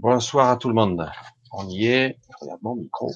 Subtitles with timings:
[0.00, 1.10] Bonsoir à tout le monde.
[1.50, 2.20] On y est.
[2.30, 3.10] Je regarde mon micro.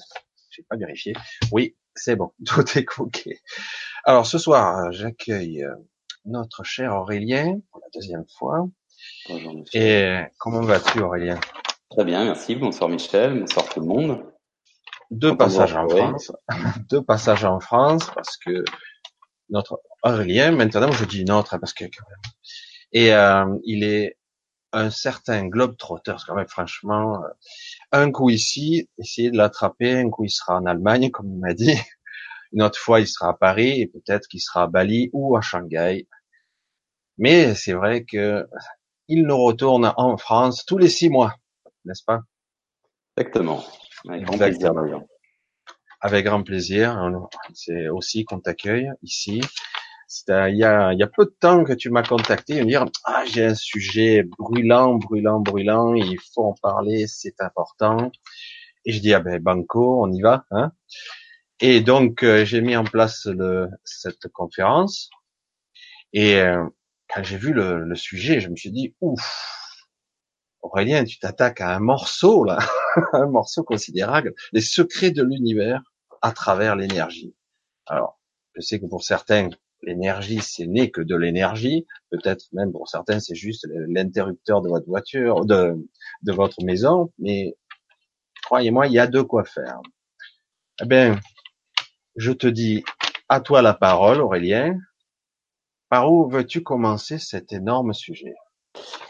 [0.49, 1.13] J'ai pas vérifié.
[1.53, 2.33] Oui, c'est bon.
[2.45, 3.29] Tout est ok.
[4.03, 5.73] Alors ce soir, j'accueille euh,
[6.25, 8.67] notre cher Aurélien pour la deuxième fois.
[9.29, 9.81] Bonjour Michel.
[9.81, 11.39] Et comment vas-tu Aurélien?
[11.89, 12.53] Très bien, merci.
[12.57, 13.39] Bonsoir Michel.
[13.39, 14.21] Bonsoir tout le monde.
[15.09, 16.33] Deux passages en France.
[16.89, 18.65] Deux passages en France parce que
[19.47, 22.31] notre Aurélien, maintenant je dis notre parce que quand même.
[22.91, 24.17] Et euh, il est
[24.73, 27.27] un certain globe trotter, quand même franchement, euh,
[27.91, 31.53] un coup ici, essayer de l'attraper, un coup il sera en Allemagne, comme il m'a
[31.53, 31.75] dit,
[32.51, 35.41] une autre fois il sera à Paris, et peut-être qu'il sera à Bali ou à
[35.41, 36.07] Shanghai.
[37.17, 38.47] Mais c'est vrai que
[39.07, 41.35] il nous retourne en France tous les six mois,
[41.85, 42.21] n'est-ce pas?
[43.15, 43.63] Exactement.
[44.09, 44.73] Avec grand plaisir
[46.01, 47.11] Avec grand plaisir.
[47.53, 49.41] C'est aussi qu'on t'accueille ici
[50.27, 52.85] il y a, y a peu de temps que tu m'as contacté et me dire
[53.05, 58.11] ah j'ai un sujet brûlant, brûlant, brûlant, il faut en parler, c'est important.
[58.85, 60.71] Et je dis ah ben banco, on y va, hein.
[61.59, 65.09] Et donc euh, j'ai mis en place le, cette conférence
[66.13, 66.65] et euh,
[67.13, 69.87] quand j'ai vu le, le, sujet, je me suis dit ouf,
[70.61, 72.59] Aurélien, tu t'attaques à un morceau là,
[73.13, 75.81] un morceau considérable, les secrets de l'univers
[76.21, 77.35] à travers l'énergie.
[77.87, 78.19] Alors
[78.55, 79.49] je sais que pour certains
[79.85, 81.85] l'énergie, c'est n'est que de l'énergie.
[82.09, 85.75] Peut-être même pour certains, c'est juste l'interrupteur de votre voiture, de,
[86.23, 87.11] de votre maison.
[87.19, 87.55] Mais
[88.43, 89.79] croyez-moi, il y a de quoi faire.
[90.81, 91.19] Eh bien,
[92.15, 92.83] je te dis
[93.29, 94.77] à toi la parole, Aurélien.
[95.89, 98.33] Par où veux-tu commencer cet énorme sujet?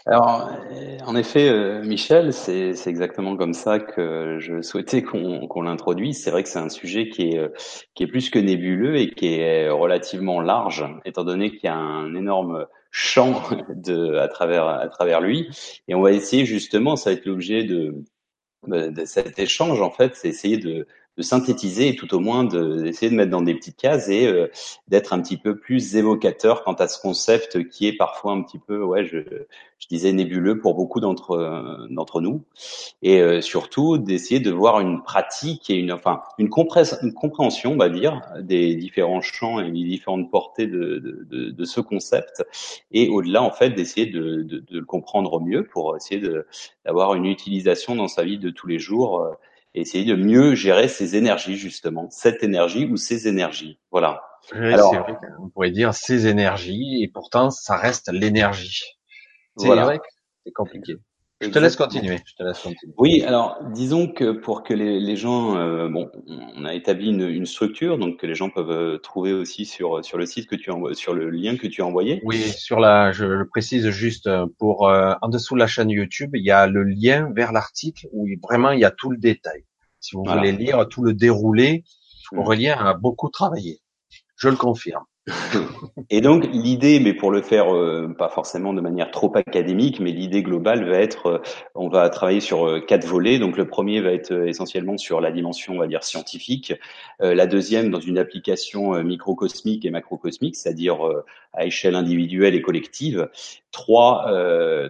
[0.06, 6.22] Alors, euh, en effet, euh, Michel, c'est exactement comme ça que je souhaitais qu'on l'introduise.
[6.22, 7.50] C'est vrai que c'est un sujet qui est, euh,
[7.94, 11.76] qui est plus que nébuleux et qui est relativement large, étant donné qu'il y a
[11.76, 15.50] un énorme champ de, à, travers, à travers lui.
[15.88, 18.04] Et on va essayer justement, ça va être l'objet de,
[18.68, 20.86] de cet échange, en fait, c'est essayer de,
[21.18, 24.48] de synthétiser et tout au moins d'essayer de, mettre dans des petites cases et euh,
[24.88, 28.58] d'être un petit peu plus évocateur quant à ce concept qui est parfois un petit
[28.58, 29.20] peu, ouais, je,
[29.78, 32.44] je disais nébuleux pour beaucoup d'entre euh, d'entre nous.
[33.04, 37.90] Et euh, surtout d'essayer de voir une pratique et une enfin une, compréhension, on va
[37.90, 40.98] dire, des différents champs et des différentes portées de,
[41.30, 42.44] de, de ce concept.
[42.92, 46.22] Et au-delà en fait d'essayer de, de, le comprendre mieux pour essayer
[46.86, 49.38] d'avoir une utilisation dans sa vie de tous les jours
[49.76, 53.80] et essayer de mieux gérer ses énergies justement, cette énergie ou ces énergies.
[53.92, 54.22] Voilà.
[54.52, 54.94] Alors,
[55.40, 58.84] on pourrait dire ces énergies et pourtant ça reste l'énergie.
[59.58, 60.04] C'est vrai que
[60.46, 60.96] c'est compliqué.
[61.44, 62.20] Je te laisse continuer.
[62.26, 62.94] Je te laisse continuer.
[62.98, 66.10] Oui, alors disons que pour que les, les gens, euh, bon,
[66.56, 70.04] on a établi une, une, structure, donc que les gens peuvent euh, trouver aussi sur
[70.04, 72.22] sur le site que tu envoies, sur le lien que tu as envoyé.
[72.24, 76.32] Oui, sur la, je le précise juste euh, pour en dessous de la chaîne YouTube,
[76.34, 79.66] il y a le lien vers l'article où vraiment il y a tout le détail.
[80.00, 81.84] Si vous voulez lire tout le déroulé,
[82.32, 82.40] mmh.
[82.40, 83.80] Aurélien a beaucoup travaillé.
[84.36, 85.04] Je le confirme.
[86.10, 90.12] Et donc l'idée, mais pour le faire euh, pas forcément de manière trop académique, mais
[90.12, 91.38] l'idée globale va être, euh,
[91.76, 93.40] on va travailler sur euh, quatre volets.
[93.40, 96.74] Donc le premier va être essentiellement sur la dimension, on va dire scientifique.
[97.20, 101.00] la deuxième dans une application microcosmique et macrocosmique, c'est-à-dire
[101.54, 103.30] à échelle individuelle et collective.
[103.72, 104.30] Trois,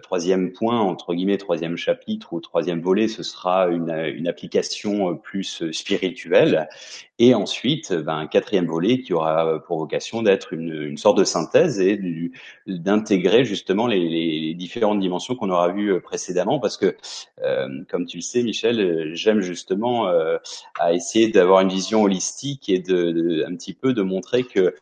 [0.02, 6.68] troisième point entre guillemets, troisième chapitre ou troisième volet, ce sera une, application plus spirituelle.
[7.18, 11.24] Et ensuite, ben, un quatrième volet qui aura pour vocation d'être une, une, sorte de
[11.24, 12.00] synthèse et
[12.66, 16.96] d'intégrer justement les, les, différentes dimensions qu'on aura vues euh, précédemment, parce que,
[17.42, 20.38] euh, comme tu le sais, Michel, euh, j'aime justement euh,
[20.80, 24.74] à essayer d'avoir une vision holistique et de, de, un petit peu de montrer que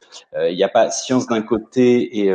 [0.49, 2.33] il n'y a pas science d'un côté et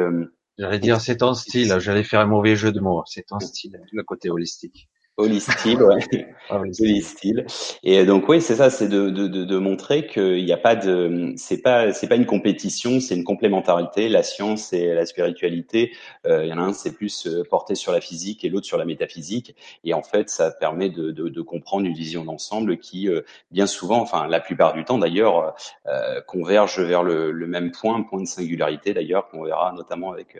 [0.57, 3.79] J'allais dire c'est ton style, j'allais faire un mauvais jeu de mots, c'est ton style,
[3.91, 4.89] le côté holistique.
[5.19, 6.29] Holistique, ouais.
[6.51, 7.39] Holistique.
[7.81, 10.75] Et donc oui, c'est ça, c'est de, de, de, de montrer qu'il n'y a pas
[10.75, 14.09] de, c'est pas, c'est pas une compétition, c'est une complémentarité.
[14.09, 15.91] La science et la spiritualité,
[16.27, 18.67] euh, il y en a un c'est plus euh, porté sur la physique et l'autre
[18.67, 19.55] sur la métaphysique.
[19.83, 23.65] Et en fait, ça permet de, de, de comprendre une vision d'ensemble qui, euh, bien
[23.65, 25.55] souvent, enfin la plupart du temps d'ailleurs,
[25.87, 30.37] euh, converge vers le, le, même point, point de singularité d'ailleurs, qu'on verra notamment avec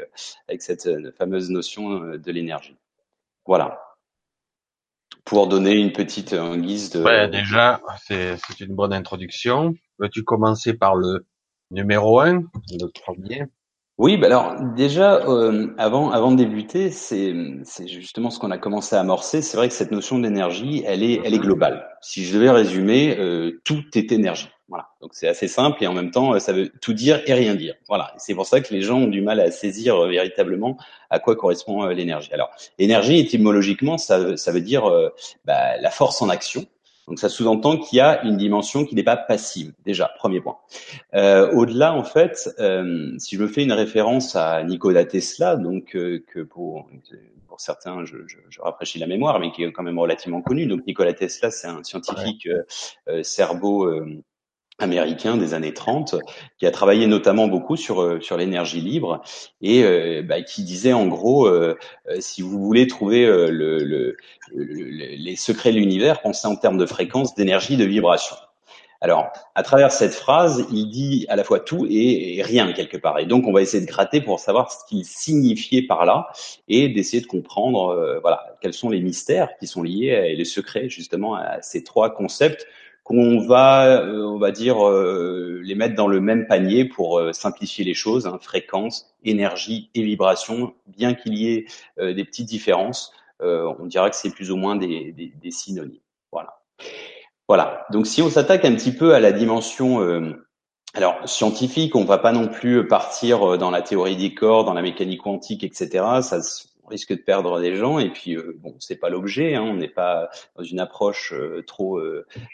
[0.48, 0.88] avec cette
[1.18, 2.76] fameuse notion de l'énergie.
[3.48, 3.87] Voilà
[5.28, 7.04] pour donner une petite en guise de.
[7.04, 9.76] Ouais, déjà, c'est une bonne introduction.
[10.00, 11.28] Veux-tu commencer par le
[11.70, 13.44] numéro un, le premier?
[13.98, 17.34] Oui, bah alors déjà euh, avant avant de débuter, c'est
[17.64, 19.42] c'est justement ce qu'on a commencé à amorcer.
[19.42, 21.44] C'est vrai que cette notion d'énergie, elle est elle est Mhm.
[21.46, 21.88] globale.
[22.02, 24.50] Si je devais résumer, euh, tout est énergie.
[24.70, 24.90] Voilà.
[25.02, 27.74] Donc c'est assez simple et en même temps ça veut tout dire et rien dire.
[27.88, 28.14] Voilà.
[28.18, 30.78] C'est pour ça que les gens ont du mal à saisir euh, véritablement
[31.10, 32.32] à quoi correspond euh, l'énergie.
[32.34, 35.10] Alors énergie étymologiquement ça ça veut dire euh,
[35.46, 36.66] bah, la force en action.
[37.08, 39.74] Donc ça sous-entend qu'il y a une dimension qui n'est pas passive.
[39.86, 40.58] Déjà premier point.
[41.14, 45.96] Euh, Au-delà, en fait, euh, si je me fais une référence à Nikola Tesla, donc
[45.96, 46.90] euh, que pour
[47.48, 50.68] pour certains, je, je, je, rafraîchis la mémoire, mais qui est quand même relativement connu.
[50.68, 52.48] Donc Nikola Tesla, c'est un scientifique
[53.08, 53.24] ouais.
[54.80, 56.16] Euh, euh, américain des années 30
[56.58, 59.22] qui a travaillé notamment beaucoup sur euh, sur l'énergie libre
[59.62, 61.76] et euh, bah, qui disait en gros euh,
[62.20, 64.16] si vous voulez trouver le, le, le,
[64.54, 68.36] les secrets de l'univers pensez en termes de fréquence d'énergie de vibration
[69.00, 72.98] alors, à travers cette phrase, il dit à la fois tout et, et, rien quelque
[72.98, 73.20] part.
[73.20, 76.30] Et donc, on va essayer de gratter pour savoir ce qu'il signifiait par là
[76.68, 80.46] et d'essayer de comprendre, euh, voilà, quels sont les mystères qui sont liés et les
[80.46, 82.66] secrets justement à ces trois concepts
[83.08, 87.32] qu'on va, euh, on va dire, euh, les mettre dans le même panier pour euh,
[87.32, 88.28] simplifier les choses.
[88.28, 91.66] Hein, fréquence, énergie et vibration, bien qu'il y ait
[92.00, 95.52] euh, des petites différences, euh, on dira que c'est plus ou moins des, des, des
[95.52, 96.02] synonymes.
[96.34, 96.60] Voilà.
[97.48, 97.86] Voilà.
[97.92, 100.46] Donc si on s'attaque un petit peu à la dimension euh,
[100.94, 104.82] alors scientifique, on va pas non plus partir dans la théorie des corps, dans la
[104.82, 106.04] mécanique quantique, etc.
[106.22, 106.42] Ça
[106.88, 108.00] risque de perdre des gens.
[108.00, 109.56] Et puis euh, bon, c'est pas l'objet.
[109.56, 112.02] Hein, on n'est pas dans une approche euh, trop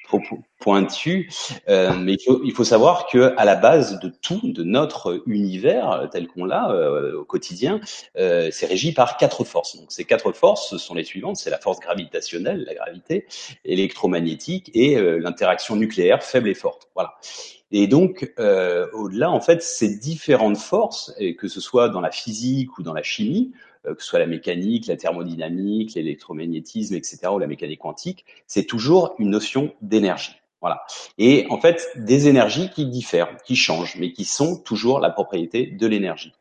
[0.05, 0.21] trop
[0.59, 1.29] pointue.
[1.67, 6.07] mais il faut, il faut savoir que à la base de tout, de notre univers
[6.11, 6.73] tel qu'on l'a
[7.15, 7.81] au quotidien,
[8.15, 9.75] c'est régi par quatre forces.
[9.77, 13.27] Donc ces quatre forces, ce sont les suivantes c'est la force gravitationnelle, la gravité,
[13.65, 16.87] électromagnétique et l'interaction nucléaire faible et forte.
[16.95, 17.15] Voilà.
[17.75, 22.11] Et donc, euh, au-delà, en fait, ces différentes forces, et que ce soit dans la
[22.11, 27.19] physique ou dans la chimie, euh, que ce soit la mécanique, la thermodynamique, l'électromagnétisme, etc.,
[27.33, 30.35] ou la mécanique quantique, c'est toujours une notion d'énergie.
[30.61, 30.85] Voilà.
[31.17, 35.65] Et en fait, des énergies qui diffèrent, qui changent, mais qui sont toujours la propriété
[35.65, 36.31] de l'énergie.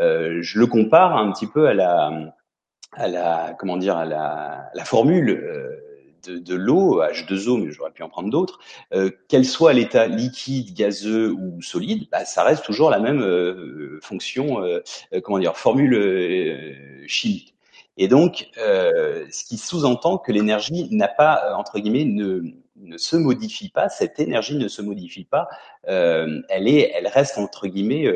[0.00, 5.30] Euh, je le compare un petit peu à la, comment dire, à la, la formule.
[5.30, 5.89] Euh,
[6.24, 8.58] de, de l'eau, H2O, mais j'aurais pu en prendre d'autres,
[8.92, 13.98] euh, quel soit l'état liquide, gazeux ou solide, bah, ça reste toujours la même euh,
[14.02, 14.80] fonction, euh,
[15.22, 17.54] comment dire, formule euh, chimique.
[17.96, 22.42] Et donc, euh, ce qui sous-entend que l'énergie n'a pas, entre guillemets, ne,
[22.76, 25.48] ne se modifie pas, cette énergie ne se modifie pas,
[25.88, 28.06] euh, elle est, elle reste entre guillemets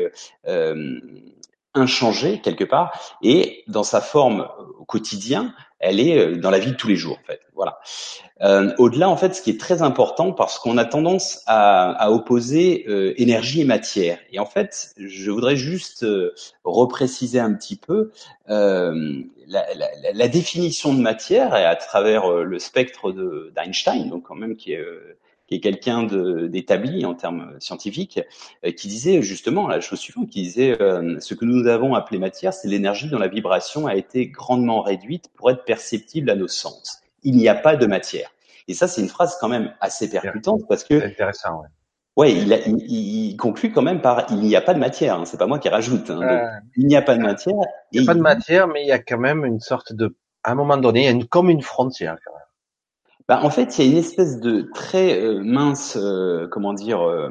[1.75, 4.47] inchangée quelque part, et dans sa forme
[4.79, 5.53] au quotidien,
[5.85, 7.41] elle est dans la vie de tous les jours en fait.
[7.55, 7.79] Voilà.
[8.41, 12.11] Euh, Au-delà, en fait, ce qui est très important, parce qu'on a tendance à, à
[12.11, 14.19] opposer euh, énergie et matière.
[14.31, 16.33] Et en fait, je voudrais juste euh,
[16.63, 18.11] repréciser un petit peu
[18.49, 23.13] euh, la, la, la, définition de matière, à travers le spectre
[23.55, 24.85] d'Einstein, donc quand même qui est
[25.47, 28.19] qui est quelqu'un d'établi en termes scientifiques,
[28.65, 32.17] euh, qui disait justement la chose suivante, qui disait euh, ce que nous avons appelé
[32.17, 36.47] matière, c'est l'énergie dont la vibration a été grandement réduite pour être perceptible à nos
[36.47, 37.01] sens.
[37.23, 38.29] Il n'y a pas de matière.
[38.67, 41.61] Et ça, c'est une phrase quand même assez percutante parce que intéressant.
[41.61, 41.67] Ouais.
[42.17, 45.19] Ouais, il, a, il, il, conclut quand même par il n'y a pas de matière.
[45.19, 46.09] Hein, c'est pas moi qui rajoute.
[46.09, 46.41] Hein, donc,
[46.77, 47.55] il n'y a pas de matière.
[47.91, 50.15] Il n'y a pas de matière, mais il y a quand même une sorte de,
[50.43, 52.44] à un moment donné, il y a une, comme une frontière quand même.
[53.27, 57.01] Bah, en fait, il y a une espèce de très euh, mince, euh, comment dire,
[57.01, 57.29] euh,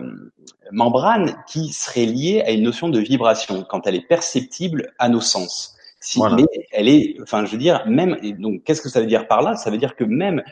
[0.72, 5.20] membrane qui serait liée à une notion de vibration quand elle est perceptible à nos
[5.20, 5.76] sens.
[6.00, 6.36] Si, voilà.
[6.36, 8.18] Mais elle est, enfin, je veux dire, même.
[8.22, 9.54] Et donc, qu'est-ce que ça veut dire par là?
[9.54, 10.42] Ça veut dire que même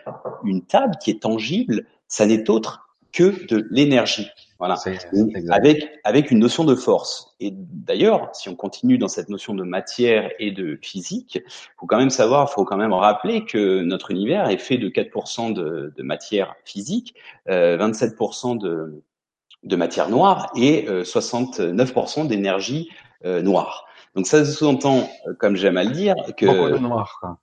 [0.45, 4.31] une table qui est tangible, ça n'est autre que de l'énergie.
[4.63, 4.77] Voilà.
[5.51, 7.35] Avec, avec une notion de force.
[7.41, 11.43] Et d'ailleurs, si on continue dans cette notion de matière et de physique,
[11.77, 15.53] faut quand même savoir, faut quand même rappeler que notre univers est fait de 4%
[15.53, 17.17] de, de matière physique,
[17.49, 19.03] euh, 27% de,
[19.65, 22.89] de matière noire et euh, 69% d'énergie
[23.25, 23.87] euh, noire.
[24.15, 27.19] Donc ça sous-entend, comme j'aime à le dire, que beaucoup de noir.
[27.19, 27.41] Quoi.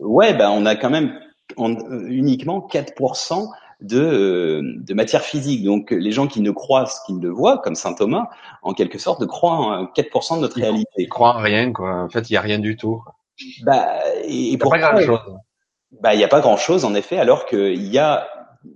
[0.00, 1.20] Ouais, ben on a quand même
[1.56, 3.48] uniquement 4%
[3.80, 5.64] de, de matière physique.
[5.64, 8.28] Donc les gens qui ne croient ce qu'ils ne voient, comme saint Thomas,
[8.62, 10.90] en quelque sorte, croient en 4% de notre ils réalité.
[10.98, 12.02] Ils croient en rien, quoi.
[12.02, 13.02] En fait, il n'y a rien du tout.
[13.62, 13.86] Bah,
[14.24, 15.20] et, et pourquoi, pas grand chose.
[16.00, 18.28] Bah, il n'y a pas grand chose, en effet, alors qu'il y a,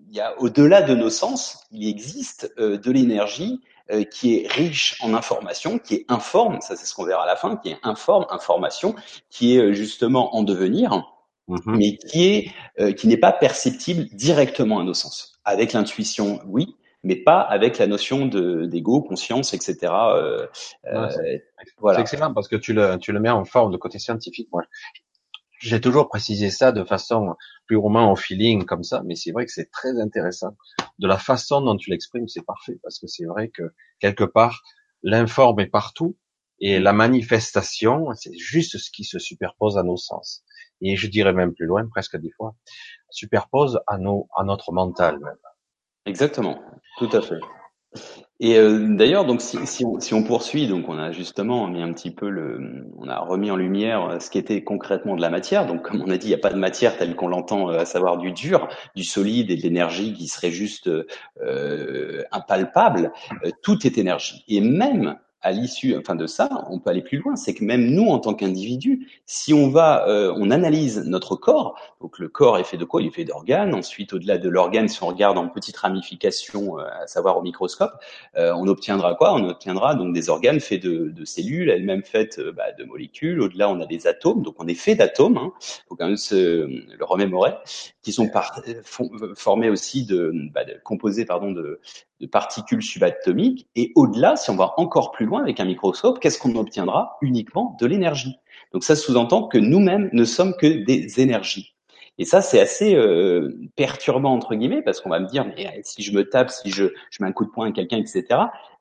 [0.09, 4.51] il y a au-delà de nos sens, il existe euh, de l'énergie euh, qui est
[4.51, 7.71] riche en informations, qui est informe, ça c'est ce qu'on verra à la fin, qui
[7.71, 8.95] est informe, information,
[9.29, 11.05] qui est justement en devenir,
[11.49, 11.77] Mhm.
[11.77, 15.41] mais qui est euh, qui n'est pas perceptible directement à nos sens.
[15.45, 19.93] Avec l'intuition, oui, mais pas avec la notion de d'ego, conscience, etc.
[19.93, 20.47] Euh,
[20.87, 21.09] euh,
[21.79, 21.99] voilà.
[21.99, 24.49] C'est excellent parce que tu le, tu le mets en forme de côté scientifique.
[24.53, 24.63] Moi,
[25.59, 27.35] j'ai toujours précisé ça de façon
[27.67, 30.57] plus ou moins au feeling comme ça, mais c'est vrai que c'est très intéressant.
[30.99, 33.63] De la façon dont tu l'exprimes, c'est parfait parce que c'est vrai que
[34.01, 34.63] quelque part,
[35.03, 36.17] l'informe est partout
[36.61, 40.45] et la manifestation, c'est juste ce qui se superpose à nos sens.
[40.83, 42.55] Et je dirais même plus loin, presque des fois,
[43.11, 45.37] superpose à nos, à notre mental même.
[46.05, 46.61] Exactement,
[46.99, 47.39] tout à fait.
[48.41, 51.81] Et euh, d'ailleurs, donc si, si, on, si, on, poursuit, donc on a justement mis
[51.81, 55.31] un petit peu le, on a remis en lumière ce qui était concrètement de la
[55.31, 55.65] matière.
[55.67, 57.79] Donc comme on a dit, il n'y a pas de matière telle qu'on l'entend, euh,
[57.79, 60.91] à savoir du dur, du solide et de l'énergie qui serait juste
[61.41, 63.13] euh, impalpable.
[63.45, 64.45] Euh, tout est énergie.
[64.49, 67.37] Et même à l'issue, enfin de ça, on peut aller plus loin.
[67.37, 71.79] C'est que même nous, en tant qu'individus, si on va, euh, on analyse notre corps.
[72.01, 73.03] Donc le corps est fait de quoi?
[73.03, 73.75] Il est fait d'organes.
[73.75, 77.93] Ensuite, au-delà de l'organe, si on regarde en petites ramifications, euh, à savoir au microscope,
[78.37, 79.35] euh, on obtiendra quoi?
[79.35, 83.41] On obtiendra donc des organes faits de, de cellules, elles-mêmes faites bah, de molécules.
[83.41, 84.43] Au-delà, on a des atomes.
[84.43, 85.39] Donc on est fait d'atomes.
[85.39, 85.53] Hein.
[85.89, 87.55] Faut quand même se le remémorer,
[88.03, 88.63] qui sont par,
[89.35, 91.81] formés aussi de, bah, de composés pardon de
[92.23, 93.69] de particules subatomiques.
[93.77, 97.77] Et au-delà, si on va encore plus loin avec un microscope, qu'est-ce qu'on obtiendra Uniquement
[97.79, 98.37] de l'énergie?
[98.73, 101.75] Donc ça sous-entend que nous-mêmes ne sommes que des énergies.
[102.19, 105.81] Et ça, c'est assez euh, perturbant entre guillemets parce qu'on va me dire mais euh,
[105.83, 108.25] si je me tape, si je, je mets un coup de poing à quelqu'un, etc.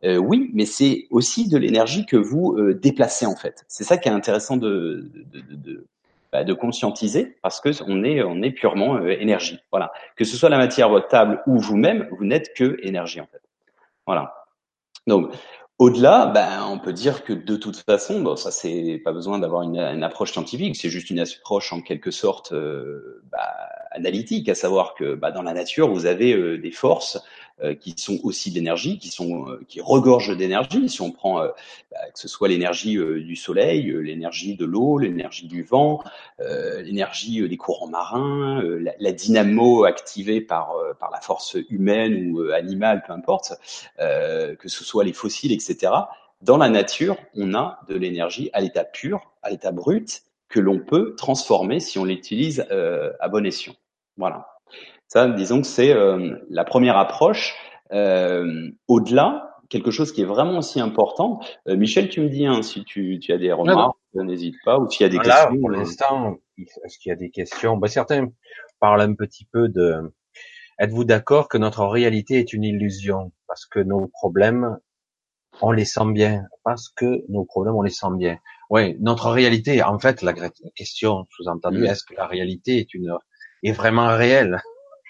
[0.03, 3.63] Euh, oui, mais c'est aussi de l'énergie que vous euh, déplacez en fait.
[3.67, 5.10] C'est ça qui est intéressant de,
[6.31, 9.59] bah, de conscientiser parce que on est on est purement euh, énergie.
[9.71, 9.91] Voilà.
[10.15, 13.41] Que ce soit la matière, votre table ou vous-même, vous n'êtes que énergie en fait.
[14.05, 14.33] Voilà.
[15.07, 15.33] Donc
[15.81, 19.63] au-delà, ben, on peut dire que de toute façon, bon, ça c'est pas besoin d'avoir
[19.63, 23.50] une, approche scientifique, c'est juste une approche en quelque sorte euh, bah,
[23.89, 27.19] analytique, à savoir que dans la nature, vous avez euh, des forces
[27.80, 30.89] qui sont aussi de l'énergie, qui sont euh, qui regorgent d'énergie.
[30.89, 31.50] Si on prend euh,
[31.91, 36.03] bah, que ce soit l'énergie du soleil, l'énergie de l'eau, l'énergie du vent,
[36.39, 43.03] l'énergie des courants marins, la, la, dynamo activée par par la force humaine ou animale,
[43.06, 43.53] peu importe,
[43.98, 45.94] que ce soit les fossiles, etc.
[46.41, 50.80] Dans la nature, on a de l'énergie à l'état pur, à l'état brut, que l'on
[50.80, 52.65] peut transformer si on l'utilise
[53.20, 53.75] à bon escient.
[54.18, 54.50] Voilà.
[55.12, 57.53] Ça, disons que c'est euh, la première approche.
[57.91, 61.41] Euh, au-delà, quelque chose qui est vraiment aussi important.
[61.68, 64.89] Euh, Michel, tu me dis hein, si tu, tu, as des remarques, n'hésite pas, ou
[64.89, 65.60] s'il y a des questions.
[65.60, 67.75] Pour l'instant, est-ce qu'il y a des questions?
[67.75, 68.30] Ben, Certains
[68.80, 70.13] parlent un petit peu de...
[70.80, 73.34] Êtes-vous d'accord que notre réalité est une illusion?
[73.48, 74.77] Parce que nos problèmes,
[75.62, 76.46] on les sent bien.
[76.63, 78.38] Parce que nos problèmes, on les sent bien.
[78.70, 80.32] Oui, notre réalité, en fait, la
[80.74, 81.88] question sous-entendue, mm.
[81.88, 83.13] est-ce que la réalité est une
[83.63, 84.62] est vraiment réelle?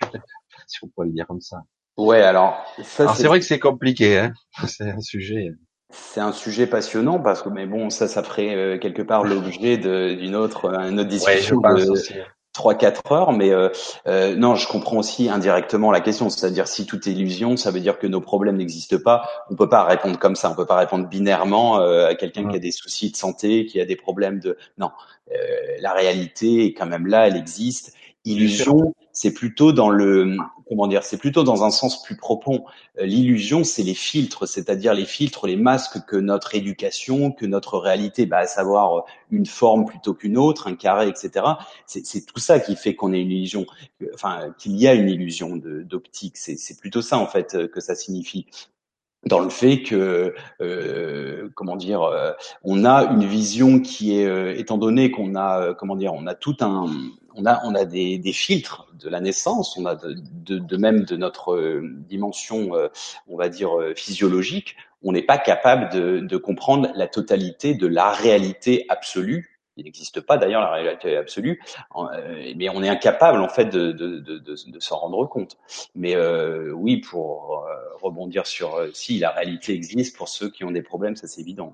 [0.67, 1.57] si on peut le dire comme ça.
[1.97, 2.63] Ouais, alors.
[2.83, 4.33] c'est vrai que c'est compliqué, hein.
[4.67, 5.51] C'est un sujet.
[5.91, 9.77] C'est un sujet passionnant parce que, mais bon, ça, ça ferait euh, quelque part l'objet
[9.77, 11.95] d'une autre, une autre discussion de
[12.53, 13.33] trois quatre heures.
[13.33, 13.69] Mais euh,
[14.07, 16.29] euh, non, je comprends aussi indirectement la question.
[16.29, 19.27] C'est-à-dire, si tout est illusion, ça veut dire que nos problèmes n'existent pas.
[19.49, 20.49] On peut pas répondre comme ça.
[20.49, 23.85] On peut pas répondre binairement à quelqu'un qui a des soucis de santé, qui a
[23.85, 24.57] des problèmes de.
[24.77, 24.91] Non,
[25.81, 27.27] la réalité est quand même là.
[27.27, 27.95] Elle existe.
[28.23, 30.35] Illusion, c'est plutôt dans le
[30.67, 32.65] comment dire, c'est plutôt dans un sens plus profond.
[32.97, 37.77] Euh, l'illusion, c'est les filtres, c'est-à-dire les filtres, les masques que notre éducation, que notre
[37.77, 41.45] réalité, bah, à savoir euh, une forme plutôt qu'une autre, un carré, etc.
[41.85, 43.67] C'est tout ça qui fait qu'on ait une illusion,
[44.15, 46.37] enfin qu'il y a une illusion d'optique.
[46.37, 48.47] C'est plutôt ça en fait euh, que ça signifie
[49.25, 52.09] dans le fait que euh, comment dire
[52.63, 56.57] on a une vision qui est étant donné qu'on a comment dire on a tout
[56.61, 56.87] un
[57.35, 61.15] on a, on a des, filtres de la naissance, on a de, de, même de
[61.15, 62.87] notre euh, dimension, euh,
[63.27, 68.11] on va dire euh, physiologique, on n'est pas capable de, comprendre la totalité de la
[68.11, 69.50] réalité absolue.
[69.77, 71.61] Il n'existe pas d'ailleurs la réalité absolue,
[72.55, 75.57] mais on est incapable en fait de, de s'en rendre compte.
[75.95, 76.15] Mais
[76.73, 77.65] oui, pour
[78.01, 81.73] rebondir sur si la réalité existe pour ceux qui ont des problèmes, ça c'est évident.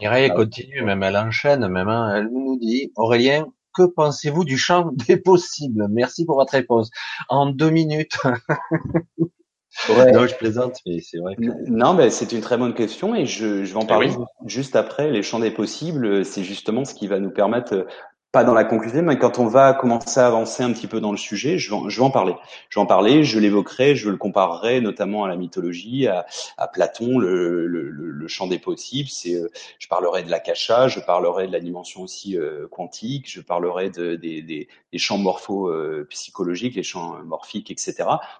[0.00, 4.90] Mireille continue, même elle enchaîne, même hein, elle nous dit Aurélien, que pensez-vous du champ
[4.92, 5.86] des possibles?
[5.90, 6.90] Merci pour votre réponse.
[7.28, 8.18] En deux minutes.
[9.88, 10.10] Ouais.
[10.12, 11.36] Non, je plaisante, mais c'est vrai.
[11.38, 14.10] Non, mais c'est une très bonne question et je, je vais en eh parler
[14.46, 15.10] juste après.
[15.10, 17.86] Les champs des possibles, c'est justement ce qui va nous permettre
[18.32, 21.10] pas dans la conclusion, mais quand on va commencer à avancer un petit peu dans
[21.10, 22.34] le sujet, je vais, je vais en parler.
[22.68, 26.68] Je vais en parler, je l'évoquerai, je le comparerai notamment à la mythologie, à, à
[26.68, 29.08] Platon, le, le, le, champ des possibles.
[29.08, 33.40] C'est, euh, je parlerai de l'akasha, je parlerai de la dimension aussi euh, quantique, je
[33.40, 37.94] parlerai de, des, des, des champs morpho euh, psychologiques, les champs morphiques, etc.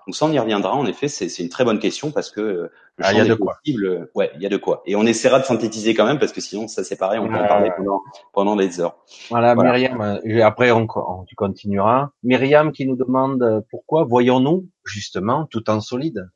[0.06, 0.72] Donc ça, on y reviendra.
[0.72, 2.70] En effet, c'est, c'est une très bonne question parce que
[3.00, 4.82] le ah, y a de possibles, ouais, il y a de quoi.
[4.84, 7.34] Et on essaiera de synthétiser quand même parce que sinon, ça c'est pareil, on peut
[7.34, 8.02] en parler pendant,
[8.34, 8.98] pendant des heures.
[9.30, 9.74] Voilà, voilà.
[9.74, 10.86] Euh, après on,
[11.26, 12.10] tu continueras.
[12.22, 16.28] Myriam qui nous demande euh, pourquoi voyons-nous justement tout en solide?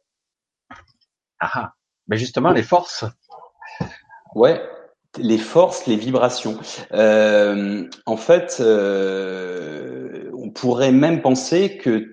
[1.39, 1.75] Ah, ah.
[2.09, 3.05] mais justement les forces.
[4.35, 4.63] Ouais,
[5.19, 6.59] les forces, les vibrations.
[6.93, 8.57] Euh, en fait,
[10.33, 12.09] on pourrait même penser que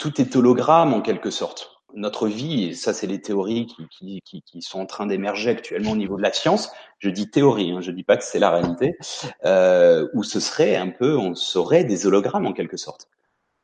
[0.00, 4.42] tout est hologramme en quelque sorte notre vie, et ça c'est les théories qui, qui,
[4.42, 7.80] qui, sont en train d'émerger actuellement au niveau de la science, je dis théorie, hein,
[7.80, 8.96] je dis pas que c'est la réalité,
[9.44, 13.08] euh, où ce serait un peu, on serait des hologrammes en quelque sorte.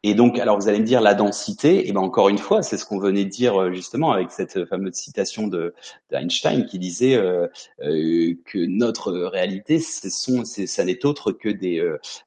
[0.04, 2.76] Et donc, alors vous allez me dire la densité, et ben encore une fois, c'est
[2.76, 5.74] ce qu'on venait de dire euh, justement avec cette fameuse citation de
[6.10, 7.46] d'Einstein qui disait euh,
[7.82, 11.78] euh, que notre réalité, ce sont, ça n'est autre que des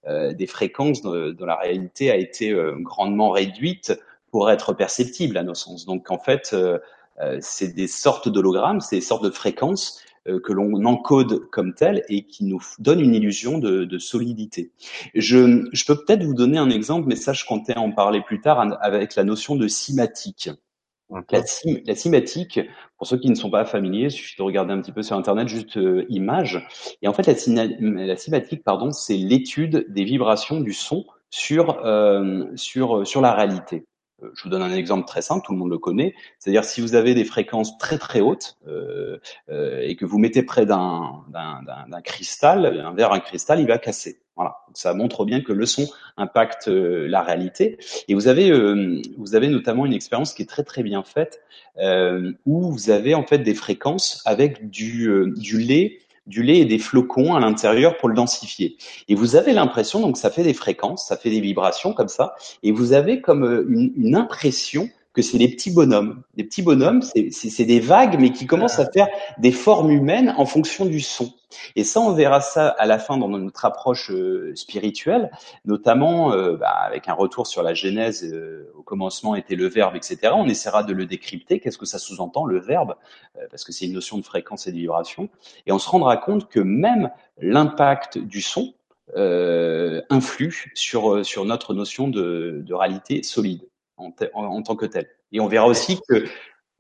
[0.08, 3.94] euh, des fréquences dont, la réalité a été grandement réduite
[4.36, 5.86] pour être perceptible à nos sens.
[5.86, 6.78] Donc en fait, euh,
[7.22, 11.74] euh, c'est des sortes d'hologrammes, c'est des sortes de fréquences euh, que l'on encode comme
[11.74, 14.74] telles et qui nous donnent une illusion de, de solidité.
[15.14, 18.42] Je, je peux peut-être vous donner un exemple, mais ça je comptais en parler plus
[18.42, 20.50] tard avec la notion de cymatique.
[21.10, 21.42] La,
[21.86, 22.60] la, cymatique,
[22.98, 25.16] pour ceux qui ne sont pas familiers, il suffit de regarder un petit peu sur
[25.16, 26.68] Internet, juste euh, image.
[27.02, 32.46] Et en fait, la, la cymatique, pardon, c'est l'étude des vibrations du son sur, euh,
[32.56, 33.86] sur, sur la réalité.
[34.24, 36.14] Euh, je vous donne un exemple très simple, tout le monde le connaît.
[36.40, 39.18] C'est-à-dire si vous avez des fréquences très très hautes euh,
[39.50, 41.24] euh, et que vous mettez près d'un
[42.04, 44.20] cristal, un verre, un cristal, il va casser.
[44.36, 47.78] Voilà, ça montre bien que le son impacte euh, la réalité.
[48.10, 51.42] Et vous avez euh, vous avez notamment une expérience qui est très très bien faite
[52.46, 56.80] où vous avez en fait des fréquences avec du du lait du lait et des
[56.80, 58.78] flocons à l'intérieur pour le densifier.
[59.08, 62.36] Et vous avez l'impression, donc ça fait des fréquences, ça fait des vibrations comme ça,
[62.64, 66.22] et vous avez comme euh, une, une impression que c'est des petits bonhommes.
[66.36, 69.08] Des petits bonhommes, c'est des vagues, mais qui commencent à faire
[69.40, 71.34] des formes humaines en fonction du son.
[71.78, 75.32] Et ça, on verra ça à la fin dans notre approche euh, spirituelle,
[75.64, 78.26] notamment euh, bah, avec un retour sur la Genèse.
[78.26, 80.34] Euh, au commencement était le verbe, etc.
[80.36, 81.62] On essaiera de le décrypter.
[81.62, 82.96] Qu'est-ce que ça sous-entend le verbe?
[83.50, 85.30] Parce que c'est une notion de fréquence et de vibration.
[85.66, 88.74] Et on se rendra compte que même l'impact du son
[90.10, 93.62] influe sur sur notre notion de, de réalité solide
[93.98, 95.08] en, en, tant que tel.
[95.32, 96.26] Et on verra aussi que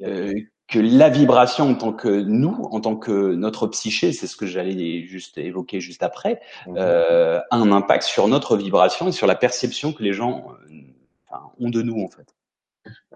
[0.02, 0.34] euh,
[0.68, 4.48] que la vibration en tant que nous, en tant que notre psyché, c'est ce que
[4.48, 6.76] j'allais juste évoquer juste après, mhm.
[6.78, 11.38] euh, a un impact sur notre vibration et sur la perception que les gens euh,
[11.60, 12.34] ont de nous en fait.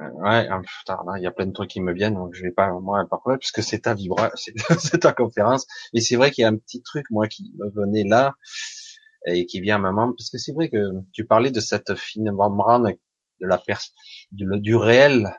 [0.01, 0.47] Euh, ouais,
[0.79, 3.05] putain, il y a plein de trucs qui me viennent, donc je vais pas moi
[3.09, 5.65] parler puisque c'est ta vibra, c'est ta conférence.
[5.93, 8.33] Et c'est vrai qu'il y a un petit truc moi qui me venait là
[9.25, 10.77] et qui vient à ma main, parce que c'est vrai que
[11.11, 12.95] tu parlais de cette fine membrane
[13.41, 13.81] de la pers
[14.31, 15.29] du, réel,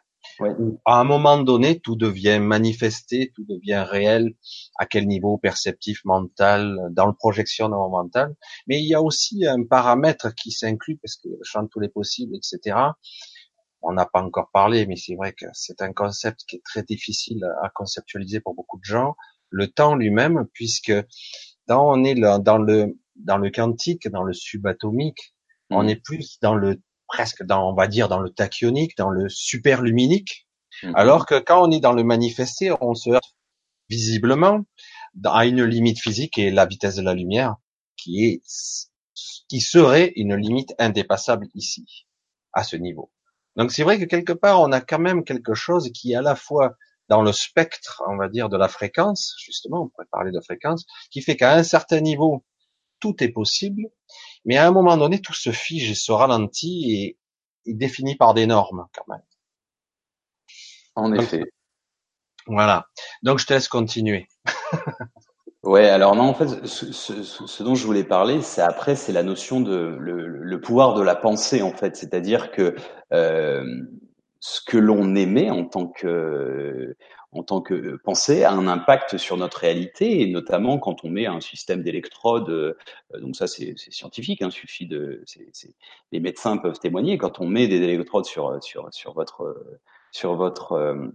[0.40, 4.34] où à un moment donné tout devient manifesté, tout devient réel,
[4.78, 8.34] à quel niveau perceptif, mental, dans le projectionnement mental.
[8.66, 12.34] Mais il y a aussi un paramètre qui s'inclut parce que de tous les possibles,
[12.34, 12.76] etc.
[13.82, 16.82] On n'a pas encore parlé, mais c'est vrai que c'est un concept qui est très
[16.82, 19.16] difficile à conceptualiser pour beaucoup de gens.
[19.48, 20.92] Le temps lui-même, puisque
[21.66, 25.34] dans on est dans le dans le quantique, dans le subatomique,
[25.70, 25.88] on mmh.
[25.88, 30.46] est plus dans le presque dans, on va dire, dans le tachyonique, dans le superluminique,
[30.82, 30.94] mhm.
[30.94, 33.36] alors que quand on est dans le manifesté, on se heurte
[33.88, 34.64] visiblement
[35.24, 37.56] à une limite physique et la vitesse de la lumière,
[37.96, 38.42] qui est,
[39.48, 42.06] qui serait une limite indépassable ici,
[42.52, 43.10] à ce niveau.
[43.56, 46.22] Donc c'est vrai que quelque part, on a quand même quelque chose qui est à
[46.22, 46.76] la fois
[47.08, 50.86] dans le spectre, on va dire, de la fréquence, justement, on pourrait parler de fréquence,
[51.10, 52.44] qui fait qu'à un certain niveau,
[53.00, 53.82] tout est possible,
[54.44, 57.18] mais à un moment donné, tout se fige et se ralentit et
[57.70, 59.22] est défini par des normes quand même.
[60.94, 61.44] En effet.
[62.46, 62.86] Voilà.
[63.22, 64.26] Donc je te laisse continuer.
[65.62, 69.12] ouais, alors non, en fait, ce, ce, ce dont je voulais parler, c'est après, c'est
[69.12, 71.96] la notion de le, le, pouvoir de la pensée, en fait.
[71.96, 72.74] C'est-à-dire que
[73.12, 73.64] euh,
[74.40, 76.96] ce que l'on émet en tant que
[77.32, 81.26] en tant que pensée a un impact sur notre réalité et notamment quand on met
[81.26, 82.50] un système d'électrodes.
[82.50, 82.74] Euh,
[83.20, 85.24] donc ça c'est scientifique, hein, suffit de,
[86.12, 89.64] les médecins peuvent témoigner quand on met des électrodes sur sur sur votre
[90.12, 91.06] sur votre euh,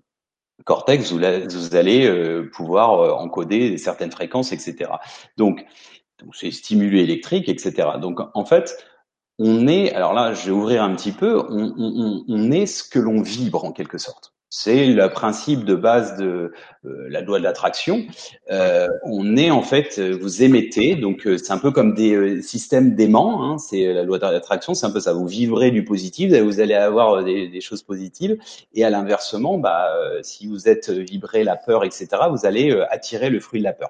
[0.64, 4.92] cortex, vous, vous allez euh, pouvoir encoder certaines fréquences, etc.
[5.36, 5.66] Donc
[6.32, 7.90] c'est stimulé électrique, etc.
[8.00, 8.78] Donc en fait,
[9.38, 12.88] on est, alors là, je vais ouvrir un petit peu, on, on, on est ce
[12.88, 14.35] que l'on vibre en quelque sorte.
[14.50, 16.54] C'est le principe de base de
[16.86, 18.06] euh, la loi de l'attraction.
[18.52, 22.96] Euh, on est en fait, vous émettez, donc euh, c'est un peu comme des systèmes
[22.96, 23.44] d'aimants.
[23.44, 25.14] Hein, c'est la loi de l'attraction, c'est un peu ça.
[25.14, 28.38] Vous vivrez du positif, vous allez avoir des, des choses positives.
[28.74, 29.90] Et à l'inversement, bah,
[30.22, 33.90] si vous êtes vibré la peur, etc., vous allez attirer le fruit de la peur.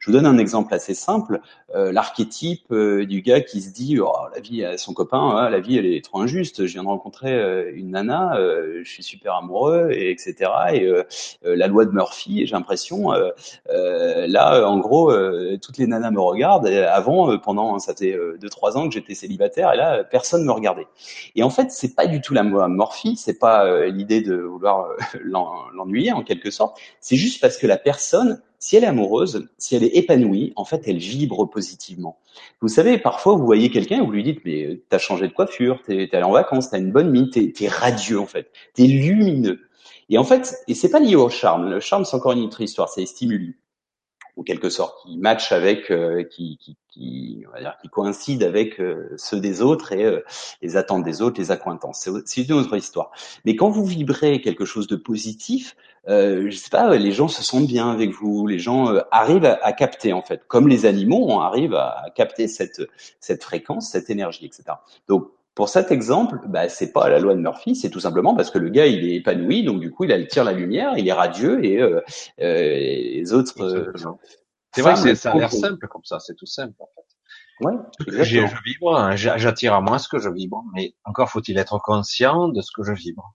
[0.00, 1.40] Je vous donne un exemple assez simple.
[1.74, 5.60] Euh, l'archétype euh, du gars qui se dit oh, la vie, son copain, hein, la
[5.60, 6.66] vie elle est trop injuste.
[6.66, 8.36] Je viens de rencontrer euh, une nana,
[8.82, 10.50] je suis super amoureux, et etc.
[10.72, 10.90] Et
[11.42, 13.12] la loi de Murphy, j'ai l'impression,
[13.68, 15.12] là, en gros,
[15.62, 16.66] toutes les nanas me regardent.
[16.66, 20.86] avant, pendant ça fait deux trois ans que j'étais célibataire, et là, personne me regardait.
[21.34, 24.36] Et en fait, c'est pas du tout la loi de Murphy, c'est pas l'idée de
[24.36, 24.88] vouloir
[25.22, 26.78] l'ennuyer en quelque sorte.
[27.00, 30.66] C'est juste parce que la personne si elle est amoureuse, si elle est épanouie, en
[30.66, 32.18] fait, elle vibre positivement.
[32.60, 35.32] Vous savez, parfois, vous voyez quelqu'un et vous lui dites, mais euh, t'as changé de
[35.32, 38.52] coiffure, t'es allé en vacances, t'as une bonne mine, t'es es radieux, en fait.
[38.74, 39.60] T'es lumineux.
[40.10, 41.70] Et en fait, et c'est pas lié au charme.
[41.70, 43.56] Le charme, c'est encore une autre histoire, c'est les stimuli
[44.36, 48.42] ou quelque sorte qui match avec, euh, qui, qui, qui, on va dire, qui coïncide
[48.42, 50.24] avec euh, ceux des autres et euh,
[50.62, 52.08] les attentes des autres, les accointances.
[52.24, 53.10] C'est une autre histoire.
[53.44, 57.66] Mais quand vous vibrez quelque chose de positif, je sais pas, les gens se sentent
[57.66, 61.40] bien avec vous, les gens arrivent à, à, capter en fait, comme les animaux, on
[61.40, 62.80] arrive à, à capter cette
[63.20, 64.64] cette fréquence, cette énergie, etc.
[65.06, 68.50] Donc pour cet exemple, bah, c'est pas la loi de Murphy, c'est tout simplement parce
[68.50, 71.12] que le gars il est épanoui, donc du coup il attire la lumière, il est
[71.12, 72.00] radieux et euh,
[72.40, 73.60] euh, les autres.
[73.60, 73.92] Euh,
[74.72, 77.00] c'est vrai que ça a l'air simple comme ça, c'est tout simple en fait.
[77.62, 77.74] Ouais,
[78.08, 81.78] je, je vibre, hein, j'attire à moi ce que je vibre, mais encore faut-il être
[81.78, 83.34] conscient de ce que je vibre.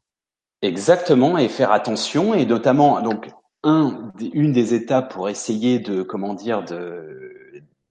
[0.63, 3.30] Exactement, et faire attention, et notamment donc
[3.62, 7.45] un, une des étapes pour essayer de comment dire de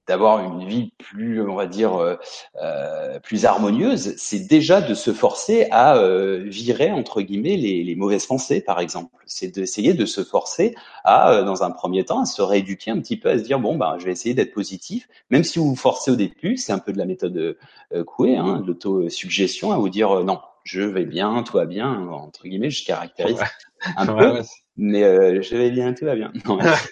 [0.06, 2.16] d'avoir une vie plus, on va dire, euh,
[2.62, 7.94] euh, plus harmonieuse, c'est déjà de se forcer à euh, virer entre guillemets les, les,
[7.96, 9.10] mauvaises pensées, par exemple.
[9.26, 13.00] C'est d'essayer de se forcer à, euh, dans un premier temps, à se rééduquer un
[13.00, 15.70] petit peu, à se dire bon, ben, je vais essayer d'être positif, même si vous
[15.70, 19.76] vous forcez au début, c'est un peu de la méthode euh, Coué, hein, l'autosuggestion, à
[19.76, 23.40] vous dire non, je vais bien, tout va bien, entre guillemets, je caractérise
[23.96, 24.42] un peu
[24.76, 26.32] mais euh, je vais bien, tout va bien.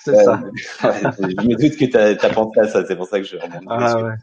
[0.05, 0.43] c'est ça.
[0.83, 3.37] Je me doute que tu as, pensé à ça, c'est pour ça que je
[3.69, 4.15] ah, ouais.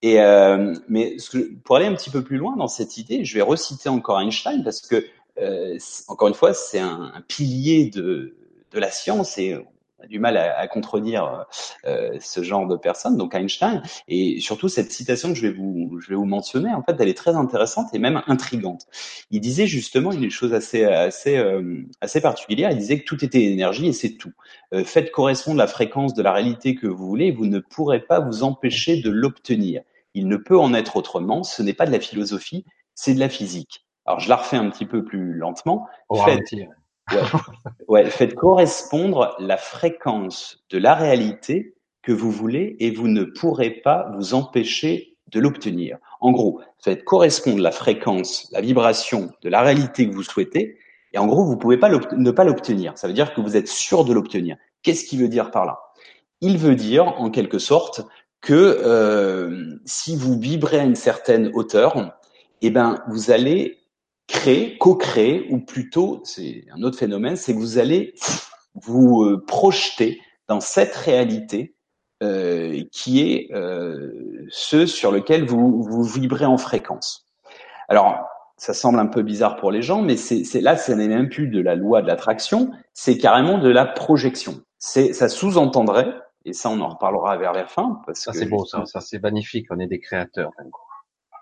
[0.00, 3.24] Et euh, mais ce que, pour aller un petit peu plus loin dans cette idée,
[3.24, 5.04] je vais reciter encore Einstein parce que
[5.40, 8.34] euh, encore une fois, c'est un, un, pilier de,
[8.72, 9.56] de la science et
[10.02, 11.46] a du mal à, à contredire
[11.84, 13.82] euh, ce genre de personnes, donc Einstein.
[14.08, 17.08] Et surtout cette citation que je vais vous, je vais vous mentionner, en fait, elle
[17.08, 18.86] est très intéressante et même intrigante.
[19.30, 22.70] Il disait justement une chose assez, assez, euh, assez particulière.
[22.70, 24.32] Il disait que tout était énergie et c'est tout.
[24.72, 28.20] Euh, faites correspondre la fréquence de la réalité que vous voulez, vous ne pourrez pas
[28.20, 29.82] vous empêcher de l'obtenir.
[30.14, 31.42] Il ne peut en être autrement.
[31.42, 33.86] Ce n'est pas de la philosophie, c'est de la physique.
[34.04, 35.86] Alors je la refais un petit peu plus lentement.
[36.24, 36.54] Faites,
[38.10, 44.10] Faites correspondre la fréquence de la réalité que vous voulez et vous ne pourrez pas
[44.16, 45.98] vous empêcher de l'obtenir.
[46.20, 50.78] En gros, faites correspondre la fréquence, la vibration de la réalité que vous souhaitez
[51.12, 52.96] et en gros, vous pouvez pas ne pas l'obtenir.
[52.96, 54.56] Ça veut dire que vous êtes sûr de l'obtenir.
[54.82, 55.78] Qu'est-ce qu'il veut dire par là?
[56.40, 58.02] Il veut dire, en quelque sorte,
[58.40, 62.18] que euh, si vous vibrez à une certaine hauteur,
[62.62, 63.78] eh ben, vous allez
[64.26, 68.14] créer, co-créer, ou plutôt, c'est un autre phénomène, c'est que vous allez
[68.74, 71.74] vous euh, projeter dans cette réalité
[72.22, 77.26] euh, qui est euh, ce sur lequel vous, vous vibrez en fréquence.
[77.88, 78.20] Alors,
[78.56, 81.48] ça semble un peu bizarre pour les gens, mais c'est là, ce n'est même plus
[81.48, 84.62] de la loi de l'attraction, c'est carrément de la projection.
[84.78, 88.64] C'est, ça sous-entendrait, et ça, on en reparlera vers la fin, parce ça c'est beau,
[88.64, 89.66] ça, ça c'est magnifique.
[89.70, 90.50] On est des créateurs.
[90.58, 90.91] D'un coup.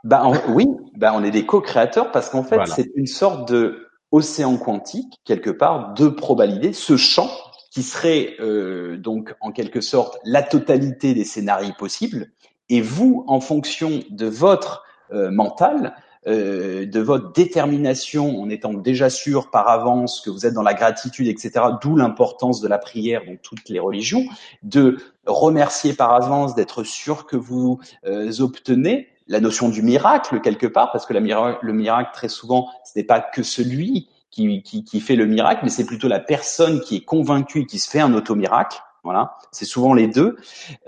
[0.04, 4.56] Bah oui, bah on est des co-créateurs parce qu'en fait c'est une sorte de océan
[4.56, 7.30] quantique quelque part de probabilité, ce champ
[7.70, 12.32] qui serait euh, donc en quelque sorte la totalité des scénarios possibles.
[12.68, 15.94] Et vous, en fonction de votre euh, mental,
[16.26, 20.74] euh, de votre détermination, en étant déjà sûr par avance que vous êtes dans la
[20.74, 21.64] gratitude, etc.
[21.80, 24.26] D'où l'importance de la prière dans toutes les religions,
[24.62, 30.66] de remercier par avance, d'être sûr que vous euh, obtenez la notion du miracle quelque
[30.66, 35.00] part, parce que le miracle très souvent, ce n'est pas que celui qui, qui, qui,
[35.00, 38.12] fait le miracle, mais c'est plutôt la personne qui est convaincue qui se fait un
[38.12, 38.78] auto-miracle.
[39.02, 40.36] Voilà, c'est souvent les deux.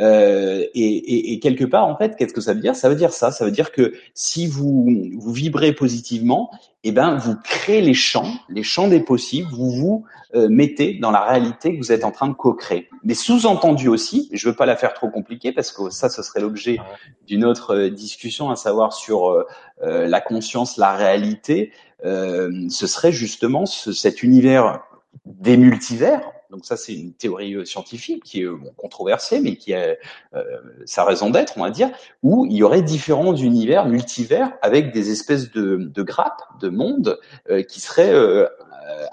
[0.01, 2.77] Euh, et, et, et, quelque part, en fait, qu'est-ce que ça veut dire?
[2.77, 3.31] Ça veut dire ça.
[3.31, 6.51] Ça veut dire que si vous vous vibrez positivement,
[6.85, 9.49] eh ben vous créez les champs, les champs des possibles.
[9.53, 12.89] Vous vous euh, mettez dans la réalité que vous êtes en train de co-créer.
[13.05, 16.41] Mais sous-entendu aussi, je veux pas la faire trop compliquée parce que ça, ce serait
[16.41, 16.79] l'objet
[17.27, 19.45] d'une autre euh, discussion, à savoir sur euh,
[19.81, 21.73] la conscience, la réalité.
[22.03, 24.81] ce serait justement ce, cet univers
[25.25, 26.21] des multivers
[26.53, 29.97] donc ça, c'est une théorie euh, scientifique qui est bon, controversée, mais qui a
[30.35, 30.45] euh,
[30.85, 31.91] sa raison d'être, on va dire,
[32.23, 37.19] où il y aurait différents univers multivers avec des espèces de, de grappes, de mondes
[37.51, 38.47] euh, qui seraient euh,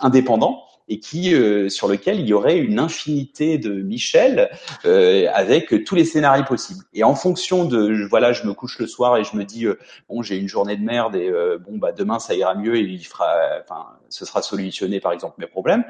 [0.02, 1.36] indépendants et qui
[1.69, 4.49] sur lequel il y aurait une infinité de Michel
[4.84, 6.84] avec tous les scénarios possibles.
[6.95, 9.67] Et en fonction de voilà, je me couche le soir et je me dis
[10.10, 13.06] bon, j'ai une journée de merde et bon bah demain ça ira mieux et il
[13.06, 15.84] fera enfin ce sera solutionné par exemple mes problèmes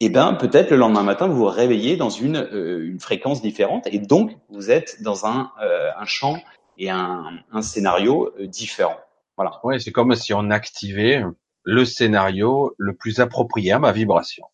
[0.00, 3.86] eh ben peut-être le lendemain matin vous vous réveillez dans une, euh, une fréquence différente
[3.86, 6.38] et donc vous êtes dans un, euh, un champ
[6.78, 8.96] et un, un scénario euh, différent.
[9.36, 9.60] Voilà.
[9.64, 11.22] Oui, c'est comme si on activait
[11.64, 14.44] le scénario le plus approprié à ma vibration.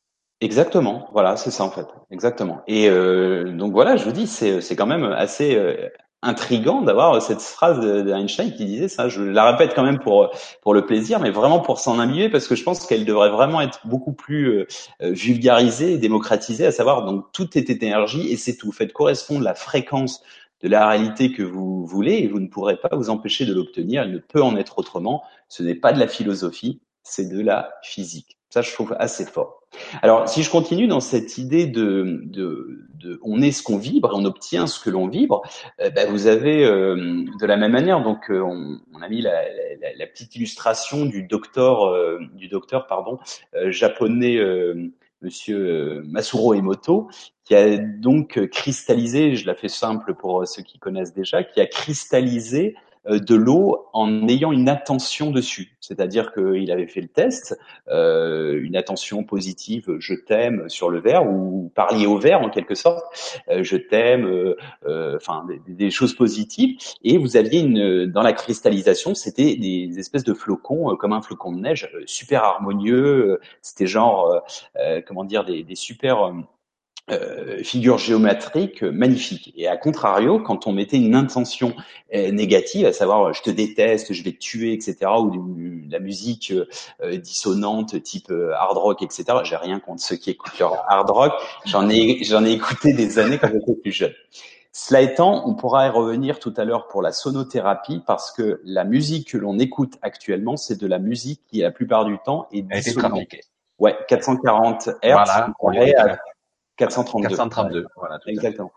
[0.40, 2.60] Exactement, voilà, c'est ça en fait, exactement.
[2.66, 5.56] Et donc voilà, je vous dis, c'est c'est quand même assez
[6.26, 9.08] intrigant d'avoir cette phrase d'Einstein qui disait ça.
[9.08, 10.30] Je la répète quand même pour
[10.62, 13.60] pour le plaisir, mais vraiment pour s'en imbuer parce que je pense qu'elle devrait vraiment
[13.60, 14.66] être beaucoup plus euh,
[15.00, 18.72] vulgarisée et démocratisée, à savoir donc tout est énergie et c'est tout.
[18.72, 20.22] Faites correspondre la fréquence
[20.62, 24.02] de la réalité que vous voulez et vous ne pourrez pas vous empêcher de l'obtenir.
[24.02, 25.22] Elle ne peut en être autrement.
[25.48, 28.38] Ce n'est pas de la philosophie, c'est de la physique.
[28.50, 29.55] Ça, je trouve assez fort.
[30.02, 32.24] Alors, si je continue dans cette idée de,
[33.22, 35.42] on est ce qu'on vibre, on obtient ce que l'on vibre,
[35.80, 39.32] euh, bah, vous avez euh, de la même manière, donc euh, on, a mis la,
[40.06, 41.92] petite illustration du docteur,
[42.34, 43.18] du docteur pardon,
[43.66, 44.38] japonais
[45.20, 47.08] Monsieur Masuro Emoto,
[47.44, 51.66] qui a donc cristallisé, je la fais simple pour ceux qui connaissent déjà, qui a
[51.66, 52.76] cristallisé
[53.08, 55.76] de l'eau en ayant une attention dessus.
[55.86, 57.56] C'est-à-dire qu'il avait fait le test,
[57.88, 62.74] euh, une attention positive, je t'aime sur le verre, ou parliez au verre en quelque
[62.74, 63.04] sorte,
[63.48, 66.76] euh, je t'aime, euh, enfin des, des, choses positives.
[67.04, 71.52] Et vous aviez une dans la cristallisation, c'était des espèces de flocons, comme un flocon
[71.52, 73.38] de neige, super harmonieux.
[73.62, 74.42] C'était genre,
[75.06, 76.32] comment dire, des, des super
[77.08, 79.52] euh, figure géométrique magnifique.
[79.56, 81.72] Et à contrario, quand on mettait une intention
[82.12, 86.00] euh, négative, à savoir je te déteste, je vais te tuer, etc., ou de, la
[86.00, 89.24] musique euh, dissonante type hard rock, etc.
[89.44, 91.32] J'ai rien contre ceux qui écoutent leur hard rock.
[91.64, 94.14] J'en ai j'en ai écouté des années quand j'étais plus jeune.
[94.72, 98.82] Cela étant, on pourra y revenir tout à l'heure pour la sonothérapie parce que la
[98.82, 102.62] musique que l'on écoute actuellement, c'est de la musique qui, la plupart du temps, est
[102.62, 103.22] dissonante.
[103.78, 105.52] Ouais, 440 Hz.
[105.60, 106.18] Voilà,
[106.76, 107.28] 432.
[107.28, 108.18] 432, voilà.
[108.26, 108.72] Exactement.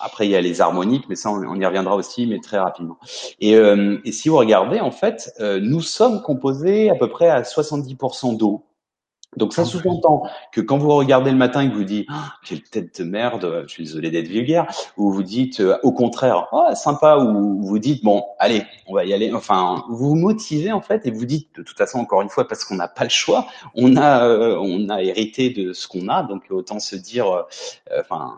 [0.00, 2.98] après, il y a les harmoniques, mais ça, on, y reviendra aussi, mais très rapidement.
[3.40, 7.28] Et, euh, et si vous regardez, en fait, euh, nous sommes composés à peu près
[7.28, 8.64] à 70% d'eau.
[9.36, 12.62] Donc ça sous-entend que quand vous regardez le matin et que vous dites ah, quelle
[12.62, 14.66] tête de merde, je suis désolé d'être vulgaire,
[14.96, 19.04] ou vous dites euh, au contraire oh sympa, ou vous dites bon allez on va
[19.04, 22.22] y aller, enfin vous vous motivez en fait et vous dites de toute façon encore
[22.22, 25.72] une fois parce qu'on n'a pas le choix, on a euh, on a hérité de
[25.72, 27.42] ce qu'on a, donc autant se dire euh,
[28.00, 28.34] enfin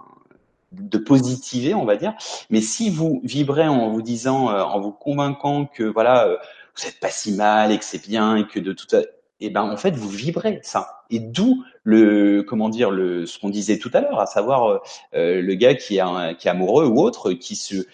[0.72, 2.14] de positiver on va dire.
[2.50, 6.28] Mais si vous vibrez en vous disant, en vous convainquant que voilà
[6.76, 8.94] vous êtes pas si mal et que c'est bien et que de toute
[9.38, 11.02] et eh ben en fait vous vibrez ça.
[11.10, 14.78] Et d'où le comment dire le ce qu'on disait tout à l'heure, à savoir euh,
[15.14, 17.86] euh, le gars qui est qui est amoureux ou autre, qui se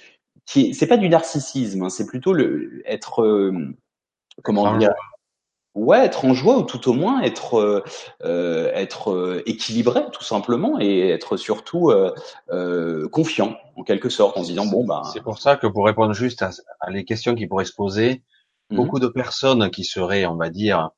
[0.46, 3.74] qui c'est pas du narcissisme, hein, c'est plutôt le être euh,
[4.44, 4.92] comment dire
[5.74, 7.82] ouais être en joie ou tout au moins être
[8.22, 11.90] être équilibré tout simplement et être surtout
[13.10, 16.12] confiant en quelque sorte en se disant bon ben c'est pour ça que pour répondre
[16.12, 16.50] juste à,
[16.80, 18.22] à les questions qui pourraient se poser
[18.70, 20.92] mmh beaucoup de personnes qui seraient on va dire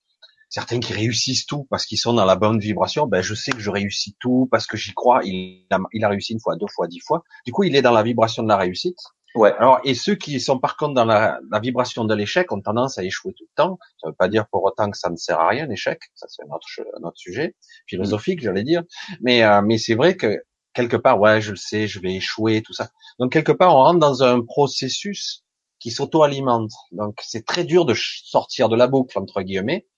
[0.55, 3.59] certains qui réussissent tout parce qu'ils sont dans la bonne vibration, ben je sais que
[3.59, 5.21] je réussis tout parce que j'y crois.
[5.25, 7.25] Il a, il a réussi une fois, deux fois, dix fois.
[7.45, 8.99] Du coup, il est dans la vibration de la réussite.
[9.35, 9.53] Ouais.
[9.59, 12.99] Alors, et ceux qui sont par contre dans la, la vibration de l'échec ont tendance
[12.99, 13.81] à échouer tout le temps.
[14.01, 15.99] Ça veut pas dire pour autant que ça ne sert à rien l'échec.
[16.14, 16.69] Ça c'est notre
[17.01, 17.57] notre sujet
[17.88, 18.85] philosophique, j'allais dire.
[19.23, 20.40] Mais euh, mais c'est vrai que
[20.73, 22.90] quelque part, ouais, je le sais, je vais échouer, tout ça.
[23.19, 25.43] Donc quelque part, on rentre dans un processus
[25.81, 26.71] qui s'auto-alimente.
[26.93, 29.88] Donc c'est très dur de sortir de la boucle entre guillemets.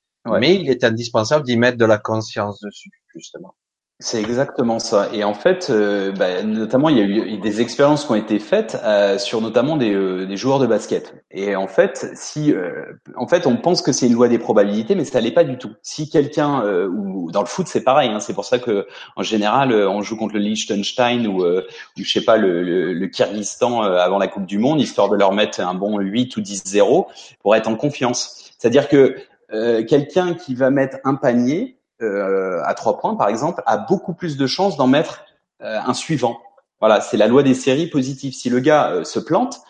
[0.40, 3.54] Mais il est indispensable d'y mettre de la conscience dessus, justement.
[3.98, 5.08] C'est exactement ça.
[5.14, 8.38] Et en fait, euh, bah, notamment, il y a eu des expériences qui ont été
[8.38, 11.14] faites euh, sur notamment des, euh, des, joueurs de basket.
[11.30, 12.52] Et en fait, si,
[13.16, 15.56] en fait, on pense que c'est une loi des probabilités, mais ça l'est pas du
[15.56, 15.70] tout.
[15.80, 18.10] Si quelqu'un, ou dans le foot, c'est pareil.
[18.10, 18.86] Hein, c'est pour ça que
[19.16, 21.62] en général, on joue contre le Liechtenstein ou, ou
[21.96, 25.32] je sais pas le, le, le Kyrgyzstan avant la Coupe du Monde, histoire de leur
[25.32, 27.06] mettre un bon 8 ou 10-0
[27.40, 28.52] pour être en confiance.
[28.58, 29.16] C'est-à-dire que
[29.50, 34.36] quelqu'un qui va mettre un panier euh, à trois points, par exemple, a beaucoup plus
[34.36, 35.24] de chances d'en mettre
[35.62, 36.38] euh, un suivant.
[36.80, 38.34] Voilà, c'est la loi des séries positives.
[38.34, 39.60] Si le gars euh, se plante,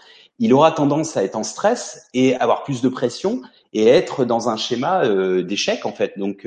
[0.41, 4.49] il aura tendance à être en stress et avoir plus de pression et être dans
[4.49, 6.19] un schéma euh, d'échec en fait.
[6.19, 6.47] Donc,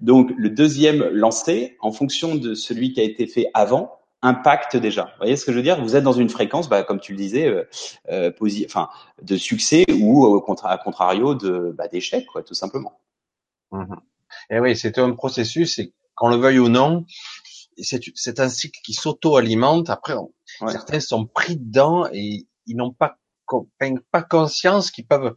[0.00, 5.04] donc le deuxième lancé, en fonction de celui qui a été fait avant, impacte déjà.
[5.04, 5.82] Vous voyez ce que je veux dire?
[5.82, 7.46] Vous êtes dans une fréquence, bah, comme tu le disais,
[8.10, 8.32] euh,
[8.66, 8.88] enfin,
[9.22, 13.00] de succès ou au contra à contrario de bah, d'échec, quoi, tout simplement.
[13.72, 13.94] Mmh
[14.48, 17.04] et eh oui, c'est un processus, et qu'on le veuille ou non,
[17.78, 19.90] c'est un cycle qui s'auto-alimente.
[19.90, 20.14] Après,
[20.68, 23.18] certains sont pris dedans et ils n'ont pas,
[24.10, 25.34] pas conscience qu'ils peuvent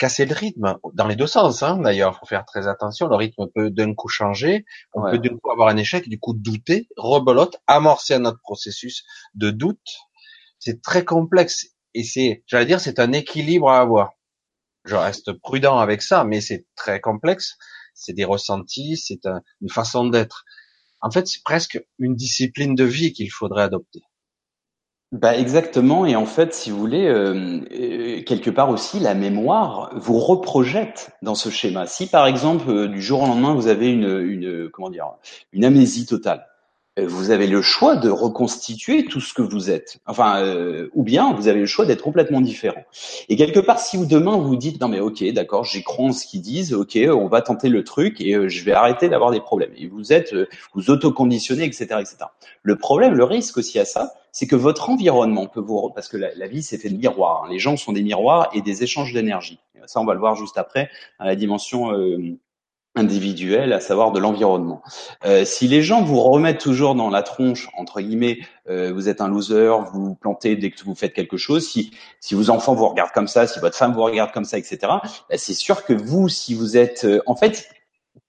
[0.00, 1.62] casser le rythme dans les deux sens.
[1.62, 3.06] Hein, D'ailleurs, faut faire très attention.
[3.06, 4.64] Le rythme peut d'un coup changer.
[4.94, 9.04] On peut d'un coup avoir un échec, du coup douter, rebelote, amorcer un autre processus
[9.34, 9.78] de doute.
[10.58, 14.14] C'est très complexe et c'est, j'allais dire, c'est un équilibre à avoir.
[14.84, 17.56] Je reste prudent avec ça, mais c'est très complexe
[18.00, 19.26] c'est des ressentis, c'est
[19.60, 20.44] une façon d'être.
[21.00, 24.02] En fait, c'est presque une discipline de vie qu'il faudrait adopter.
[25.12, 29.90] Bah exactement, et en fait, si vous voulez, euh, euh, quelque part aussi, la mémoire
[29.96, 31.88] vous reprojette dans ce schéma.
[31.88, 35.06] Si par exemple, euh, du jour au lendemain, vous avez une, comment dire,
[35.52, 36.46] une amnésie totale,
[37.06, 39.98] vous avez le choix de reconstituer tout ce que vous êtes.
[40.06, 42.82] Enfin, euh, ou bien vous avez le choix d'être complètement différent.
[43.28, 46.12] Et quelque part, si vous demain vous dites non mais ok, d'accord, j'y crois en
[46.12, 49.30] ce qu'ils disent, ok, on va tenter le truc et euh, je vais arrêter d'avoir
[49.30, 49.72] des problèmes.
[49.76, 50.34] Et vous êtes,
[50.74, 52.16] vous autoconditionnez, etc., etc.
[52.62, 56.16] Le problème, le risque aussi à ça, c'est que votre environnement peut vous, parce que
[56.16, 57.44] la, vie c'est fait de miroirs.
[57.44, 57.48] Hein.
[57.50, 59.58] Les gens sont des miroirs et des échanges d'énergie.
[59.86, 61.90] Ça, on va le voir juste après à la dimension
[63.00, 64.82] individuel, à savoir de l'environnement.
[65.24, 69.20] Euh, si les gens vous remettent toujours dans la tronche, entre guillemets, euh, vous êtes
[69.20, 72.74] un loser, vous vous plantez dès que vous faites quelque chose, si, si vos enfants
[72.74, 75.02] vous regardent comme ça, si votre femme vous regarde comme ça, etc., bah,
[75.36, 77.04] c'est sûr que vous, si vous êtes...
[77.04, 77.68] Euh, en fait,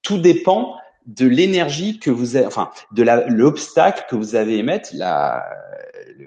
[0.01, 5.43] tout dépend de l'énergie que vous avez, enfin, de l'obstacle que vous avez émettre, la,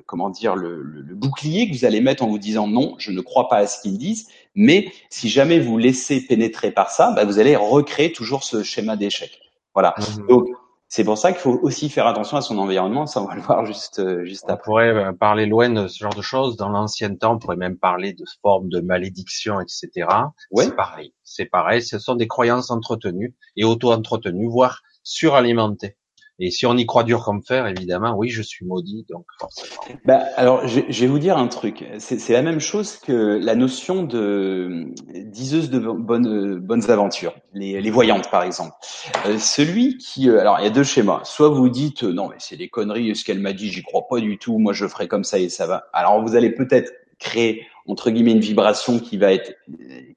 [0.07, 3.20] comment dire, le, le, bouclier que vous allez mettre en vous disant non, je ne
[3.20, 4.28] crois pas à ce qu'ils disent.
[4.54, 8.96] Mais si jamais vous laissez pénétrer par ça, bah, vous allez recréer toujours ce schéma
[8.96, 9.38] d'échec.
[9.74, 9.94] Voilà.
[9.98, 10.26] Mmh.
[10.28, 10.46] Donc
[10.88, 13.06] c'est pour ça qu'il faut aussi faire attention à son environnement.
[13.06, 14.54] Ça, on va le voir juste euh, juste après.
[14.54, 16.56] On pourrait euh, parler loin de ce genre de choses.
[16.56, 20.06] Dans l'ancien temps, on pourrait même parler de formes de malédiction, etc.
[20.52, 20.66] Ouais.
[20.66, 21.12] C'est pareil.
[21.24, 21.82] C'est pareil.
[21.82, 25.96] Ce sont des croyances entretenues et auto-entretenues, voire suralimentées.
[26.40, 29.99] Et si on y croit dur comme fer, évidemment, oui, je suis maudit, donc forcément.
[30.05, 31.85] Bah, alors, je, je, vais vous dire un truc.
[31.99, 34.87] C'est la même chose que la notion de
[35.27, 38.73] diseuse de bonnes bonnes aventures, les, les voyantes par exemple.
[39.27, 41.20] Euh, celui qui, euh, alors il y a deux schémas.
[41.25, 44.07] Soit vous dites euh, non mais c'est des conneries, ce qu'elle m'a dit, j'y crois
[44.09, 44.59] pas du tout.
[44.59, 45.85] Moi je ferai comme ça et ça va.
[45.92, 49.55] Alors vous allez peut-être créer entre guillemets une vibration qui va être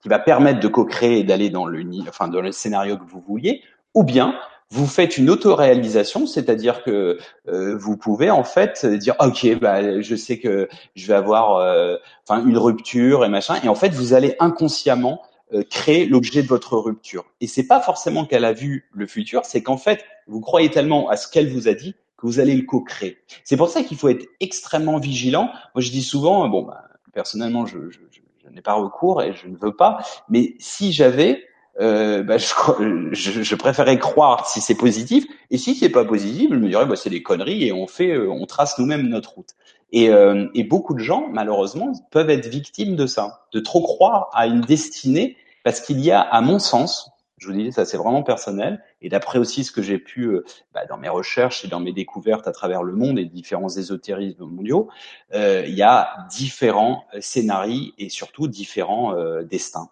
[0.01, 3.21] qui va permettre de co-créer et d'aller dans le enfin dans le scénario que vous
[3.21, 3.61] vouliez,
[3.93, 4.35] ou bien
[4.69, 10.15] vous faites une autoréalisation, c'est-à-dire que euh, vous pouvez en fait dire ok, bah, je
[10.15, 11.95] sais que je vais avoir euh,
[12.27, 15.21] enfin une rupture et machin, et en fait vous allez inconsciemment
[15.53, 17.25] euh, créer l'objet de votre rupture.
[17.39, 21.09] Et c'est pas forcément qu'elle a vu le futur, c'est qu'en fait vous croyez tellement
[21.09, 23.19] à ce qu'elle vous a dit que vous allez le co-créer.
[23.45, 25.49] C'est pour ça qu'il faut être extrêmement vigilant.
[25.75, 27.99] Moi je dis souvent, bon, bah, personnellement je, je,
[28.43, 31.46] je n'ai pas recours et je ne veux pas, mais si j'avais
[31.79, 32.47] euh, bah, je,
[33.11, 36.85] je, je, préférais croire si c'est positif, et si c'est pas positif, je me dirais
[36.85, 39.51] bah, c'est des conneries et on fait, euh, on trace nous-mêmes notre route.
[39.91, 44.29] Et, euh, et beaucoup de gens, malheureusement, peuvent être victimes de ça, de trop croire
[44.33, 47.97] à une destinée, parce qu'il y a, à mon sens, je vous dis ça c'est
[47.97, 51.67] vraiment personnel, et d'après aussi ce que j'ai pu euh, bah, dans mes recherches et
[51.67, 54.89] dans mes découvertes à travers le monde et différents ésotérismes mondiaux,
[55.35, 59.89] euh, il y a différents scénarios et surtout différents destins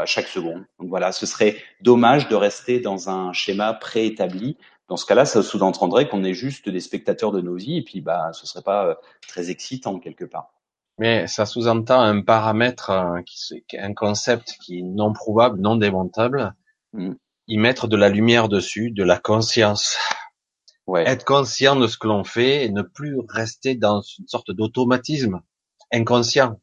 [0.00, 0.64] à chaque seconde.
[0.78, 4.56] Donc voilà, ce serait dommage de rester dans un schéma préétabli.
[4.88, 8.00] Dans ce cas-là, ça sous-entendrait qu'on est juste des spectateurs de nos vies et puis
[8.00, 8.94] bah ce serait pas euh,
[9.26, 10.52] très excitant quelque part.
[10.98, 13.20] Mais ça sous-entend un paramètre, euh,
[13.78, 16.54] un concept qui est non prouvable, non démontable.
[16.92, 17.14] Mm.
[17.46, 19.96] Y mettre de la lumière dessus, de la conscience.
[20.86, 21.06] Ouais.
[21.08, 25.40] Être conscient de ce que l'on fait et ne plus rester dans une sorte d'automatisme
[25.92, 26.58] inconscient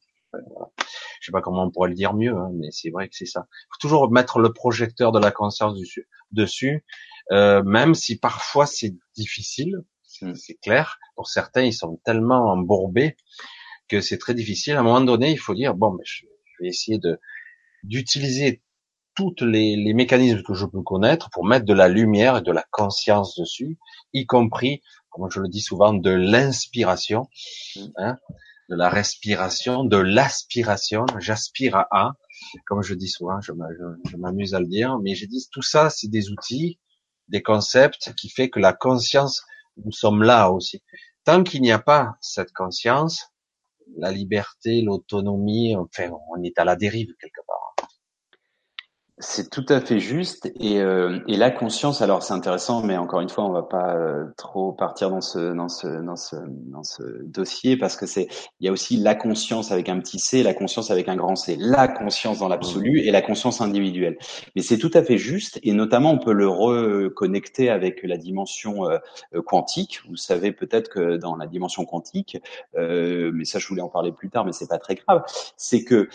[1.22, 3.28] je sais pas comment on pourrait le dire mieux, hein, mais c'est vrai que c'est
[3.28, 3.48] ça.
[3.70, 6.08] Faut toujours mettre le projecteur de la conscience dessus.
[6.32, 6.84] dessus.
[7.32, 9.84] euh, même si parfois c'est difficile,
[10.36, 11.00] c'est clair.
[11.16, 13.16] Pour certains, ils sont tellement embourbés
[13.88, 14.74] que c'est très difficile.
[14.74, 16.26] À un moment donné, il faut dire bon, mais je,
[16.60, 17.20] vais essayer de
[17.84, 18.62] d'utiliser
[19.16, 22.52] toutes les, les, mécanismes que je peux connaître pour mettre de la lumière et de
[22.52, 23.78] la conscience dessus,
[24.14, 27.28] y compris, comme je le dis souvent, de l'inspiration,
[27.76, 27.88] hmm.
[27.98, 28.18] hein,
[28.72, 31.06] de la respiration, de l'aspiration.
[31.20, 32.14] J'aspire à A,
[32.66, 33.52] comme je dis souvent, je
[34.16, 36.80] m'amuse à le dire, mais j'ai dit tout ça, c'est des outils,
[37.28, 39.44] des concepts qui fait que la conscience,
[39.76, 40.82] nous sommes là aussi.
[41.26, 43.26] Tant qu'il n'y a pas cette conscience,
[43.98, 47.61] la liberté, l'autonomie, enfin, on est à la dérive quelque part.
[49.24, 52.02] C'est tout à fait juste et, euh, et la conscience.
[52.02, 55.54] Alors c'est intéressant, mais encore une fois, on va pas euh, trop partir dans ce
[55.54, 58.28] dans ce dans ce dans ce dossier parce que c'est
[58.60, 61.36] il y a aussi la conscience avec un petit c, la conscience avec un grand
[61.36, 64.18] c, la conscience dans l'absolu et la conscience individuelle.
[64.56, 68.90] Mais c'est tout à fait juste et notamment on peut le reconnecter avec la dimension
[68.90, 68.98] euh,
[69.46, 70.02] quantique.
[70.10, 72.42] Vous savez peut-être que dans la dimension quantique,
[72.76, 75.24] mais ça je voulais en parler plus tard, mais c'est pas très grave.
[75.58, 76.10] C'est que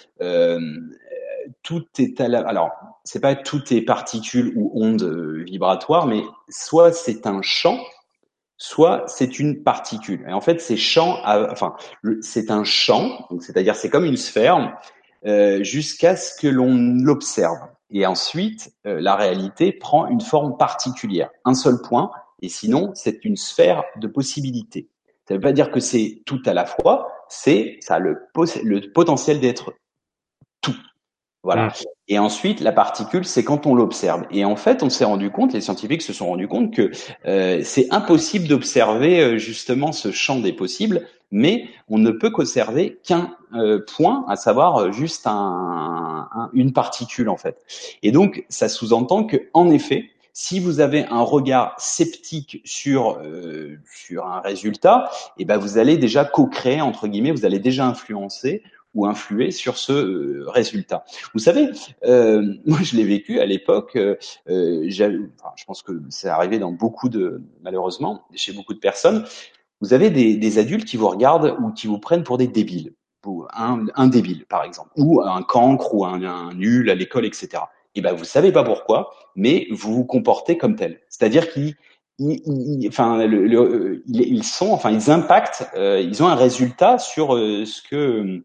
[1.62, 2.70] tout est à la, alors
[3.04, 7.78] c'est pas toutes les particules ou ondes euh, vibratoires, mais soit c'est un champ,
[8.56, 10.24] soit c'est une particule.
[10.28, 11.74] Et en fait, ces champs, enfin,
[12.20, 14.78] c'est un champ, c'est-à-dire c'est comme une sphère,
[15.26, 17.58] euh, jusqu'à ce que l'on l'observe.
[17.90, 22.10] Et ensuite, euh, la réalité prend une forme particulière, un seul point,
[22.42, 24.88] et sinon, c'est une sphère de possibilités.
[25.26, 28.18] Ça ne veut pas dire que c'est tout à la fois, c'est ça le,
[28.62, 29.85] le potentiel d'être tout.
[31.46, 31.72] Voilà.
[32.08, 34.24] Et ensuite, la particule, c'est quand on l'observe.
[34.32, 36.90] Et en fait, on s'est rendu compte, les scientifiques se sont rendus compte que
[37.24, 42.98] euh, c'est impossible d'observer euh, justement ce champ des possibles, mais on ne peut qu'observer
[43.04, 47.64] qu'un euh, point, à savoir juste un, une particule en fait.
[48.02, 53.22] Et donc, ça sous-entend que, en effet, si vous avez un regard sceptique sur
[53.90, 57.86] sur un résultat, et eh ben vous allez déjà co-créer entre guillemets, vous allez déjà
[57.86, 58.62] influencer
[58.96, 61.04] ou influer sur ce euh, résultat.
[61.34, 61.68] Vous savez,
[62.04, 63.94] euh, moi je l'ai vécu à l'époque.
[63.94, 64.16] Euh,
[64.48, 69.24] enfin, je pense que c'est arrivé dans beaucoup de, malheureusement, chez beaucoup de personnes.
[69.82, 72.94] Vous avez des, des, adultes qui vous regardent ou qui vous prennent pour des débiles,
[73.52, 77.62] un, un débile par exemple, ou un cancre ou un, un nul à l'école, etc.
[77.94, 81.00] Et ben vous savez pas pourquoi, mais vous vous comportez comme tel.
[81.10, 81.74] C'est-à-dire qu'ils
[82.18, 88.42] ils, enfin, le, ils sont, enfin, ils impactent, ils ont un résultat sur ce que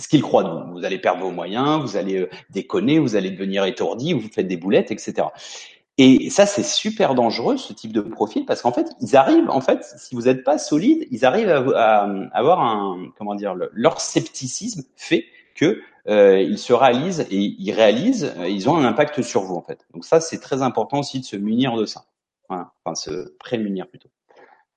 [0.00, 0.72] ce qu'ils croient de vous.
[0.72, 4.48] Vous allez perdre vos moyens, vous allez euh, déconner, vous allez devenir étourdi, vous faites
[4.48, 5.28] des boulettes, etc.
[5.98, 9.60] Et ça, c'est super dangereux, ce type de profil, parce qu'en fait, ils arrivent, en
[9.60, 14.82] fait, si vous n'êtes pas solide, ils arrivent à, avoir un, comment dire, leur scepticisme
[14.96, 19.42] fait que euh, ils se réalisent et ils réalisent, euh, ils ont un impact sur
[19.42, 19.86] vous, en fait.
[19.92, 22.06] Donc ça, c'est très important aussi de se munir de ça.
[22.48, 22.72] Voilà.
[22.82, 24.08] Enfin, se prémunir plutôt.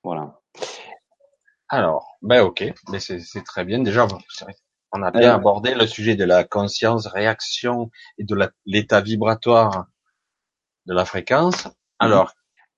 [0.04, 0.42] Voilà.
[1.70, 3.80] Alors, ben ok, mais c'est très bien.
[3.80, 4.46] Déjà, c'est
[4.94, 9.88] on a bien abordé le sujet de la conscience, réaction et de l'état vibratoire
[10.86, 11.68] de la fréquence.
[12.00, 12.34] Alors,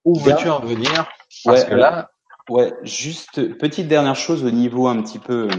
[0.05, 1.09] où veux-tu en venir?
[1.43, 2.09] Parce que là,
[2.49, 5.49] ouais, juste petite dernière chose au niveau un petit peu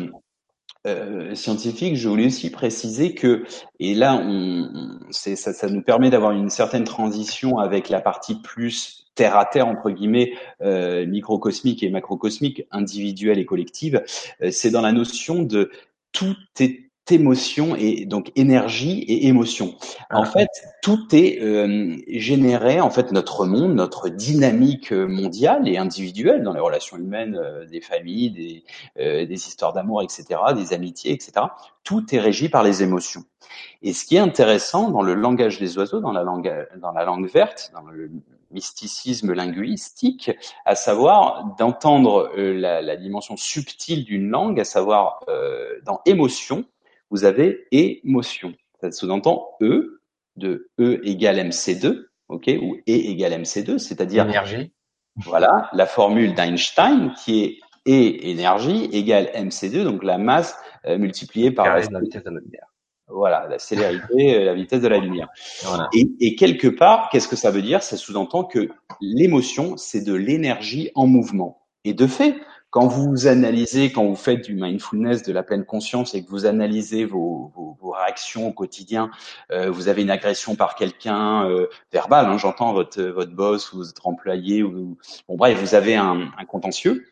[0.87, 3.45] euh, scientifique, je voulais aussi préciser que,
[3.81, 9.07] et là, on, ça, ça nous permet d'avoir une certaine transition avec la partie plus
[9.17, 14.05] terre à terre entre guillemets euh, microcosmique et macrocosmique, individuelle et collective.
[14.43, 15.71] Euh, c'est dans la notion de
[16.13, 19.77] tout est émotion et donc énergie et émotion.
[20.11, 20.27] En ah.
[20.27, 20.49] fait,
[20.83, 26.61] tout est euh, généré, en fait, notre monde, notre dynamique mondiale et individuelle dans les
[26.61, 28.65] relations humaines, euh, des familles, des,
[28.99, 31.47] euh, des histoires d'amour, etc., des amitiés, etc.
[31.85, 33.25] Tout est régi par les émotions.
[33.83, 37.05] Et ce qui est intéressant dans le langage des oiseaux, dans la langue, dans la
[37.05, 38.11] langue verte, dans le
[38.51, 40.30] mysticisme linguistique,
[40.64, 46.64] à savoir d'entendre euh, la, la, dimension subtile d'une langue, à savoir euh, dans émotion,
[47.11, 48.55] vous avez émotion.
[48.80, 50.01] Ça sous-entend E
[50.36, 54.72] de E égale MC2, ok, ou E égale MC2, c'est-à-dire énergie.
[55.16, 61.51] Voilà la formule d'Einstein qui est E énergie égale MC2, donc la masse euh, multipliée
[61.51, 62.66] par la vitesse de la lumière.
[63.09, 65.29] Voilà, la célérité, la vitesse de la lumière.
[65.93, 67.83] Et, et, quelque part, qu'est-ce que ça veut dire?
[67.83, 68.69] Ça sous-entend que
[69.01, 71.63] l'émotion, c'est de l'énergie en mouvement.
[71.85, 72.35] Et de fait,
[72.71, 76.47] quand vous analysez, quand vous faites du mindfulness, de la pleine conscience et que vous
[76.47, 79.11] analysez vos, vos, vos réactions au quotidien,
[79.53, 83.79] euh, vous avez une agression par quelqu'un euh, verbal, hein, j'entends votre votre boss ou
[83.79, 84.99] votre employé ou
[85.29, 87.07] bon bref, vous avez un, un contentieux.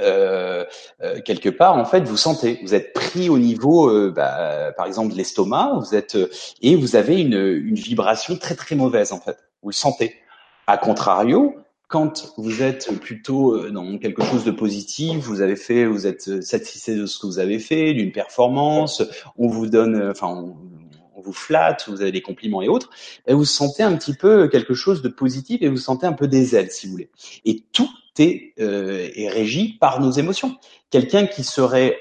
[0.00, 0.64] Euh,
[1.02, 4.86] euh, quelque part, en fait, vous sentez, vous êtes pris au niveau, euh, bah, par
[4.86, 6.16] exemple, de l'estomac, vous êtes
[6.62, 9.38] et vous avez une, une vibration très très mauvaise, en fait.
[9.62, 10.14] Vous le sentez.
[10.66, 11.54] A contrario,
[11.88, 16.42] quand vous êtes plutôt euh, dans quelque chose de positif, vous avez fait, vous êtes
[16.42, 19.02] satisfait de ce que vous avez fait, d'une performance,
[19.36, 20.56] on vous donne, enfin, on,
[21.22, 22.90] vous flatte, vous avez des compliments et autres,
[23.26, 26.28] et vous sentez un petit peu quelque chose de positif et vous sentez un peu
[26.28, 27.10] des ailes, si vous voulez.
[27.44, 27.88] Et tout
[28.20, 30.56] est, euh, est régi par nos émotions.
[30.90, 31.96] Quelqu'un qui serait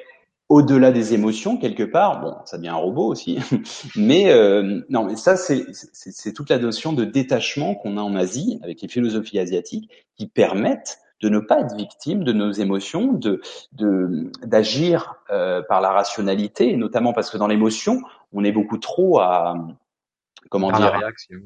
[0.49, 2.21] au-delà des émotions quelque part.
[2.21, 3.39] Bon, ça devient un robot aussi,
[3.95, 8.15] mais euh, non, mais ça c'est c'est toute la notion de détachement qu'on a en
[8.15, 13.13] Asie avec les philosophies asiatiques qui permettent de ne pas être victime de nos émotions,
[13.13, 13.41] de
[13.71, 18.01] de d'agir euh, par la rationalité, notamment parce que dans l'émotion,
[18.31, 19.55] on est beaucoup trop à
[20.49, 21.39] comment dire la réaction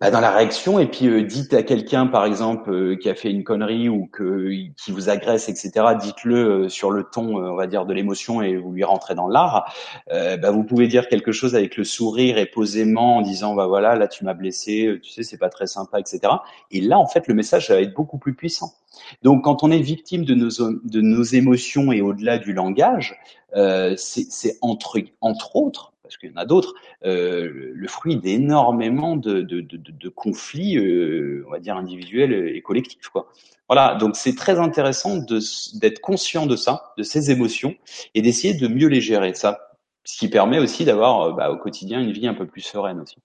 [0.00, 3.14] bah, dans la réaction et puis euh, dites à quelqu'un par exemple euh, qui a
[3.14, 4.50] fait une connerie ou que
[4.82, 8.56] qui vous agresse etc dites-le euh, sur le ton on va dire de l'émotion et
[8.56, 9.72] vous lui rentrez dans l'art.
[10.08, 13.94] Bah, vous pouvez dire quelque chose avec le sourire et posément en disant bah voilà
[13.94, 16.32] là tu m'as blessé tu sais c'est pas très sympa etc
[16.70, 18.72] et là en fait le message va être beaucoup plus puissant.
[19.22, 23.20] Donc quand on est victime de nos de nos émotions et au-delà du langage
[23.96, 30.08] c'est entre entre autres parce qu'il y en a d'autres, euh, le fruit d'énormément de,
[30.08, 33.10] conflits, euh, on va dire individuels et collectifs.
[33.68, 37.76] Voilà, donc c'est très intéressant d'être conscient de ça, de ces émotions,
[38.14, 39.34] et d'essayer de mieux les gérer.
[39.34, 42.62] Ça, ce qui permet aussi d'avoir euh, bah, au quotidien une vie un peu plus
[42.62, 43.18] sereine aussi,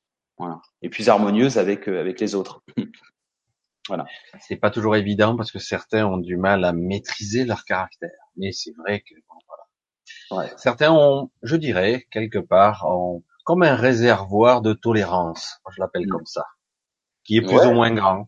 [0.82, 2.62] et plus harmonieuse avec avec les autres.
[3.88, 4.06] voilà.
[4.42, 8.52] C'est pas toujours évident parce que certains ont du mal à maîtriser leur caractère, mais
[8.52, 9.16] c'est vrai que
[10.58, 16.10] Certains ont, je dirais, quelque part, ont, comme un réservoir de tolérance, je l'appelle mm.
[16.10, 16.46] comme ça,
[17.24, 18.28] qui est plus ou moins grand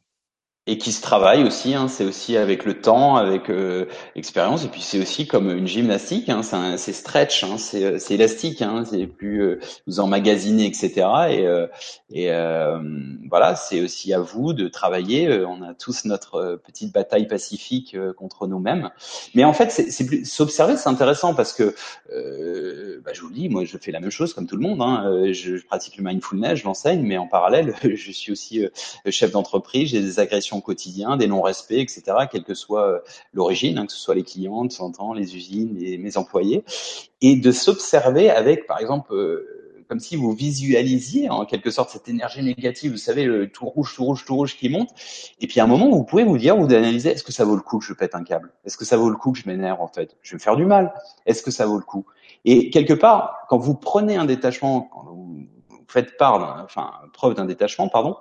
[0.67, 1.75] et qui se travaille aussi.
[1.75, 3.85] Hein, c'est aussi avec le temps, avec euh,
[4.15, 6.29] l'expérience, et puis c'est aussi comme une gymnastique.
[6.29, 6.41] Hein,
[6.77, 8.61] c'est stretch, hein, c'est élastique.
[8.61, 10.91] Hein, c'est plus euh, vous emmagasiner, etc.
[11.29, 11.67] Et, euh,
[12.11, 12.79] et euh,
[13.29, 15.43] voilà, c'est aussi à vous de travailler.
[15.45, 18.89] on a tous notre petite bataille pacifique contre nous-mêmes.
[19.35, 21.75] Mais en fait, c'est s'observer, c'est intéressant parce que
[23.03, 24.81] bah, je vous le dis, moi, je fais la même chose comme tout le monde.
[24.81, 28.65] Hein, je, je pratique le mindfulness, je l'enseigne, mais en parallèle, je suis aussi
[29.09, 29.89] chef d'entreprise.
[29.89, 32.99] J'ai des agressions quotidien, des non-respects, etc., quelle que soit euh,
[33.33, 36.63] l'origine, hein, que ce soit les clients, de les usines, les, mes employés,
[37.21, 42.09] et de s'observer avec, par exemple, euh, comme si vous visualisiez en quelque sorte cette
[42.09, 44.89] énergie négative, vous savez, le tout rouge, tout rouge, tout rouge qui monte.
[45.39, 47.55] Et puis à un moment, vous pouvez vous dire, vous analysez, est-ce que ça vaut
[47.55, 48.51] le coup que je pète un câble?
[48.65, 50.17] Est-ce que ça vaut le coup que je m'énerve en fait?
[50.21, 50.93] Je vais me faire du mal.
[51.25, 52.05] Est-ce que ça vaut le coup?
[52.45, 55.45] Et quelque part, quand vous prenez un détachement, quand vous
[55.87, 58.17] faites preuve d'un détachement, pardon,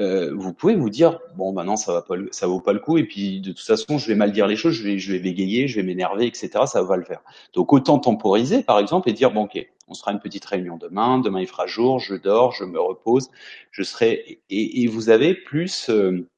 [0.00, 2.78] euh, vous pouvez vous dire bon ben non ça va pas ça vaut pas le
[2.78, 5.12] coup et puis de toute façon je vais mal dire les choses je vais je
[5.12, 7.20] vais bégayer je vais m'énerver etc ça va le faire.
[7.54, 11.18] Donc autant temporiser par exemple et dire bon ok on sera une petite réunion demain
[11.18, 13.30] demain il fera jour je dors je me repose
[13.70, 16.28] je serai et, et vous avez plus euh,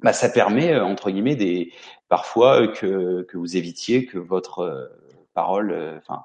[0.00, 1.72] bah, ça permet euh, entre guillemets des
[2.08, 4.92] parfois que que vous évitiez que votre
[5.34, 6.24] parole enfin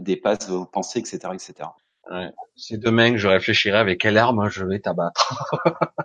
[0.00, 1.68] dépasse vos pensées etc etc
[2.10, 2.30] Ouais.
[2.56, 5.54] C'est demain que je réfléchirai avec quelle arme je vais t'abattre.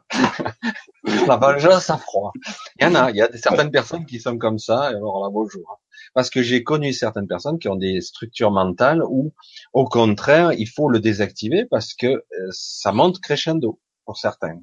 [1.27, 2.31] la vengeance à froid.
[2.79, 5.23] Il y en a, il y a certaines personnes qui sont comme ça, et alors
[5.23, 5.81] là, bonjour.
[6.13, 9.33] Parce que j'ai connu certaines personnes qui ont des structures mentales où,
[9.73, 14.59] au contraire, il faut le désactiver parce que euh, ça monte crescendo pour certains.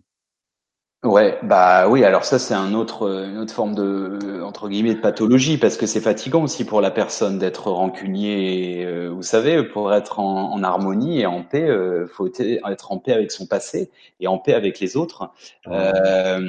[1.05, 2.03] Ouais, bah oui.
[2.03, 5.85] Alors ça, c'est un autre, une autre forme de entre guillemets de pathologie parce que
[5.85, 8.87] c'est fatigant aussi pour la personne d'être rancunier.
[8.87, 13.13] Euh, vous savez, pour être en, harmonie et en paix, euh, faut être en paix
[13.13, 13.91] avec son passé
[14.21, 15.31] et en paix avec les autres.
[15.69, 16.41] Euh,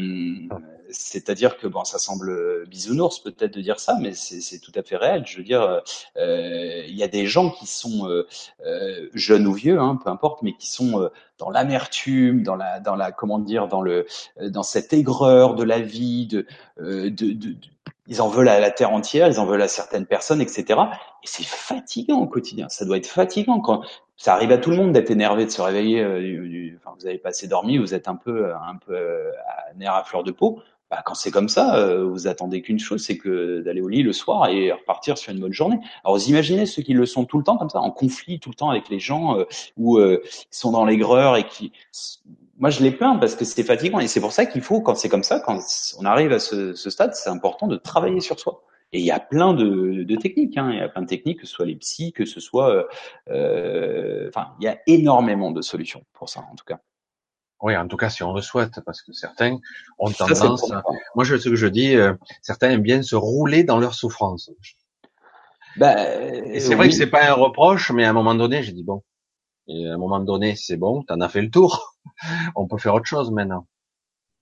[0.90, 4.98] c'est-à-dire que bon, ça semble bisounours peut-être de dire ça, mais c'est tout à fait
[4.98, 5.24] réel.
[5.26, 5.82] Je veux dire,
[6.18, 8.28] euh, il y a des gens qui sont euh,
[8.66, 12.96] euh, jeunes ou vieux, hein, peu importe, mais qui sont dans l'amertume, dans la, dans
[12.96, 14.06] la, comment dire, dans le,
[14.42, 16.46] dans cette aigreur de la vie, de,
[16.80, 17.56] de, de,
[18.08, 20.80] ils en veulent à la terre entière, ils en veulent à certaines personnes, etc.
[21.24, 22.70] Et c'est fatigant au quotidien.
[22.70, 23.84] Ça doit être fatigant quand
[24.16, 26.06] ça arrive à tout le monde d'être énervé, de se réveiller.
[26.78, 30.04] enfin, vous avez pas assez dormi, vous êtes un peu, un peu à nerf à
[30.04, 30.62] fleur de peau.
[30.92, 34.04] Bah, quand c'est comme ça, euh, vous attendez qu'une chose, c'est que d'aller au lit
[34.04, 35.80] le soir et repartir sur une bonne journée.
[36.04, 38.50] Alors vous imaginez ceux qui le sont tout le temps comme ça, en conflit tout
[38.50, 39.46] le temps avec les gens, euh,
[39.78, 41.72] ou euh, qui sont dans l'aigreur et qui...
[42.58, 44.96] Moi, je les plains parce que c'est fatigant et c'est pour ça qu'il faut, quand
[44.96, 45.60] c'est comme ça, quand
[46.00, 48.64] on arrive à ce, ce stade, c'est important de travailler sur soi.
[48.94, 50.70] Et il y a plein de, de techniques, hein.
[50.72, 52.88] il y a plein de techniques, que ce soit les psys, que ce soit,
[53.30, 56.80] euh, enfin, il y a énormément de solutions pour ça, en tout cas.
[57.62, 59.58] Oui, en tout cas, si on le souhaite, parce que certains
[59.98, 60.72] ont tendance.
[61.16, 64.52] Moi, je, ce que je dis, euh, certains aiment bien se rouler dans leur souffrance.
[65.78, 68.72] Bah, et c'est vrai que c'est pas un reproche, mais à un moment donné, j'ai
[68.72, 69.04] dit bon.
[69.68, 71.96] Et à un moment donné, c'est bon, t'en as fait le tour.
[72.56, 73.68] on peut faire autre chose maintenant.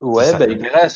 [0.02, 0.46] Ouais, si ça bah,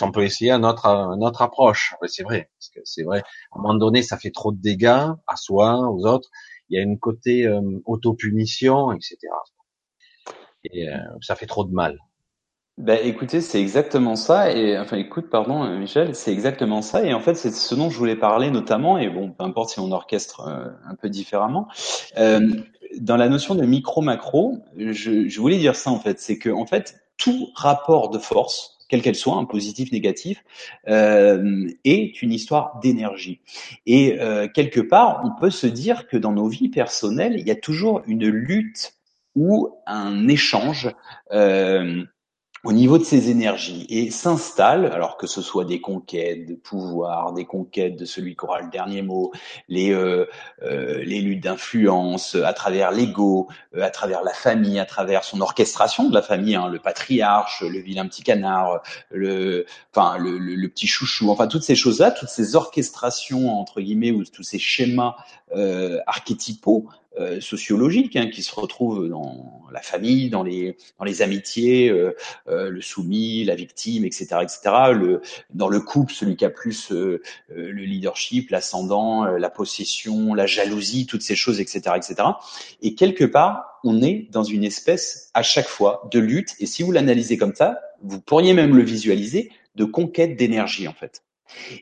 [0.02, 1.96] on peut essayer un autre, notre approche.
[2.08, 3.24] c'est vrai, parce que c'est vrai.
[3.52, 6.30] À un moment donné, ça fait trop de dégâts à soi, aux autres.
[6.70, 9.18] Il y a une côté euh, autopunition, etc.
[10.66, 11.98] Et euh, ça fait trop de mal.
[12.78, 14.52] Ben, écoutez, c'est exactement ça.
[14.52, 17.04] Et enfin, écoute, pardon, euh, Michel, c'est exactement ça.
[17.04, 19.00] Et en fait, c'est ce dont je voulais parler notamment.
[19.00, 21.68] Et bon, peu importe si on orchestre euh, un peu différemment.
[22.18, 22.52] Euh,
[23.00, 26.20] dans la notion de micro-macro, je, je, voulais dire ça en fait.
[26.20, 30.44] C'est que en fait, tout rapport de force, quelle qu'elle soit, un positif, négatif,
[30.88, 33.42] euh, est une histoire d'énergie.
[33.86, 37.52] Et euh, quelque part, on peut se dire que dans nos vies personnelles, il y
[37.52, 38.94] a toujours une lutte
[39.36, 40.90] ou un échange.
[41.32, 42.04] Euh,
[42.68, 47.32] au niveau de ses énergies et s'installe, alors que ce soit des conquêtes de pouvoir,
[47.32, 49.32] des conquêtes de celui qui aura le dernier mot,
[49.70, 50.26] les, euh,
[50.64, 55.40] euh, les luttes d'influence à travers l'ego, euh, à travers la famille, à travers son
[55.40, 59.66] orchestration de la famille, hein, le patriarche, le vilain petit canard, le,
[59.96, 64.26] enfin le, le, petit chouchou, enfin toutes ces choses-là, toutes ces orchestrations entre guillemets ou
[64.26, 65.16] tous ces schémas
[65.56, 66.90] euh, archétypaux
[67.20, 72.16] euh, sociologiques hein, qui se retrouvent dans la famille, dans les dans les amitiés, euh,
[72.48, 74.60] euh, le soumis, la victime, etc., etc.
[74.94, 81.06] Le dans le couple, celui qui a plus le leadership, l'ascendant, la possession, la jalousie,
[81.06, 82.16] toutes ces choses, etc., etc.
[82.82, 86.56] Et quelque part, on est dans une espèce à chaque fois de lutte.
[86.60, 90.94] Et si vous l'analysez comme ça, vous pourriez même le visualiser de conquête d'énergie en
[90.94, 91.24] fait.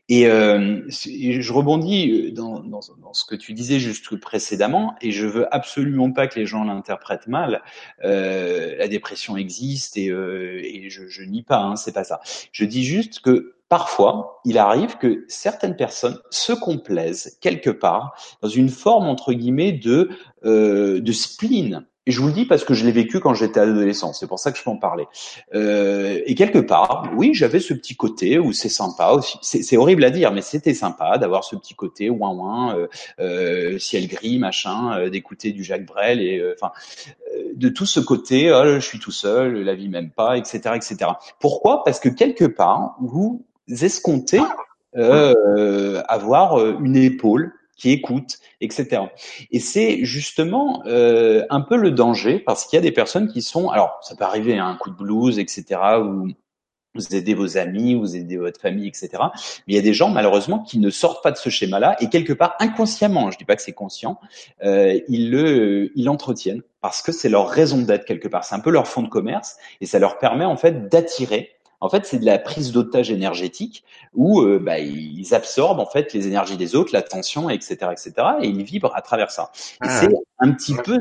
[0.09, 5.11] Et, euh, je rebondis euh, dans, dans, dans, ce que tu disais juste précédemment, et
[5.11, 7.61] je veux absolument pas que les gens l'interprètent mal.
[8.03, 12.19] Euh, la dépression existe et, euh, et je, je nie pas, hein, c'est pas ça.
[12.51, 18.49] Je dis juste que parfois, il arrive que certaines personnes se complaisent quelque part dans
[18.49, 20.09] une forme entre guillemets de
[20.45, 23.59] euh, de spleen et je vous le dis parce que je l'ai vécu quand j'étais
[23.59, 25.05] adolescent, c'est pour ça que je peux en parler.
[25.55, 29.37] Euh, et quelque part, oui, j'avais ce petit côté où c'est sympa aussi.
[29.41, 32.87] C'est horrible à dire, mais c'était sympa d'avoir ce petit côté ouin ouin, euh,
[33.19, 36.71] euh, ciel gris, machin, euh, d'écouter du Jacques Brel et euh, enfin
[37.55, 38.51] de tout ce côté.
[38.53, 41.11] Oh, je suis tout seul, la vie m'aime pas, etc., etc.
[41.39, 41.83] Pourquoi?
[41.83, 44.41] Parce que quelque part, vous escomptez
[46.07, 49.03] avoir une épaule qui écoutent, etc.
[49.51, 53.41] Et c'est justement euh, un peu le danger parce qu'il y a des personnes qui
[53.41, 55.79] sont, alors ça peut arriver à un coup de blues, etc.
[56.01, 56.27] Où
[56.95, 59.09] vous aidez vos amis, vous aidez votre famille, etc.
[59.67, 62.09] Mais il y a des gens malheureusement qui ne sortent pas de ce schéma-là et
[62.09, 64.17] quelque part inconsciemment, je dis pas que c'est conscient,
[64.63, 68.45] euh, ils le, ils l'entretiennent parce que c'est leur raison d'être quelque part.
[68.45, 71.51] C'est un peu leur fond de commerce et ça leur permet en fait d'attirer
[71.85, 73.83] en fait, c'est de la prise d'otage énergétique
[74.13, 78.13] où euh, bah, ils absorbent en fait les énergies des autres, la tension, etc., etc.,
[78.41, 79.51] et ils vibrent à travers ça.
[79.81, 80.01] Ah.
[80.01, 80.09] c'est
[80.39, 80.97] un petit peu.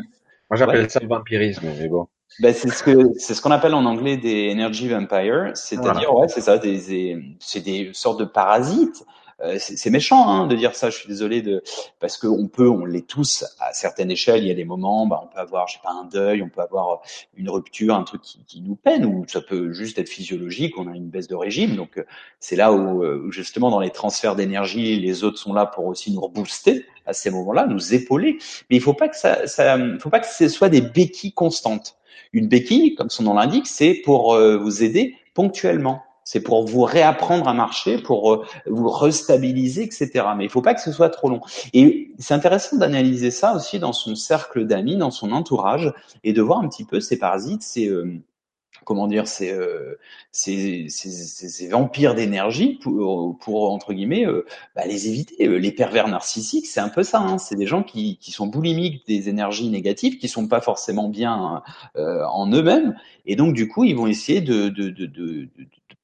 [0.51, 2.07] Moi, j'appelle ça le vampirisme, mais bon.
[2.41, 6.29] Bah, c'est ce que c'est ce qu'on appelle en anglais des energy vampires, c'est-à-dire ouais,
[6.29, 9.05] c'est ça, des, c'est des sortes de parasites
[9.41, 10.91] euh, c'est méchant hein, de dire ça.
[10.91, 11.63] Je suis désolé de
[12.01, 14.43] parce qu'on peut, on l'est tous à certaines échelles.
[14.43, 16.49] Il y a des moments, bah, on peut avoir, je sais pas, un deuil, on
[16.49, 17.01] peut avoir
[17.37, 20.79] une rupture, un truc qui, qui nous peine, ou ça peut juste être physiologique.
[20.79, 22.05] On a une baisse de régime, donc euh,
[22.39, 26.13] c'est là où, euh, justement dans les transferts d'énergie, les autres sont là pour aussi
[26.13, 28.39] nous rebooster à ces moments-là, nous épauler.
[28.71, 31.97] Mais il faut pas que ça, ça faut pas que ce soit des béquilles constantes.
[32.33, 36.03] Une béquille, comme son nom l'indique, c'est pour vous aider ponctuellement.
[36.25, 40.27] C'est pour vous réapprendre à marcher, pour euh, vous restabiliser, etc.
[40.37, 41.41] Mais il faut pas que ce soit trop long.
[41.73, 46.43] Et c'est intéressant d'analyser ça aussi dans son cercle d'amis, dans son entourage, et de
[46.43, 48.21] voir un petit peu ces parasites, ces euh,
[48.85, 49.99] comment dire, ces, euh,
[50.31, 54.47] ces, ces, ces, vampires d'énergie pour, pour, entre guillemets euh,
[54.77, 55.47] bah, les éviter.
[55.59, 57.21] Les pervers narcissiques, c'est un peu ça.
[57.21, 57.39] Hein.
[57.39, 61.63] C'est des gens qui, qui sont boulimiques des énergies négatives, qui sont pas forcément bien
[61.97, 62.97] euh, en eux-mêmes,
[63.27, 65.49] et donc du coup, ils vont essayer de, de, de, de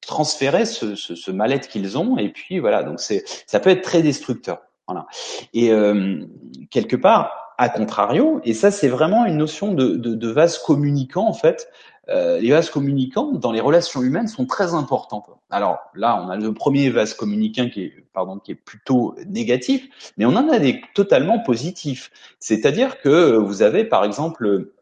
[0.01, 2.19] transférer ce, ce, ce mal-être qu'ils ont.
[2.19, 4.59] Et puis voilà, donc c'est ça peut être très destructeur.
[4.87, 5.07] Voilà.
[5.55, 6.25] Et euh,
[6.71, 11.27] quelque part, à contrario, et ça c'est vraiment une notion de, de, de vase communicant
[11.27, 11.69] en fait.
[12.09, 15.25] Euh, les vases communicants dans les relations humaines sont très importants.
[15.49, 19.89] Alors là, on a le premier vase communicant qui est, pardon, qui est plutôt négatif,
[20.17, 22.11] mais on en a des totalement positifs.
[22.41, 24.73] C'est-à-dire que vous avez par exemple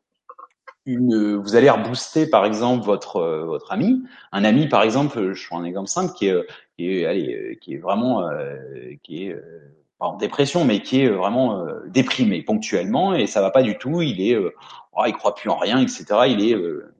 [0.89, 5.61] une, vous allez rebooster par exemple votre votre ami, un ami par exemple, je prends
[5.61, 6.36] un exemple simple qui est
[6.76, 8.57] qui est, allez, qui est vraiment euh,
[9.03, 13.41] qui est euh, pas en dépression, mais qui est vraiment euh, déprimé ponctuellement et ça
[13.43, 14.01] va pas du tout.
[14.01, 16.05] Il est, oh, il croit plus en rien, etc.
[16.28, 16.57] Il est,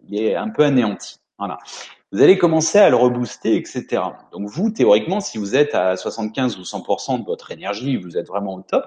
[0.09, 1.21] il est un peu anéanti.
[1.39, 1.59] Voilà
[2.13, 4.03] vous allez commencer à le rebooster, etc.
[4.33, 8.27] Donc vous, théoriquement, si vous êtes à 75 ou 100% de votre énergie, vous êtes
[8.27, 8.87] vraiment au top,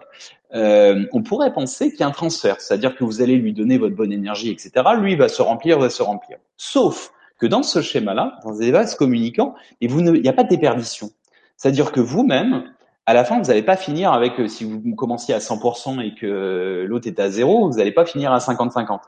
[0.56, 3.78] euh, on pourrait penser qu'il y a un transfert, c'est-à-dire que vous allez lui donner
[3.78, 4.72] votre bonne énergie, etc.
[4.98, 6.38] Lui va se remplir, va se remplir.
[6.58, 10.44] Sauf que dans ce schéma-là, dans des vases communicants, et vous il n'y a pas
[10.44, 11.12] de déperdition.
[11.58, 12.64] C'est-à-dire que vous-même,
[13.06, 16.16] à la fin, vous n'allez pas finir avec, euh, si vous commenciez à 100% et
[16.16, 19.00] que euh, l'autre est à zéro, vous n'allez pas finir à 50-50.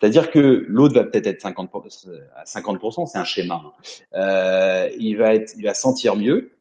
[0.00, 1.70] C'est-à-dire que l'autre va peut-être être 50
[2.36, 3.62] à 50%, c'est un schéma.
[3.64, 3.72] Hein.
[4.14, 6.52] Euh, il va être, il va sentir mieux,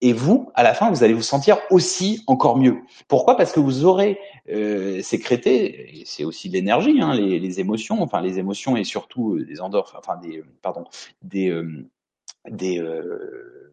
[0.00, 2.76] et vous, à la fin, vous allez vous sentir aussi encore mieux.
[3.08, 3.36] Pourquoi?
[3.36, 4.18] Parce que vous aurez
[4.50, 9.36] euh, sécrété, c'est aussi de l'énergie, hein, les, les, émotions, enfin les émotions et surtout
[9.36, 10.84] euh, des endorphines, enfin des, pardon,
[11.22, 11.88] des, euh,
[12.50, 13.72] des euh,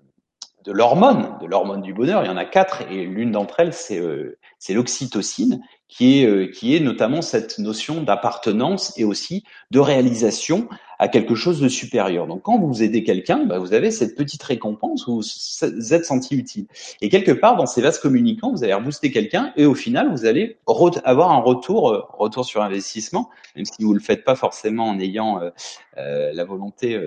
[0.63, 2.23] de l'hormone, de l'hormone du bonheur.
[2.23, 4.37] Il y en a quatre et l'une d'entre elles, c'est euh,
[4.69, 5.61] l'oxytocine,
[5.91, 10.67] qui est euh, qui est notamment cette notion d'appartenance et aussi de réalisation
[10.97, 12.25] à quelque chose de supérieur.
[12.25, 16.35] Donc quand vous aidez quelqu'un, bah, vous avez cette petite récompense où vous êtes senti
[16.35, 16.65] utile.
[17.01, 20.25] Et quelque part dans ces vases communicants, vous allez rebooster quelqu'un et au final vous
[20.25, 20.57] allez
[21.03, 24.99] avoir un retour euh, retour sur investissement, même si vous le faites pas forcément en
[24.99, 26.97] ayant euh, la volonté,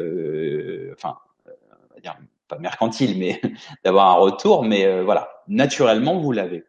[0.95, 1.17] enfin,
[1.47, 2.17] on va dire
[2.49, 3.41] pas mercantile, mais
[3.85, 4.65] d'avoir un retour.
[4.65, 6.65] Mais euh, voilà, naturellement, vous l'avez.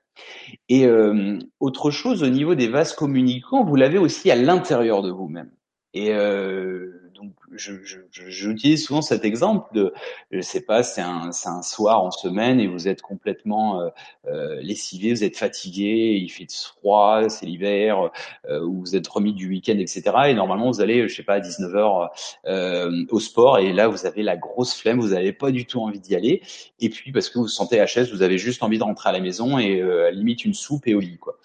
[0.70, 5.11] Et euh, autre chose, au niveau des vases communicants, vous l'avez aussi à l'intérieur de
[5.11, 5.51] vous-même.
[5.95, 9.93] Euh, donc j'utilise souvent cet exemple de,
[10.32, 13.89] je sais pas, c'est un, un soir en semaine et vous êtes complètement euh,
[14.28, 18.11] euh lessivé, vous êtes fatigué, il fait froid, c'est l'hiver,
[18.49, 20.03] euh, ou vous êtes remis du week-end, etc.
[20.28, 22.09] Et normalement vous allez, je sais pas, à 19h
[22.47, 25.80] euh, au sport et là vous avez la grosse flemme, vous n'avez pas du tout
[25.80, 26.41] envie d'y aller.
[26.80, 29.13] Et puis parce que vous vous sentez HS, vous avez juste envie de rentrer à
[29.13, 31.38] la maison et à limite une soupe et au lit, quoi.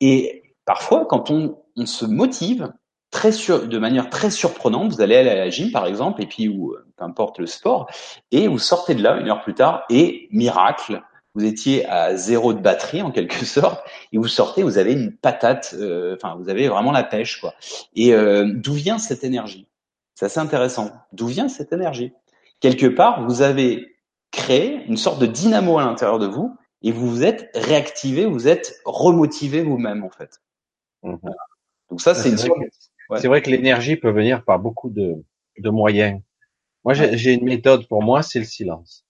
[0.00, 2.70] Et parfois, quand on, on se motive,
[3.16, 6.48] très de manière très surprenante, vous allez aller à la gym par exemple, et puis
[6.48, 7.88] ou peu importe le sport,
[8.30, 11.02] et vous sortez de là une heure plus tard, et miracle,
[11.34, 15.16] vous étiez à zéro de batterie en quelque sorte, et vous sortez, vous avez une
[15.16, 17.54] patate, euh, enfin vous avez vraiment la pêche quoi.
[17.94, 19.66] Et euh, d'où vient cette énergie?
[20.14, 20.90] C'est assez intéressant.
[21.12, 22.12] D'où vient cette énergie?
[22.60, 23.96] Quelque part, vous avez
[24.30, 28.46] créé une sorte de dynamo à l'intérieur de vous, et vous vous êtes réactivé, vous
[28.46, 30.42] êtes remotivé vous-même en fait.
[31.02, 31.16] Mmh
[31.88, 32.36] Donc ça, c'est une
[33.16, 35.24] c'est vrai que l'énergie peut venir par beaucoup de,
[35.58, 36.20] de moyens.
[36.84, 39.04] Moi, j'ai une méthode pour moi, c'est le silence.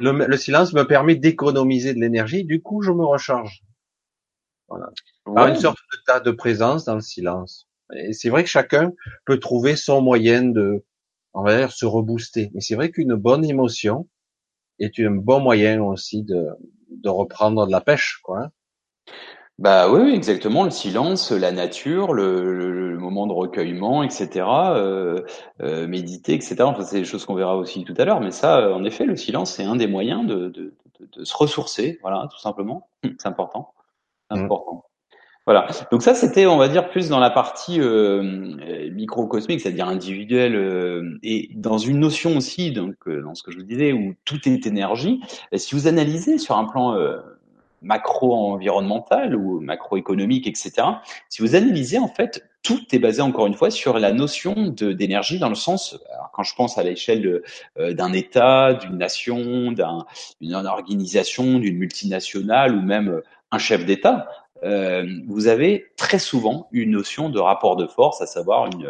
[0.00, 3.62] Le, le, silence me permet d'économiser de l'énergie, du coup, je me recharge.
[4.68, 4.90] Voilà.
[5.24, 7.68] Par une sorte de tas de présence dans le silence.
[7.94, 8.92] Et c'est vrai que chacun
[9.26, 10.84] peut trouver son moyen de,
[11.34, 12.50] on va dire, se rebooster.
[12.54, 14.08] Mais c'est vrai qu'une bonne émotion
[14.78, 16.46] est un bon moyen aussi de,
[16.90, 18.50] de reprendre de la pêche, quoi.
[19.58, 20.64] Bah oui, exactement.
[20.64, 24.46] Le silence, la nature, le, moment de recueillement, etc.
[24.46, 25.20] Euh,
[25.60, 26.56] euh, méditer, etc.
[26.62, 28.20] Enfin, c'est des choses qu'on verra aussi tout à l'heure.
[28.20, 30.72] Mais ça, euh, en effet, le silence, c'est un des moyens de, de,
[31.16, 31.98] de, se ressourcer.
[32.02, 32.88] Voilà, tout simplement.
[33.02, 33.74] C'est important.
[34.30, 34.44] C'est mmh.
[34.44, 34.84] important.
[35.44, 35.66] Voilà.
[35.90, 41.18] Donc ça, c'était, on va dire, plus dans la partie euh, microcosmique, c'est-à-dire individuelle, euh,
[41.24, 44.66] et dans une notion aussi, donc dans ce que je vous disais, où tout est
[44.66, 45.20] énergie.
[45.56, 46.96] si vous analysez sur un plan
[47.82, 50.72] macro-environnemental ou macroéconomique, etc.
[51.28, 55.38] Si vous analysez, en fait, tout est basé encore une fois sur la notion d'énergie
[55.38, 55.98] dans le sens,
[56.32, 57.42] quand je pense à l'échelle
[57.78, 64.28] euh, d'un État, d'une nation, d'une organisation, d'une multinationale ou même euh, un chef d'État,
[64.62, 68.86] euh, vous avez très souvent une notion de rapport de force, à savoir une,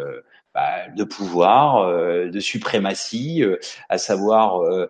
[0.53, 3.57] bah, de pouvoir, euh, de suprématie, euh,
[3.89, 4.87] à savoir euh,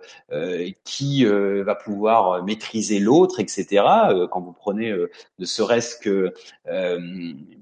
[0.84, 3.84] qui va pouvoir maîtriser l'autre, etc.
[4.30, 4.93] quand vous prenez
[5.39, 6.34] ne serait-ce que,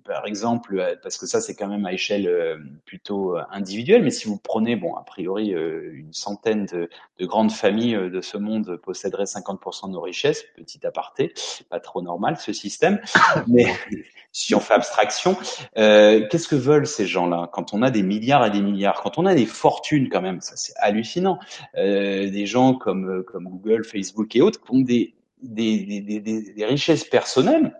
[0.03, 4.37] par exemple, parce que ça c'est quand même à échelle plutôt individuelle, mais si vous
[4.37, 6.89] prenez, bon, a priori, une centaine de,
[7.19, 11.33] de, grandes familles de ce monde posséderaient 50% de nos richesses, petit aparté,
[11.69, 12.99] pas trop normal ce système,
[13.47, 13.67] mais
[14.31, 15.37] si on fait abstraction,
[15.77, 17.49] euh, qu'est-ce que veulent ces gens-là?
[17.51, 20.41] Quand on a des milliards et des milliards, quand on a des fortunes quand même,
[20.41, 21.39] ça c'est hallucinant.
[21.77, 26.19] Euh, des gens comme euh, comme Google, Facebook et autres qui ont des des, des,
[26.19, 27.75] des, des richesses personnelles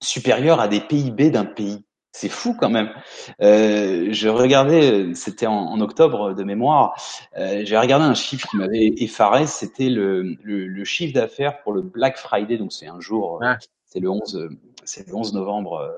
[0.00, 1.84] supérieures à des PIB d'un pays.
[2.12, 2.90] C'est fou quand même.
[3.42, 6.94] Euh, je regardais, c'était en, en, octobre de mémoire,
[7.36, 11.72] euh, j'ai regardé un chiffre qui m'avait effaré, c'était le, le, le, chiffre d'affaires pour
[11.72, 13.40] le Black Friday, donc c'est un jour,
[13.84, 14.48] c'est le 11,
[14.84, 15.92] c'est le 11 novembre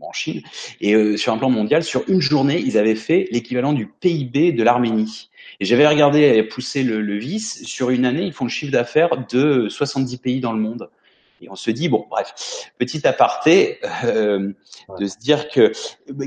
[0.00, 0.42] en Chine.
[0.80, 4.52] Et euh, sur un plan mondial, sur une journée, ils avaient fait l'équivalent du PIB
[4.52, 5.30] de l'Arménie.
[5.60, 7.64] Et j'avais regardé et poussé le, le vice.
[7.64, 10.88] Sur une année, ils font le chiffre d'affaires de 70 pays dans le monde.
[11.40, 12.34] Et on se dit, bon, bref,
[12.78, 14.52] petit aparté, euh,
[14.98, 15.72] de se dire que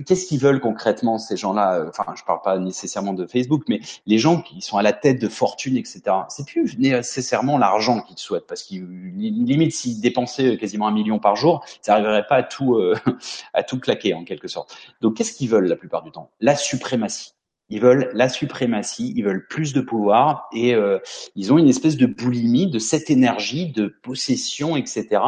[0.06, 1.86] qu'est-ce qu'ils veulent concrètement ces gens-là?
[1.90, 5.22] Enfin, je parle pas nécessairement de Facebook, mais les gens qui sont à la tête
[5.22, 6.02] de fortune, etc.
[6.30, 8.86] C'est plus nécessairement l'argent qu'ils souhaitent, parce qu'ils
[9.16, 12.96] limite s'ils dépensaient quasiment un million par jour, ça n'arriverait pas à tout euh,
[13.54, 14.76] à tout claquer en quelque sorte.
[15.02, 16.32] Donc, qu'est-ce qu'ils veulent la plupart du temps?
[16.40, 17.34] La suprématie.
[17.72, 21.00] Ils veulent la suprématie, ils veulent plus de pouvoir et euh,
[21.36, 25.22] ils ont une espèce de boulimie de cette énergie de possession, etc.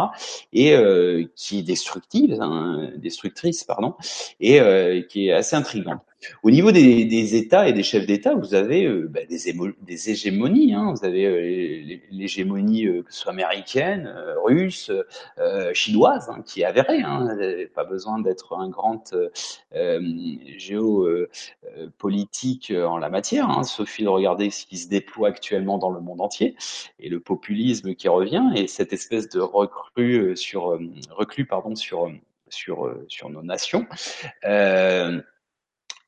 [0.51, 3.95] et euh, qui est destructive, hein, destructrice, pardon,
[4.41, 6.01] et euh, qui est assez intrigante.
[6.43, 10.09] Au niveau des, des États et des chefs d'État, vous avez euh, bah, des, des,
[10.09, 10.73] hégémonies.
[10.73, 10.93] Hein.
[10.95, 14.13] Vous avez euh, l'hégémonie euh, que ce soit américaine,
[14.43, 14.91] russe,
[15.73, 17.01] chinoise, hein, qui est avérée.
[17.01, 17.37] Hein.
[17.73, 19.15] Pas besoin d'être un grand
[20.57, 23.49] géopolitique en la matière.
[23.49, 23.63] Hein.
[23.63, 26.55] Suffit de regarder ce qui se déploie actuellement dans le monde entier
[26.99, 30.77] et le populisme qui revient et cette espèce de recrue sur
[31.09, 32.11] reclus pardon sur
[32.49, 33.87] sur sur nos nations.
[34.45, 35.21] Euh,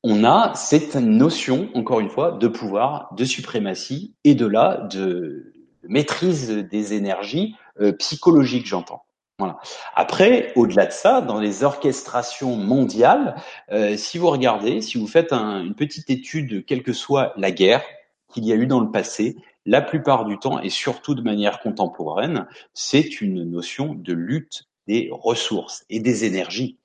[0.08, 5.52] on a cette notion, encore une fois, de pouvoir, de suprématie et de là, de
[5.82, 9.04] maîtrise des énergies euh, psychologiques, j'entends.
[9.40, 9.58] Voilà.
[9.96, 13.36] Après, au-delà de ça, dans les orchestrations mondiales,
[13.72, 17.84] euh, si vous regardez, si vous faites une petite étude, quelle que soit la guerre
[18.32, 19.36] qu'il y a eu dans le passé,
[19.66, 22.46] la plupart du temps, et surtout de manière contemporaine,
[22.76, 26.78] c'est une notion de lutte des ressources et des énergies.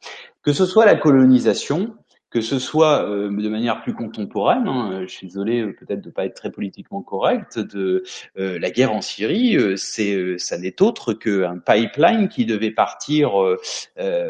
[0.43, 1.95] Que ce soit la colonisation,
[2.31, 6.11] que ce soit euh, de manière plus contemporaine, hein, je suis désolé euh, peut-être de
[6.11, 8.05] pas être très politiquement correct, de
[8.39, 13.33] euh, la guerre en Syrie, c'est ça n'est autre qu'un pipeline qui devait partir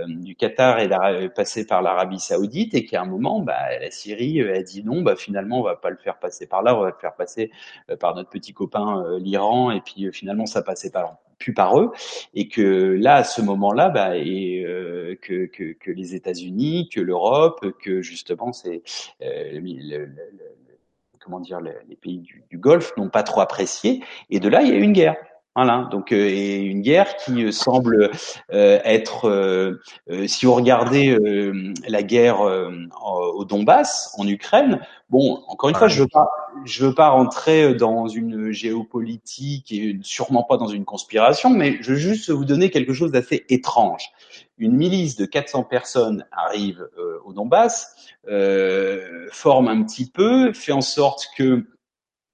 [0.06, 4.62] du Qatar et passer par l'Arabie Saoudite et qu'à un moment, bah, la Syrie a
[4.62, 6.98] dit non, bah finalement on va pas le faire passer par là, on va le
[7.00, 7.50] faire passer
[7.98, 11.90] par notre petit copain l'Iran et puis finalement ça passait par là plus par eux,
[12.34, 15.50] et que là, à ce moment-là, bah, et euh, que,
[15.90, 18.82] les États-Unis, que l'Europe, que justement, c'est
[19.22, 20.06] euh,
[21.18, 24.72] comment dire, les pays du Golfe n'ont pas trop apprécié, et de là, il y
[24.72, 25.16] a eu une guerre.
[25.56, 28.12] Voilà, donc euh, une guerre qui euh, semble
[28.52, 29.80] euh, être, euh,
[30.28, 31.18] si vous regardez
[31.88, 36.28] la guerre au Donbass, en Ukraine, bon, encore une fois, je veux pas,
[36.64, 41.92] je veux pas rentrer dans une géopolitique et sûrement pas dans une conspiration, mais je
[41.92, 44.10] veux juste vous donner quelque chose d'assez étrange.
[44.58, 46.88] Une milice de 400 personnes arrive
[47.24, 47.96] au Donbass,
[49.32, 51.66] forme un petit peu, fait en sorte que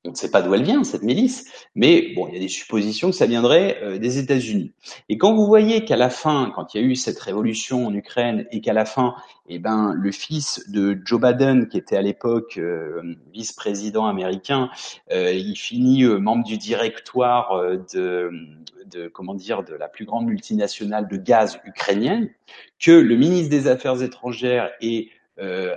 [0.07, 2.49] on ne sait pas d'où elle vient, cette milice, mais bon, il y a des
[2.49, 4.73] suppositions que ça viendrait euh, des États-Unis.
[5.09, 7.95] Et quand vous voyez qu'à la fin, quand il y a eu cette révolution en
[7.95, 9.15] Ukraine, et qu'à la fin,
[9.49, 13.03] eh ben, le fils de Joe Biden, qui était à l'époque euh,
[13.33, 14.71] vice-président américain,
[15.13, 17.61] euh, il finit membre du directoire
[17.93, 18.31] de,
[18.91, 22.29] de, comment dire, de la plus grande multinationale de gaz ukrainienne,
[22.79, 25.09] que le ministre des Affaires étrangères est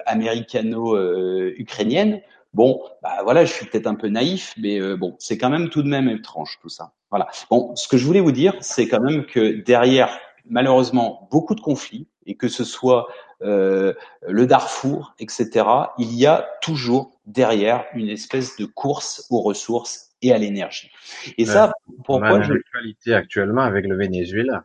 [0.06, 2.22] américano-ukrainienne,
[2.54, 5.70] Bon, bah voilà, je suis peut-être un peu naïf, mais euh, bon, c'est quand même
[5.70, 6.94] tout de même étrange tout ça.
[7.12, 7.28] Voilà.
[7.50, 11.62] Bon, ce que je voulais vous dire, c'est quand même que derrière, malheureusement, beaucoup de
[11.62, 13.08] conflits, et que ce soit
[13.42, 13.94] euh,
[14.28, 15.66] le Darfour, etc.,
[15.98, 20.92] il y a toujours derrière une espèce de course aux ressources et à l'énergie.
[21.38, 21.72] Et ça,
[22.04, 22.54] pourquoi je...
[22.54, 24.64] l'actualité actuellement avec le Venezuela.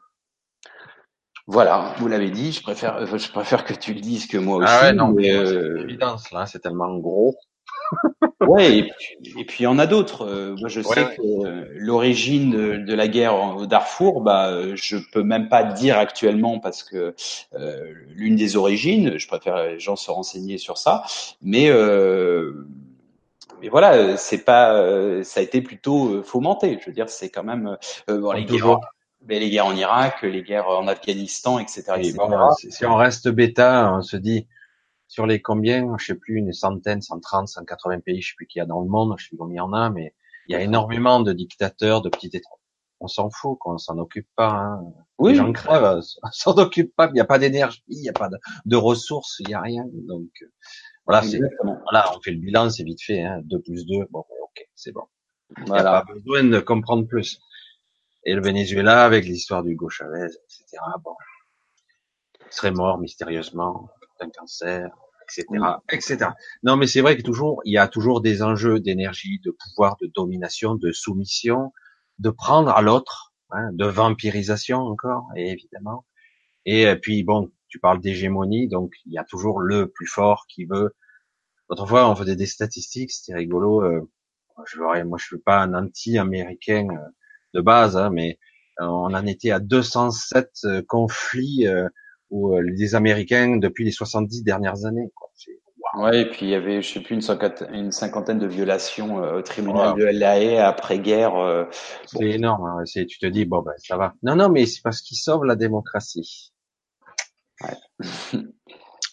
[1.46, 2.52] Voilà, vous l'avez dit.
[2.52, 4.66] Je préfère, euh, je préfère que tu le dises que moi aussi.
[4.68, 5.76] Ah ouais, non, mais, euh...
[5.76, 7.36] c'est évidence là, c'est tellement gros
[8.40, 10.26] ouais, et puis, il y en a d'autres.
[10.26, 15.48] Euh, moi, je sais que l'origine de, la guerre au Darfour, bah, je peux même
[15.48, 17.14] pas dire actuellement parce que
[17.54, 21.04] euh, l'une des origines, je préfère les gens se renseigner sur ça,
[21.42, 22.66] mais euh,
[23.60, 26.78] mais voilà, c'est pas, ça a été plutôt fomenté.
[26.80, 27.76] Je veux dire, c'est quand même
[28.08, 28.80] bon, les guerres.
[29.26, 31.84] les guerres en Irak, les guerres en Afghanistan, etc.
[32.58, 34.46] si on reste bêta, on se dit,
[35.14, 38.58] sur les combien, je sais plus, une centaine, 130, 180 pays, je sais plus qu'il
[38.58, 40.12] y a dans le monde, je sais plus combien il y en a, mais
[40.48, 42.48] il y a énormément de dictateurs, de petits états.
[42.98, 44.50] On s'en fout, qu'on s'en occupe pas.
[44.50, 44.82] Hein.
[45.18, 45.30] Oui.
[45.30, 47.06] Les gens crèvent, on s'en occupe pas.
[47.06, 48.28] Il n'y a pas d'énergie, il n'y a pas
[48.64, 49.84] de, ressources, il n'y a rien.
[50.08, 50.30] Donc
[51.06, 51.38] voilà, c'est
[51.84, 53.22] voilà, on fait le bilan, c'est vite fait.
[53.22, 53.40] Hein.
[53.44, 55.04] 2 plus 2, bon, ok, c'est bon.
[55.58, 57.38] Il n'y a pas besoin de comprendre plus.
[58.24, 60.82] Et le Venezuela, avec l'histoire d'Hugo Chavez, etc.
[61.04, 61.14] Bon,
[62.40, 64.90] il serait mort mystérieusement d'un cancer
[65.24, 65.46] etc.,
[65.90, 66.30] etc.
[66.62, 69.96] Non, mais c'est vrai que toujours, il y a toujours des enjeux d'énergie, de pouvoir,
[70.00, 71.72] de domination, de soumission,
[72.18, 76.04] de prendre à l'autre, hein, de vampirisation encore, évidemment.
[76.66, 80.46] Et euh, puis bon, tu parles d'hégémonie, donc il y a toujours le plus fort
[80.48, 80.94] qui veut.
[81.68, 83.82] Autrefois, on faisait des statistiques, c'était rigolo.
[83.82, 84.10] Euh,
[84.66, 87.08] je moi, je suis pas un anti-américain euh,
[87.54, 88.38] de base, hein, mais
[88.78, 91.66] on en était à 207 conflits
[92.30, 95.10] ou euh, les Américains depuis les 70 dernières années.
[95.14, 95.28] Quoi.
[95.96, 99.22] Ouais, et puis il y avait, je sais plus, une cinquantaine, une cinquantaine de violations
[99.22, 101.36] euh, au tribunal de la après-guerre.
[101.36, 101.64] Euh,
[102.06, 102.64] c'est énorme.
[102.64, 102.82] Hein.
[102.84, 104.14] C'est, tu te dis bon ben ça va.
[104.22, 106.52] Non non, mais c'est parce qu'ils sauvent la démocratie.
[107.62, 107.76] Ouais.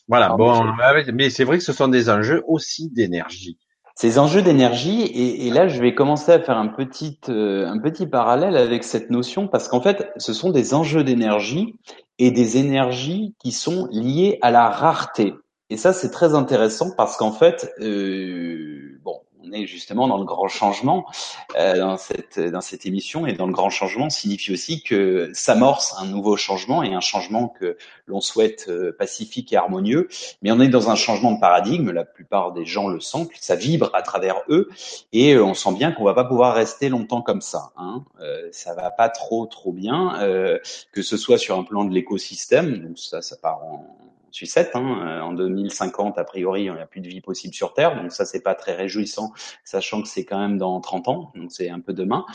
[0.07, 0.66] Voilà, bon,
[1.14, 3.57] mais c'est vrai que ce sont des enjeux aussi d'énergie.
[3.95, 7.80] Ces enjeux d'énergie, et, et, là je vais commencer à faire un petit, euh, un
[7.80, 11.76] petit parallèle avec cette notion, parce qu'en fait, ce sont des enjeux d'énergie
[12.22, 15.34] et des énergies qui sont liées à la rareté.
[15.72, 20.26] Et ça, c'est très intéressant parce qu'en fait, euh, bon, on est justement dans le
[20.26, 21.06] grand changement
[21.58, 25.96] euh, dans cette dans cette émission et dans le grand changement signifie aussi que s'amorce
[26.00, 27.78] un nouveau changement et un changement que
[28.08, 30.08] l'on souhaite euh, pacifique et harmonieux.
[30.42, 31.92] Mais on est dans un changement de paradigme.
[31.92, 34.70] La plupart des gens le sentent, ça vibre à travers eux
[35.14, 37.72] et euh, on sent bien qu'on va pas pouvoir rester longtemps comme ça.
[37.78, 38.04] Hein.
[38.22, 40.60] Euh, ça va pas trop trop bien, euh,
[40.92, 42.78] que ce soit sur un plan de l'écosystème.
[42.78, 43.86] Donc ça, ça part en
[44.34, 44.72] sucette.
[44.76, 45.06] Hein.
[45.06, 48.12] Euh, en 2050, a priori, il n'y a plus de vie possible sur Terre, donc
[48.12, 49.32] ça c'est pas très réjouissant,
[49.64, 52.26] sachant que c'est quand même dans 30 ans, donc c'est un peu demain.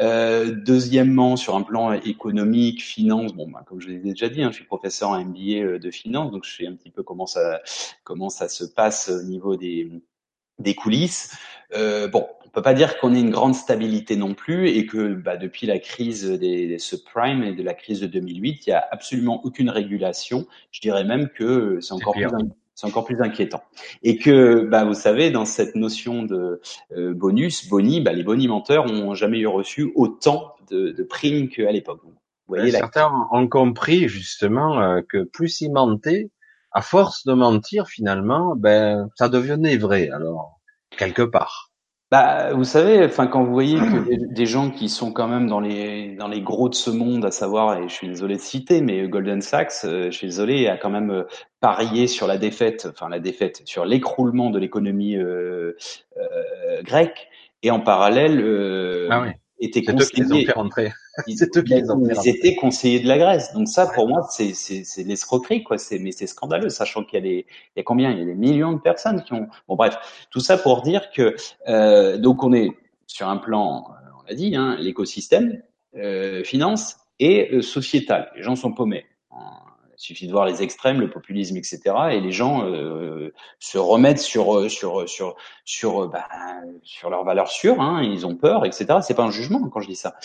[0.00, 4.50] Euh, deuxièmement, sur un plan économique, finance, bon, bah, comme je l'ai déjà dit, hein,
[4.50, 7.26] je suis professeur en MBA euh, de finance, donc je sais un petit peu comment
[7.26, 7.60] ça
[8.04, 9.90] comment ça se passe au niveau des
[10.58, 11.36] des coulisses.
[11.74, 15.14] Euh, bon, on peut pas dire qu'on ait une grande stabilité non plus et que
[15.14, 18.72] bah, depuis la crise des, des, subprimes et de la crise de 2008, il y
[18.72, 20.46] a absolument aucune régulation.
[20.70, 22.26] Je dirais même que c'est encore plus
[22.74, 23.62] c'est encore plus inquiétant.
[24.02, 26.60] Et que, bah, vous savez, dans cette notion de
[26.96, 31.70] euh, bonus, boni, bah, les bonimenteurs ont jamais eu reçu autant de, de primes qu'à
[31.70, 32.00] l'époque.
[32.02, 32.12] Vous
[32.48, 36.30] voyez, certains ont compris justement euh, que plus ils mentaient,
[36.74, 40.10] à force de mentir, finalement, ben, ça devenait vrai.
[40.10, 40.60] Alors,
[40.96, 41.70] quelque part.
[42.10, 45.60] Bah, vous savez, enfin, quand vous voyez que des gens qui sont quand même dans
[45.60, 48.82] les dans les gros de ce monde, à savoir, et je suis désolé de citer,
[48.82, 51.24] mais Golden Sachs, euh, je suis désolé, a quand même euh,
[51.60, 55.74] parié sur la défaite, enfin la défaite, sur l'écroulement de l'économie euh,
[56.18, 57.28] euh, grecque,
[57.62, 59.30] et en parallèle, euh, ah oui
[59.66, 60.46] étaient conseillers.
[61.36, 63.52] C'est eux qui les ont Ils étaient conseillers de la Grèce.
[63.52, 65.76] Donc ça, pour moi, c'est c'est l'escroquerie, quoi.
[65.76, 67.46] C'est mais c'est scandaleux, sachant qu'il y a des
[67.76, 68.10] il y a combien?
[68.10, 69.46] Il y a des millions de personnes qui ont.
[69.68, 69.96] Bon bref,
[70.30, 71.36] tout ça pour dire que
[71.68, 72.70] euh, donc on est
[73.12, 75.62] sur un plan, euh, on l'a dit, hein, l'écosystème,
[75.96, 78.30] euh, finance et euh, sociétal.
[78.36, 79.04] Les gens sont paumés.
[80.02, 81.80] Il suffit de voir les extrêmes, le populisme, etc.
[82.10, 86.26] Et les gens euh, se remettent sur sur sur sur bah,
[86.82, 87.80] sur leurs valeurs sûres.
[87.80, 88.98] Hein, ils ont peur, etc.
[89.00, 90.16] C'est pas un jugement quand je dis ça.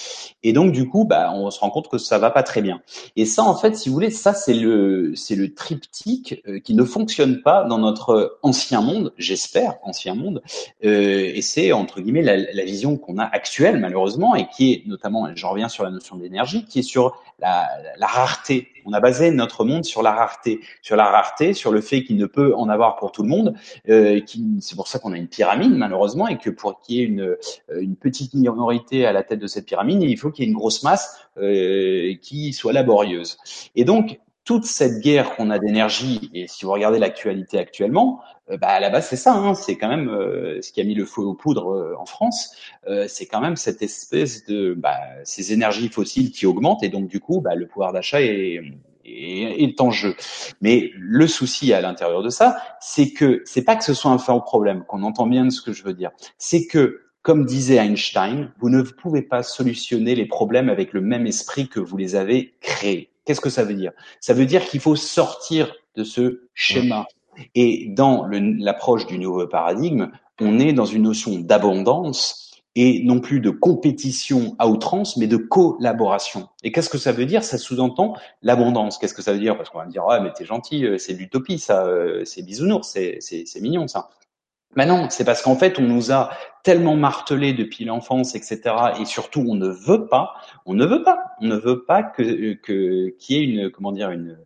[0.42, 2.82] Et donc du coup, bah, on se rend compte que ça va pas très bien.
[3.16, 6.74] Et ça, en fait, si vous voulez, ça c'est le c'est le triptyque euh, qui
[6.74, 10.42] ne fonctionne pas dans notre ancien monde, j'espère, ancien monde.
[10.86, 14.88] Euh, et c'est entre guillemets la, la vision qu'on a actuelle malheureusement et qui est
[14.88, 18.70] notamment, j'en reviens sur la notion d'énergie, qui est sur la, la rareté.
[18.88, 22.16] On a basé notre monde sur la rareté, sur la rareté, sur le fait qu'il
[22.16, 23.54] ne peut en avoir pour tout le monde.
[23.90, 24.22] Euh,
[24.62, 27.22] c'est pour ça qu'on a une pyramide malheureusement et que pour qu'il y ait une,
[27.22, 27.36] euh,
[27.82, 30.58] une petite minorité à la tête de cette pyramide, il faut qu'il y ait une
[30.58, 33.38] grosse masse euh, qui soit laborieuse.
[33.76, 38.56] Et donc toute cette guerre qu'on a d'énergie, et si vous regardez l'actualité actuellement, euh,
[38.56, 40.96] bah à la base c'est ça, hein, c'est quand même euh, ce qui a mis
[40.96, 42.56] le feu aux poudres euh, en France,
[43.08, 47.20] c'est quand même cette espèce de bah, ces énergies fossiles qui augmentent et donc du
[47.20, 48.62] coup bah, le pouvoir d'achat est,
[49.04, 50.16] est, est, en jeu.
[50.62, 54.34] Mais le souci à l'intérieur de ça, c'est que c'est pas que ce soit un
[54.34, 58.54] au problème, qu'on entend bien ce que je veux dire, c'est que comme disait Einstein,
[58.60, 62.54] vous ne pouvez pas solutionner les problèmes avec le même esprit que vous les avez
[62.62, 63.10] créés.
[63.28, 63.92] Qu'est-ce que ça veut dire?
[64.22, 67.06] Ça veut dire qu'il faut sortir de ce schéma.
[67.56, 73.42] Et dans l'approche du nouveau paradigme, on est dans une notion d'abondance et non plus
[73.42, 76.48] de compétition à outrance, mais de collaboration.
[76.64, 77.44] Et qu'est-ce que ça veut dire?
[77.44, 78.98] Ça sous-entend l'abondance.
[78.98, 79.58] Qu'est-ce que ça veut dire?
[79.58, 82.44] Parce qu'on va me dire, ah mais t'es gentil, euh, c'est l'utopie, ça, euh, c'est
[82.44, 84.10] bisounours, c'est mignon ça.
[84.76, 86.30] Mais non, c'est parce qu'en fait, on nous a
[86.64, 88.62] tellement martelé depuis l'enfance, etc.
[89.00, 90.36] Et surtout, on ne veut pas,
[90.68, 94.38] on ne veut pas, ne veut pas que qu'il y ait une, comment dire, une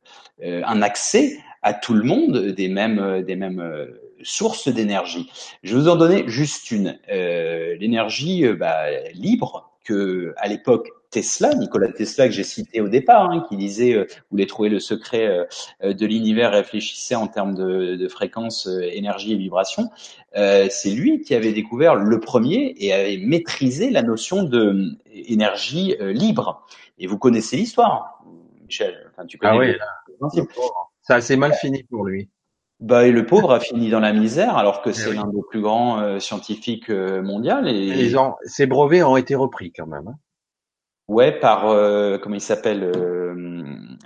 [0.44, 3.88] euh, un accès à tout le monde des mêmes des mêmes euh,
[4.24, 5.30] sources d'énergie.
[5.64, 7.00] Je vais vous en donner juste une.
[7.12, 13.30] Euh, l'énergie bah, libre que à l'époque Tesla, Nikola Tesla que j'ai cité au départ,
[13.30, 15.46] hein, qui disait euh, voulait trouver le secret euh,
[15.84, 19.90] euh, de l'univers, réfléchissait en termes de, de fréquence, euh, énergie et vibration.
[20.34, 26.66] c'est lui qui avait découvert le premier et avait maîtrisé la notion de énergie libre.
[26.98, 28.24] Et vous connaissez l'histoire,
[28.66, 29.12] Michel.
[29.12, 29.78] Enfin, tu connais.
[30.22, 30.42] Ah oui.
[31.02, 32.30] Ça s'est mal fini pour lui.
[32.82, 35.42] Bah, et le pauvre a fini dans la misère, alors que eh c'est l'un des
[35.50, 37.64] plus grands euh, scientifiques euh, mondiaux.
[37.68, 37.74] Et...
[37.74, 40.08] Ils ont, ces brevets ont été repris quand même.
[40.08, 40.16] Hein.
[41.12, 42.90] Ouais, par euh, comment il s'appelle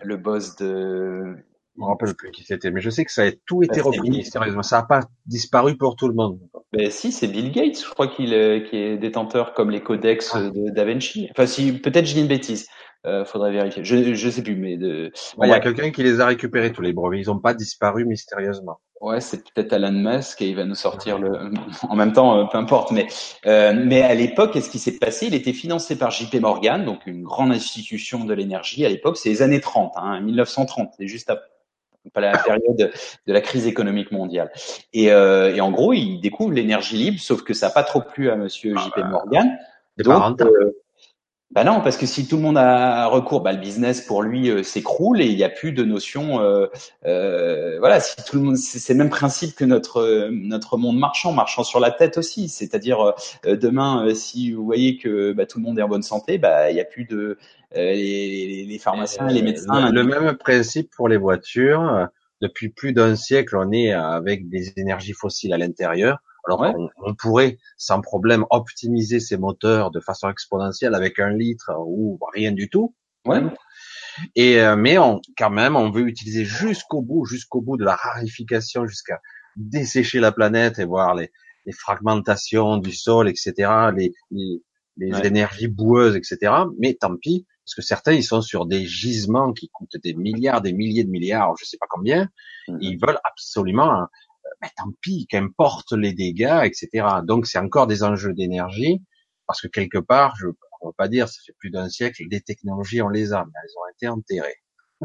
[0.03, 1.35] le boss de.
[1.75, 3.83] Je me rappelle plus qui c'était, mais je sais que ça a tout été bah,
[3.87, 4.63] repris mystérieusement.
[4.63, 6.39] Ça n'a pas disparu pour tout le monde.
[6.73, 8.29] Ben si, c'est Bill Gates, je crois qu'il
[8.69, 10.49] qui est détenteur comme les codex ah.
[10.49, 11.27] de Da Vinci.
[11.29, 12.67] Enfin, si peut-être dis une bêtise.
[13.05, 13.83] Euh, faudrait vérifier.
[13.83, 15.11] Je je sais plus, mais de.
[15.43, 17.21] il y a quelqu'un qui les a récupérés tous les brevets.
[17.21, 18.79] Ils n'ont pas disparu mystérieusement.
[19.05, 21.51] Ouais, c'est peut-être Alan Musk et il va nous sortir le.
[21.89, 22.89] En même temps, euh, peu importe.
[22.89, 23.05] Mais
[23.45, 25.27] euh, mais à l'époque, qu'est-ce qui s'est passé?
[25.27, 28.83] Il était financé par JP Morgan, donc une grande institution de l'énergie.
[28.83, 30.93] À l'époque, c'est les années 30, hein, 1930.
[30.97, 31.45] C'est juste après
[32.13, 32.77] pas la période
[33.27, 34.51] de la crise économique mondiale.
[34.93, 38.01] Et, euh, et en gros, il découvre l'énergie libre, sauf que ça n'a pas trop
[38.01, 39.55] plu à Monsieur JP Morgan.
[39.99, 40.39] Donc,
[41.51, 44.49] bah non, parce que si tout le monde a recours, bah le business pour lui
[44.49, 46.41] euh, s'écroule et il n'y a plus de notion.
[46.41, 46.67] Euh,
[47.05, 51.31] euh, voilà, si tout le monde, c'est le même principe que notre notre monde marchand,
[51.31, 52.49] marchant sur la tête aussi.
[52.49, 53.13] C'est-à-dire
[53.45, 56.73] demain, si vous voyez que bah, tout le monde est en bonne santé, bah il
[56.73, 57.37] n'y a plus de
[57.75, 59.91] les, les, pharmaciens, les médecins.
[59.91, 62.09] Le, le même principe pour les voitures.
[62.41, 67.57] Depuis plus d'un siècle, on est avec des énergies fossiles à l'intérieur alors on, pourrait
[67.77, 72.95] sans problème optimiser ces moteurs de façon exponentielle avec un litre ou rien du tout.
[73.25, 73.41] Ouais.
[74.35, 77.95] Et euh, mais on, quand même, on veut utiliser jusqu'au bout, jusqu'au bout de la
[77.95, 79.19] rarification, jusqu'à
[79.55, 81.31] dessécher la planète et voir les,
[81.65, 83.53] les fragmentations du sol, etc.,
[83.95, 84.61] les, les,
[84.97, 86.53] les énergies boueuses, etc.
[86.79, 90.61] Mais tant pis, parce que certains ils sont sur des gisements qui coûtent des milliards,
[90.61, 92.29] des milliers de milliards, je sais pas combien.
[92.67, 92.77] Mm-hmm.
[92.81, 94.07] Ils veulent absolument
[94.65, 97.07] mais tant pis, qu'importe les dégâts, etc.
[97.23, 99.01] Donc c'est encore des enjeux d'énergie,
[99.47, 100.47] parce que quelque part, je
[100.81, 103.51] on va pas dire, ça fait plus d'un siècle, des technologies on les a, mais
[103.63, 104.57] elles ont été enterrées.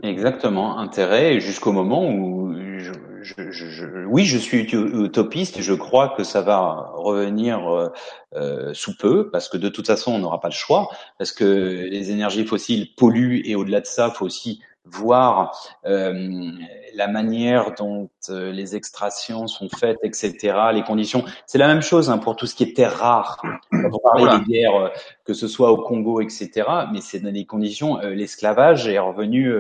[0.03, 2.93] Exactement, enterrées jusqu'au moment où, je,
[3.23, 7.89] je, je, oui, je suis utopiste, je crois que ça va revenir euh,
[8.35, 10.89] euh, sous peu, parce que de toute façon, on n'aura pas le choix,
[11.19, 15.53] parce que les énergies fossiles polluent et au-delà de ça, faut aussi voir
[15.87, 16.51] euh,
[16.95, 21.24] la manière dont euh, les extractions sont faites, etc., les conditions.
[21.47, 23.41] C'est la même chose hein, pour tout ce qui est terres rares.
[23.70, 24.89] Quand on parlait des guerres, euh,
[25.24, 26.51] que ce soit au Congo, etc.,
[26.93, 27.99] mais c'est dans des conditions.
[27.99, 29.53] L'esclavage est revenu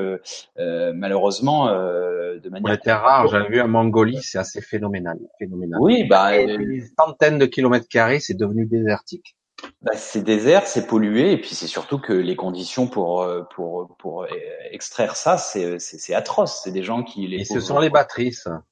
[0.56, 2.72] malheureusement de manière.
[2.72, 5.78] les terres rares, j'avais vu en Mongolie, c'est assez phénoménal, phénoménal.
[5.80, 6.32] Oui, bah.
[6.32, 9.36] Des centaines de kilomètres carrés, c'est devenu désertique.
[9.82, 13.96] Bah, c'est désert, c'est pollué, et puis c'est surtout que les conditions pour euh, pour
[13.98, 14.26] pour
[14.70, 16.60] extraire ça, c'est c'est atroce.
[16.62, 17.38] C'est des gens qui les.
[17.38, 18.62] Et ce sont les batteries, ça.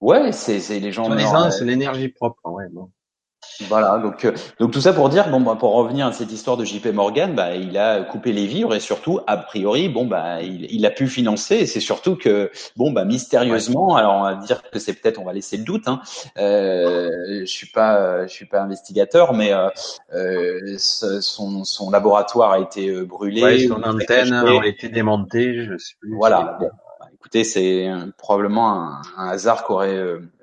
[0.00, 1.04] Ouais, c'est c'est les gens.
[1.50, 2.66] C'est l'énergie propre, ouais.
[2.70, 2.90] Bon.
[3.68, 6.56] Voilà, donc euh, donc tout ça pour dire bon bah pour revenir à cette histoire
[6.56, 10.42] de JP Morgan, bah il a coupé les vivres et surtout a priori bon bah
[10.42, 14.34] il, il a pu financer et c'est surtout que bon bah mystérieusement alors on va
[14.36, 16.00] dire que c'est peut-être on va laisser le doute hein,
[16.38, 19.68] euh, je suis pas je suis pas investigateur mais euh,
[20.14, 25.76] euh son son laboratoire a été euh, brûlé, ouais, son antenne a été démontée, je
[25.76, 26.14] sais plus.
[26.14, 26.56] Voilà.
[26.60, 27.88] Bon, bah, écoutez c'est
[28.18, 30.00] probablement un, un hasard qu'aurait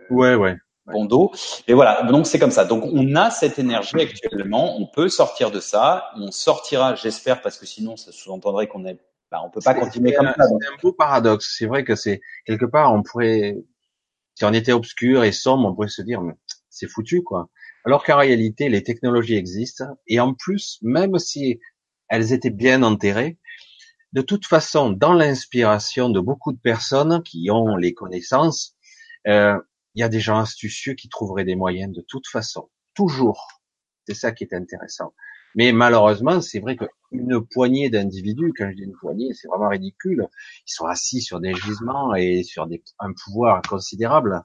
[0.10, 0.58] ouais ouais
[0.92, 1.32] bon dos.
[1.68, 2.66] Et voilà, donc c'est comme ça.
[2.66, 7.58] Donc on a cette énergie actuellement, on peut sortir de ça, on sortira, j'espère, parce
[7.58, 9.00] que sinon ça sous-entendrait qu'on est,
[9.32, 10.34] bah, on peut pas continuer comme ça.
[10.38, 11.56] C'est un beau paradoxe.
[11.58, 13.58] C'est vrai que c'est quelque part, on pourrait,
[14.36, 16.22] si on était obscur et sombre, on pourrait se dire,
[16.70, 17.50] c'est foutu quoi.
[17.86, 21.60] Alors qu'en réalité, les technologies existent et en plus, même si
[22.10, 23.38] elles étaient bien enterrées,
[24.14, 28.76] de toute façon, dans l'inspiration de beaucoup de personnes qui ont les connaissances,
[29.28, 29.58] euh,
[29.96, 33.48] il y a des gens astucieux qui trouveraient des moyens de toute façon, toujours.
[34.08, 35.14] C'est ça qui est intéressant.
[35.56, 40.28] Mais malheureusement, c'est vrai qu'une poignée d'individus, quand je dis une poignée, c'est vraiment ridicule.
[40.68, 44.44] Ils sont assis sur des gisements et sur des, un pouvoir considérable.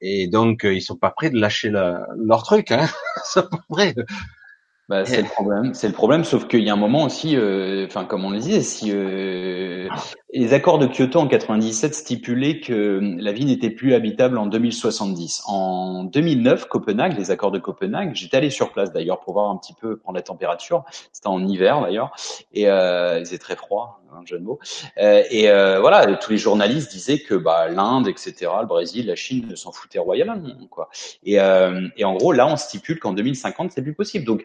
[0.00, 2.72] Et donc, ils sont pas prêts de lâcher leur truc.
[2.72, 2.88] Hein.
[3.24, 3.94] c'est pas prêt.
[4.90, 7.86] Bah, c'est le problème, c'est le problème, sauf qu'il y a un moment aussi, euh,
[7.86, 9.88] enfin comme on le disait, si euh,
[10.32, 15.42] les accords de Kyoto en 97 stipulaient que la vie n'était plus habitable en 2070.
[15.46, 19.56] En 2009, Copenhague, les accords de Copenhague, j'étais allé sur place d'ailleurs pour voir un
[19.56, 20.84] petit peu prendre la température.
[21.12, 22.12] C'était en hiver d'ailleurs
[22.52, 24.60] et euh, il faisait très froid, un jeu de mots.
[24.98, 29.16] Euh, et euh, voilà, tous les journalistes disaient que bah, l'Inde, etc., le Brésil, la
[29.16, 30.90] Chine ne s'en foutaient royalement quoi.
[31.24, 31.38] Et,
[31.96, 34.24] et en gros là, on stipule qu'en 2050 c'est plus possible.
[34.24, 34.44] Donc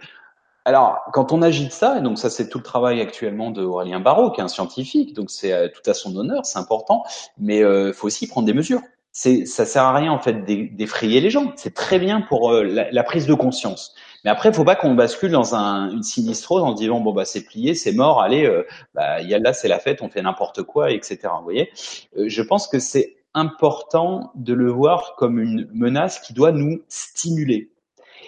[0.66, 4.00] alors, quand on agite ça, et donc ça c'est tout le travail actuellement de Aurélien
[4.00, 7.04] Barraud, qui est un scientifique, donc c'est euh, tout à son honneur, c'est important,
[7.38, 8.82] mais il euh, faut aussi prendre des mesures.
[9.12, 11.54] C'est, ça sert à rien en fait d'effrayer les gens.
[11.56, 13.96] C'est très bien pour euh, la, prise de conscience.
[14.26, 17.24] Mais après, il faut pas qu'on bascule dans un, une sinistrose en disant bon bah
[17.24, 18.52] c'est plié, c'est mort, allez,
[18.94, 21.20] bah y a là c'est la fête, on fait n'importe quoi, etc.
[21.38, 21.72] Vous voyez?
[22.18, 27.70] Je pense que c'est important de le voir comme une menace qui doit nous stimuler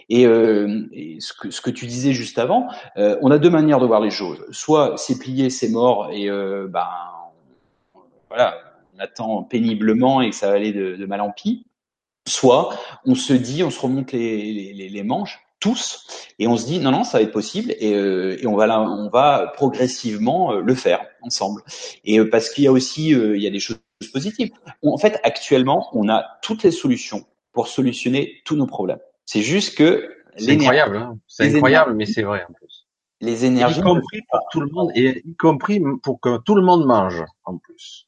[0.10, 0.88] et, euh,
[1.20, 4.00] ce, que, ce, que, tu disais juste avant, euh, on a deux manières de voir
[4.00, 4.46] les choses.
[4.52, 6.88] Soit c'est plié, c'est mort, et euh, ben
[8.30, 8.58] voilà,
[8.96, 11.66] on attend péniblement et que ça va aller de, de mal en pis.
[12.28, 16.06] Soit on se dit, on se remonte les, les, les manches, tous,
[16.40, 18.68] et on se dit non non ça va être possible et, euh, et on va
[18.68, 21.62] là, on va progressivement euh, le faire ensemble.
[22.04, 23.80] Et euh, parce qu'il y a aussi il y a des choses
[24.14, 24.52] positives.
[24.84, 29.00] en fait actuellement on a toutes les solutions pour solutionner tous nos problèmes.
[29.28, 32.88] C'est juste que c'est incroyable, hein c'est incroyable, mais c'est vrai en plus.
[33.20, 36.62] Les énergies, y compris pour tout le monde et y compris pour que tout le
[36.62, 38.08] monde mange en plus.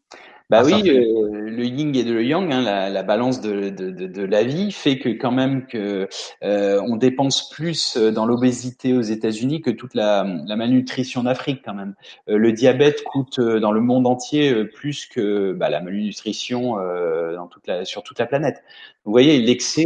[0.50, 4.08] Bah oui, euh, le yin et le yang, hein, la, la, balance de, de, de,
[4.08, 6.08] de, la vie fait que quand même que
[6.44, 11.62] euh, on dépense plus dans l'obésité aux États-Unis que toute la, la malnutrition en Afrique
[11.64, 11.94] quand même.
[12.30, 16.78] Euh, le diabète coûte euh, dans le monde entier euh, plus que bah, la malnutrition
[17.36, 18.64] dans toute la, sur toute la planète.
[19.06, 19.86] Vous voyez, l'excès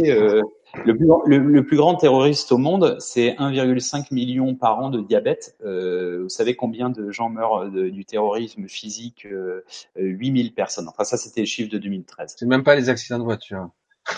[0.84, 5.56] le plus, le, plus, grand terroriste au monde, c'est 1,5 million par an de diabète.
[5.64, 9.64] Euh, vous savez combien de gens meurent du terrorisme physique euh,
[9.96, 10.88] 8000 personnes.
[10.88, 12.34] Enfin, ça, c'était le chiffre de 2013.
[12.38, 13.68] C'est même pas les accidents de voiture.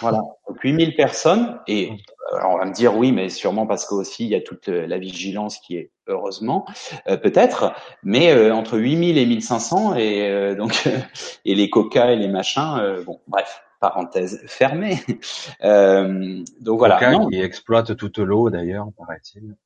[0.01, 0.19] Voilà,
[0.49, 1.59] donc 8000 personnes.
[1.69, 1.93] Et
[2.37, 4.99] alors on va me dire oui, mais sûrement parce qu'aussi il y a toute la
[4.99, 6.67] vigilance qui est heureusement
[7.09, 7.73] euh, peut-être,
[8.03, 10.89] mais euh, entre 8000 et 1500 et euh, donc
[11.45, 13.03] et les coca et les machins.
[13.05, 14.99] bon, bref parenthèse fermée.
[15.63, 17.11] Euh, donc voilà.
[17.11, 17.29] Non.
[17.29, 19.57] qui exploite toute l'eau d'ailleurs, paraît-il.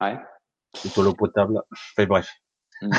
[0.00, 0.18] Ouais.
[0.82, 1.62] Toute l'eau potable.
[1.72, 2.28] Enfin bref.
[2.82, 2.90] Mm.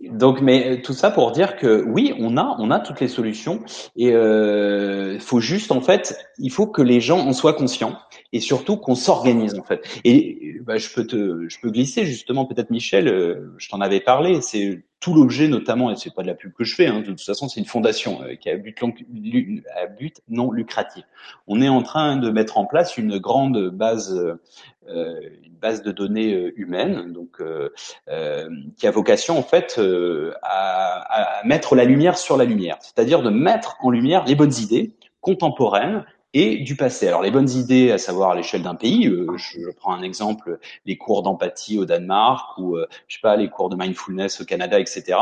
[0.00, 3.08] Donc, mais euh, tout ça pour dire que oui, on a, on a toutes les
[3.08, 3.62] solutions
[3.96, 7.98] et il euh, faut juste en fait, il faut que les gens en soient conscients
[8.32, 9.86] et surtout qu'on s'organise en fait.
[10.04, 14.00] Et bah, je peux te, je peux glisser justement peut-être Michel, euh, je t'en avais
[14.00, 17.00] parlé, c'est tout l'objet notamment, et c'est pas de la pub que je fais, hein,
[17.00, 18.78] de toute façon c'est une fondation euh, qui a but,
[19.74, 21.04] à but non lucratif.
[21.46, 24.14] On est en train de mettre en place une grande base,
[24.88, 27.70] euh, une base de données euh, humaine, donc euh,
[28.76, 29.80] qui a vocation en fait
[30.42, 34.54] à, à mettre la lumière sur la lumière, c'est-à-dire de mettre en lumière les bonnes
[34.60, 37.08] idées contemporaines et du passé.
[37.08, 40.58] Alors les bonnes idées, à savoir à l'échelle d'un pays, euh, je, prends un exemple,
[40.86, 44.44] les cours d'empathie au Danemark ou euh, je sais pas les cours de mindfulness au
[44.44, 45.18] Canada, etc.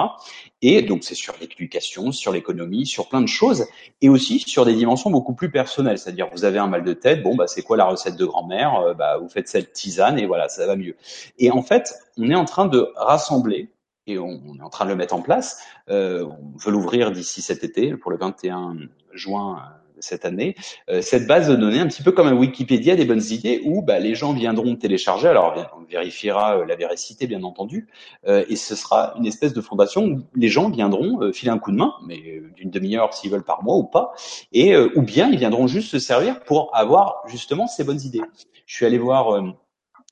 [0.60, 3.66] Et donc c'est sur l'éducation, sur l'économie, sur plein de choses,
[4.02, 5.98] et aussi sur des dimensions beaucoup plus personnelles.
[5.98, 8.74] C'est-à-dire vous avez un mal de tête, bon bah c'est quoi la recette de grand-mère
[8.76, 10.97] euh, Bah vous faites cette tisane et voilà ça va mieux.
[11.39, 13.70] Et en fait on est en train de rassembler
[14.06, 15.62] et on, est en train de le mettre en place.
[15.89, 18.76] On veut l'ouvrir d'ici cet été pour le 21
[19.12, 19.62] juin
[20.00, 20.54] cette année,
[20.88, 23.82] euh, cette base de données, un petit peu comme un Wikipédia des bonnes idées, où
[23.82, 25.28] bah, les gens viendront télécharger.
[25.28, 27.88] Alors, on vérifiera euh, la véracité, bien entendu,
[28.26, 31.72] euh, et ce sera une espèce de fondation où les gens viendront filer un coup
[31.72, 34.12] de main, mais d'une demi-heure s'ils veulent par mois ou pas,
[34.52, 38.22] et ou bien ils viendront juste se servir pour avoir justement ces bonnes idées.
[38.66, 39.42] Je suis allé voir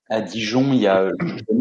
[0.09, 1.11] à Dijon, il y a,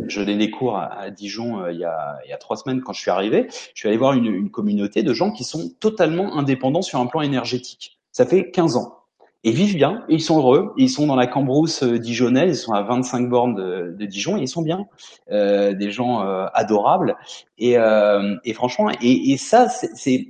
[0.07, 2.93] je donnais des cours à, Dijon il, y a, il y a trois semaines quand
[2.93, 3.47] je suis arrivé.
[3.49, 7.07] Je suis allé voir une, une communauté de gens qui sont totalement indépendants sur un
[7.07, 7.94] plan énergétique.
[8.15, 8.99] Ça fait 15 ans.
[9.43, 12.71] Ils vivent bien, ils sont heureux, ils sont dans la Cambrousse euh, dijonnaise, ils sont
[12.71, 14.85] à 25 bornes de, Dijon, et ils sont bien,
[15.31, 17.17] euh, des gens euh, adorables.
[17.57, 20.29] Et, euh, et franchement, et, et ça, c'est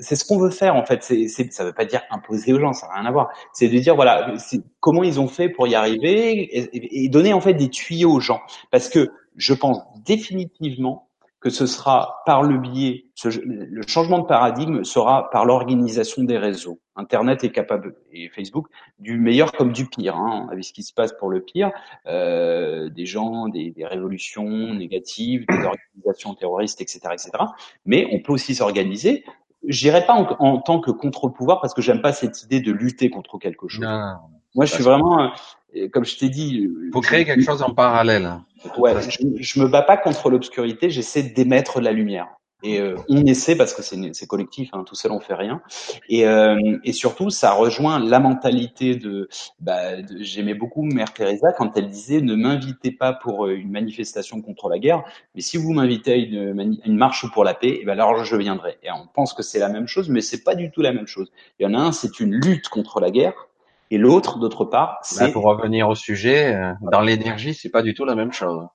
[0.00, 1.04] c'est ce qu'on veut faire en fait.
[1.04, 3.30] C'est, c'est, ça veut pas dire imposer aux gens, ça n'a rien à voir.
[3.52, 4.34] C'est de dire voilà,
[4.80, 8.20] comment ils ont fait pour y arriver et, et, donner en fait des tuyaux aux
[8.20, 8.40] gens.
[8.72, 11.03] Parce que je pense définitivement
[11.44, 16.80] que ce sera par le biais, le changement de paradigme sera par l'organisation des réseaux.
[16.96, 18.68] Internet est capable, et Facebook,
[18.98, 20.16] du meilleur comme du pire.
[20.16, 20.48] Hein.
[20.50, 21.70] Avec ce qui se passe pour le pire,
[22.06, 27.30] euh, des gens, des, des, révolutions négatives, des organisations terroristes, etc., etc.
[27.84, 29.22] Mais on peut aussi s'organiser.
[29.68, 33.10] J'irai pas en, en, tant que contre-pouvoir parce que j'aime pas cette idée de lutter
[33.10, 33.84] contre quelque chose.
[34.54, 35.32] Moi, je suis vraiment,
[35.92, 38.30] comme je t'ai dit, faut créer quelque chose en parallèle.
[38.78, 42.28] Ouais, je, je me bats pas contre l'obscurité, j'essaie d'émettre la lumière.
[42.64, 45.60] Et euh, on essaie parce que c'est collectif, hein, tout seul on fait rien.
[46.08, 49.28] Et, euh, et surtout, ça rejoint la mentalité de.
[49.60, 53.70] Bah, de J'aimais beaucoup Mère Teresa quand elle disait ne m'invitez pas pour euh, une
[53.70, 55.04] manifestation contre la guerre,
[55.34, 58.24] mais si vous m'invitez à une, une, marche pour la paix, et eh ben alors
[58.24, 58.78] je viendrai.
[58.82, 61.06] Et on pense que c'est la même chose, mais c'est pas du tout la même
[61.06, 61.30] chose.
[61.60, 63.34] Il y en a un, c'est une lutte contre la guerre,
[63.90, 65.32] et l'autre, d'autre part, c'est.
[65.32, 68.66] pour revenir au sujet, euh, dans l'énergie, c'est pas du tout la même chose.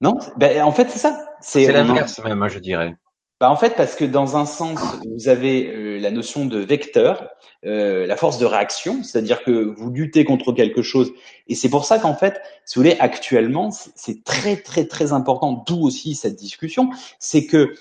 [0.00, 1.18] Non, ben, en fait, c'est ça.
[1.40, 2.96] C'est l'inverse même, je dirais.
[3.40, 7.30] Bah en fait, parce que dans un sens, vous avez euh, la notion de vecteur,
[7.64, 11.10] euh, la force de réaction, c'est-à-dire que vous luttez contre quelque chose.
[11.48, 15.64] Et c'est pour ça qu'en fait, si vous voulez, actuellement, c'est très, très, très important,
[15.66, 17.74] d'où aussi cette discussion, c'est que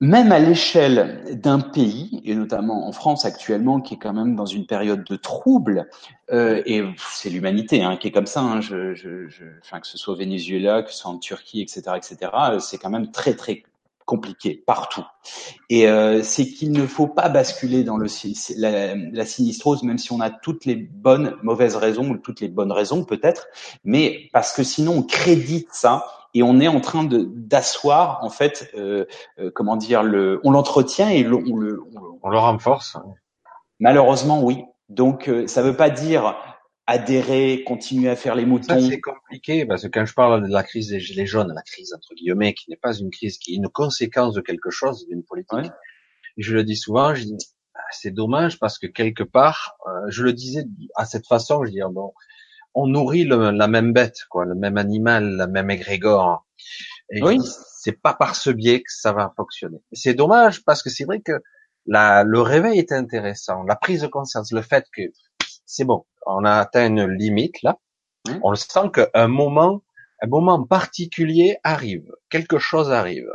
[0.00, 4.46] même à l'échelle d'un pays, et notamment en France actuellement, qui est quand même dans
[4.46, 5.88] une période de trouble,
[6.32, 6.82] euh, et
[7.12, 10.14] c'est l'humanité hein, qui est comme ça, hein, je, je, je, enfin, que ce soit
[10.14, 13.62] au Venezuela, que ce soit en Turquie, etc., etc., c'est quand même très très
[14.06, 15.04] compliqué partout.
[15.68, 18.08] Et euh, c'est qu'il ne faut pas basculer dans le
[18.56, 22.48] la, la, sinistrose, même si on a toutes les bonnes, mauvaises raisons ou toutes les
[22.48, 23.46] bonnes raisons peut-être,
[23.84, 26.04] mais parce que sinon on crédite ça
[26.34, 29.06] et on est en train de d'asseoir en fait, euh,
[29.38, 31.82] euh, comment dire, le, on l'entretient et le, on, le,
[32.22, 32.96] on le renforce.
[33.78, 34.62] Malheureusement, oui.
[34.88, 36.36] Donc, euh, ça veut pas dire
[36.86, 38.80] adhérer, continuer à faire les moutons.
[38.80, 41.94] c'est compliqué parce que quand je parle de la crise des gilets jaunes, la crise
[41.94, 45.22] entre guillemets, qui n'est pas une crise, qui est une conséquence de quelque chose, d'une
[45.22, 45.70] politique.
[46.36, 47.36] Et je le dis souvent, je dis
[47.76, 50.64] ah, c'est dommage parce que quelque part, euh, je le disais
[50.96, 52.12] à cette façon, je dis bon,
[52.74, 56.46] on nourrit la même bête, quoi, le même animal, la même égrégore.
[57.10, 57.38] Et oui.
[57.80, 59.78] c'est pas par ce biais que ça va fonctionner.
[59.92, 61.42] C'est dommage parce que c'est vrai que
[61.86, 65.02] la, le réveil est intéressant, la prise de conscience, le fait que
[65.66, 67.78] c'est bon, on a atteint une limite là,
[68.28, 68.38] mmh.
[68.42, 69.82] on le sent qu'un moment,
[70.22, 73.28] un moment particulier arrive, quelque chose arrive.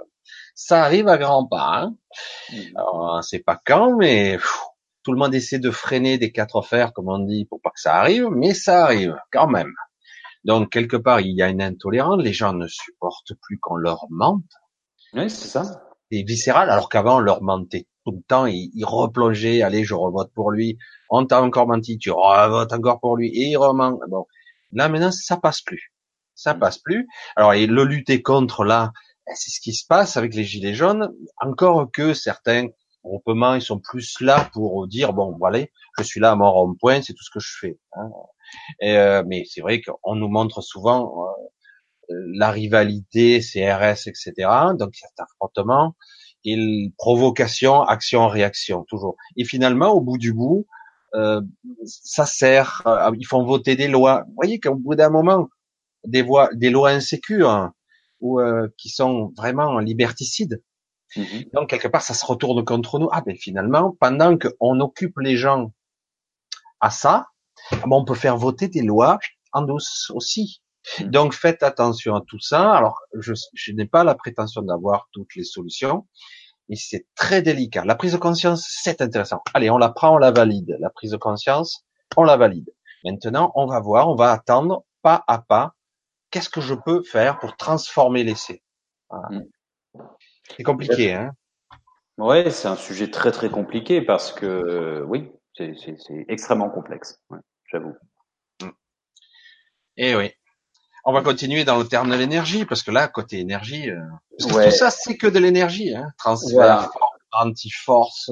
[0.54, 1.82] Ça arrive à grands pas.
[1.82, 1.96] Hein
[2.52, 2.56] mmh.
[2.78, 4.38] on sait pas quand, mais
[5.06, 7.80] tout le monde essaie de freiner des quatre fers, comme on dit, pour pas que
[7.80, 9.72] ça arrive, mais ça arrive quand même.
[10.44, 12.22] Donc quelque part, il y a une intolérance.
[12.22, 14.44] Les gens ne supportent plus qu'on leur mente.
[15.14, 15.64] Oui, c'est ça.
[16.12, 19.94] C'est viscéral, alors qu'avant on leur mentait tout le temps, il, il replongeait, allez, je
[19.94, 20.78] revote pour lui,
[21.10, 24.00] on t'a encore menti, tu revotes encore pour lui, et il rement.
[24.10, 24.26] Bon,
[24.72, 25.94] là maintenant, ça passe plus.
[26.34, 26.60] Ça mm.
[26.60, 27.08] passe plus.
[27.36, 28.92] Alors, et le lutter contre là,
[29.26, 31.12] ben, c'est ce qui se passe avec les gilets jaunes,
[31.42, 32.68] encore que certains
[33.06, 35.66] groupements, ils sont plus là pour dire, bon, voilà,
[35.98, 37.80] je suis là à mon rond-point, c'est tout ce que je fais.
[37.94, 38.10] Hein.
[38.84, 41.26] Euh, mais c'est vrai qu'on nous montre souvent
[42.10, 44.34] euh, la rivalité, CRS, etc.
[44.78, 45.96] Donc, cet affrontement
[46.46, 49.16] et provocation, action, réaction, toujours.
[49.36, 50.68] Et finalement, au bout du bout,
[51.16, 51.42] euh,
[51.86, 52.82] ça sert.
[52.86, 54.24] Euh, ils font voter des lois.
[54.28, 55.50] Vous voyez qu'au bout d'un moment,
[56.06, 57.74] des, voix, des lois insécures hein,
[58.20, 60.62] ou euh, qui sont vraiment liberticides.
[61.16, 61.54] Mm-hmm.
[61.54, 63.10] Donc quelque part, ça se retourne contre nous.
[63.12, 65.72] Ah ben finalement, pendant qu'on occupe les gens
[66.80, 67.28] à ça,
[67.72, 69.20] ah ben, on peut faire voter des lois
[69.54, 70.62] en douce aussi.
[71.00, 71.10] Mm-hmm.
[71.10, 72.74] Donc faites attention à tout ça.
[72.74, 76.08] Alors je, je n'ai pas la prétention d'avoir toutes les solutions,
[76.70, 77.86] mais c'est très délicat.
[77.86, 79.42] La prise de conscience, c'est intéressant.
[79.54, 80.76] Allez, on la prend, on la valide.
[80.80, 81.86] La prise de conscience,
[82.18, 82.70] on la valide.
[83.04, 85.76] Maintenant, on va voir, on va attendre pas à pas.
[86.32, 88.64] Qu'est-ce que je peux faire pour transformer l'essai
[89.12, 89.42] mm.
[90.56, 91.32] C'est compliqué, hein
[92.18, 95.76] Ouais, c'est un sujet très très compliqué parce que oui, c'est
[96.28, 97.20] extrêmement complexe.
[97.30, 97.40] Ouais,
[97.72, 97.96] J'avoue.
[98.62, 98.70] Mm.
[99.98, 100.32] Et eh oui.
[101.08, 104.02] On va continuer dans le terme de l'énergie, parce que là, côté énergie, euh,
[104.40, 105.96] tout ça, c'est que de l'énergie.
[105.96, 106.12] Hein.
[106.18, 106.90] Transfert,
[107.32, 108.32] anti-force,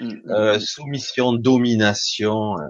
[0.00, 2.68] mm, mm, euh, soumission, domination, euh,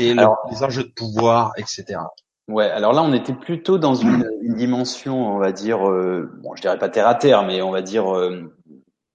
[0.00, 2.00] et les enjeux de pouvoir, etc.
[2.48, 6.60] Ouais, alors là, on était plutôt dans une, dimension, on va dire, euh, bon, je
[6.60, 8.06] dirais pas terre à terre, mais on va dire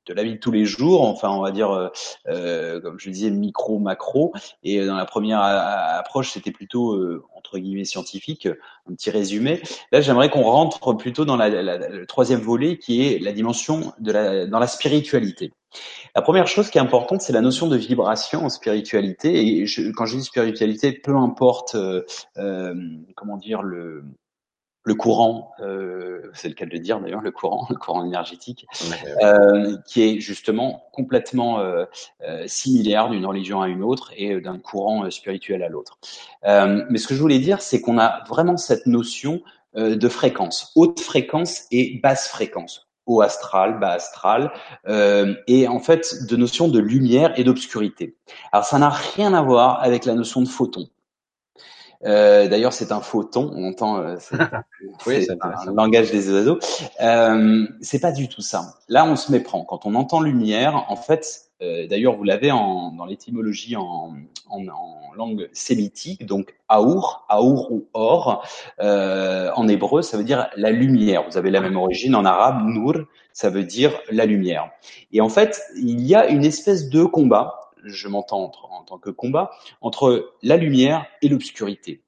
[0.09, 1.89] de la vie de tous les jours, enfin on va dire, euh,
[2.27, 4.33] euh, comme je disais, micro, macro.
[4.63, 6.99] Et euh, dans la première approche, c'était plutôt
[7.35, 9.61] entre guillemets scientifique, un petit résumé.
[9.91, 14.11] Là, j'aimerais qu'on rentre plutôt dans la, le troisième volet, qui est la dimension de
[14.11, 15.53] la dans la spiritualité.
[16.15, 19.61] La première chose qui est importante, c'est la notion de vibration en spiritualité.
[19.61, 21.77] Et je, quand je dis spiritualité, peu importe,
[23.15, 24.03] comment dire le
[24.89, 28.65] le courant, euh, c'est le cas de le dire d'ailleurs, le courant, le courant énergétique,
[29.21, 31.85] euh, qui est justement complètement euh,
[32.27, 35.99] euh, similaire d'une religion à une autre et d'un courant spirituel à l'autre.
[36.43, 39.41] mais ce que je voulais dire, c'est qu'on a vraiment cette notion
[39.75, 44.51] de fréquence, haute fréquence et basse fréquence haut astral, bas astral,
[44.87, 48.15] euh, et en fait de notion de lumière et d'obscurité.
[48.51, 50.87] Alors ça n'a rien à voir avec la notion de photon.
[52.05, 53.51] Euh, D'ailleurs, c'est un photon.
[53.53, 54.35] On entend, euh, c'est
[55.41, 56.59] un langage des oiseaux.
[57.01, 58.75] Euh, c'est pas du tout ça.
[58.87, 59.63] Là, on se méprend.
[59.65, 64.13] Quand on entend lumière, en fait, euh, d'ailleurs, vous l'avez en, dans l'étymologie en,
[64.49, 68.47] en, en, langue sémitique, donc aour, aour ou or,
[68.79, 71.25] euh, en hébreu, ça veut dire la lumière.
[71.29, 72.93] Vous avez la même origine en arabe, nour,
[73.33, 74.71] ça veut dire la lumière.
[75.11, 79.09] Et en fait, il y a une espèce de combat je m'entends en tant que
[79.09, 79.51] combat,
[79.81, 82.03] entre la lumière et l'obscurité.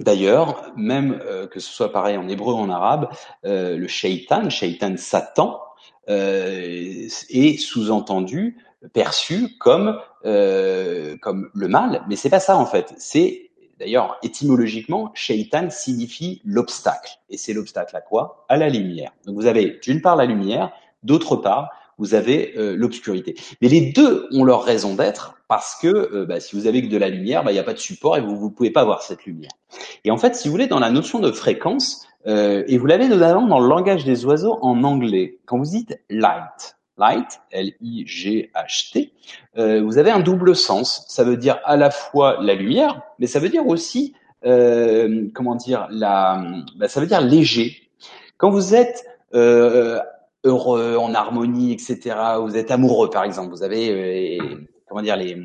[0.00, 3.08] D'ailleurs, même euh, que ce soit pareil en hébreu ou en arabe,
[3.44, 5.60] euh, le shaitan, shaitan Satan,
[6.08, 8.58] euh, est sous-entendu,
[8.92, 12.94] perçu comme comme le mal, mais c'est pas ça en fait.
[12.96, 18.44] C'est d'ailleurs étymologiquement, shaitan signifie l'obstacle, et c'est l'obstacle à quoi?
[18.48, 19.12] À la lumière.
[19.26, 20.72] Donc vous avez d'une part la lumière,
[21.02, 23.34] d'autre part vous avez euh, l'obscurité.
[23.60, 26.88] Mais les deux ont leur raison d'être parce que euh, bah, si vous avez que
[26.88, 28.84] de la lumière, bah, il n'y a pas de support et vous ne pouvez pas
[28.84, 29.50] voir cette lumière.
[30.04, 33.08] Et en fait, si vous voulez, dans la notion de fréquence, Euh, et vous l'avez
[33.08, 35.40] notamment dans le langage des oiseaux en anglais.
[35.44, 39.12] Quand vous dites light, light, L-I-G-H-T,
[39.58, 41.04] euh, vous avez un double sens.
[41.08, 44.14] Ça veut dire à la fois la lumière, mais ça veut dire aussi,
[44.46, 46.44] euh, comment dire, la,
[46.76, 47.90] bah, ça veut dire léger.
[48.36, 49.04] Quand vous êtes
[49.34, 49.98] euh,
[50.44, 55.36] heureux, en harmonie, etc., vous êtes amoureux, par exemple, vous avez, euh, comment dire, les,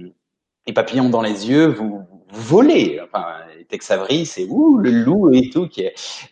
[0.73, 2.99] papillons dans les yeux, vous, vous volez.
[3.03, 3.25] Enfin,
[3.69, 3.91] Tex
[4.25, 5.85] c'est ouh le loup et tout qui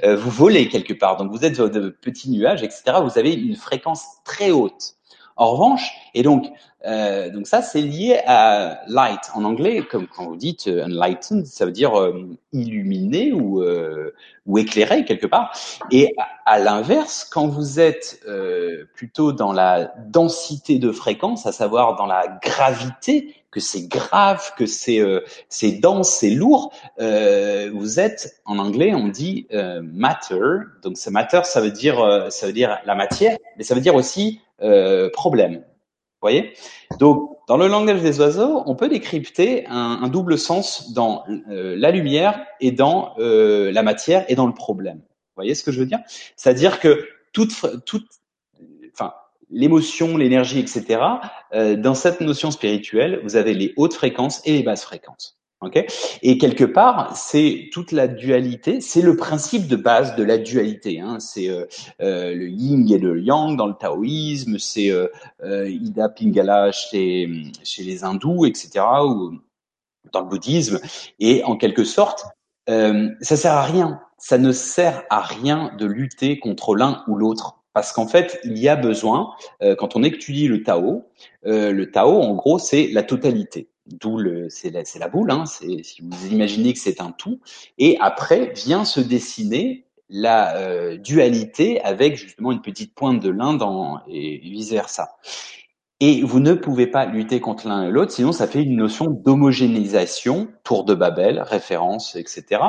[0.04, 1.18] euh, vous volez quelque part.
[1.18, 2.98] Donc vous êtes de petits nuages, etc.
[3.04, 4.96] Vous avez une fréquence très haute.
[5.38, 6.46] En revanche, et donc,
[6.86, 11.46] euh, donc ça, c'est lié à light en anglais, comme quand vous dites euh, enlightened,
[11.46, 14.14] ça veut dire euh, illuminé ou euh,
[14.46, 15.52] ou éclairé quelque part.
[15.92, 16.14] Et
[16.46, 21.98] à, à l'inverse, quand vous êtes euh, plutôt dans la densité de fréquence, à savoir
[21.98, 25.02] dans la gravité, que c'est grave, que c'est
[25.50, 29.48] c'est dense, c'est lourd, vous êtes en anglais, on dit
[29.82, 30.42] matter.
[30.84, 33.96] Donc ce matter, ça veut dire ça veut dire la matière, mais ça veut dire
[33.96, 35.56] aussi euh, problème.
[35.56, 36.54] Vous voyez?
[37.00, 41.92] Donc, dans le langage des oiseaux, on peut décrypter un, double sens dans euh, la
[41.92, 44.98] lumière et dans euh, la matière et dans le problème.
[44.98, 46.00] Vous voyez ce que je veux dire?
[46.36, 47.54] C'est-à-dire que toute,
[47.86, 48.08] toute,
[48.94, 49.14] enfin,
[49.50, 51.02] l'émotion, l'énergie, etc.
[51.52, 55.38] Dans cette notion spirituelle, vous avez les hautes fréquences et les basses fréquences.
[55.66, 55.88] Okay
[56.22, 61.00] et quelque part, c'est toute la dualité, c'est le principe de base de la dualité.
[61.00, 61.20] Hein.
[61.20, 61.66] C'est euh,
[62.02, 65.08] euh, le yin et le yang dans le taoïsme, c'est euh,
[65.44, 67.30] euh Ida Pingala chez,
[67.64, 69.34] chez les hindous, etc., ou
[70.12, 70.80] dans le bouddhisme.
[71.20, 72.26] Et en quelque sorte,
[72.70, 74.02] euh, ça sert à rien.
[74.18, 77.60] Ça ne sert à rien de lutter contre l'un ou l'autre.
[77.74, 79.34] Parce qu'en fait, il y a besoin,
[79.78, 81.04] quand on étudie le Tao,
[81.44, 83.68] le Tao, en gros, c'est la totalité.
[83.88, 85.32] D'où le, c'est la, la boule.
[85.32, 87.40] Hein, si vous imaginez que c'est un tout.
[87.78, 93.54] Et après vient se dessiner la euh, dualité avec justement une petite pointe de l'un
[93.54, 95.18] dans et vice versa.
[96.02, 99.06] Et vous ne pouvez pas lutter contre l'un et l'autre, sinon ça fait une notion
[99.10, 102.62] d'homogénéisation, tour de Babel, référence, etc.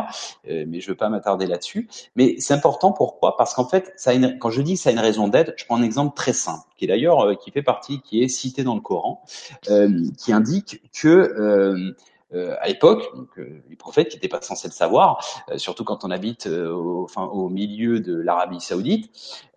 [0.48, 1.88] Euh, mais je ne veux pas m'attarder là-dessus.
[2.14, 3.36] Mais c'est important, pourquoi?
[3.36, 5.64] Parce qu'en fait, ça une, quand je dis que ça a une raison d'être, je
[5.64, 8.62] prends un exemple très simple, qui est d'ailleurs euh, qui fait partie, qui est cité
[8.62, 9.24] dans le Coran,
[9.70, 11.96] euh, qui indique que euh,
[12.34, 15.84] euh, à l'époque, donc euh, les prophètes qui n'étaient pas censés le savoir, euh, surtout
[15.84, 19.10] quand on habite au, enfin, au milieu de l'Arabie Saoudite.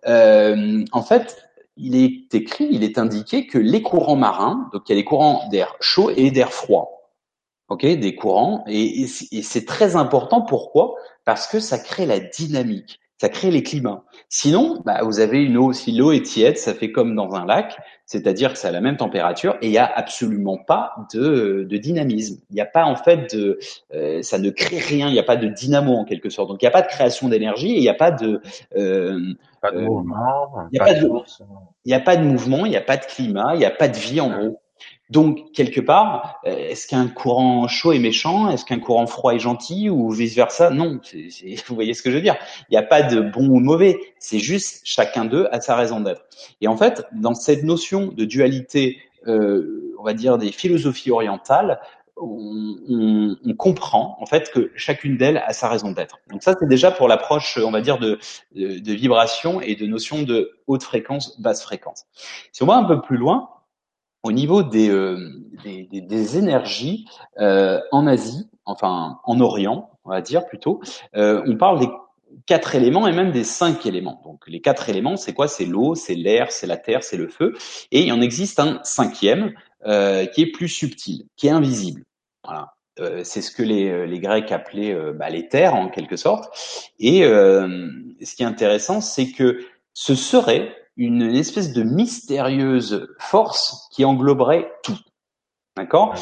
[0.06, 4.94] en fait, il est écrit, il est indiqué que les courants marins, donc il y
[4.94, 7.12] a les courants d'air chaud et d'air froid,
[7.68, 10.42] ok, des courants, et, et c'est très important.
[10.42, 10.94] Pourquoi?
[11.24, 14.02] Parce que ça crée la dynamique, ça crée les climats.
[14.30, 17.44] Sinon, bah, vous avez une eau, si l'eau est tiède, ça fait comme dans un
[17.44, 17.76] lac,
[18.06, 21.76] c'est-à-dire que c'est à la même température et il n'y a absolument pas de, de
[21.76, 22.40] dynamisme.
[22.48, 23.58] Il n'y a pas en fait de,
[23.92, 25.08] euh, ça ne crée rien.
[25.08, 26.48] Il n'y a pas de dynamo en quelque sorte.
[26.48, 28.40] Donc il n'y a pas de création d'énergie et il n'y a pas de,
[28.74, 29.20] euh,
[29.60, 30.84] pas de euh, mouvement, il n'y a
[31.96, 33.98] a pas de mouvement, il n'y a pas de climat, il n'y a pas de
[33.98, 34.62] vie en gros.
[35.10, 38.48] Donc, quelque part, euh, est-ce qu'un courant chaud est méchant?
[38.48, 39.90] Est-ce qu'un courant froid est gentil?
[39.90, 40.70] Ou vice-versa?
[40.70, 41.00] Non,
[41.66, 42.36] vous voyez ce que je veux dire.
[42.68, 46.00] Il n'y a pas de bon ou mauvais, c'est juste chacun d'eux a sa raison
[46.00, 46.22] d'être.
[46.60, 51.80] Et en fait, dans cette notion de dualité, euh, on va dire des philosophies orientales,
[52.16, 56.18] on, comprend en fait que chacune d'elles a sa raison d'être.
[56.30, 58.18] Donc ça, c'est déjà pour l'approche, on va dire, de,
[58.54, 62.06] de, de, vibration et de notion de haute fréquence, basse fréquence.
[62.52, 63.50] Si on va un peu plus loin,
[64.22, 65.16] au niveau des, euh,
[65.64, 67.06] des, énergies
[67.38, 70.80] euh, en Asie, enfin en Orient, on va dire plutôt,
[71.16, 71.88] euh, on parle des
[72.46, 74.20] quatre éléments et même des cinq éléments.
[74.24, 75.48] Donc les quatre éléments, c'est quoi?
[75.48, 77.54] C'est l'eau, c'est l'air, c'est la terre, c'est le feu.
[77.90, 79.52] Et il en existe un cinquième
[79.82, 82.04] qui est plus subtil, qui est invisible.
[83.24, 86.54] C'est ce que les, les Grecs appelaient bah, les terres en quelque sorte.
[87.00, 94.04] Et ce qui est intéressant, c'est que ce serait une espèce de mystérieuse force qui
[94.04, 94.98] engloberait tout.
[95.74, 96.14] D'accord?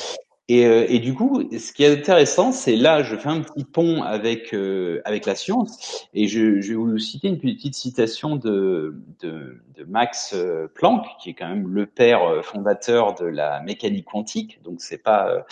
[0.47, 3.65] Et, euh, et, du coup, ce qui est intéressant, c'est là, je fais un petit
[3.65, 8.37] pont avec euh, avec la science, et je, je, vais vous citer une petite citation
[8.37, 13.61] de, de, de Max euh, Planck, qui est quand même le père fondateur de la
[13.61, 14.63] mécanique quantique.
[14.63, 15.45] Donc c'est pas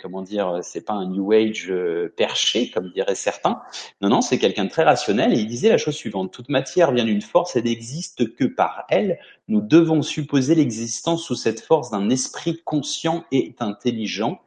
[0.00, 1.72] comment dire, c'est pas un New Age
[2.16, 3.62] perché comme diraient certains.
[4.00, 5.32] Non, non, c'est quelqu'un de très rationnel.
[5.32, 8.84] Et il disait la chose suivante toute matière vient d'une force et n'existe que par
[8.88, 9.18] elle.
[9.48, 14.40] Nous devons supposer l'existence sous cette force d'un esprit conscient et intelligent.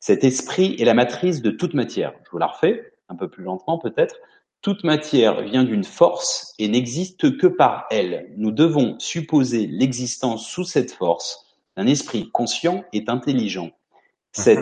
[0.00, 2.12] Cet esprit est la matrice de toute matière.
[2.24, 4.16] Je vous la refais un peu plus lentement peut-être.
[4.60, 8.32] Toute matière vient d'une force et n'existe que par elle.
[8.36, 11.46] Nous devons supposer l'existence sous cette force
[11.76, 13.72] d'un esprit conscient et intelligent.
[14.34, 14.60] Cet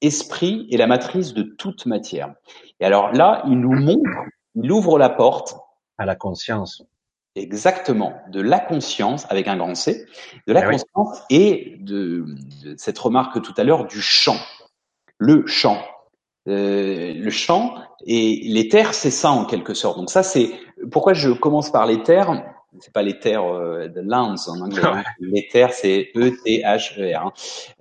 [0.00, 2.34] esprit est la matrice de toute matière.
[2.80, 4.10] Et alors là, il nous montre
[4.56, 5.56] il ouvre la porte
[5.98, 6.82] à la conscience.
[7.34, 10.06] Exactement, de la conscience avec un grand C,
[10.46, 12.24] de la eh conscience et de,
[12.78, 14.38] cette remarque tout à l'heure du champ,
[15.18, 15.78] le champ.
[16.48, 17.74] Euh, le champ
[18.06, 19.98] et l'éther, c'est ça en quelque sorte.
[19.98, 20.52] Donc ça, c'est
[20.90, 22.30] pourquoi je commence par l'éther.
[22.80, 24.82] C'est pas l'éther euh, de Lance en anglais.
[24.84, 25.02] Hein.
[25.20, 27.26] L'éther, c'est E T H E R.
[27.26, 27.32] Hein.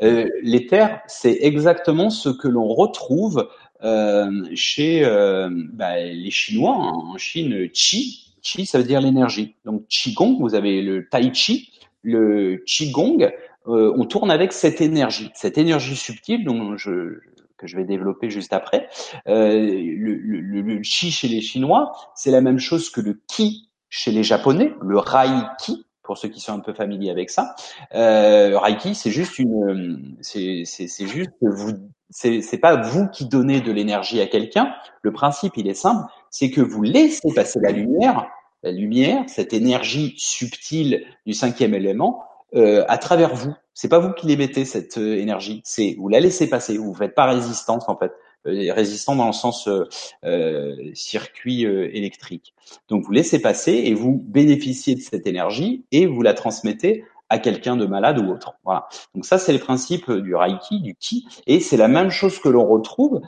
[0.01, 3.49] Euh, l'éther, c'est exactement ce que l'on retrouve
[3.83, 6.75] euh, chez euh, bah, les Chinois.
[6.75, 9.55] En Chine, Qi, Qi, ça veut dire l'énergie.
[9.65, 11.71] Donc Qigong, vous avez le Tai Chi,
[12.01, 13.33] le Qigong.
[13.67, 17.19] Euh, on tourne avec cette énergie, cette énergie subtile dont je,
[17.57, 18.87] que je vais développer juste après.
[19.27, 23.64] Euh, le, le, le, Qi chez les Chinois, c'est la même chose que le Qi
[23.89, 27.55] chez les Japonais, le Raiki pour ceux qui sont un peu familiers avec ça.
[27.93, 28.59] Euh,
[28.93, 30.65] c'est juste une, c'est
[30.99, 31.71] juste vous,
[32.09, 34.73] c'est pas vous qui donnez de l'énergie à quelqu'un.
[35.01, 38.27] Le principe, il est simple, c'est que vous laissez passer la lumière,
[38.63, 42.23] la lumière, cette énergie subtile du cinquième élément,
[42.55, 43.53] euh, à travers vous.
[43.73, 46.77] C'est pas vous qui l'émettez cette euh, énergie, c'est vous la laissez passer.
[46.77, 48.13] Vous faites pas résistance en fait.
[48.47, 49.87] Euh, résistant dans le sens euh,
[50.23, 52.53] euh circuit électrique.
[52.89, 57.39] Donc vous laissez passer et vous bénéficiez de cette énergie et vous la transmettez à
[57.39, 58.53] quelqu'un de malade ou autre.
[58.63, 58.87] Voilà.
[59.13, 62.49] Donc ça c'est le principe du Reiki, du Ki, et c'est la même chose que
[62.49, 63.21] l'on retrouve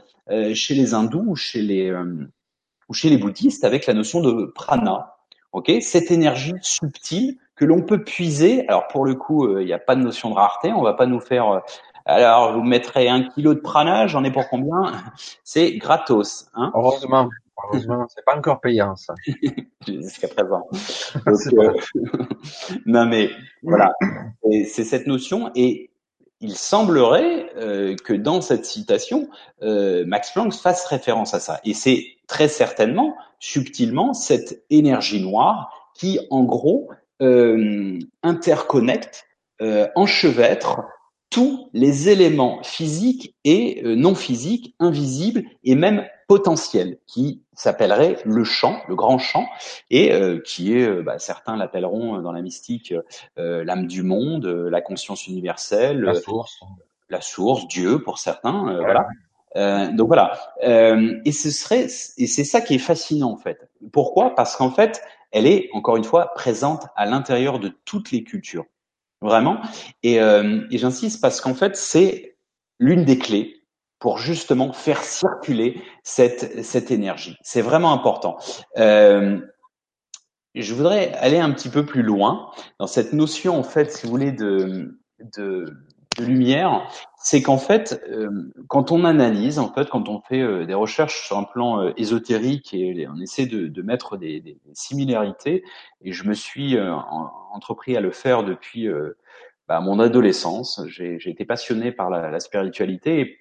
[0.53, 1.91] chez les hindous ou chez les
[2.89, 5.15] ou chez les bouddhistes avec la notion de prana.
[5.51, 8.67] Ok, cette énergie subtile que l'on peut puiser.
[8.67, 10.71] Alors pour le coup, il n'y a pas de notion de rareté.
[10.73, 11.63] On va pas nous faire
[12.07, 14.93] alors, vous mettrez un kilo de prana, j'en ai pour combien?
[15.43, 16.47] C'est gratos.
[16.53, 16.71] Hein?
[16.73, 17.29] Heureusement.
[17.63, 19.13] Heureusement, c'est pas encore payant ça.
[19.87, 20.67] Jusqu'à présent.
[21.27, 21.73] Euh,
[22.85, 23.31] non mais
[23.63, 23.93] voilà,
[24.43, 25.89] c'est cette notion et
[26.39, 29.27] il semblerait euh, que dans cette citation,
[29.63, 31.59] euh, Max Planck fasse référence à ça.
[31.65, 36.91] Et c'est très certainement, subtilement, cette énergie noire qui, en gros,
[38.21, 39.25] interconnecte,
[39.95, 40.81] enchevêtre
[41.29, 48.43] tous les éléments physiques et euh, non physiques, invisibles et même potentiels, qui s'appellerait le
[48.43, 49.47] champ, le grand champ,
[49.89, 52.93] et euh, qui est, euh, bah, certains l'appelleront dans la mystique
[53.37, 56.59] l'âme du monde, la conscience universelle, la source,
[57.09, 59.07] la source, Dieu pour certains, voilà.
[59.91, 61.87] donc voilà, et ce serait,
[62.17, 63.69] et c'est ça qui est fascinant en fait.
[63.91, 64.35] Pourquoi?
[64.35, 65.01] Parce qu'en fait,
[65.31, 68.65] elle est encore une fois présente à l'intérieur de toutes les cultures.
[69.21, 69.59] Vraiment.
[70.03, 72.37] Et, euh, et j'insiste parce qu'en fait, c'est
[72.79, 73.57] l'une des clés
[73.99, 77.35] pour justement faire circuler cette, cette énergie.
[77.41, 78.37] C'est vraiment important.
[78.77, 79.39] Euh,
[80.53, 84.11] je voudrais aller un petit peu plus loin dans cette notion, en fait, si vous
[84.11, 84.99] voulez, de,
[85.35, 85.65] de,
[86.17, 90.65] de lumière, c'est qu'en fait, euh, quand on analyse, en fait, quand on fait euh,
[90.65, 94.57] des recherches sur un plan euh, ésotérique et on essaie de, de mettre des, des,
[94.73, 95.63] similarités,
[96.01, 96.77] et je me suis
[97.51, 98.87] entrepris à le faire depuis
[99.67, 100.81] bah, mon adolescence.
[100.87, 103.37] J'ai été passionné par la, la spiritualité et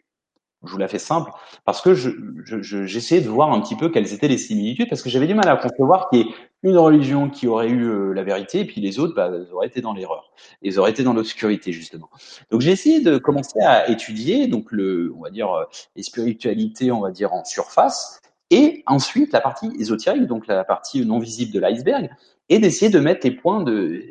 [0.64, 1.30] je vous la fais simple,
[1.64, 5.10] parce que j'essayais je, de voir un petit peu quelles étaient les similitudes, parce que
[5.10, 8.22] j'avais du mal à concevoir qu'il y ait une religion qui aurait eu euh, la
[8.22, 11.72] vérité, et puis les autres bah, auraient été dans l'erreur, ils auraient été dans l'obscurité
[11.72, 12.08] justement.
[12.50, 15.64] Donc j'ai essayé de commencer à étudier, donc le, on va dire euh,
[15.94, 18.20] les spiritualités, on va dire en surface,
[18.50, 22.10] et ensuite la partie ésotérique, donc la partie non visible de l'iceberg,
[22.48, 24.02] et d'essayer de mettre les points de,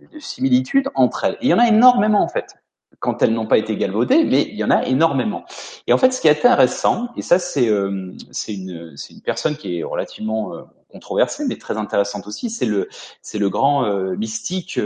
[0.00, 1.34] de similitude entre elles.
[1.40, 2.54] Et il y en a énormément en fait
[3.00, 5.44] quand elles n'ont pas été galvaudées, mais il y en a énormément.
[5.86, 8.12] Et en fait, ce qui est intéressant, et ça c'est euh,
[8.48, 12.88] une une personne qui est relativement euh, controversée, mais très intéressante aussi, c'est le
[13.34, 14.80] le grand euh, mystique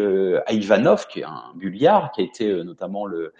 [0.51, 3.32] Ivanov, qui est un bulgare, qui a été notamment le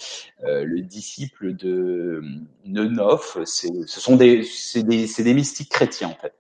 [0.43, 2.23] le disciple de
[2.65, 3.43] Neunov.
[3.45, 4.47] C'est ce sont des
[4.77, 6.35] des des mystiques chrétiens en fait.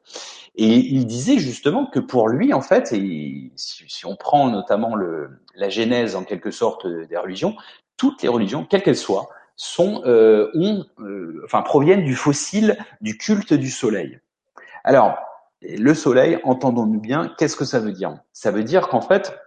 [0.54, 4.94] Et il disait justement que pour lui, en fait, et si, si on prend notamment
[4.94, 7.56] le, la genèse en quelque sorte des religions,
[8.03, 10.51] toutes les religions, quelles qu'elles soient, sont, euh,
[10.99, 14.19] euh, enfin, proviennent du fossile du culte du soleil.
[14.83, 15.19] Alors,
[15.62, 18.19] le soleil, entendons-nous bien, qu'est-ce que ça veut dire?
[18.33, 19.39] Ça veut dire qu'en fait,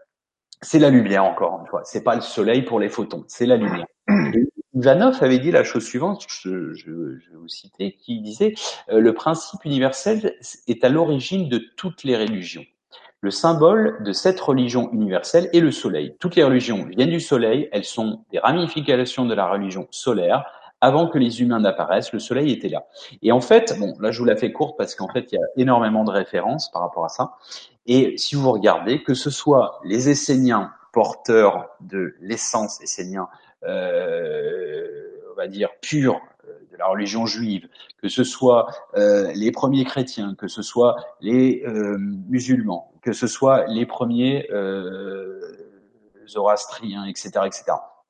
[0.62, 1.82] c'est la lumière encore une fois.
[1.84, 3.88] C'est pas le soleil pour les photons, c'est la lumière.
[4.74, 8.54] Ivanov avait dit la chose suivante, je vais vous citer, qui disait
[8.90, 10.38] euh, le principe universel
[10.70, 12.64] est à l'origine de toutes les religions.
[13.26, 16.16] Le symbole de cette religion universelle est le soleil.
[16.20, 20.46] Toutes les religions viennent du soleil, elles sont des ramifications de la religion solaire.
[20.80, 22.86] Avant que les humains n'apparaissent, le soleil était là.
[23.24, 25.38] Et en fait, bon, là je vous la fais courte parce qu'en fait il y
[25.40, 27.32] a énormément de références par rapport à ça.
[27.88, 33.28] Et si vous regardez, que ce soit les Esséniens porteurs de l'essence essénien,
[33.64, 34.86] euh,
[35.32, 36.22] on va dire pure
[36.78, 37.68] la religion juive,
[38.02, 41.64] que ce soit les premiers chrétiens, que ce soit les
[42.28, 44.48] musulmans, que ce soit les premiers
[46.28, 47.64] zoroastriens, etc., etc.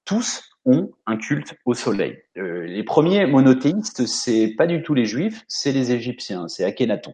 [0.06, 2.18] Tous ont un culte au soleil.
[2.36, 7.14] les premiers monothéistes, c'est pas du tout les juifs, c'est les égyptiens, c'est Akhenaton.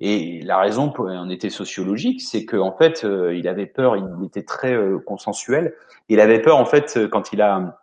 [0.00, 4.42] Et la raison en était sociologique, c'est qu'en fait, euh, il avait peur, il était
[4.42, 5.74] très euh, consensuel.
[6.08, 7.81] Il avait peur, en fait, euh, quand il a,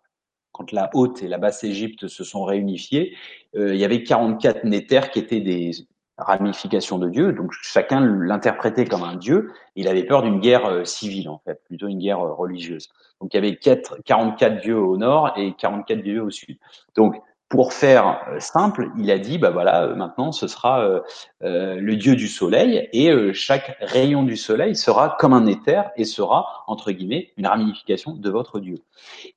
[0.59, 3.15] quand la haute et la basse Égypte se sont réunifiées,
[3.55, 5.71] il y avait 44 néthers qui étaient des
[6.17, 9.53] ramifications de Dieu, donc chacun l'interprétait comme un dieu.
[9.77, 12.89] Il avait peur d'une guerre civile, en fait, plutôt une guerre religieuse.
[13.21, 16.57] Donc il y avait 4, 44 dieux au nord et 44 dieux au sud.
[16.95, 17.15] Donc
[17.49, 21.01] pour faire euh, simple, il a dit bah voilà, euh, maintenant ce sera euh,
[21.41, 26.63] le dieu du soleil et chaque rayon du soleil sera comme un éther et sera
[26.67, 28.75] entre guillemets une ramification de votre dieu.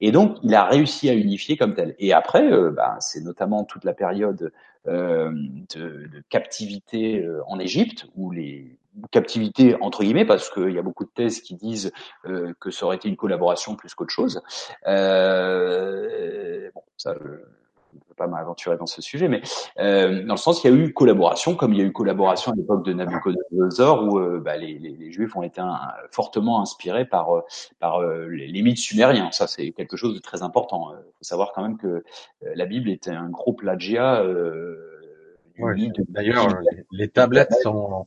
[0.01, 1.94] Et donc il a réussi à unifier comme tel.
[1.98, 4.52] Et après, bah, c'est notamment toute la période
[4.86, 5.32] de,
[5.74, 8.76] de, captivité en Égypte où les
[9.10, 11.93] captivité entre guillemets parce qu'il y a beaucoup de thèses qui disent
[12.24, 14.43] que ça aurait été une collaboration plus qu'autre chose.
[14.86, 17.14] Euh, bon, ça,
[18.12, 19.43] peux pas m'aventurer dans ce sujet, mais
[19.78, 22.52] euh, dans le sens, il y a eu collaboration, comme il y a eu collaboration
[22.52, 25.62] à l'époque de Nabucodonosor, où euh, bah, les, les, les, Juifs ont été
[26.10, 27.40] fortement inspirés par, euh,
[27.80, 29.30] par euh, les, mythes sumériens.
[29.32, 30.93] Ça, c'est quelque chose de très important.
[30.93, 32.05] Il faut savoir quand même que
[32.40, 34.24] la Bible était un gros plagiat.
[36.09, 36.48] D'ailleurs,
[36.90, 38.06] les, tablettes sont,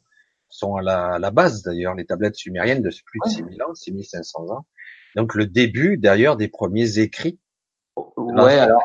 [0.50, 3.74] sont à la, à la base, d'ailleurs, les tablettes sumériennes de plus de 6000 ans,
[3.74, 4.66] 6500 ans.
[5.16, 7.40] Donc le début, d'ailleurs, des premiers écrits.
[8.18, 8.82] Ouais, alors,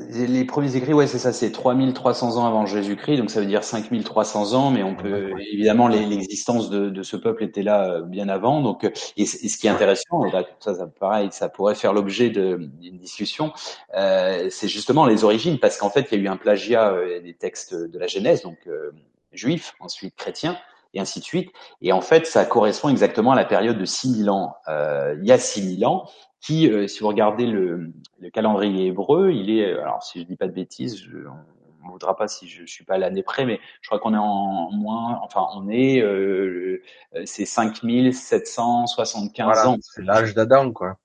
[0.00, 3.62] les premiers écrits, ouais, c'est ça, c'est 3300 ans avant Jésus-Christ, donc ça veut dire
[3.62, 8.28] 5300 ans, mais on peut évidemment l'existence de, de, ce peuple était là euh, bien
[8.28, 8.60] avant.
[8.60, 11.92] Donc, et, et ce qui est intéressant, et là, ça, ça pareil, ça pourrait faire
[11.92, 13.52] l'objet d'une discussion,
[13.96, 17.20] euh, c'est justement les origines, parce qu'en fait, il y a eu un plagiat euh,
[17.20, 18.90] des textes de la Genèse, donc euh,
[19.32, 20.58] juifs, ensuite chrétiens,
[20.94, 21.50] et ainsi de suite.
[21.82, 24.56] Et en fait, ça correspond exactement à la période de 6000 ans.
[24.68, 26.08] Euh, il y a 6000 ans,
[26.44, 27.90] qui, euh, si vous regardez le,
[28.20, 31.86] le, calendrier hébreu, il est, euh, alors si je dis pas de bêtises, je, on
[31.86, 34.18] ne voudra pas si je suis pas à l'année près, mais je crois qu'on est
[34.18, 36.82] en moins, enfin on est, euh,
[37.24, 39.78] c'est 5775 voilà, ans.
[39.80, 40.98] C'est l'âge d'Adam, quoi.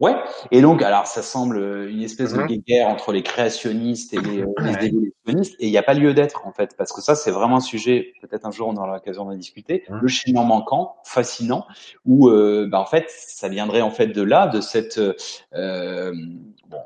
[0.00, 0.14] Ouais.
[0.52, 2.62] Et donc, alors, ça semble une espèce de mhm.
[2.66, 6.46] guerre entre les créationnistes et les, les évolutionnistes, et il n'y a pas lieu d'être
[6.46, 8.12] en fait, parce que ça, c'est vraiment un sujet.
[8.20, 9.84] Peut-être un jour on aura l'occasion d'en discuter.
[9.88, 9.98] Mhm.
[10.00, 11.66] Le schéma manquant, fascinant,
[12.04, 15.00] où, euh, bah, en fait, ça viendrait en fait de là, de cette,
[15.54, 16.12] euh,
[16.68, 16.78] bon,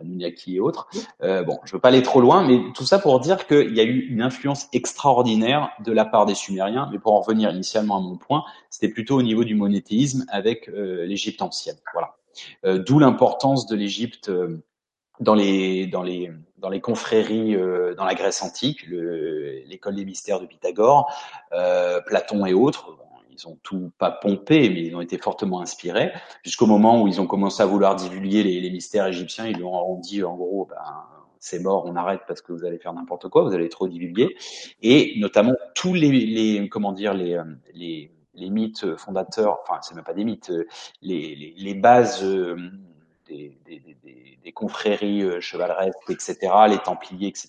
[0.00, 0.88] Anunnaki et autres.
[1.22, 3.80] Euh, bon, je veux pas aller trop loin, mais tout ça pour dire qu'il y
[3.80, 6.88] a eu une influence extraordinaire de la part des Sumériens.
[6.92, 10.68] Mais pour en revenir initialement à mon point, c'était plutôt au niveau du monothéisme avec
[10.68, 11.76] euh, l'Égypte ancienne.
[11.92, 12.16] Voilà.
[12.64, 14.62] Euh, d'où l'importance de l'Égypte euh,
[15.20, 20.40] dans les dans les dans les confréries euh, dans la Grèce antique, l'école des mystères
[20.40, 21.12] de Pythagore,
[22.06, 22.96] Platon et autres.
[23.30, 26.12] ils ont tout pas pompé, mais ils ont été fortement inspirés
[26.42, 29.46] jusqu'au moment où ils ont commencé à vouloir divulguer les, mystères égyptiens.
[29.46, 30.76] Ils leur ont dit en gros, ben,
[31.38, 34.36] c'est mort, on arrête parce que vous allez faire n'importe quoi, vous allez trop divulguer.
[34.82, 37.40] Et notamment tous les, les comment dire les,
[37.72, 40.66] les les mythes fondateurs, enfin c'est même pas des mythes, euh,
[41.02, 42.56] les, les, les bases euh,
[43.28, 46.36] des, des, des, des, confréries euh, chevaleresques, etc.,
[46.68, 47.48] les Templiers, etc.,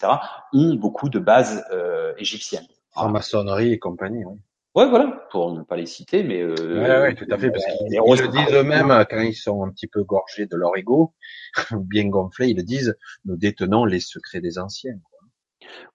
[0.54, 2.68] ont beaucoup de bases euh, égyptiennes.
[2.96, 4.38] En maçonnerie et compagnie, oui.
[4.74, 7.66] Ouais, voilà, pour ne pas les citer, mais euh, ouais, ouais, tout à fait, parce
[7.66, 11.14] qu'ils le disent eux-mêmes quand ils sont un petit peu gorgés de leur ego,
[11.72, 12.96] bien gonflés, ils le disent,
[13.26, 14.98] nous détenons les secrets des anciens.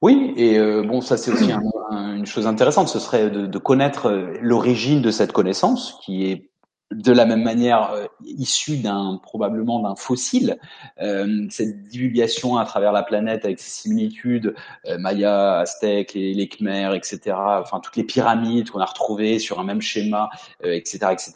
[0.02, 1.50] Oui, et euh, bon, ça c'est aussi
[1.92, 6.50] une chose intéressante, ce serait de, connaître euh, l'origine de cette connaissance, qui est
[6.92, 10.58] de la même manière euh, issue d'un probablement d'un fossile.
[11.00, 14.54] Euh, cette divulgation à travers la planète avec ses similitudes,
[14.98, 17.36] Maya, Aztèques, les, les Khmers, etc.
[17.36, 20.30] Enfin toutes les pyramides qu'on a retrouvées sur un même schéma,
[20.62, 21.32] etc., etc.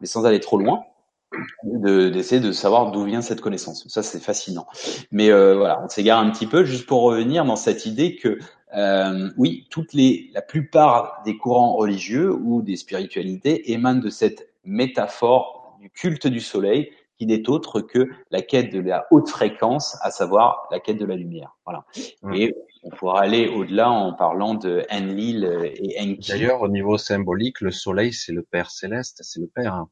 [0.00, 0.84] Mais sans aller trop loin
[1.64, 3.86] d'essayer de, savoir d'où vient cette connaissance.
[3.88, 4.66] Ça, c'est fascinant.
[5.10, 8.38] Mais euh, voilà, on s'égare un petit peu juste pour revenir dans cette idée que
[8.76, 14.48] euh, oui, toutes les, la plupart des courants religieux ou des spiritualités émanent de cette
[14.64, 19.96] métaphore du culte du soleil qui n'est autre que la quête de la haute fréquence,
[20.02, 21.56] à savoir la quête de la lumière.
[21.64, 21.84] Voilà.
[22.22, 22.34] Mmh.
[22.34, 25.44] Et on pourra aller au-delà en parlant de Enlil
[25.76, 26.32] et Enki.
[26.32, 29.86] D'ailleurs, au niveau symbolique, le soleil, c'est le Père céleste, c'est le Père.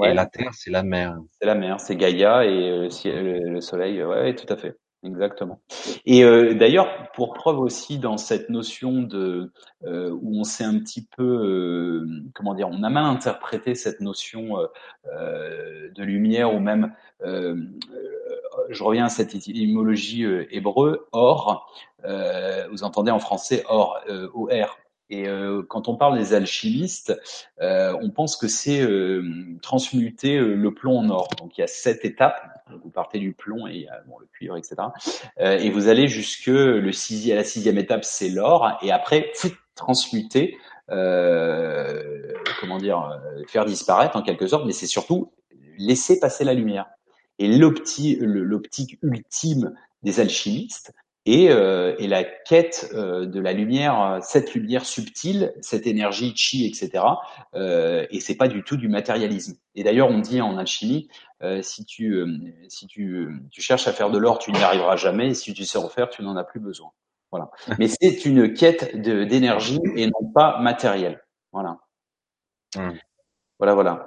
[0.00, 0.10] Hein.
[0.10, 1.16] Et la Terre, c'est la mer.
[1.40, 4.02] C'est la mer, c'est Gaïa et euh, le Soleil.
[4.02, 4.76] Ouais, tout à fait.
[5.06, 5.60] Exactement.
[6.04, 9.52] Et euh, d'ailleurs, pour preuve aussi dans cette notion de
[9.84, 14.00] euh, où on s'est un petit peu, euh, comment dire, on a mal interprété cette
[14.00, 14.58] notion
[15.06, 16.92] euh, de lumière ou même
[18.68, 21.72] je reviens à cette étymologie hébreu, or,
[22.70, 24.00] vous entendez en français or,
[24.34, 27.18] O-R, et euh, quand on parle des alchimistes,
[27.60, 29.22] euh, on pense que c'est euh,
[29.62, 31.28] transmuter le plomb en or.
[31.38, 32.40] Donc il y a sept étapes.
[32.82, 34.74] vous partez du plomb et a bon, le cuivre, etc.
[35.38, 38.78] et vous allez jusque le sixième, la sixième étape, c'est l'or.
[38.82, 39.32] Et après,
[39.76, 40.58] transmuter,
[40.88, 44.66] comment dire, faire disparaître en quelque sorte.
[44.66, 45.32] Mais c'est surtout
[45.78, 46.86] laisser passer la lumière.
[47.38, 50.92] Et l'optique ultime des alchimistes,
[51.26, 56.66] et, euh, et la quête euh, de la lumière, cette lumière subtile, cette énergie chi,
[56.66, 57.04] etc.
[57.54, 59.56] Euh, et c'est pas du tout du matérialisme.
[59.74, 61.08] Et d'ailleurs, on dit en alchimie,
[61.42, 62.26] euh, si tu euh,
[62.68, 65.30] si tu, tu cherches à faire de l'or, tu n'y arriveras jamais.
[65.30, 66.90] Et si tu sais en faire, tu n'en as plus besoin.
[67.32, 67.50] Voilà.
[67.80, 71.24] Mais c'est une quête d'énergie et non pas matérielle.
[71.52, 71.78] Voilà.
[72.76, 72.90] Mmh.
[73.58, 74.06] Voilà, voilà.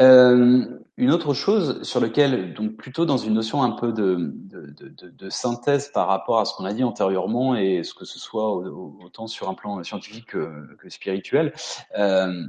[0.00, 0.64] Euh,
[0.96, 5.30] une autre chose sur laquelle, donc plutôt dans une notion un peu de, de, de,
[5.30, 9.28] synthèse par rapport à ce qu'on a dit antérieurement et ce que ce soit autant
[9.28, 11.52] sur un plan scientifique que, que spirituel,
[11.96, 12.42] euh,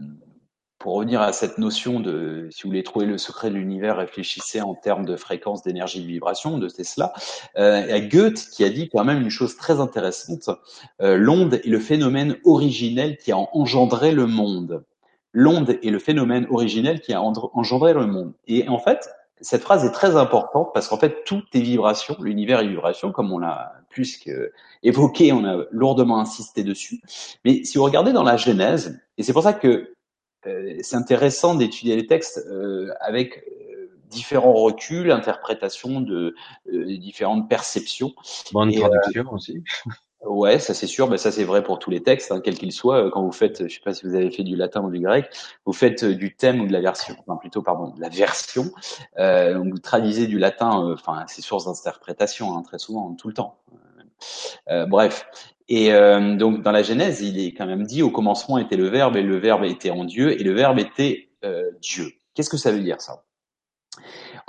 [0.79, 4.61] pour revenir à cette notion de, si vous voulez trouver le secret de l'univers, réfléchissez
[4.61, 7.13] en termes de fréquence, d'énergie, de vibration de Tesla.
[7.57, 10.49] Euh, il y a Goethe qui a dit quand même une chose très intéressante.
[11.01, 14.83] Euh, L'onde est le phénomène originel qui a engendré le monde
[15.33, 18.33] l'onde est le phénomène originel qui a engendré le monde.
[18.47, 19.09] Et en fait,
[19.41, 23.31] cette phrase est très importante parce qu'en fait, tout est vibration, l'univers est vibration, comme
[23.31, 24.19] on l'a plus
[24.83, 27.01] évoqué, on a lourdement insisté dessus.
[27.45, 29.93] Mais si vous regardez dans la Genèse, et c'est pour ça que
[30.47, 36.35] euh, c'est intéressant d'étudier les textes euh, avec euh, différents reculs, interprétations de
[36.97, 38.13] différentes perceptions.
[38.51, 39.63] Bonne traduction aussi.
[40.25, 41.07] Ouais, ça c'est sûr.
[41.07, 43.05] Ben, ça c'est vrai pour tous les textes, hein, quels qu'ils soient.
[43.05, 44.99] Euh, quand vous faites, je sais pas si vous avez fait du latin ou du
[44.99, 45.29] grec,
[45.65, 48.65] vous faites euh, du thème ou de la version, enfin plutôt pardon, de la version.
[49.17, 53.33] Euh, vous traduisez du latin, euh, enfin c'est source d'interprétation hein, très souvent, tout le
[53.33, 53.59] temps.
[54.87, 55.25] bref.
[55.69, 59.15] Et donc dans la Genèse, il est quand même dit au commencement était le Verbe
[59.17, 61.29] et le Verbe était en Dieu et le Verbe était
[61.79, 62.11] Dieu.
[62.33, 63.23] Qu'est-ce que ça veut dire ça?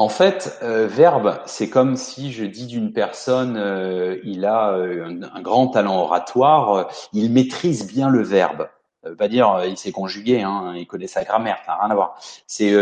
[0.00, 5.20] En fait, euh, verbe, c'est comme si je dis d'une personne, euh, il a euh,
[5.34, 8.70] un, grand talent oratoire, il maîtrise bien le verbe.
[9.02, 11.90] Ça veut pas dire il sait conjuguer, hein, il connaît sa grammaire, ça n'a rien
[11.90, 12.18] à voir.
[12.46, 12.72] C'est,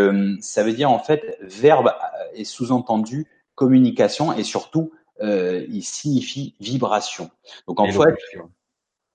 [0.40, 1.92] ça veut dire en fait, verbe
[2.34, 3.26] est sous-entendu
[3.56, 7.30] communication et surtout, il signifie vibration.
[7.68, 8.14] Donc en fait,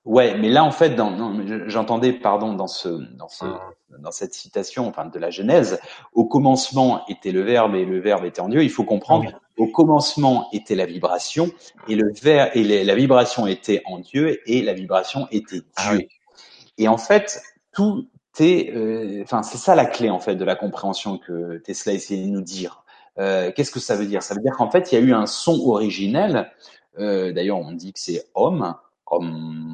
[0.06, 1.00] Ouais, mais là en fait,
[1.68, 3.72] j'entendais, pardon, dans ce, dans ce, ah.
[4.00, 5.80] dans cette citation, enfin de la Genèse,
[6.14, 8.64] au commencement était le Verbe et le Verbe était en Dieu.
[8.64, 11.52] Il faut comprendre, ah au commencement était la vibration
[11.88, 16.08] et le verbe et la vibration était en Dieu et la vibration était ah Dieu.
[16.78, 18.08] Et en fait, tout
[18.40, 22.26] est, euh, enfin c'est ça la clé en fait de la compréhension que Tesla essayait
[22.26, 22.84] de nous dire.
[23.20, 24.24] Euh, Qu'est-ce que ça veut dire?
[24.24, 26.52] Ça veut dire qu'en fait, il y a eu un son originel.
[26.98, 28.74] Euh, D'ailleurs, on dit que c'est homme
[29.06, 29.73] comme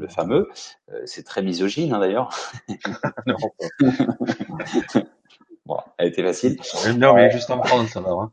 [0.00, 0.48] le fameux.
[0.92, 2.30] Euh, c'est très misogyne hein, d'ailleurs.
[5.66, 6.58] bon, elle était facile.
[6.96, 8.10] Non, mais juste en France, ça va.
[8.10, 8.30] Hein.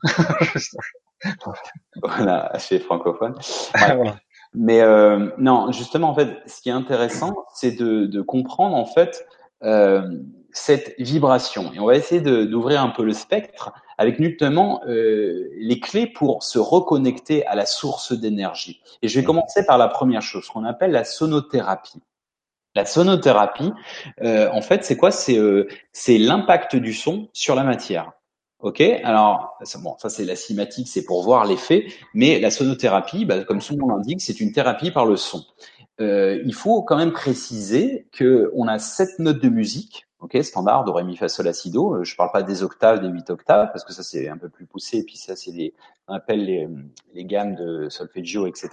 [2.02, 3.36] voilà, assez francophone.
[4.54, 8.86] Mais euh, non, justement, en fait, ce qui est intéressant, c'est de, de, comprendre en
[8.86, 9.26] fait
[9.64, 10.02] euh,
[10.52, 11.72] cette vibration.
[11.74, 16.44] Et on va essayer d'ouvrir un peu le spectre avec notamment euh, les clés pour
[16.44, 18.82] se reconnecter à la source d'énergie.
[19.02, 22.02] Et je vais commencer par la première chose, qu'on appelle la sonothérapie.
[22.76, 23.72] La sonothérapie,
[24.22, 25.10] euh, en fait, c'est quoi?
[25.10, 25.68] C'est euh,
[26.08, 28.12] l'impact du son sur la matière.
[28.60, 33.44] Ok, alors bon, ça c'est la cinématique, c'est pour voir l'effet, mais la sonothérapie, bah,
[33.44, 35.46] comme son nom l'indique, c'est une thérapie par le son.
[36.02, 40.84] Euh, il faut quand même préciser que on a sept notes de musique ok, standard,
[40.86, 41.96] do, ré, fa, sol, la, si, do.
[41.96, 44.50] Euh, je parle pas des octaves, des huit octaves, parce que ça c'est un peu
[44.50, 45.74] plus poussé, et puis ça c'est les,
[46.08, 46.68] on appelle les,
[47.14, 48.70] les gammes de solfeggio, etc.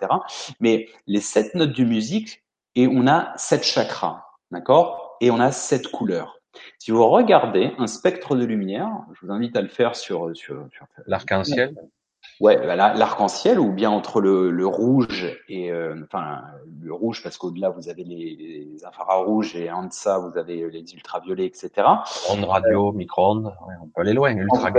[0.61, 2.43] Mais les sept notes de musique,
[2.75, 5.17] et on a sept chakras, d'accord?
[5.21, 6.41] Et on a sept couleurs.
[6.79, 10.69] Si vous regardez un spectre de lumière, je vous invite à le faire sur, sur,
[10.73, 11.75] sur l'arc-en-ciel.
[12.41, 16.43] Ouais, bah l'arc-en-ciel ou bien entre le, le rouge et euh, enfin
[16.81, 20.95] le rouge parce qu'au-delà vous avez les, les, infrarouges et en deçà vous avez les
[20.95, 21.71] ultraviolets, etc.
[22.29, 24.33] Ondes radio, micro-ondes, on peut aller loin.
[24.37, 24.73] Ultra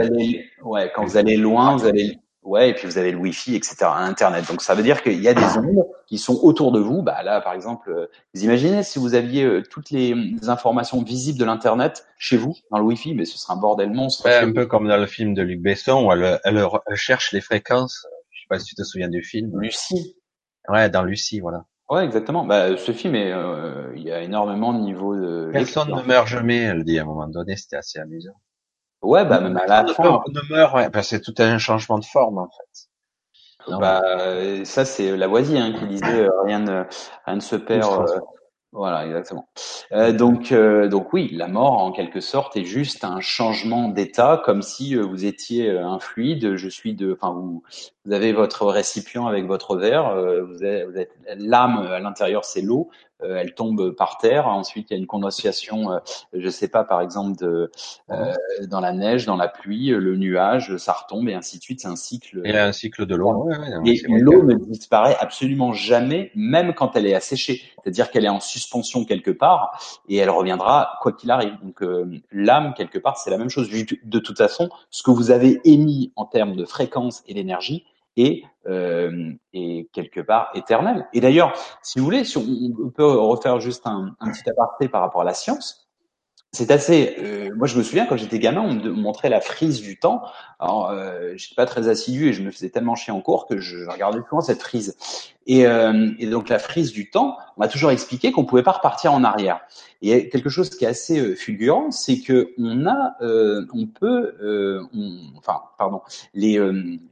[0.64, 3.78] ouais, quand vous allez loin, vous allez Ouais, et puis vous avez le Wi-Fi, etc.,
[3.82, 4.48] Internet.
[4.48, 7.02] Donc ça veut dire qu'il y a des ondes qui sont autour de vous.
[7.02, 8.06] Bah là, par exemple, euh,
[8.36, 10.14] vous imaginez si vous aviez euh, toutes les,
[10.48, 14.26] informations visibles de l'Internet chez vous dans le Wi-Fi, mais ce serait un bordel monstre.
[14.26, 17.42] Ouais, un peu comme dans le film de Luc Besson où elle, elle, cherche les
[17.42, 18.06] fréquences.
[18.30, 19.60] Je sais pas si tu te souviens du film.
[19.60, 20.16] Lucie.
[20.70, 21.66] Ouais, dans Lucie, voilà.
[21.90, 22.46] Ouais, exactement.
[22.46, 25.50] Bah, ce film, est, euh, il y a énormément de niveaux de.
[25.52, 27.56] Personne ne meurt jamais, elle dit à un moment donné.
[27.56, 28.36] C'était assez amusant.
[29.06, 30.22] Ouais, bah même à la fin.
[30.28, 30.90] Ne meurt, ouais.
[30.90, 33.72] Bah, c'est tout un changement de forme en fait.
[33.80, 34.02] bah,
[34.64, 36.84] ça c'est Lavoisier hein, qui disait euh, rien ne
[37.26, 38.06] rien ne se perd.
[38.76, 39.48] Voilà, exactement.
[39.94, 44.42] Euh, donc, euh, donc oui, la mort en quelque sorte est juste un changement d'état,
[44.44, 46.58] comme si euh, vous étiez euh, un fluide.
[46.58, 47.64] Je suis de, enfin vous,
[48.04, 50.14] vous avez votre récipient avec votre verre.
[50.46, 52.90] vous êtes, vous êtes l'âme à l'intérieur, c'est l'eau.
[53.24, 54.48] Euh, elle tombe par terre.
[54.48, 56.00] Ensuite, il y a une condensation, euh,
[56.34, 57.72] je sais pas, par exemple, de,
[58.12, 58.34] euh,
[58.68, 61.82] dans la neige, dans la pluie, le nuage, ça retombe et ainsi de suite.
[61.82, 62.42] C'est un cycle.
[62.44, 63.50] Et un cycle de l'eau.
[63.86, 67.62] et l'eau ne disparaît absolument jamais, même quand elle est asséchée.
[67.82, 69.80] C'est-à-dire qu'elle est en suspension quelque part
[70.10, 71.54] et elle reviendra quoi qu'il arrive.
[71.62, 71.84] Donc
[72.32, 73.70] l'âme quelque part, c'est la même chose.
[73.70, 77.86] De toute façon, ce que vous avez émis en termes de fréquence et d'énergie,
[78.18, 81.08] et, euh, et quelque part éternel.
[81.14, 85.02] Et d'ailleurs, si vous voulez, si on, peut refaire juste un, un, petit aparté par
[85.02, 85.85] rapport à la science,
[86.56, 87.16] c'est assez.
[87.20, 90.24] Euh, moi, je me souviens quand j'étais gamin, on me montrait la frise du temps.
[90.60, 93.60] Alors, euh, j'étais pas très assidu et je me faisais tellement chier en cours que
[93.60, 94.98] je regardais souvent cette frise.
[95.48, 98.72] Et, euh, et donc, la frise du temps, on m'a toujours expliqué qu'on pouvait pas
[98.72, 99.62] repartir en arrière.
[100.02, 104.36] Et quelque chose qui est assez euh, fulgurant, c'est que on a, euh, on peut,
[104.42, 106.02] euh, on, enfin, pardon,
[106.34, 106.60] les,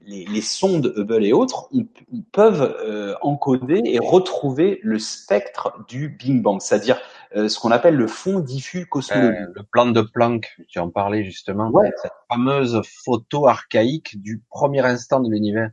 [0.06, 1.86] les, sondes Hubble et autres on,
[2.32, 7.00] peuvent encoder et retrouver le spectre du Big Bang, c'est-à-dire
[7.36, 9.42] euh, ce qu'on appelle le fond diffus cosmologique.
[9.42, 11.92] Euh, le plan de Planck, tu en parlais justement, ouais.
[12.02, 15.70] cette fameuse photo archaïque du premier instant de l'univers.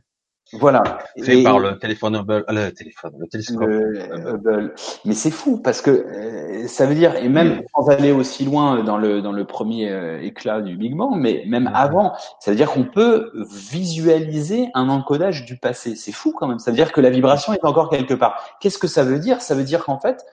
[0.53, 0.99] Voilà.
[1.23, 3.63] Fait par le téléphone Hubble, euh, le téléphone, le télescope.
[3.63, 4.73] Hubble.
[5.05, 8.83] Mais c'est fou parce que euh, ça veut dire, et même sans aller aussi loin
[8.83, 12.57] dans le dans le premier euh, éclat du Big Bang, mais même avant, ça veut
[12.57, 15.95] dire qu'on peut visualiser un encodage du passé.
[15.95, 16.59] C'est fou quand même.
[16.59, 18.57] Ça veut dire que la vibration est encore quelque part.
[18.59, 19.41] Qu'est-ce que ça veut dire?
[19.41, 20.25] Ça veut dire qu'en fait,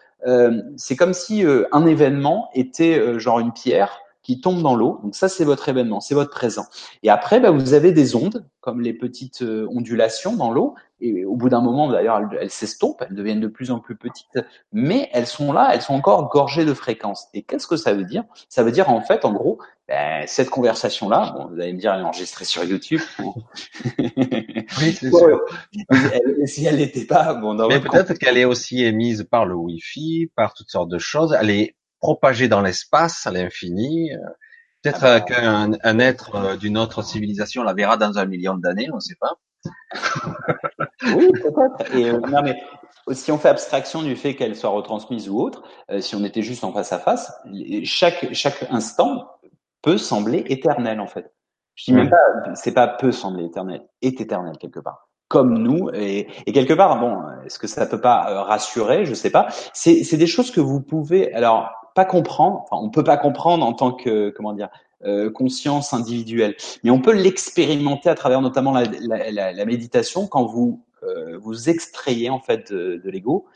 [0.77, 5.01] c'est comme si un événement était genre une pierre qui tombe dans l'eau.
[5.03, 6.67] Donc ça, c'est votre événement, c'est votre présent.
[7.03, 10.75] Et après, bah, vous avez des ondes, comme les petites euh, ondulations dans l'eau.
[11.01, 14.39] Et au bout d'un moment, d'ailleurs, elles s'estompent, elles deviennent de plus en plus petites,
[14.71, 17.29] mais elles sont là, elles sont encore gorgées de fréquences.
[17.33, 18.25] Et qu'est-ce que ça veut dire?
[18.51, 21.95] Ça veut dire en fait, en gros, ben, cette conversation-là, bon, vous allez me dire,
[21.95, 23.01] elle est enregistrée sur YouTube.
[23.99, 25.41] oui, c'est sûr.
[26.45, 30.53] si elle n'était pas, bon, mais peut-être qu'elle est aussi émise par le Wi-Fi, par
[30.53, 31.35] toutes sortes de choses.
[31.41, 34.11] Elle est propagé dans l'espace à l'infini.
[34.83, 35.21] Peut-être ah bah.
[35.21, 39.01] qu'un un être euh, d'une autre civilisation la verra dans un million d'années, on ne
[39.01, 39.39] sait pas.
[41.17, 41.95] oui, peut-être.
[41.95, 42.63] Et euh, non, mais
[43.13, 46.43] si on fait abstraction du fait qu'elle soit retransmise ou autre, euh, si on était
[46.43, 47.33] juste en face à face,
[47.83, 49.29] chaque chaque instant
[49.83, 51.33] peut sembler éternel en fait.
[51.75, 55.91] Je dis même pas, c'est pas peut sembler éternel, est éternel quelque part comme nous
[55.93, 59.05] et, et, quelque part bon est-ce que ça peut pas rassurer?
[59.05, 62.91] Je sais pas c'est c'est des choses que vous pouvez alors pas comprendre, enfin, on
[62.91, 64.69] peut pas comprendre en tant que comment dire
[65.05, 66.55] euh, conscience individuelle,
[66.85, 68.85] mais on peut l'expérimenter à travers notamment la,
[69.33, 73.47] la, la, méditation quand vous euh, vous extrayez en fait de, de l'ego.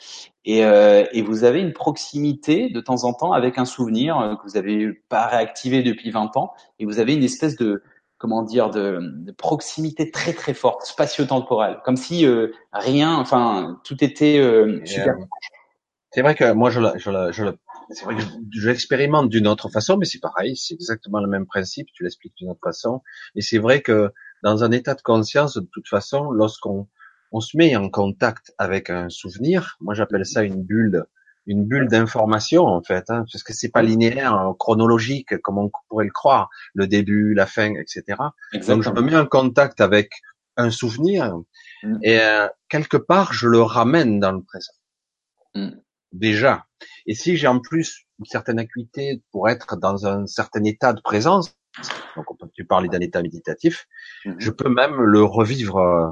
[0.44, 4.50] Et, euh, et, vous avez une proximité de temps en temps avec un souvenir que
[4.50, 6.52] vous avez pas réactivé depuis 20 ans.
[6.80, 7.84] Et vous avez une espèce de
[8.18, 11.78] comment dire de, de proximité très très forte spatio-temporelle.
[11.84, 12.26] Comme si
[12.72, 14.42] rien enfin tout était
[14.84, 15.14] super
[16.12, 17.44] c'est vrai que moi je, je, je,
[17.90, 21.46] c'est vrai que je l'expérimente d'une autre façon, mais c'est pareil, c'est exactement le même
[21.46, 23.02] principe, tu l'expliques d'une autre façon.
[23.34, 26.88] Et c'est vrai que dans un état de conscience, de toute façon, lorsqu'on
[27.32, 31.06] on se met en contact avec un souvenir, moi j'appelle ça une bulle,
[31.46, 36.04] une bulle d'information en fait, hein, parce que c'est pas linéaire, chronologique comme on pourrait
[36.04, 38.04] le croire, le début, la fin, etc.
[38.68, 40.10] Donc je me mets en contact avec
[40.56, 41.34] un souvenir
[41.82, 41.98] mm.
[42.02, 44.74] et euh, quelque part je le ramène dans le présent.
[45.54, 45.70] Mm.
[46.12, 46.66] Déjà,
[47.06, 51.00] et si j'ai en plus une certaine acuité pour être dans un certain état de
[51.00, 51.56] présence,
[52.16, 53.86] donc on peut, tu parler d'un état méditatif,
[54.24, 54.36] mhm.
[54.38, 56.10] je peux même le revivre euh,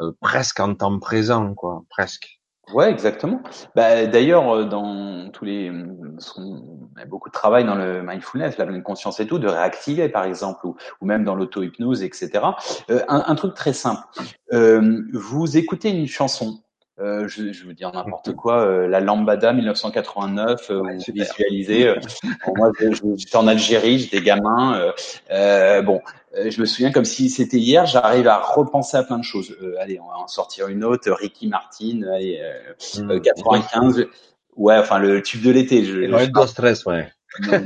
[0.00, 2.40] euh, presque en temps présent, quoi, presque.
[2.72, 3.42] Ouais, exactement.
[3.74, 8.66] Bah, d'ailleurs, euh, dans tous les, on a beaucoup de travail dans le mindfulness, la
[8.66, 12.30] pleine conscience et tout, de réactiver par exemple, ou, ou même dans l'auto-hypnose, etc.
[12.88, 14.02] un, un, truc très simple.
[14.52, 16.62] Euh, vous écoutez une chanson,
[17.00, 21.88] euh, je, je veux dire n'importe quoi, euh, la Lambada 1989, euh, ouais, vous visualisez.
[21.88, 21.96] Euh,
[22.56, 22.70] moi,
[23.16, 24.92] j'étais en Algérie, j'étais gamin.
[25.30, 26.02] bon,
[26.34, 27.86] je me souviens comme si c'était hier.
[27.86, 29.56] J'arrive à repenser à plein de choses.
[29.80, 31.10] allez, on va en sortir une autre.
[31.10, 32.40] Ricky Martin, allez,
[33.22, 33.98] 95.
[33.98, 34.04] Mmh.
[34.56, 35.84] Ouais, enfin le tube de l'été.
[35.84, 37.10] Je, je, stress, ouais.
[37.40, 37.56] ne,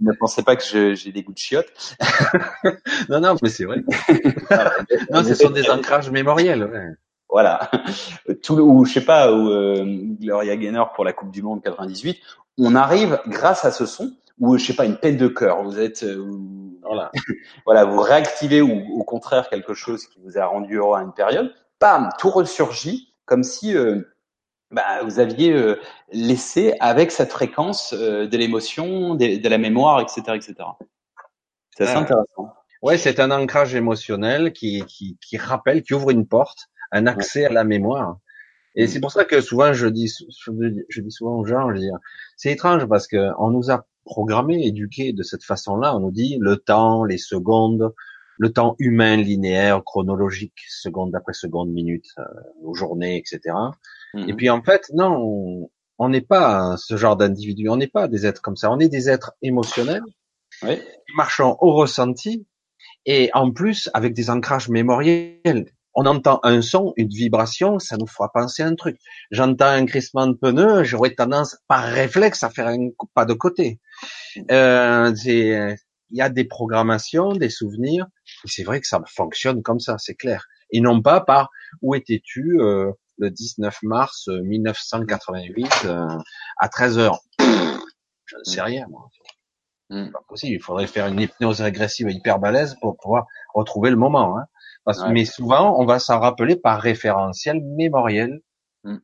[0.00, 1.96] ne, pensez pas que j'ai des goûts de chiottes.
[3.08, 3.84] non, non, mais c'est vrai.
[5.12, 6.64] non, ce sont des ancrages mémoriels.
[6.64, 6.96] Ouais
[7.32, 7.70] voilà.
[8.42, 9.84] Tout ou je sais pas, ou euh,
[10.20, 12.18] Gloria Gaynor pour la Coupe du Monde 98,
[12.58, 15.62] on arrive grâce à ce son, ou je sais pas une peine de cœur.
[15.62, 16.04] Vous êtes
[16.82, 17.10] voilà,
[17.64, 21.14] voilà, vous réactivez ou au contraire quelque chose qui vous a rendu heureux à une
[21.14, 21.52] période.
[21.80, 23.74] Bam, tout ressurgit comme si
[24.70, 25.74] bah, vous aviez
[26.12, 30.54] laissé avec cette fréquence de l'émotion, de, de, la mémoire, etc., etc.
[31.76, 32.52] C'est assez intéressant.
[32.82, 37.46] Ouais, c'est un ancrage émotionnel qui, qui, qui rappelle, qui ouvre une porte, un accès
[37.46, 38.18] à la mémoire.
[38.74, 40.10] Et c'est pour ça que souvent je dis,
[40.88, 41.90] je dis souvent aux gens, je dis,
[42.36, 45.94] c'est étrange parce que on nous a programmé, éduqué de cette façon-là.
[45.96, 47.92] On nous dit le temps, les secondes,
[48.38, 53.54] le temps humain linéaire, chronologique, seconde après seconde, minute, euh, journées, etc.
[54.14, 54.36] Et mhm.
[54.36, 57.68] puis en fait, non, on n'est pas ce genre d'individu.
[57.68, 58.70] On n'est pas des êtres comme ça.
[58.70, 60.02] On est des êtres émotionnels,
[60.62, 60.80] oui.
[61.14, 62.46] marchant au ressenti,
[63.06, 65.72] et en plus avec des ancrages mémoriels.
[65.94, 68.98] On entend un son, une vibration, ça nous fera penser à un truc.
[69.30, 73.80] J'entends un crissement de pneus, j'aurais tendance par réflexe à faire un pas de côté.
[74.50, 75.76] Euh, il
[76.18, 78.06] y a des programmations, des souvenirs,
[78.44, 80.46] et c'est vrai que ça fonctionne comme ça, c'est clair.
[80.70, 81.50] Et non pas par
[81.82, 86.06] où étais-tu euh, le 19 mars 1988 euh,
[86.58, 87.20] à 13 heures.
[87.38, 89.08] Je ne sais rien moi.
[89.90, 90.10] Hmm.
[90.10, 90.54] pas possible.
[90.54, 94.38] Il faudrait faire une hypnose régressive hyper balèze pour pouvoir retrouver le moment.
[94.38, 94.46] Hein.
[94.84, 98.40] Parce, Mais souvent, on va s'en rappeler par référentiel mémoriel.
[98.84, 98.98] Hmm.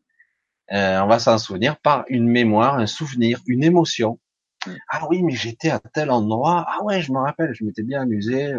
[0.72, 4.18] Euh, on va s'en souvenir par une mémoire, un souvenir, une émotion.
[4.66, 4.74] Hmm.
[4.88, 6.66] Ah oui, mais j'étais à tel endroit.
[6.68, 8.54] Ah ouais, je me rappelle, je m'étais bien amusé.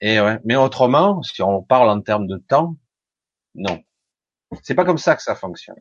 [0.00, 0.38] Et ouais.
[0.44, 2.76] Mais autrement, si on parle en termes de temps,
[3.54, 3.82] non.
[4.62, 5.80] C'est pas comme ça que ça fonctionne.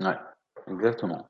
[0.00, 0.16] Ouais,
[0.68, 1.28] exactement.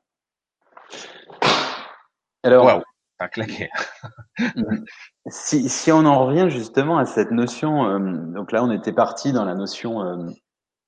[2.43, 2.83] Alors,
[5.28, 9.32] si, si on en revient justement à cette notion, euh, donc là on était parti
[9.32, 10.16] dans la notion euh,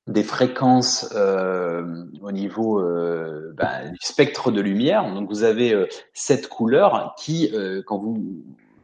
[0.06, 2.82] des fréquences euh, au niveau
[3.54, 5.12] bah, du spectre de lumière.
[5.12, 7.52] Donc vous avez cette couleur qui,
[7.86, 8.42] quand vous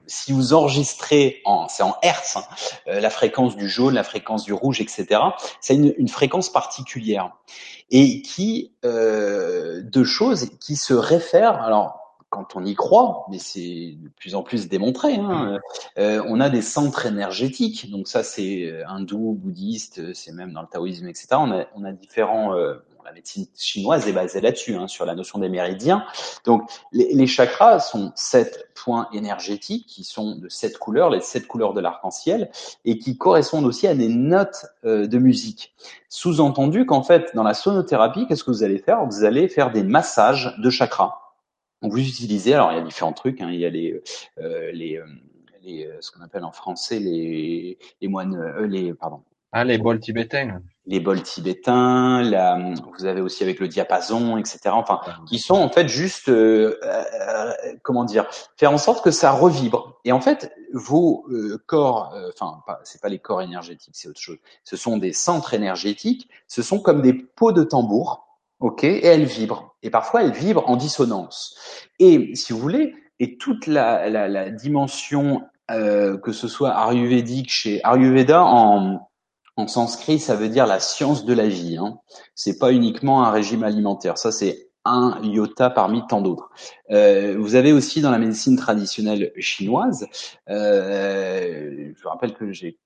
[0.08, 2.44] si vous enregistrez en, c'est en hertz, hein,
[2.86, 5.20] la fréquence du jaune, la fréquence du rouge, etc.
[5.60, 7.32] C'est une, une, fréquence particulière
[7.90, 11.62] et qui euh, de choses qui se réfèrent.
[11.62, 15.58] Alors quand on y croit, mais c'est de plus en plus démontré, hein,
[15.98, 17.90] euh, on a des centres énergétiques.
[17.90, 21.28] Donc ça, c'est euh, hindou, bouddhiste, c'est même dans le taoïsme, etc.
[21.32, 22.54] On a, on a différents.
[22.54, 22.74] Euh,
[23.06, 26.04] la médecine chinoise est basée là-dessus, hein, sur la notion des méridiens.
[26.44, 31.46] Donc les, les, chakras sont sept points énergétiques qui sont de sept couleurs, les sept
[31.46, 32.50] couleurs de l'arc-en-ciel,
[32.84, 35.72] et qui correspondent aussi à des notes euh, de musique.
[36.08, 39.04] Sous-entendu qu'en fait, dans la sonothérapie, qu'est-ce que vous allez faire?
[39.06, 41.25] Vous allez faire des massages de chakras.
[41.82, 44.00] Donc vous utilisez, alors il y a différents trucs, hein, il y a les,
[44.38, 45.04] euh, les, euh,
[45.62, 49.22] les euh, ce qu'on appelle en français les, les moines, euh, les pardon.
[49.52, 50.60] Ah les bols tibétains.
[50.86, 52.58] Les bols tibétains, la,
[52.98, 54.60] vous avez aussi avec le diapason, etc.
[54.66, 56.76] Enfin, qui sont en fait juste, euh,
[57.82, 58.26] comment dire,
[58.56, 59.98] faire en sorte que ça revibre.
[60.04, 61.26] Et en fait, vos
[61.66, 64.36] corps, enfin, c'est pas les corps énergétiques, c'est autre chose.
[64.62, 66.28] Ce sont des centres énergétiques.
[66.48, 68.25] Ce sont comme des pots de tambour
[68.60, 69.76] ok, et elle vibre.
[69.82, 71.56] Et parfois, elle vibre en dissonance.
[71.98, 77.50] Et si vous voulez, et toute la, la, la dimension, euh, que ce soit ayurvédique
[77.50, 79.08] chez Ayurveda en,
[79.56, 81.76] en sanskrit, ça veut dire la science de la vie.
[81.76, 81.98] Hein.
[82.34, 84.18] C'est pas uniquement un régime alimentaire.
[84.18, 86.50] Ça, c'est un iota parmi tant d'autres.
[86.90, 90.06] Euh, vous avez aussi dans la médecine traditionnelle chinoise,
[90.48, 92.78] euh, je vous rappelle que j'ai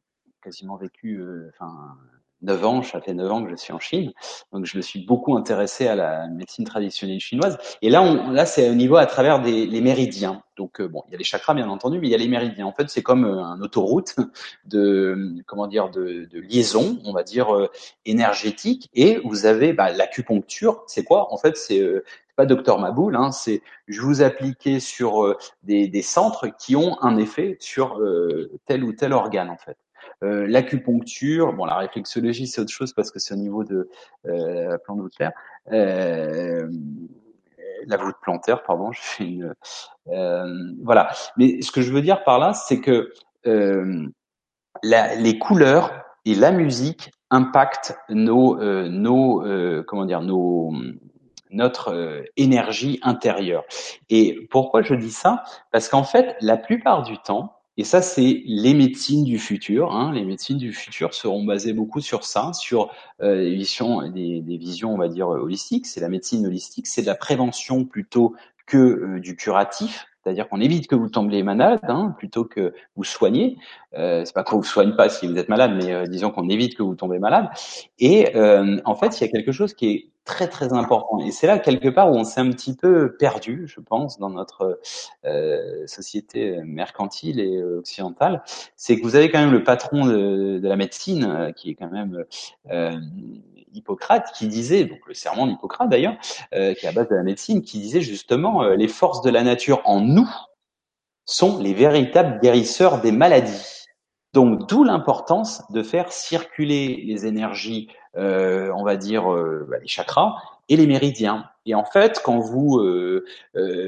[0.43, 1.97] quasiment vécu, euh, enfin
[2.43, 4.13] 9 ans, ça fait 9 ans que je suis en Chine,
[4.53, 7.59] donc je me suis beaucoup intéressé à la médecine traditionnelle chinoise.
[7.83, 10.43] Et là, on, là, c'est au niveau à travers des les méridiens.
[10.57, 12.29] Donc euh, bon, il y a les chakras bien entendu, mais il y a les
[12.29, 12.67] méridiens.
[12.67, 14.17] En fait, c'est comme euh, un autoroute
[14.67, 17.71] de comment dire de, de liaison, on va dire euh,
[18.05, 18.91] énergétique.
[18.95, 20.83] Et vous avez bah, l'acupuncture.
[20.87, 21.33] C'est quoi?
[21.33, 21.83] En fait, c'est
[22.37, 27.17] pas docteur Maboul, hein, c'est je vous appliquer sur des, des, centres qui ont un
[27.19, 28.01] effet sur
[28.67, 29.77] tel ou tel organe en fait.
[30.23, 33.89] Euh, l'acupuncture, bon, la réflexologie, c'est autre chose parce que c'est au niveau de
[34.27, 35.15] euh, la plante voûte
[35.73, 36.69] Euh,
[37.87, 39.55] la voûte plantaire, pardon, je fais une.
[40.09, 41.11] Euh, voilà.
[41.37, 43.13] Mais ce que je veux dire par là, c'est que
[43.47, 44.07] euh,
[44.83, 45.91] la, les couleurs
[46.27, 49.43] et la musique impactent nos, nos,
[49.87, 50.73] comment dire, nos
[51.53, 53.65] notre énergie intérieure.
[54.09, 55.43] Et pourquoi je dis ça?
[55.73, 59.91] Parce qu'en fait, la plupart du temps, et ça, c'est les médecines du futur.
[59.95, 60.13] Hein.
[60.13, 62.91] Les médecines du futur seront basées beaucoup sur ça, sur
[63.23, 65.87] euh, des, visions, on va dire, holistiques.
[65.87, 68.35] C'est la médecine holistique, c'est de la prévention plutôt
[68.67, 70.11] que euh, du curatif.
[70.23, 73.57] C'est-à-dire qu'on évite que vous tombiez malade, hein, plutôt que vous soignez.
[73.97, 76.49] Euh, c'est pas qu'on vous soigne pas si vous êtes malade, mais euh, disons qu'on
[76.51, 77.49] évite que vous tombez malade.
[77.99, 81.19] Et euh, en fait, il y a quelque chose qui est très très important.
[81.21, 84.31] Et c'est là quelque part où on s'est un petit peu perdu, je pense, dans
[84.31, 84.81] notre
[85.25, 88.43] euh, société mercantile et occidentale.
[88.77, 91.75] C'est que vous avez quand même le patron de, de la médecine, euh, qui est
[91.75, 92.25] quand même
[92.71, 93.01] euh,
[93.73, 96.17] Hippocrate, qui disait, donc le serment d'Hippocrate d'ailleurs,
[96.55, 99.43] euh, qui est à base de la médecine, qui disait justement les forces de la
[99.43, 100.29] nature en nous
[101.25, 103.87] sont les véritables guérisseurs des maladies.
[104.33, 109.89] Donc d'où l'importance de faire circuler les énergies, euh, on va dire euh, bah, les
[109.89, 110.37] chakras
[110.69, 111.47] et les méridiens.
[111.67, 113.25] Et en fait, quand vous euh,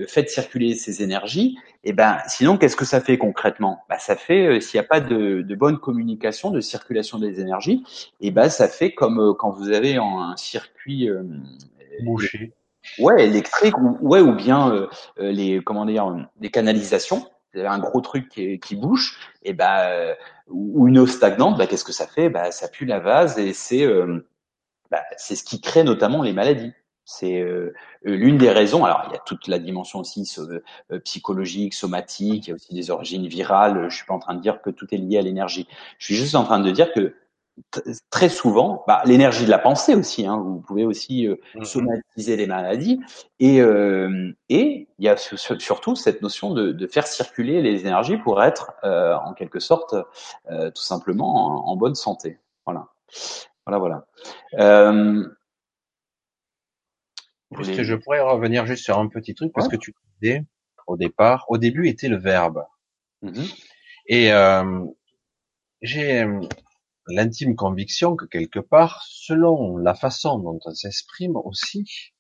[0.09, 3.85] faites circuler ces énergies, et eh ben sinon qu'est-ce que ça fait concrètement?
[3.89, 7.85] Bah, ça fait s'il n'y a pas de, bonne communication, de circulation des énergies,
[8.20, 11.09] et eh ben ça fait comme quand vous avez un circuit
[12.05, 12.53] bouché.
[12.99, 14.89] Ouais, électrique ou ouais ou bien
[15.19, 20.15] les comment dire les canalisations un gros truc qui, qui bouge, et ben
[20.49, 22.29] ou une eau stagnante, bah, qu'est-ce que ça fait?
[22.29, 24.27] Bah, Ça pue la vase et c'est euh,
[24.91, 26.73] bah, c'est ce qui crée notamment les maladies.
[27.05, 27.74] C'est euh,
[28.05, 28.85] l'une des raisons.
[28.85, 32.47] Alors, il y a toute la dimension aussi euh, psychologique, somatique.
[32.47, 33.89] Il y a aussi des origines virales.
[33.91, 35.66] Je suis pas en train de dire que tout est lié à l'énergie.
[35.99, 37.15] Je suis juste en train de dire que
[38.11, 40.27] très souvent, bah, l'énergie de la pensée aussi.
[40.27, 41.65] Hein, vous pouvez aussi euh, mm-hmm.
[41.65, 43.01] somatiser les maladies.
[43.41, 48.16] Et euh, et il y a surtout cette notion de, de, faire circuler les énergies
[48.16, 49.95] pour être euh, en quelque sorte
[50.51, 52.39] euh, tout simplement en, bonne santé.
[52.65, 52.89] Voilà,
[53.66, 54.07] voilà, voilà.
[54.59, 55.27] Euh,
[57.55, 60.45] que je pourrais revenir juste sur un petit truc parce que tu disais
[60.87, 62.65] au départ, au début était le verbe.
[63.23, 63.65] Mm-hmm.
[64.07, 64.85] Et euh,
[65.83, 66.27] j'ai
[67.07, 72.12] l'intime conviction que quelque part, selon la façon dont on s'exprime aussi,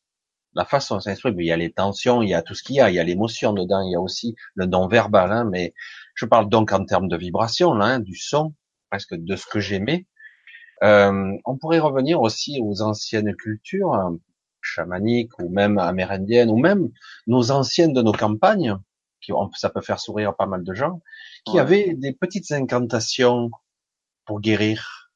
[0.54, 2.62] la façon dont on s'exprime, il y a les tensions, il y a tout ce
[2.62, 5.44] qu'il y a, il y a l'émotion dedans, il y a aussi le non-verbal, hein,
[5.50, 5.74] mais
[6.14, 8.54] je parle donc en termes de vibration, là, hein, du son,
[8.90, 10.06] presque de ce que j'aimais.
[10.82, 14.18] Euh, on pourrait revenir aussi aux anciennes cultures hein,
[14.60, 16.90] chamaniques ou même amérindiennes ou même
[17.26, 18.76] nos anciennes de nos campagnes,
[19.20, 21.00] qui ça peut faire sourire pas mal de gens,
[21.46, 23.50] qui avaient des petites incantations
[24.26, 25.10] pour guérir.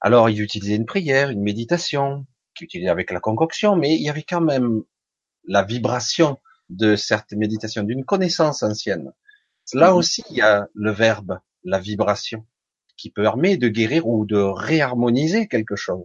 [0.00, 4.08] Alors, ils utilisaient une prière, une méditation, qu'ils utilisaient avec la concoction, mais il y
[4.08, 4.82] avait quand même
[5.44, 6.38] la vibration
[6.68, 9.12] de certaines méditations, d'une connaissance ancienne.
[9.72, 9.96] Là mhm.
[9.96, 12.46] aussi, il y a le verbe, la vibration,
[12.96, 16.04] qui permet de guérir ou de réharmoniser quelque chose,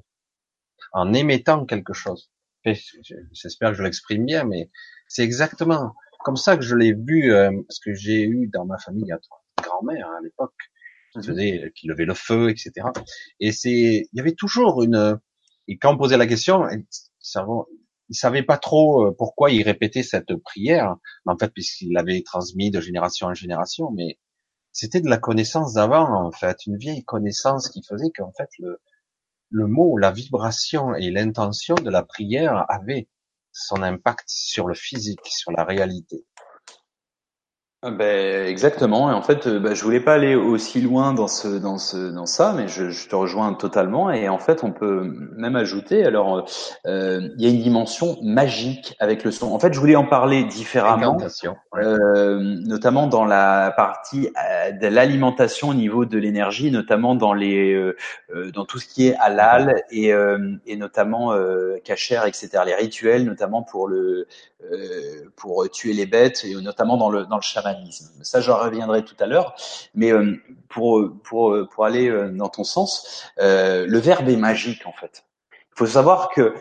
[0.91, 2.31] en émettant quelque chose.
[2.65, 4.69] J'espère que je l'exprime bien, mais
[5.07, 8.77] c'est exactement comme ça que je l'ai vu, euh, parce que j'ai eu dans ma
[8.77, 10.53] famille, trois grand-mère hein, à l'époque,
[11.13, 11.25] qui mhm.
[11.25, 12.87] faisait, qui levait le feu, etc.
[13.39, 15.19] Et c'est, il y avait toujours une,
[15.67, 16.67] et quand on posait la question,
[18.09, 20.95] il savait pas trop euh, pourquoi il répétait cette prière,
[21.25, 24.19] en fait, puisqu'il l'avait transmis de génération en génération, mais
[24.71, 28.81] c'était de la connaissance d'avant, en fait, une vieille connaissance qui faisait qu'en fait, le,
[29.49, 33.07] le mot, la vibration et l'intention de la prière avaient
[33.51, 36.25] son impact sur le physique, sur la réalité.
[37.85, 39.11] Ah ben, exactement.
[39.11, 41.97] Et en fait, euh, ben, je voulais pas aller aussi loin dans ce, dans ce,
[41.97, 44.09] dans ça, mais je, je te rejoins totalement.
[44.09, 45.03] Et en fait, on peut
[45.35, 46.05] même ajouter.
[46.05, 46.49] Alors,
[46.87, 49.51] euh, il y a une dimension magique avec le son.
[49.51, 51.17] En fait, je voulais en parler différemment,
[51.75, 57.73] euh, notamment dans la partie euh, de l'alimentation au niveau de l'énergie, notamment dans les,
[57.73, 57.97] euh,
[58.53, 60.13] dans tout ce qui est halal et,
[60.65, 62.63] et notamment euh, etc.
[62.65, 64.25] Les rituels, notamment pour le,
[65.35, 67.75] pour tuer les bêtes et notamment dans le, dans le chaman
[68.21, 69.55] ça, j'en reviendrai tout à l'heure.
[69.93, 70.35] Mais euh,
[70.69, 75.25] pour, pour, pour aller euh, dans ton sens, euh, le verbe est magique en fait.
[75.51, 76.53] Il faut savoir que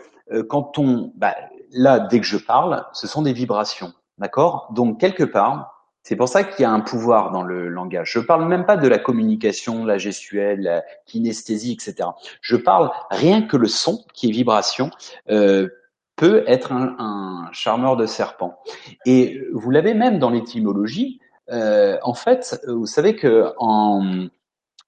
[0.49, 1.35] quand on, bah,
[1.71, 4.69] là, dès que je parle, ce sont des vibrations, d'accord?
[4.73, 8.11] Donc quelque part, c'est pour ça qu'il y a un pouvoir dans le langage.
[8.13, 12.09] Je parle même pas de la communication, la gestuelle, la kinesthésie, etc.
[12.41, 14.91] Je parle rien que le son qui est vibration.
[15.29, 15.69] Euh,
[16.15, 18.59] peut être un, un charmeur de serpent.
[19.05, 21.19] Et vous l'avez même dans l'étymologie.
[21.51, 24.27] Euh, en fait, vous savez que en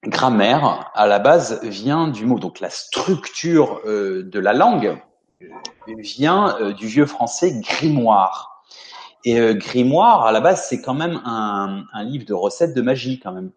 [0.04, 2.38] grammaire, à la base, vient du mot.
[2.38, 4.98] Donc la structure euh, de la langue
[5.98, 8.62] vient euh, du vieux français grimoire.
[9.24, 12.82] Et euh, grimoire, à la base, c'est quand même un, un, livre de recettes de
[12.82, 13.50] magie, quand même.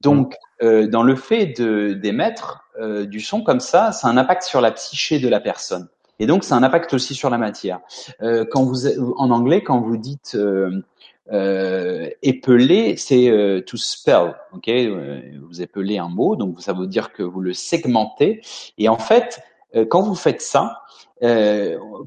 [0.00, 4.62] Donc, euh, dans le fait d'émettre du son comme ça, ça a un impact sur
[4.62, 5.88] la psyché de la personne.
[6.20, 7.80] Et donc, ça a un impact aussi sur la matière.
[8.22, 8.86] Euh, quand vous,
[9.16, 10.82] en anglais, quand vous dites euh,
[11.32, 14.36] euh, épeler, c'est euh, to spell.
[14.52, 18.42] Ok, euh, vous épelez un mot, donc ça veut dire que vous le segmentez.
[18.76, 19.40] Et en fait,
[19.74, 20.82] euh, quand vous faites ça,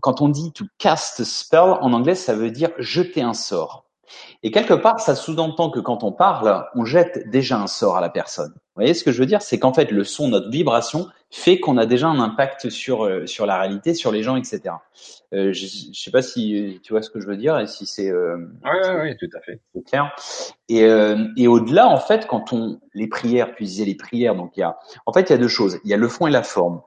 [0.02, 3.86] quand on dit to cast spell en anglais, ça veut dire jeter un sort.
[4.42, 8.02] Et quelque part, ça sous-entend que quand on parle, on jette déjà un sort à
[8.02, 8.54] la personne.
[8.76, 9.44] Vous voyez ce que je veux dire?
[9.44, 13.28] C'est qu'en fait, le son, notre vibration, fait qu'on a déjà un impact sur euh,
[13.28, 14.62] sur la réalité, sur les gens, etc.
[15.34, 17.86] Euh, je, je sais pas si tu vois ce que je veux dire et si
[17.86, 18.72] c'est euh, oui,
[19.02, 20.16] oui, tout à fait clair.
[20.70, 24.58] Et, euh, et au-delà, en fait, quand on les prières, tu disais les prières, donc
[24.58, 25.80] il y a, en fait, il y a deux choses.
[25.84, 26.82] Il y a le fond et la forme.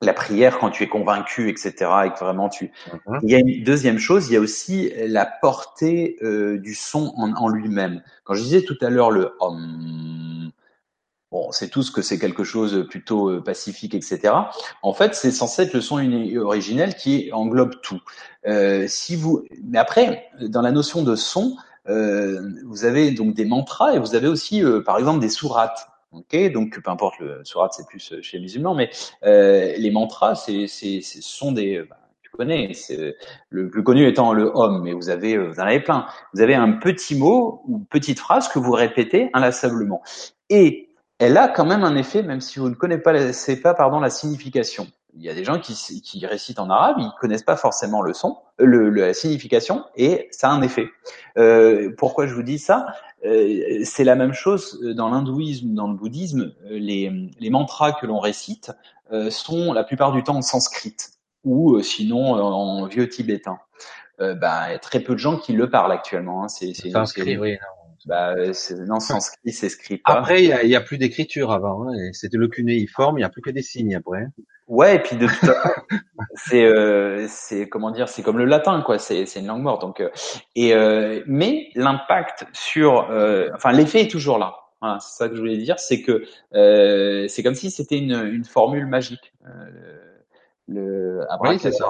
[0.00, 1.72] La prière, quand tu es convaincu, etc.,
[2.06, 2.72] et que vraiment tu.
[3.06, 3.20] Mhm.
[3.22, 7.12] Il y a une deuxième chose, il y a aussi la portée euh, du son
[7.16, 8.02] en, en lui-même.
[8.24, 10.21] Quand je disais tout à l'heure le hum,
[11.32, 14.34] Bon, c'est tout ce que c'est quelque chose plutôt euh, pacifique, etc.
[14.82, 15.96] En fait, c'est censé être le son
[16.36, 18.02] originel qui englobe tout.
[18.46, 21.56] Euh, si vous, mais après, dans la notion de son,
[21.88, 25.88] euh, vous avez donc des mantras et vous avez aussi, euh, par exemple, des sourates.
[26.12, 28.90] Ok, donc peu importe le sourate, c'est plus chez les musulmans, mais
[29.24, 33.16] euh, les mantras, c'est, c'est, ce sont des, bah, tu connais, c'est
[33.48, 36.04] le plus connu étant le Om, mais vous avez, vous en avez plein.
[36.34, 40.02] Vous avez un petit mot ou petite phrase que vous répétez inlassablement.
[40.50, 40.90] Et
[41.22, 44.88] elle a quand même un effet, même si vous ne connaissez pas, pardon, la signification.
[45.14, 48.12] Il y a des gens qui, qui récitent en arabe, ils connaissent pas forcément le
[48.12, 50.86] son, le, le, la signification, et ça a un effet.
[51.38, 52.86] Euh, pourquoi je vous dis ça?
[53.24, 56.54] Euh, C'est la même chose dans l'hindouisme, dans le bouddhisme.
[56.68, 58.72] Les, les mantras que l'on récite
[59.12, 60.96] euh, sont la plupart du temps en sanskrit
[61.44, 63.58] ou euh, sinon en vieux tibétain.
[64.20, 66.44] Euh, bah, très peu de gens qui le parlent actuellement.
[66.44, 66.48] Hein.
[66.48, 67.52] C'est, c'est, sanskrit, oui.
[67.52, 67.81] Non.
[68.06, 68.98] Bah, c'est, non,
[69.46, 70.12] c'est écrit pas.
[70.12, 71.88] Après, il y a, y a, plus d'écriture avant.
[71.88, 74.26] Hein, c'était le cunéiforme, il n'y a plus que des signes après.
[74.68, 75.26] Ouais, et puis de
[76.34, 78.98] c'est, euh, c'est comment dire, c'est comme le latin, quoi.
[78.98, 79.82] C'est, c'est une langue morte.
[79.82, 80.08] Donc, euh,
[80.56, 84.54] et euh, mais l'impact sur, euh, enfin, l'effet est toujours là.
[84.80, 86.24] Voilà, c'est ça que je voulais dire, c'est que
[86.54, 89.32] euh, c'est comme si c'était une, une formule magique.
[89.46, 90.18] Euh,
[90.66, 91.88] le, après, oui, c'est ça.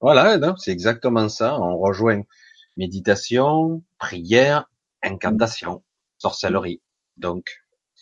[0.00, 1.58] Voilà, c'est exactement ça.
[1.60, 2.22] On rejoint
[2.76, 4.68] méditation, prière,
[5.02, 5.82] incantation,
[6.18, 6.80] sorcellerie.
[7.16, 7.44] Donc,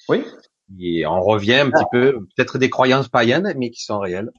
[0.08, 0.24] oui.
[0.78, 4.30] Et on revient un petit peu, peut-être des croyances païennes, mais qui sont réelles.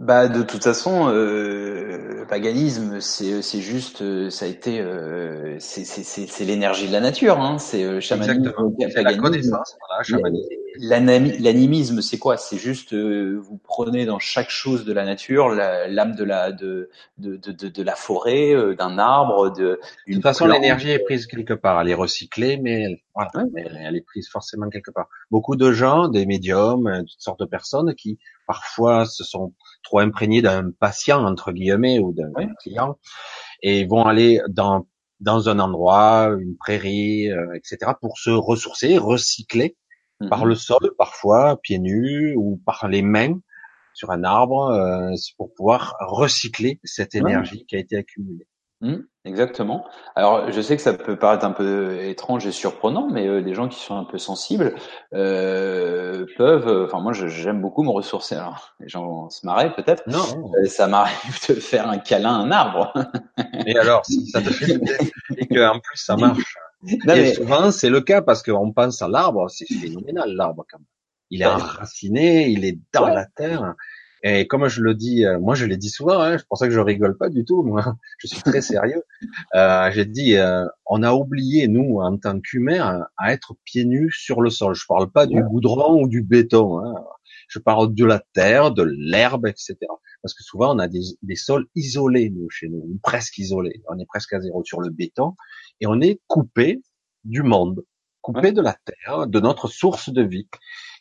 [0.00, 5.84] Bah de toute façon, euh, le paganisme, c'est c'est juste, ça a été, euh, c'est
[5.84, 7.58] c'est c'est l'énergie de la nature, hein.
[7.58, 10.46] C'est euh, chamanisme, c'est la connaissance, voilà, chamanisme.
[10.80, 12.36] L'animisme, c'est quoi?
[12.36, 16.90] C'est juste, euh, vous prenez dans chaque chose de la nature l'âme de la de
[17.18, 19.80] de de de, de la forêt, euh, d'un arbre, de.
[20.06, 21.80] De toute façon, l'énergie est prise quelque part.
[21.80, 23.64] Elle est recyclée, mais elle, voilà, ouais.
[23.66, 25.08] elle, elle est prise forcément quelque part.
[25.32, 29.54] Beaucoup de gens, des médiums, euh, toutes sortes de personnes qui parfois se sont
[29.84, 32.46] trop imprégnés d'un patient entre guillemets ou d'un oui.
[32.60, 32.98] client
[33.62, 34.88] et vont aller dans
[35.20, 37.92] dans un endroit, une prairie, euh, etc.
[38.00, 39.76] pour se ressourcer, recycler
[40.20, 40.28] mm -hmm.
[40.28, 43.36] par le sol parfois, pieds nus ou par les mains
[43.98, 45.82] sur un arbre, euh, pour pouvoir
[46.22, 48.46] recycler cette énergie qui a été accumulée.
[48.80, 49.84] Mmh, exactement.
[50.16, 53.54] Alors, je sais que ça peut paraître un peu étrange et surprenant, mais euh, les
[53.54, 54.74] gens qui sont un peu sensibles
[55.14, 56.86] euh, peuvent.
[56.86, 58.34] Enfin, moi, j'aime beaucoup me ressourcer.
[58.34, 60.02] Alors, les gens se marraient peut-être.
[60.06, 60.50] Non.
[60.62, 62.92] Euh, ça m'arrive de faire un câlin à un arbre.
[63.66, 64.80] et alors, si ça te fait
[65.36, 66.56] et que en plus ça marche.
[66.82, 67.34] Non, et mais...
[67.34, 69.48] souvent, c'est le cas parce qu'on pense à l'arbre.
[69.50, 70.86] C'est phénoménal l'arbre quand même.
[71.30, 73.14] Il est enraciné, il est dans ouais.
[73.14, 73.74] la terre.
[74.22, 76.74] Et comme je le dis, moi je l'ai dit souvent, hein, c'est pour ça que
[76.74, 77.62] je rigole pas du tout.
[77.62, 79.02] Moi, je suis très sérieux.
[79.54, 84.12] Euh, J'ai dit, euh, on a oublié nous en tant qu'humains à être pieds nus
[84.12, 84.74] sur le sol.
[84.74, 86.80] Je parle pas du goudron ou du béton.
[86.80, 86.94] Hein.
[87.48, 89.76] Je parle de la terre, de l'herbe, etc.
[90.22, 93.82] Parce que souvent on a des, des sols isolés nous chez nous, presque isolés.
[93.88, 95.34] On est presque à zéro sur le béton
[95.80, 96.82] et on est coupé
[97.24, 97.84] du monde,
[98.20, 100.48] coupé de la terre, de notre source de vie.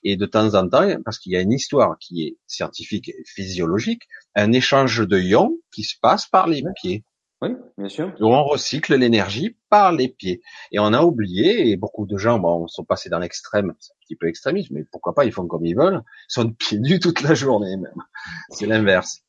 [0.04, 3.24] Et de temps en temps, parce qu'il y a une histoire qui est scientifique et
[3.26, 4.04] physiologique,
[4.36, 7.04] un échange de ions qui se passe par les pieds.
[7.42, 8.16] Oui, bien sûr.
[8.20, 10.42] Où on recycle l'énergie par les pieds.
[10.72, 14.00] Et on a oublié, et beaucoup de gens bon, sont passés dans l'extrême, c'est un
[14.02, 17.00] petit peu extrémiste, mais pourquoi pas, ils font comme ils veulent, ils sont pieds nus
[17.00, 18.04] toute la journée même.
[18.50, 19.22] C'est l'inverse.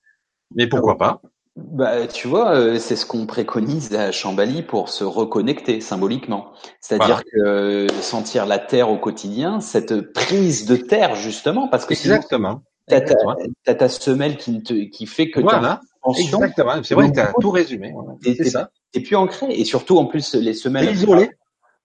[0.55, 1.21] Mais pourquoi pas?
[1.73, 6.53] Bah, tu vois, c'est ce qu'on préconise à Chambali pour se reconnecter symboliquement.
[6.81, 7.87] C'est-à-dire voilà.
[7.87, 12.63] que sentir la terre au quotidien, cette prise de terre justement, parce que exactement.
[12.87, 13.15] T'as ta,
[13.67, 15.81] as ta semelle qui te, qui fait que voilà.
[16.17, 16.83] Exactement.
[16.83, 17.93] C'est vrai que t'as tout résumé.
[18.23, 18.71] C'est ça.
[18.95, 19.47] Et puis ancré.
[19.51, 20.91] Et surtout, en plus, les semelles.
[20.91, 21.31] Isolées.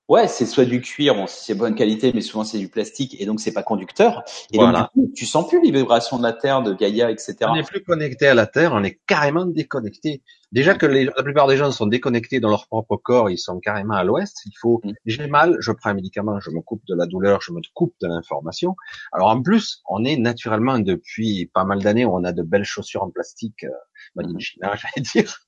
[0.09, 3.25] Ouais, c'est soit du cuir, bon, c'est bonne qualité, mais souvent c'est du plastique et
[3.25, 4.23] donc c'est pas conducteur.
[4.51, 4.79] Et voilà.
[4.79, 7.37] donc, du coup, tu sens plus les vibrations de la terre, de Gaïa, etc.
[7.43, 10.21] On n'est plus connecté à la terre, on est carrément déconnecté.
[10.51, 13.59] Déjà que les, la plupart des gens sont déconnectés dans leur propre corps, ils sont
[13.59, 14.41] carrément à l'ouest.
[14.45, 14.91] Il faut, mmh.
[15.05, 17.95] j'ai mal, je prends un médicament, je me coupe de la douleur, je me coupe
[18.01, 18.75] de l'information.
[19.13, 23.03] Alors en plus, on est naturellement depuis pas mal d'années, on a de belles chaussures
[23.03, 25.39] en plastique, euh, in China, j'allais dire.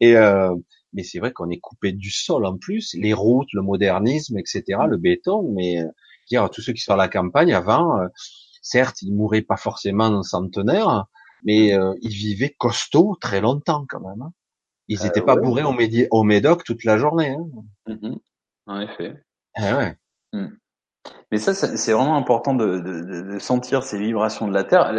[0.00, 0.54] Et euh,
[0.92, 4.78] mais c'est vrai qu'on est coupé du sol en plus, les routes, le modernisme, etc.,
[4.88, 5.82] le béton, mais
[6.28, 8.08] Dire tous ceux qui sont à la campagne avant, euh,
[8.60, 11.06] certes, ils mouraient pas forcément en centenaire,
[11.44, 14.22] mais euh, ils vivaient costaud très longtemps quand même.
[14.22, 14.32] Hein.
[14.88, 15.74] Ils n'étaient pas bourrés au,
[16.10, 17.30] au, Médoc toute la journée.
[17.30, 17.46] Hein.
[17.88, 18.18] Mm-hmm.
[18.66, 19.14] En effet.
[19.58, 19.96] Eh ouais.
[20.32, 20.46] Mm.
[21.32, 24.92] Mais ça, c'est vraiment important de, de, de, sentir ces vibrations de la Terre.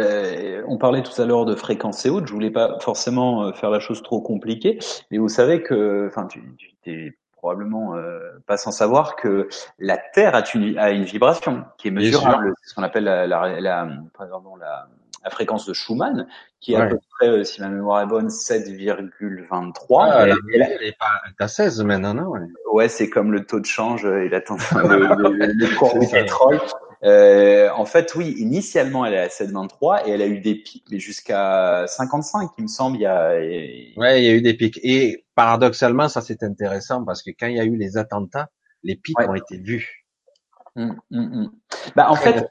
[0.66, 2.26] On parlait tout à l'heure de fréquences hautes.
[2.26, 4.78] Je voulais pas forcément euh, faire la chose trop compliquée,
[5.10, 6.42] mais vous savez que, enfin, tu,
[6.82, 9.48] tu probablement euh, pas sans savoir que
[9.78, 12.52] la Terre a une, a une vibration qui est mesurable.
[12.62, 14.88] C'est ce qu'on appelle la, la, la, pardon, la,
[15.24, 16.26] la, fréquence de Schumann,
[16.60, 20.08] qui est à peu près, euh, si ma mémoire est bonne, 7,23.
[20.10, 22.40] Ah, elle, est pas à 16 maintenant, non Ouais,
[22.72, 26.60] ouais c'est comme le taux de change et la le, le, le cours du pétrole.
[27.04, 30.84] Euh, en fait, oui, initialement, elle est à 7,23 et elle a eu des pics,
[30.90, 32.96] mais jusqu'à 55, il me semble.
[32.96, 33.30] Il y a...
[33.96, 34.80] Ouais, il y a eu des pics.
[34.82, 38.48] Et paradoxalement, ça c'est intéressant parce que quand il y a eu les attentats,
[38.82, 39.97] les pics ont été vus.
[41.96, 42.48] Bah en fait,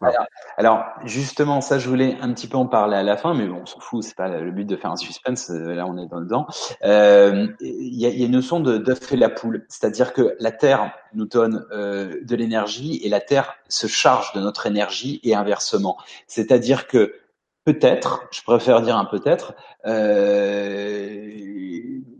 [0.57, 3.61] alors, justement, ça je voulais un petit peu en parler à la fin, mais bon,
[3.61, 5.49] on s'en fout, c'est pas le but de faire un suspense.
[5.49, 6.47] Euh, là, on est dans le dedans.
[6.83, 10.35] Euh, il y, a, y, a, une notion de d'œuf et la poule, c'est-à-dire que
[10.39, 15.19] la Terre nous donne euh, de l'énergie et la Terre se charge de notre énergie
[15.23, 15.97] et inversement.
[16.27, 17.13] C'est-à-dire que
[17.65, 19.53] peut-être, je préfère dire un peut-être,
[19.85, 21.37] euh,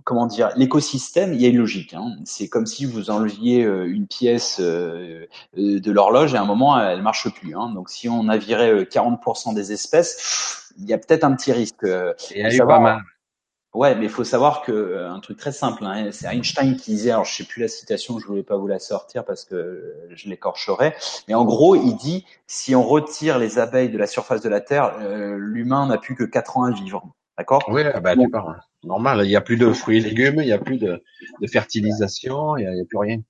[0.08, 1.94] comment dire, l'écosystème, il y a une logique.
[1.94, 2.16] Hein.
[2.24, 5.26] C'est comme si vous enleviez euh, une pièce euh,
[5.58, 7.56] de l'horloge et à un moment, elle marche plus.
[7.56, 7.74] Hein.
[7.76, 11.84] Donc, si on a viré 40% des espèces, il y a peut-être un petit risque.
[11.84, 13.02] Il y a eu pas mal.
[13.74, 16.92] Ouais, mais il faut savoir que euh, un truc très simple, hein, c'est Einstein qui
[16.92, 19.94] disait, alors je sais plus la citation, je voulais pas vous la sortir parce que
[20.10, 20.96] je l'écorcherais,
[21.28, 24.62] mais en gros, il dit si on retire les abeilles de la surface de la
[24.62, 27.06] Terre, euh, l'humain n'a plus que quatre ans à vivre.
[27.38, 27.64] D'accord?
[27.70, 28.28] Oui, bah, bon.
[28.34, 28.56] Hein.
[28.84, 29.22] normal.
[29.24, 31.04] Il n'y a plus de fruits et légumes, il n'y a plus de,
[31.42, 33.22] de fertilisation, il n'y a, a, plus rien.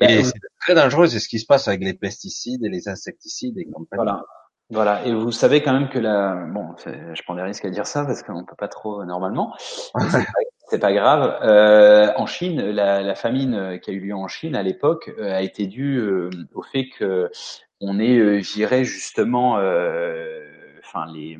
[0.00, 3.58] Et c'est très dangereux, c'est ce qui se passe avec les pesticides et les insecticides
[3.58, 4.04] et compagnie.
[4.04, 4.22] Voilà.
[4.70, 7.86] Voilà, et vous savez quand même que la, bon, je prends des risques à dire
[7.86, 9.54] ça parce qu'on peut pas trop euh, normalement.
[10.68, 11.38] C'est pas, pas, grave.
[11.42, 15.10] Euh, en Chine, la, la, famine euh, qui a eu lieu en Chine à l'époque
[15.18, 16.02] euh, a été due
[16.52, 17.30] au fait que
[17.80, 21.38] on ait viré justement, enfin les,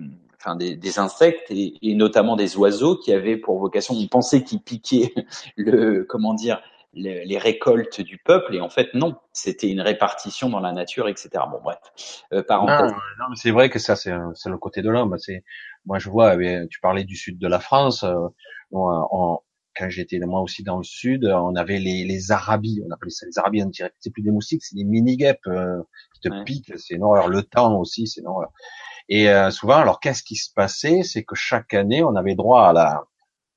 [0.48, 4.42] enfin des, des insectes et, et, notamment des oiseaux qui avaient pour vocation, on pensait
[4.42, 5.12] qu'ils piquaient
[5.56, 6.60] le, comment dire,
[6.94, 11.08] les, les, récoltes du peuple et en fait non, c'était une répartition dans la nature,
[11.08, 11.30] etc.
[11.50, 11.78] Bon bref,
[12.32, 12.92] euh, parenthèse.
[12.92, 15.16] Non, mais c'est vrai que ça c'est le côté de l'homme.
[15.18, 15.44] C'est
[15.84, 18.04] moi je vois, eh tu parlais du sud de la France.
[18.04, 18.28] Euh,
[18.72, 19.38] on,
[19.78, 23.26] quand j'étais moi aussi dans le sud, on avait les, les arabies, on appelait ça
[23.26, 23.94] les arabies en direct.
[24.00, 25.80] C'est plus des moustiques, c'est des mini guêpes euh,
[26.14, 26.72] qui te piquent.
[26.76, 27.28] C'est une horreur.
[27.28, 28.50] Le temps aussi, c'est une horreur.
[29.08, 32.68] Et euh, souvent, alors qu'est-ce qui se passait, c'est que chaque année, on avait droit
[32.68, 33.04] à la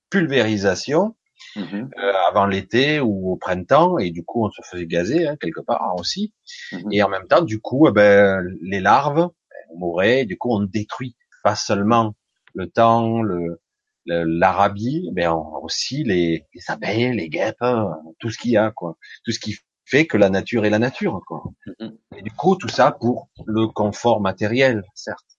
[0.10, 1.16] pulvérisation
[1.56, 5.36] Mmh euh, avant l'été ou au printemps, et du coup on se faisait gazer hein,
[5.40, 6.34] quelque part hein, aussi.
[6.72, 10.54] Mmh et en même temps, du coup, eh ben, les larves ben, mouraient, du coup
[10.54, 12.16] on détruit pas seulement
[12.54, 13.60] le temps, le
[14.08, 18.98] l'Arabie, mais aussi les, les, abeilles, les guêpes, hein, tout ce qu'il y a, quoi.
[19.24, 19.56] Tout ce qui
[19.86, 21.44] fait que la nature est la nature, quoi.
[21.80, 25.31] Mmh et du coup, tout ça pour le confort matériel, certes.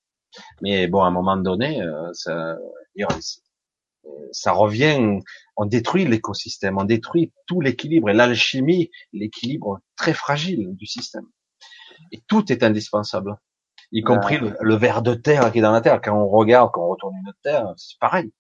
[0.61, 2.57] Mais bon, à un moment donné, euh, ça,
[4.33, 5.21] ça revient,
[5.57, 11.27] on détruit l'écosystème, on détruit tout l'équilibre et l'alchimie, l'équilibre très fragile du système.
[12.11, 13.37] Et tout est indispensable,
[13.93, 16.01] y compris le, le, ver de terre qui est dans la terre.
[16.03, 18.33] Quand on regarde, quand on retourne une terre, c'est pareil.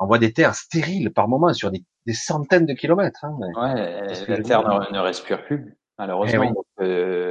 [0.00, 3.24] On voit des terres stériles par moment sur des, des centaines de kilomètres.
[3.24, 3.36] Hein.
[3.38, 6.64] Ouais, la terre ne, ne, respire plus, malheureusement.
[6.80, 7.30] Eh euh,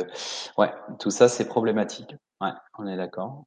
[0.58, 2.16] ouais, tout ça c'est problématique.
[2.42, 3.46] Ouais, on est d'accord.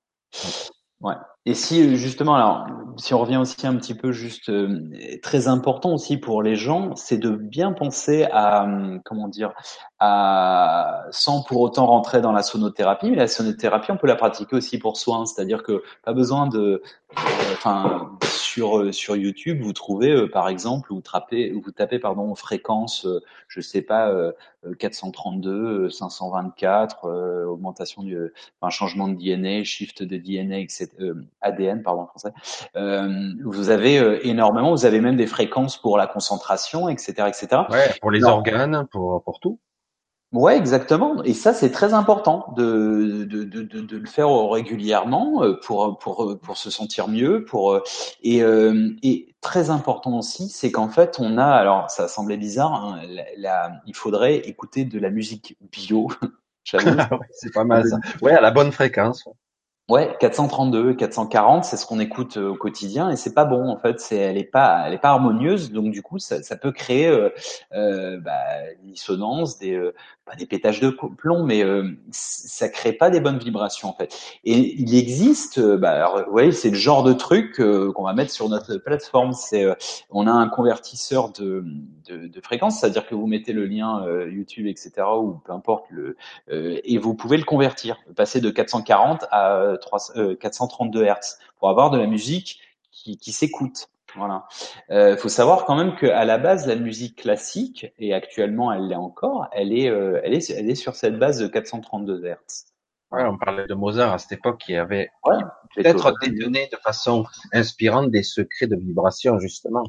[1.01, 1.15] Ouais.
[1.47, 2.67] Et si euh, justement, alors,
[2.99, 4.91] si on revient aussi un petit peu juste euh,
[5.23, 9.53] très important aussi pour les gens, c'est de bien penser à hum, comment dire,
[9.99, 14.57] à sans pour autant rentrer dans la sonothérapie, mais la sonothérapie, on peut la pratiquer
[14.57, 16.83] aussi pour soi, c'est-à-dire que pas besoin de, euh,
[17.55, 18.11] enfin,
[18.51, 23.07] sur sur YouTube, vous trouvez par exemple, vous tapez, vous tapez pardon fréquence,
[23.49, 24.13] je sais pas,
[24.79, 28.19] 432, 524, augmentation du,
[28.61, 30.89] enfin, changement de DNA, shift de DNA, etc.
[31.41, 32.33] ADN, pardon, français.
[32.77, 37.63] Euh, vous avez euh, énormément, vous avez même des fréquences pour la concentration, etc., etc.
[37.71, 39.59] Ouais, pour les organes, pour pour tout.
[40.33, 41.23] Ouais, exactement.
[41.25, 46.39] Et ça, c'est très important de, de, de, de, le faire régulièrement euh, pour, pour,
[46.41, 47.45] pour se sentir mieux.
[47.45, 47.81] Pour,
[48.23, 48.43] et,
[49.03, 53.01] et très important aussi, c'est qu'en fait, on a, alors ça semblait bizarre, hein,
[53.37, 56.09] la, il faudrait écouter de la musique bio.
[56.65, 57.99] c'est pas mal ça.
[58.23, 59.25] Ouais, à la bonne fréquence.
[59.89, 63.77] Ouais, 432, 440, c'est ce qu'on écoute euh, au quotidien et c'est pas bon en
[63.77, 63.99] fait.
[63.99, 67.09] C'est, elle est pas, elle est pas harmonieuse, donc du coup ça, ça peut créer
[67.09, 67.31] euh,
[67.73, 68.39] euh, bah,
[68.85, 69.93] des dissonances, des, euh,
[70.25, 74.17] pas des pétages de plomb, mais euh, ça crée pas des bonnes vibrations en fait.
[74.45, 78.13] Et il existe, euh, bah, alors, vous voyez, c'est le genre de truc qu'on va
[78.13, 79.33] mettre sur notre plateforme.
[79.33, 79.67] C'est,
[80.11, 81.65] on a un convertisseur de,
[82.09, 84.93] de, fréquence, c'est-à-dire que vous mettez le lien YouTube, etc.
[85.19, 86.17] ou peu importe le,
[86.49, 89.75] et vous pouvez le convertir, passer de 440 à
[90.41, 92.61] 432 Hz pour avoir de la musique
[92.91, 93.89] qui, qui s'écoute.
[94.17, 94.47] Voilà.
[94.91, 98.97] Euh, faut savoir quand même qu'à la base, la musique classique, et actuellement elle l'est
[98.97, 102.37] encore, elle est, euh, elle est, elle est sur cette base de 432 Hz.
[103.13, 105.39] Ouais, on parlait de Mozart à cette époque qui avait ouais,
[105.75, 109.85] peut-être détenait de façon inspirante des secrets de vibration justement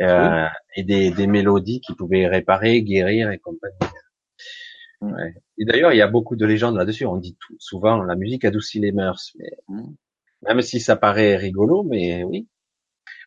[0.00, 3.76] euh, et des, des, mélodies qui pouvaient réparer, guérir et compagnie.
[5.02, 5.12] Mm.
[5.12, 5.34] Ouais.
[5.58, 7.06] Et d'ailleurs, il y a beaucoup de légendes là-dessus.
[7.06, 9.94] On dit tout, souvent la musique adoucit les mœurs, mais mm.
[10.42, 12.48] même si ça paraît rigolo, mais oui,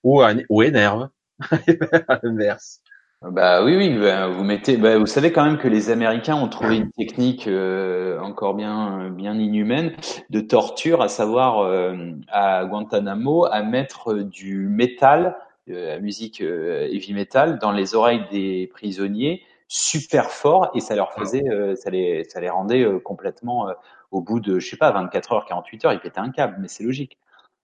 [0.06, 1.10] ou, ou énerve,
[1.52, 2.82] à l'inverse.
[3.22, 6.48] Bah oui, oui, bah, vous mettez, bah, vous savez quand même que les Américains ont
[6.48, 9.95] trouvé une technique euh, encore bien, bien inhumaine
[10.30, 15.38] de torture, à savoir euh, à Guantanamo à mettre du métal,
[15.69, 21.11] euh, la musique heavy metal, dans les oreilles des prisonniers super fort et ça leur
[21.14, 21.44] faisait,
[21.76, 23.69] ça les, ça les rendait complètement
[24.11, 26.68] au bout de, je sais pas, 24 heures, 48 heures, ils pétaient un câble, mais
[26.68, 27.18] c'est logique.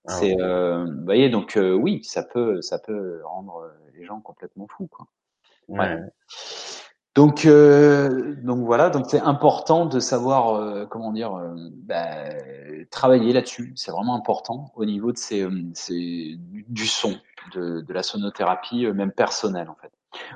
[0.08, 4.04] Ah c'est, euh, vous voyez, donc euh, oui, ça peut, ça peut rendre euh, les
[4.04, 5.06] gens complètement fous, quoi.
[5.68, 5.98] Ouais.
[7.14, 11.38] Donc, euh, donc voilà, donc c'est important de savoir, euh, comment dire,
[11.84, 12.06] bah,
[12.90, 13.72] travailler là-dessus.
[13.76, 17.14] C'est vraiment important au niveau de ces, ces du son,
[17.54, 19.92] de, de la sonothérapie, même personnelle en fait.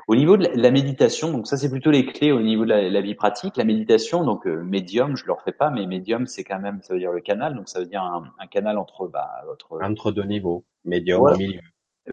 [0.08, 3.00] Au niveau de la méditation, donc ça c'est plutôt les clés au niveau de la,
[3.00, 3.56] vie pratique.
[3.56, 6.94] La méditation, donc euh, médium, je le refais pas, mais médium c'est quand même, ça
[6.94, 10.24] veut dire le canal, donc ça veut dire un, canal entre bah, votre entre deux
[10.24, 11.60] niveaux, médium au milieu.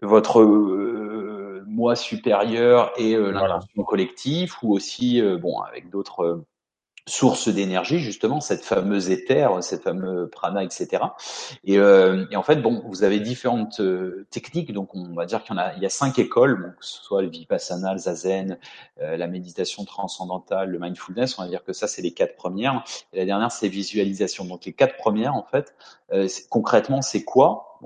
[0.02, 6.44] Votre euh, moi supérieur et euh, l'intention collective, ou aussi bon avec d'autres
[7.06, 11.02] source d'énergie justement cette fameuse éther cette fameuse prana etc
[11.64, 14.72] et, euh, et, en fait bon vous avez différentes euh, techniques.
[14.72, 16.60] Donc on va dire qu'il y en a il y a cinq écoles.
[16.60, 18.58] Bon, que ce soit le vipassana le zazen
[19.00, 21.38] euh, la méditation transcendantale le mindfulness.
[21.38, 22.84] On va dire que ça c'est les quatre premières.
[23.12, 24.44] Et la dernière c'est visualisation.
[24.44, 25.74] Donc les quatre premières en fait
[26.12, 27.78] euh, concrètement c'est quoi?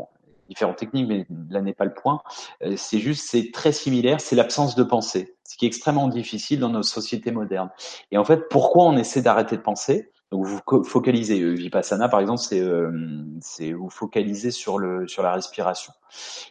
[0.48, 2.22] Différentes techniques, mais là n'est pas le point.
[2.62, 6.60] Euh, c'est juste, c'est très similaire, c'est l'absence de pensée, ce qui est extrêmement difficile
[6.60, 7.70] dans nos sociétés modernes.
[8.10, 10.10] Et en fait, pourquoi on essaie d'arrêter de penser?
[10.30, 12.90] Donc vous focalisez euh, vipassana par exemple, c'est euh,
[13.40, 15.94] c'est vous focalisez sur le sur la respiration.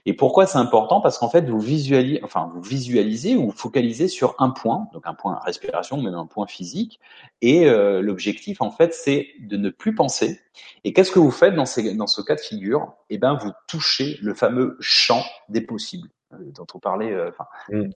[0.08, 1.00] Et pourquoi c'est important?
[1.00, 5.04] Parce qu'en fait vous visualisez, enfin vous visualisez ou vous focalisez sur un point, donc
[5.06, 7.00] un point respiration, même un point physique.
[7.42, 10.42] Et euh, l'objectif en fait c'est de ne plus penser.
[10.84, 12.94] Et qu'est-ce que vous faites dans ces dans ce cas de figure?
[13.12, 16.10] Eh ben vous touchez le fameux champ des possibles
[16.40, 17.90] dont on parlait, enfin, mm.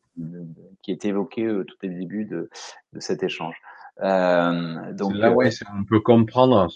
[0.82, 2.50] qui est évoqué tout au début de,
[2.94, 3.56] de cet échange.
[4.02, 6.70] Euh, donc là, ouais, on peut comprendre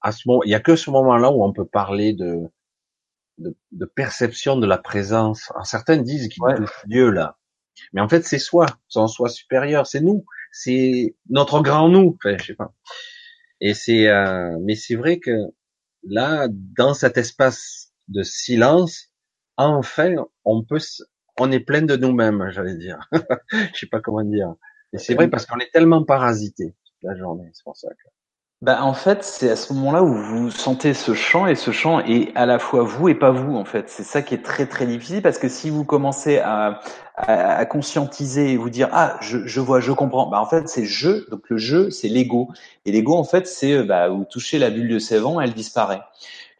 [0.00, 0.42] à ce moment.
[0.44, 2.38] Il y a que ce moment-là où on peut parler de,
[3.38, 5.50] de, de perception de la présence.
[5.50, 7.38] Alors, certains disent qu'ils touchent Dieu là,
[7.92, 12.16] mais en fait c'est soi, son soi supérieur, c'est nous, c'est notre grand nous.
[12.16, 12.72] Enfin, je sais pas.
[13.60, 15.32] Et c'est, euh, mais c'est vrai que
[16.02, 19.08] là, dans cet espace de silence,
[19.56, 20.14] enfin,
[20.44, 20.78] on peut,
[21.38, 22.98] on est plein de nous-mêmes, j'allais dire.
[23.52, 24.54] je sais pas comment dire.
[24.92, 28.08] Et c'est vrai parce qu'on est tellement parasité toute la journée, c'est pour ça que.
[28.62, 32.00] Bah en fait, c'est à ce moment-là où vous sentez ce chant et ce chant
[32.00, 33.88] est à la fois vous et pas vous en fait.
[33.88, 36.80] C'est ça qui est très très difficile parce que si vous commencez à,
[37.16, 40.68] à, à conscientiser et vous dire ah je, je vois, je comprends, bah en fait
[40.68, 42.50] c'est je donc le jeu c'est l'ego
[42.84, 46.00] et l'ego en fait c'est euh, bah vous touchez la bulle de sévent, elle disparaît.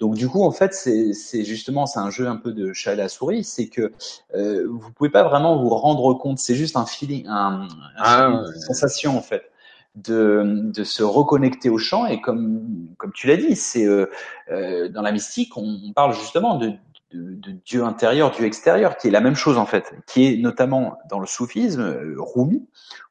[0.01, 2.95] Donc du coup, en fait, c'est justement c'est un jeu un peu de chat à
[2.95, 3.93] la souris, c'est que
[4.35, 7.69] euh, vous pouvez pas vraiment vous rendre compte, c'est juste un feeling, un,
[7.99, 9.51] ah, une sensation en fait
[9.97, 12.07] de, de se reconnecter au champ.
[12.07, 14.07] Et comme comme tu l'as dit, c'est euh,
[14.51, 16.69] euh, dans la mystique, on, parle justement de,
[17.13, 20.37] de, de, Dieu intérieur, Dieu extérieur, qui est la même chose en fait, qui est
[20.37, 22.67] notamment dans le soufisme, euh, Rumi,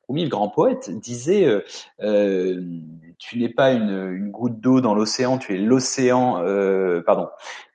[0.10, 1.61] Rumi, le grand poète, disait euh,
[2.02, 2.61] euh,
[3.19, 6.41] Tu n'es pas une, une goutte d'eau dans l'océan, tu es l'océan.
[6.44, 7.30] Euh, pardon.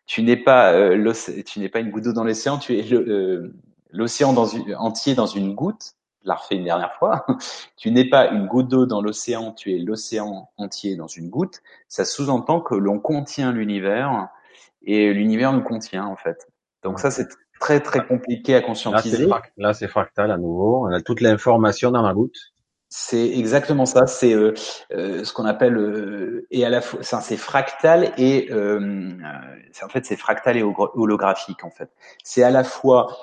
[0.07, 1.13] Tu n'es pas euh,
[1.47, 3.55] tu n'es pas une goutte d'eau dans l'océan, tu es euh,
[3.91, 5.95] l'océan dans une, entier dans une goutte.
[6.23, 7.25] Je la refais une dernière fois.
[7.77, 11.63] tu n'es pas une goutte d'eau dans l'océan, tu es l'océan entier dans une goutte.
[11.89, 14.29] Ça sous-entend que l'on contient l'univers
[14.83, 16.49] et l'univers nous contient en fait.
[16.83, 17.29] Donc ça c'est
[17.65, 19.27] très très compliqué à conscientiser.
[19.57, 20.87] Là, c'est fractal à nouveau.
[20.87, 22.37] On a toute l'information dans la goutte.
[22.91, 24.07] C'est exactement ça.
[24.07, 24.53] C'est euh,
[24.93, 28.49] euh, ce qu'on appelle euh, et à la fois, c'est fractal et
[29.73, 31.91] c'est en fait c'est fractal et holographique en fait.
[32.23, 33.17] C'est à la fois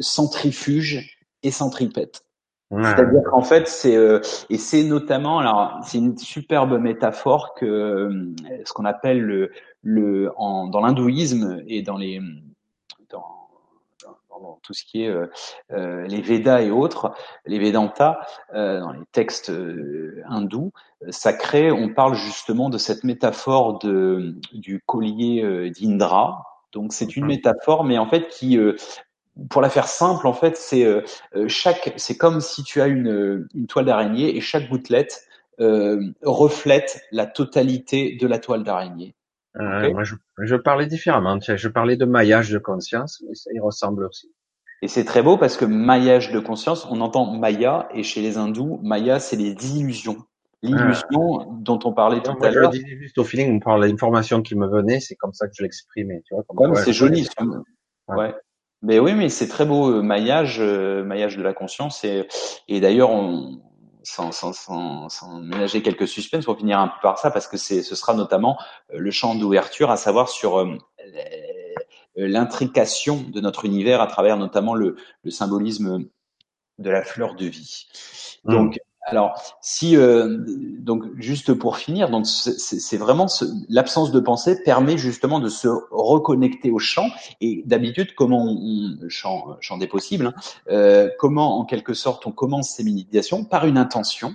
[0.00, 2.24] centrifuge et centripète.
[2.70, 3.96] C'est-à-dire qu'en fait, c'est
[4.50, 8.10] et c'est notamment alors c'est une superbe métaphore que
[8.64, 12.20] ce qu'on appelle le le en, dans l'hindouisme et dans les
[14.40, 15.26] dans tout ce qui est euh,
[15.72, 17.12] euh, les Védas et autres,
[17.46, 18.20] les Vedanta,
[18.54, 19.52] euh, dans les textes
[20.26, 20.72] hindous
[21.10, 26.44] sacrés, on parle justement de cette métaphore de, du collier d'Indra.
[26.72, 27.28] Donc c'est une mhm.
[27.28, 28.58] métaphore, mais en fait qui
[29.50, 30.86] pour la faire simple, en fait, c'est
[31.48, 35.26] chaque, c'est comme si tu as une, une toile d'araignée et chaque gouttelette
[35.58, 39.14] reflète la totalité de la toile d'araignée.
[39.60, 41.38] Euh, moi, je, je, parlais différemment.
[41.40, 44.32] Je parlais de maillage de conscience, mais ça y ressemble aussi.
[44.82, 48.36] Et c'est très beau parce que maillage de conscience, on entend Maya, et chez les
[48.36, 50.18] hindous, Maya, c'est les illusions.
[50.62, 51.46] L'illusion ah.
[51.60, 52.72] dont on parlait tout à l'heure.
[52.72, 55.54] Je dis juste au feeling, on parle l'information qui me venait, c'est comme ça que
[55.56, 56.22] je l'exprimais.
[56.26, 57.28] Tu vois, comme c'est joli.
[58.08, 58.34] Ouais.
[58.82, 62.04] Mais oui, mais c'est très beau, euh, maillage, euh, maillage de la conscience.
[62.04, 62.28] Et,
[62.68, 63.62] et d'ailleurs, on,
[64.04, 67.56] sans, sans, sans, sans, ménager quelques suspens pour finir un peu par ça, parce que
[67.56, 68.58] c'est, ce sera notamment
[68.92, 70.76] euh, le champ d'ouverture, à savoir sur euh,
[72.16, 76.04] l'intrication de notre univers à travers notamment le, le symbolisme
[76.78, 77.86] de la fleur de vie.
[78.44, 78.52] Mmh.
[78.52, 80.38] Donc, alors, si euh,
[80.78, 83.26] donc juste pour finir, donc c'est vraiment
[83.68, 87.08] l'absence de pensée permet justement de se reconnecter au champ.
[87.42, 90.34] Et d'habitude, comment on, champ, champ des possibles, hein,
[90.70, 94.34] euh, comment en quelque sorte on commence ces méditations par une intention,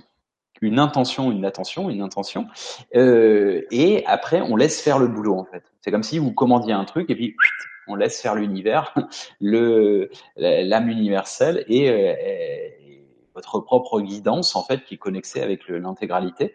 [0.60, 2.46] une intention, une attention, une intention,
[2.94, 5.64] euh, et après on laisse faire le boulot en fait.
[5.80, 7.34] C'est comme si vous commandiez un truc et puis
[7.88, 8.94] on laisse faire l'univers,
[9.40, 12.79] le l'âme universelle et, et
[13.40, 16.54] votre propre guidance en fait qui est connectée avec l'intégralité.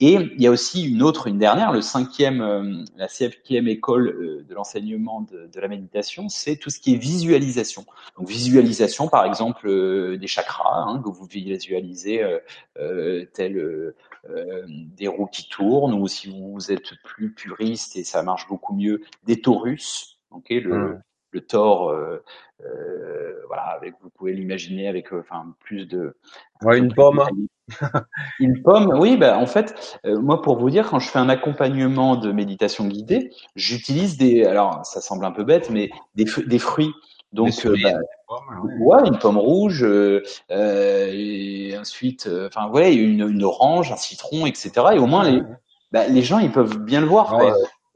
[0.00, 4.08] Et il y a aussi une autre, une dernière, le cinquième, euh, la cinquième école
[4.08, 7.84] euh, de l'enseignement de, la méditation, c'est tout ce qui est visualisation.
[8.18, 12.22] Donc visualisation, par exemple, euh, des chakras hein, que vous visualisez
[12.78, 13.24] euh,
[14.96, 19.02] des roues qui tournent, ou si vous êtes plus puriste et ça marche beaucoup mieux,
[19.24, 20.18] des taurus.
[20.30, 21.02] ok le, mmh
[21.32, 22.22] le Thor, euh,
[22.64, 26.14] euh, voilà, avec vous pouvez l'imaginer avec euh, enfin plus de.
[26.62, 27.22] Ouais, une pomme.
[28.38, 29.16] une pomme, oui.
[29.16, 33.30] Bah, en fait, moi, pour vous dire, quand je fais un accompagnement de méditation guidée,
[33.56, 34.44] j'utilise des.
[34.44, 36.92] Alors, ça semble un peu bête, mais des, des fruits.
[37.32, 37.94] Donc, bah,
[38.78, 39.08] ouais.
[39.08, 44.70] une pomme rouge, euh, et ensuite, enfin, voilà, une, une orange, un citron, etc.
[44.92, 45.42] Et au moins, les,
[45.92, 47.34] bah, les gens, ils peuvent bien le voir.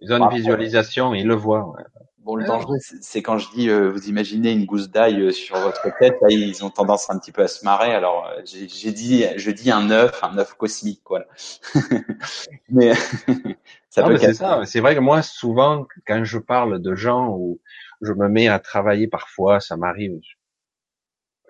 [0.00, 1.68] Ils ont une visualisation, ils le voient.
[1.68, 1.82] Ouais.
[2.26, 5.56] Bon, le danger, c'est quand je dis, euh, vous imaginez une gousse d'ail euh, sur
[5.60, 7.94] votre tête, là, ils ont tendance un petit peu à se marrer.
[7.94, 11.24] Alors, euh, j'ai dit, je dis un œuf, un œuf cosmique, quoi.
[12.68, 12.94] mais
[13.90, 14.16] ça peut.
[14.16, 14.62] C'est ça.
[14.64, 17.60] C'est vrai que moi, souvent, quand je parle de gens où
[18.00, 20.18] je me mets à travailler, parfois, ça m'arrive,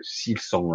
[0.03, 0.73] s'ils sont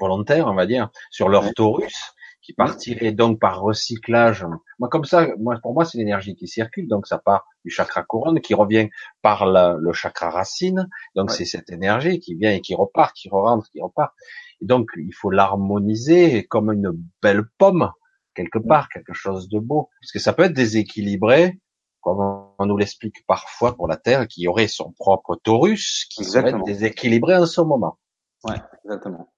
[0.00, 4.46] volontaires, on va dire, sur leur taurus qui partirait donc par recyclage.
[4.78, 8.02] Moi, comme ça, moi, pour moi, c'est l'énergie qui circule, donc ça part du chakra
[8.02, 8.88] couronne, qui revient
[9.22, 13.68] par le chakra racine, donc c'est cette énergie qui vient et qui repart, qui rentre,
[13.70, 14.14] qui repart.
[14.62, 16.92] Et donc, il faut l'harmoniser comme une
[17.22, 17.90] belle pomme,
[18.34, 21.60] quelque part, quelque chose de beau, parce que ça peut être déséquilibré,
[22.00, 26.54] comme on nous l'explique parfois pour la Terre, qui aurait son propre torus, qui serait
[26.64, 27.98] déséquilibré en ce moment.
[28.44, 29.30] Ouais, exactement.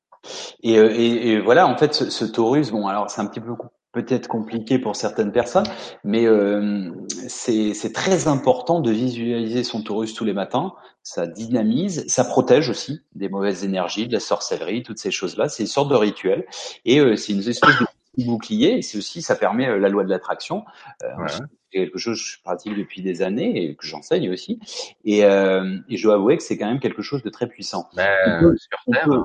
[0.63, 3.41] Et, euh, et, et, voilà, en fait, ce, ce Taurus, bon, alors c'est un petit
[3.41, 3.55] peu
[3.93, 5.67] peut-être compliqué pour certaines personnes,
[6.03, 6.91] mais euh,
[7.29, 10.73] c'est très important de visualiser son Taurus tous les matins.
[11.03, 15.49] Ça dynamise, ça protège aussi des mauvaises énergies, de la sorcellerie, toutes ces choses-là.
[15.49, 16.47] C'est une sorte de rituel
[16.85, 18.83] et euh, c'est une espèce de bouclier.
[18.83, 20.65] C'est aussi, ça permet euh, la loi de l'attraction.
[21.03, 24.61] Euh, C'est quelque chose que je pratique depuis des années et que j'enseigne aussi.
[25.05, 27.89] Et, euh, et je dois avouer que c'est quand même quelque chose de très puissant.
[27.97, 29.23] Ben, sur Terre, on peut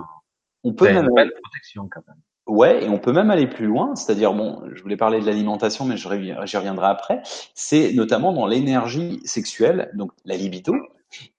[0.64, 2.18] même une protection quand même.
[2.48, 5.84] Ouais, et on peut même aller plus loin, c'est-à-dire bon, je voulais parler de l'alimentation,
[5.84, 7.22] mais j'y reviendrai après.
[7.54, 10.74] C'est notamment dans l'énergie sexuelle, donc la libido,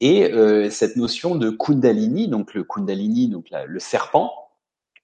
[0.01, 4.48] et euh, cette notion de Kundalini, donc le Kundalini, donc le serpent,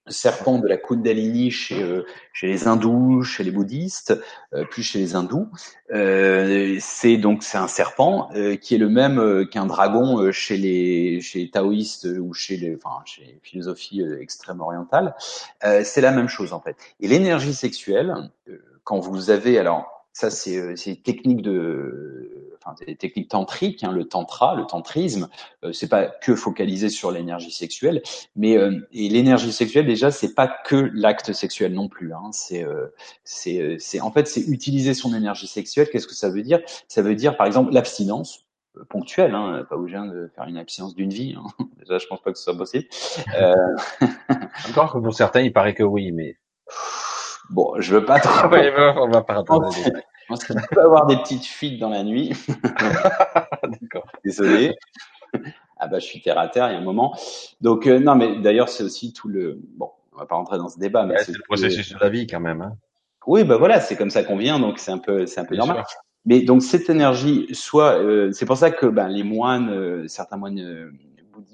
[0.07, 2.03] serpent de la Kundalini chez, euh,
[2.33, 4.19] chez les hindous, chez les bouddhistes,
[4.53, 5.47] euh, plus chez les hindous.
[5.91, 8.29] Euh, c'est donc c'est un serpent
[8.61, 13.01] qui est le même qu'un dragon chez les chez les taoïstes ou chez les enfin
[13.05, 15.15] chez les philosophies extrême orientales.
[15.83, 16.75] c'est la même chose en fait.
[16.99, 18.13] Et l'énergie sexuelle,
[18.83, 22.34] quand vous avez alors ça c'est c'est technique de
[22.65, 25.29] enfin, des techniques tantriques, hein, le tantra, le tantrisme.
[25.63, 28.01] Euh, c'est pas que focalisé sur l'énergie sexuelle,
[28.35, 32.13] mais euh, et l'énergie sexuelle déjà, c'est pas que l'acte sexuel non plus.
[32.13, 32.65] Hein, c'est
[33.23, 35.89] c'est c'est en fait c'est utiliser son énergie sexuelle.
[35.91, 36.59] Qu'est-ce que ça veut dire?
[36.87, 38.45] Ça veut dire par exemple l'abstinence
[38.89, 41.35] ponctuelle, hein, pas obligé de faire une abstinence d'une vie.
[41.37, 41.47] Hein.
[41.79, 42.85] Déjà, je pense pas que ce soit possible.
[43.39, 43.53] Euh...
[44.69, 46.37] Encore que pour certains, il paraît que oui, mais
[47.49, 48.47] bon, je veux pas trop.
[48.97, 49.43] on va pas
[50.29, 52.33] rentrer on peut avoir des petites fuites dans la nuit.
[53.81, 54.07] D'accord.
[54.23, 54.75] Désolé.
[55.77, 57.17] Ah bah je suis terre à terre, il y a un moment.
[57.61, 59.59] Donc euh, non, mais d'ailleurs c'est aussi tout le.
[59.75, 62.27] Bon, on va pas rentrer dans ce débat, mais c'est le processus de la vie
[62.27, 62.61] quand même.
[62.61, 62.77] Hein.
[63.27, 65.55] Oui, bah voilà, c'est comme ça qu'on vient, donc c'est un peu, c'est un peu
[65.55, 65.83] normal.
[66.25, 70.37] Mais donc cette énergie, soit, euh, c'est pour ça que ben, les moines, euh, certains
[70.37, 70.91] moines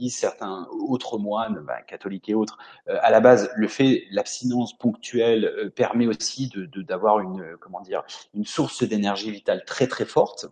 [0.09, 2.57] certains autres moines, ben, catholiques et autres,
[2.89, 7.81] euh, à la base, le fait, l'abstinence ponctuelle euh, permet aussi de d'avoir une, comment
[7.81, 8.03] dire,
[8.33, 10.47] une source d'énergie vitale très très forte.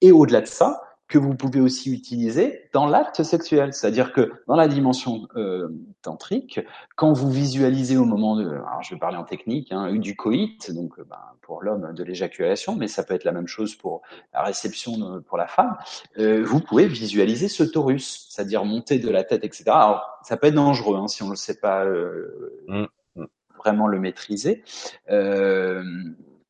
[0.00, 3.74] Et au-delà de ça, que vous pouvez aussi utiliser dans l'acte sexuel.
[3.74, 5.68] C'est-à-dire que dans la dimension euh,
[6.02, 6.60] tantrique,
[6.96, 10.72] quand vous visualisez au moment de, alors je vais parler en technique, hein, du coït,
[10.72, 14.02] donc euh, ben, pour l'homme de l'éjaculation, mais ça peut être la même chose pour
[14.32, 15.76] la réception pour la femme,
[16.18, 19.64] euh, vous pouvez visualiser ce torus, c'est-à-dire monter de la tête, etc.
[19.66, 22.84] Alors ça peut être dangereux hein, si on ne sait pas euh, mmh,
[23.16, 23.24] mmh.
[23.58, 24.62] vraiment le maîtriser.
[25.10, 25.82] Euh,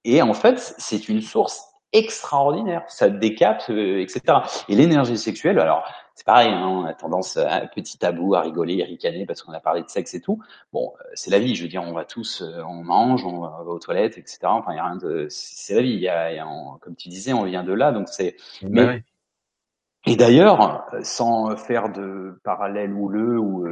[0.05, 4.39] et en fait, c'est une source extraordinaire, ça décapte, euh, etc.
[4.69, 5.85] Et l'énergie sexuelle, alors
[6.15, 9.53] c'est pareil, hein, on a tendance à petit tabou, à rigoler, à ricaner parce qu'on
[9.53, 10.39] a parlé de sexe et tout.
[10.73, 13.41] Bon, euh, c'est la vie, je veux dire, on va tous, euh, on mange, on
[13.41, 14.39] va, aux toilettes, etc.
[14.45, 15.93] Enfin, il y a rien de, c'est la vie.
[15.93, 16.45] Il y a,
[16.81, 18.37] comme tu disais, on vient de là, donc c'est.
[18.63, 19.05] Ben mais,
[20.07, 23.67] Et d'ailleurs, sans faire de parallèle houleux ou,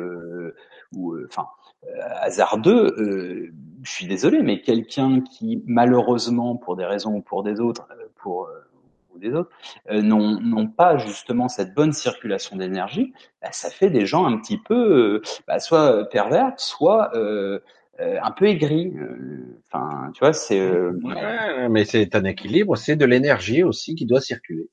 [0.95, 1.47] ou, enfin,
[2.21, 3.53] hasardeux,
[3.83, 8.45] je suis désolé, mais quelqu'un qui malheureusement, pour des raisons ou pour des autres, pour
[8.45, 8.65] euh,
[9.15, 9.51] ou des autres,
[9.91, 14.59] euh, n'ont pas justement cette bonne circulation d'énergie, bah, ça fait des gens un petit
[14.59, 17.13] peu, euh, bah, soit pervers, soit
[18.01, 18.93] un peu aigris.
[19.67, 20.61] Enfin, tu vois, c'est.
[21.71, 24.69] mais c'est un équilibre, c'est de l'énergie aussi qui doit circuler.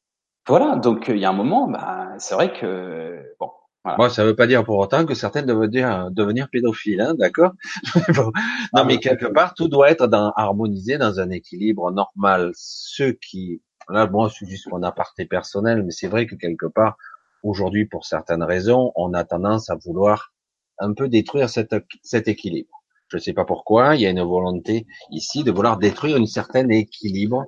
[0.48, 3.50] Voilà, donc il y a un moment, bah, c'est vrai que bon,
[3.84, 4.10] voilà.
[4.10, 7.54] ça ne veut pas dire pour autant que certaines doivent devenir pédophiles, hein, d'accord?
[8.18, 8.32] Non,
[8.74, 12.52] ah, mais quelque part, tout doit être dans, harmonisé dans un équilibre normal.
[12.56, 16.66] Ceux qui, là, moi, je suis juste mon aparté personnel, mais c'est vrai que quelque
[16.66, 16.98] part,
[17.44, 20.34] aujourd'hui, pour certaines raisons, on a tendance à vouloir
[20.80, 22.70] un peu détruire cet, cet équilibre.
[23.08, 26.28] Je ne sais pas pourquoi, il y a une volonté ici de vouloir détruire une
[26.28, 27.46] certaine équilibre.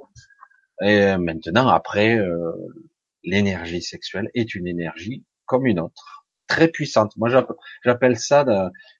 [0.81, 2.51] Et maintenant, après, euh,
[3.23, 6.17] l'énergie sexuelle est une énergie comme une autre
[6.47, 7.15] très puissante.
[7.17, 7.29] Moi,
[7.83, 8.45] j'appelle ça,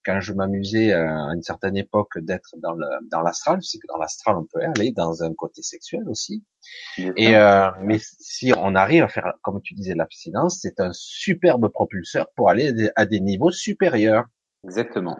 [0.05, 3.97] quand je m'amusais à une certaine époque d'être dans le dans l'astral, c'est que dans
[3.97, 6.43] l'astral, on peut aller dans un côté sexuel aussi.
[6.97, 11.69] Et euh, mais si on arrive à faire, comme tu disais, l'abstinence, c'est un superbe
[11.69, 14.25] propulseur pour aller à des niveaux supérieurs.
[14.65, 15.17] Exactement.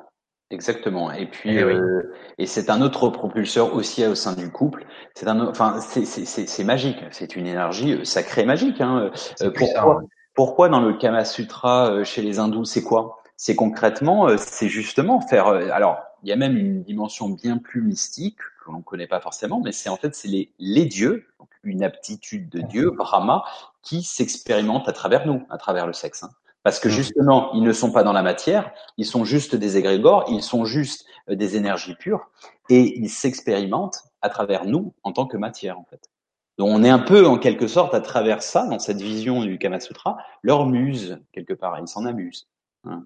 [0.50, 1.12] Exactement.
[1.12, 4.86] Et puis, eh euh, et c'est un autre propulseur aussi au sein du couple.
[5.14, 7.04] C'est un, enfin, c'est magique.
[7.12, 8.80] C'est une énergie euh, sacrée magique.
[8.80, 9.12] Hein.
[9.56, 10.04] pourquoi,
[10.38, 13.24] pourquoi dans le Kama Sutra euh, chez les hindous, c'est quoi?
[13.38, 15.48] C'est concrètement, euh, c'est justement faire.
[15.48, 19.08] Euh, alors, il y a même une dimension bien plus mystique que l'on ne connaît
[19.08, 22.92] pas forcément, mais c'est en fait c'est les, les dieux, donc une aptitude de Dieu,
[22.92, 23.46] Brahma,
[23.82, 26.22] qui s'expérimente à travers nous, à travers le sexe.
[26.22, 26.30] Hein.
[26.68, 30.26] Parce que justement, ils ne sont pas dans la matière, ils sont juste des égrégores,
[30.28, 32.30] ils sont juste des énergies pures,
[32.70, 36.10] et ils s'expérimentent à travers nous en tant que matière, en fait.
[36.58, 39.58] Donc on est un peu en quelque sorte à travers ça, dans cette vision du
[39.58, 42.50] Kama Sutra, leur muse quelque part, ils s'en amusent.
[42.84, 43.06] Hein.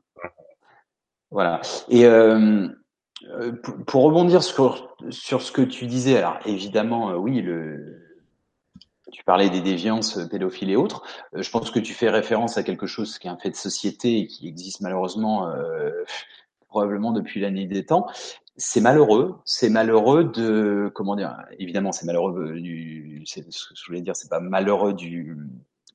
[1.29, 1.61] Voilà.
[1.87, 2.67] Et euh,
[3.29, 3.51] euh
[3.85, 8.00] pour rebondir sur, sur ce que tu disais, alors évidemment, euh, oui, le,
[9.11, 11.03] tu parlais des déviances pédophiles et autres.
[11.35, 13.55] Euh, je pense que tu fais référence à quelque chose qui est un fait de
[13.55, 15.51] société et qui existe malheureusement
[16.67, 18.07] probablement depuis la nuit des temps
[18.57, 21.35] c'est malheureux, c'est malheureux de comment dire.
[21.57, 23.23] Évidemment, c'est malheureux du.
[23.25, 25.37] Ce que je voulais dire, c'est pas malheureux du.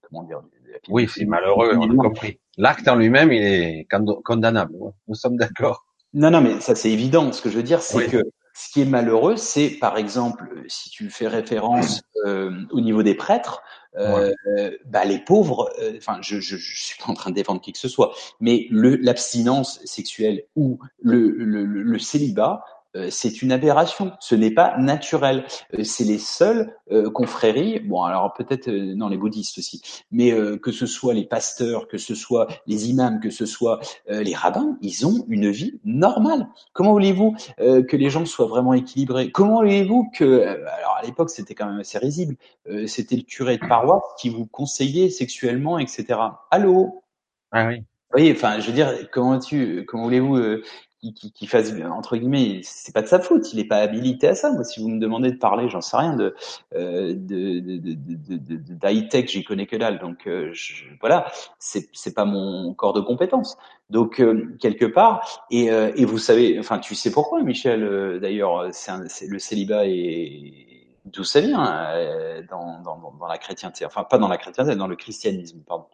[0.03, 0.41] Comment dire.
[0.89, 1.77] oui, c'est malheureux.
[1.77, 2.39] On a compris.
[2.59, 3.89] L'acte en lui-même, il est
[4.25, 4.75] condamnable.
[5.09, 5.85] Nous sommes d'accord.
[6.15, 7.31] Non, non, mais ça c'est évident.
[7.33, 8.23] Ce que je veux dire, c'est que
[8.57, 13.15] ce qui est malheureux, c'est par exemple, si tu fais référence euh, au niveau des
[13.15, 13.63] prêtres,
[13.99, 14.33] euh,
[14.87, 17.73] bah, les pauvres, euh, enfin, je, je, je, suis pas en train de défendre qui
[17.73, 22.65] que ce soit, mais l'abstinence sexuelle ou le, le, le célibat
[23.11, 24.13] c'est une aberration.
[24.21, 25.45] Ce n'est pas naturel.
[25.75, 27.81] Euh, c'est les seules euh, confréries.
[27.81, 32.15] Bon, alors peut-être non les bouddhistes aussi, mais que ce soit les pasteurs, que ce
[32.15, 36.49] soit les imams, que ce soit les rabbins, ils ont une vie normale.
[36.73, 39.31] Comment voulez-vous que les gens soient vraiment équilibrés?
[39.31, 42.37] Comment voulez-vous que alors à l'époque c'était quand même assez risible.
[42.87, 46.19] c'était le curé de paroisse qui vous conseillait sexuellement, etc.
[46.51, 47.03] Allô?
[47.53, 47.83] Ah oui.
[48.15, 50.63] Oui, enfin, je veux dire, comment tu, comment voulez-vous
[51.01, 54.35] qui, qui, fasse entre guillemets, c'est pas de sa faute, il est pas habilité à
[54.35, 54.51] ça.
[54.53, 56.35] Moi, si vous me demandez de parler, j'en sais rien de
[56.75, 59.99] euh, de, de, de, de, d'high tech, j'y connais que dalle.
[59.99, 63.57] Donc euh, je, voilà, c'est c'est pas mon corps de compétence.
[63.91, 68.19] Donc euh, quelque part, et, euh, et vous savez, enfin tu sais pourquoi, Michel.
[68.21, 74.19] D'ailleurs, c'est le célibat et d'où ça vient dans, dans, dans la chrétienté, enfin pas
[74.19, 75.87] dans la chrétienté, dans le christianisme, pardon.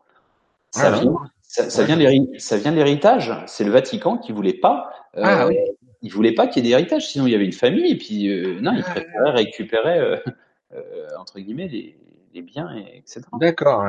[0.70, 1.12] Ça vient,
[1.52, 3.30] ça, ça vient de l'héritage.
[3.46, 4.90] C'est le Vatican qui voulait pas.
[5.18, 5.58] Euh, ah, oui.
[6.00, 8.26] Il voulait pas qu'il y ait d'héritage, sinon il y avait une famille et puis
[8.28, 10.16] euh, non, il ah, préférait récupérer euh,
[10.74, 11.94] euh, entre guillemets les,
[12.32, 13.20] les biens, et, etc.
[13.38, 13.86] D'accord.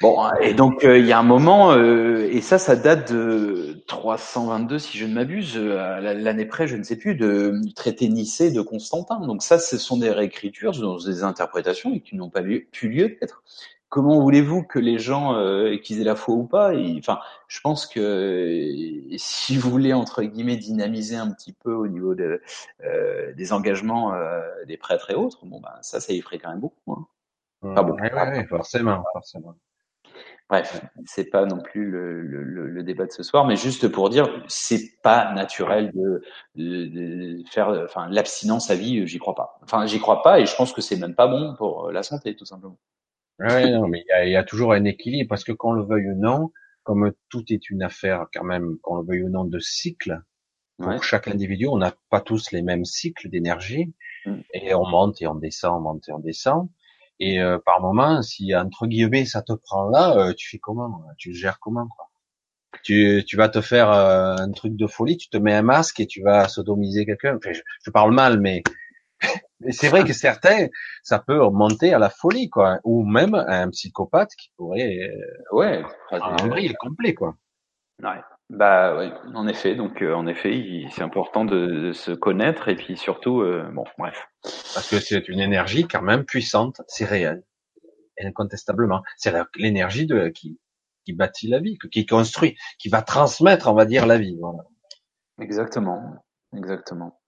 [0.00, 4.98] Bon, et donc il y a un moment, et ça, ça date de 322, si
[4.98, 9.20] je ne m'abuse, l'année près, je ne sais plus, de, traité Nicée de Constantin.
[9.20, 10.72] Donc ça, ce sont des réécritures,
[11.04, 13.44] des interprétations qui n'ont pas pu lieu d'être
[13.92, 16.72] comment voulez-vous que les gens euh, qu'ils aient la foi ou pas?
[16.98, 21.86] Enfin, je pense que euh, si vous voulez entre guillemets dynamiser un petit peu au
[21.86, 22.40] niveau de,
[22.84, 26.48] euh, des engagements euh, des prêtres et autres, bon ben ça, ça y ferait quand
[26.48, 26.92] même beaucoup.
[26.94, 27.06] Hein.
[27.76, 27.94] Ah bon,
[28.48, 29.54] forcément, forcément.
[30.48, 34.08] Bref, c'est pas non plus le, le, le, débat de ce soir, mais juste pour
[34.08, 36.22] dire, c'est pas naturel de,
[36.56, 39.58] de, de faire, enfin, l'abstinence à vie, j'y crois pas.
[39.62, 42.34] Enfin, j'y crois pas, et je pense que c'est même pas bon pour la santé,
[42.34, 42.78] tout simplement.
[43.38, 46.14] Ouais, non, mais il y a, toujours un équilibre parce que qu'on le veuille ou
[46.14, 46.52] non,
[46.82, 50.20] comme tout est une affaire quand même, qu'on le veuille ou non, de cycle.
[50.78, 53.94] Pour chaque individu, on n'a pas tous les mêmes cycles d'énergie
[54.26, 54.40] mm.
[54.54, 56.68] et on monte et on descend, on monte et on descend.
[57.20, 61.02] Et euh, par moment, si entre guillemets ça te prend là, euh, tu fais comment
[61.18, 62.08] Tu le gères comment quoi?
[62.82, 66.00] Tu, tu vas te faire euh, un truc de folie, tu te mets un masque
[66.00, 67.36] et tu vas sodomiser quelqu'un.
[67.36, 68.64] Enfin, je, je, parle mal, mais
[69.64, 70.66] mais c'est vrai que certains,
[71.02, 75.56] ça peut remonter à la folie, quoi, ou même à un psychopathe qui pourrait, euh,
[75.56, 77.36] ouais, un bril complet, quoi.
[78.02, 78.20] Ouais.
[78.50, 79.74] Bah oui, en effet.
[79.74, 84.28] Donc euh, en effet, c'est important de, se connaître et puis surtout, euh, bon, bref.
[84.42, 87.42] Parce que c'est une énergie quand même puissante, c'est réel,
[88.22, 89.02] incontestablement.
[89.16, 90.58] C'est l'énergie de qui
[91.04, 94.36] qui bâtit la vie, qui construit, qui va transmettre, on va dire, la vie.
[94.40, 94.64] Voilà.
[95.40, 96.24] Exactement,
[96.54, 97.20] exactement.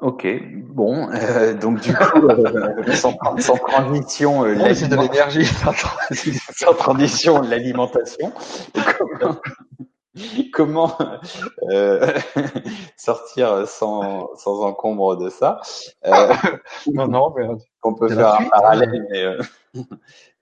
[0.00, 6.72] Ok, bon, euh, donc du coup, euh, sans, sans, transition, euh, c'est de l'énergie, sans,
[6.74, 8.32] transition, l'alimentation.
[8.96, 9.40] Comment,
[11.70, 12.12] euh,
[12.96, 15.60] sortir sans, sans encombre de ça
[16.06, 16.34] euh,
[16.92, 17.46] Non, non, mais
[17.82, 19.36] on peut faire un parallèle, mais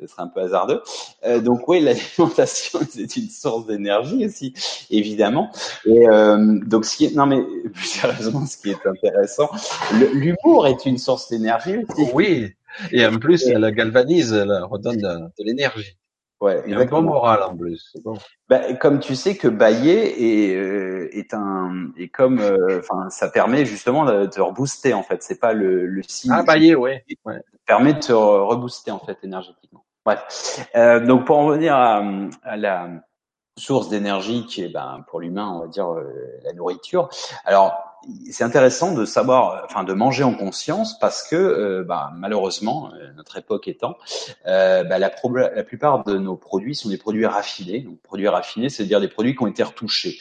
[0.00, 0.82] ce serait un peu hasardeux.
[1.24, 4.54] Euh, donc oui, l'alimentation c'est une source d'énergie aussi,
[4.90, 5.50] évidemment.
[5.84, 9.50] Et euh, donc ce qui est, non mais plus sérieusement, ce qui est intéressant,
[10.12, 12.10] l'humour est une source d'énergie aussi.
[12.14, 12.54] Oui,
[12.92, 15.96] et en plus, elle galvanise, elle redonne de, l'énergie.
[16.40, 17.96] Ouais, il y a un bon moral en plus.
[18.04, 18.14] Bon.
[18.48, 23.28] Bah, comme tu sais que bailler est, euh, est un et comme euh, enfin ça
[23.28, 25.22] permet justement de te rebooster en fait.
[25.22, 26.32] C'est pas le, le signe.
[26.34, 27.04] Ah bailler, ouais.
[27.24, 27.40] ouais.
[27.66, 29.86] Permet de te rebooster en fait énergétiquement.
[30.04, 32.02] Bref, euh, donc pour en revenir à,
[32.42, 32.90] à la
[33.58, 36.04] source d'énergie qui est ben, pour l'humain, on va dire euh,
[36.44, 37.08] la nourriture.
[37.46, 37.85] Alors
[38.30, 43.10] c'est intéressant de savoir, enfin de manger en conscience parce que euh, ben, malheureusement, euh,
[43.16, 43.96] notre époque étant,
[44.46, 47.80] euh, ben, la, plupart de nos produits sont des produits raffinés.
[47.80, 50.18] Donc produits raffinés, c'est-à-dire des produits qui ont été retouchés.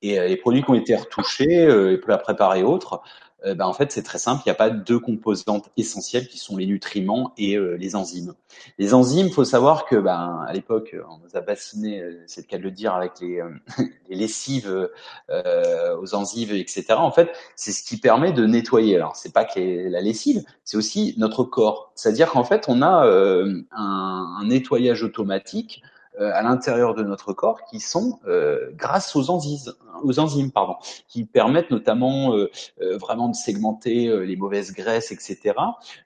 [0.00, 3.02] Et les produits qui ont été retouchés, euh, la préparer autres,
[3.44, 4.42] euh, ben, en fait, c'est très simple.
[4.44, 8.34] Il n'y a pas deux composantes essentielles qui sont les nutriments et euh, les enzymes.
[8.78, 12.46] Les enzymes, faut savoir que, ben, à l'époque, on nous a bassiné, euh, c'est le
[12.46, 13.40] cas de le dire, avec les,
[14.08, 14.88] les lessives
[15.28, 16.84] aux enzymes, etc.
[16.90, 18.96] En fait, c'est ce qui permet de nettoyer.
[18.96, 21.92] Alors, c'est pas que la lessive, c'est aussi notre corps.
[21.94, 27.64] C'est-à-dire qu'en fait, on a un, un nettoyage automatique euh, à l'intérieur de notre corps
[27.64, 29.72] qui sont euh, grâce aux enzymes,
[30.02, 30.76] aux enzymes pardon,
[31.08, 32.50] qui permettent notamment euh,
[32.98, 35.54] vraiment de segmenter les mauvaises graisses, etc.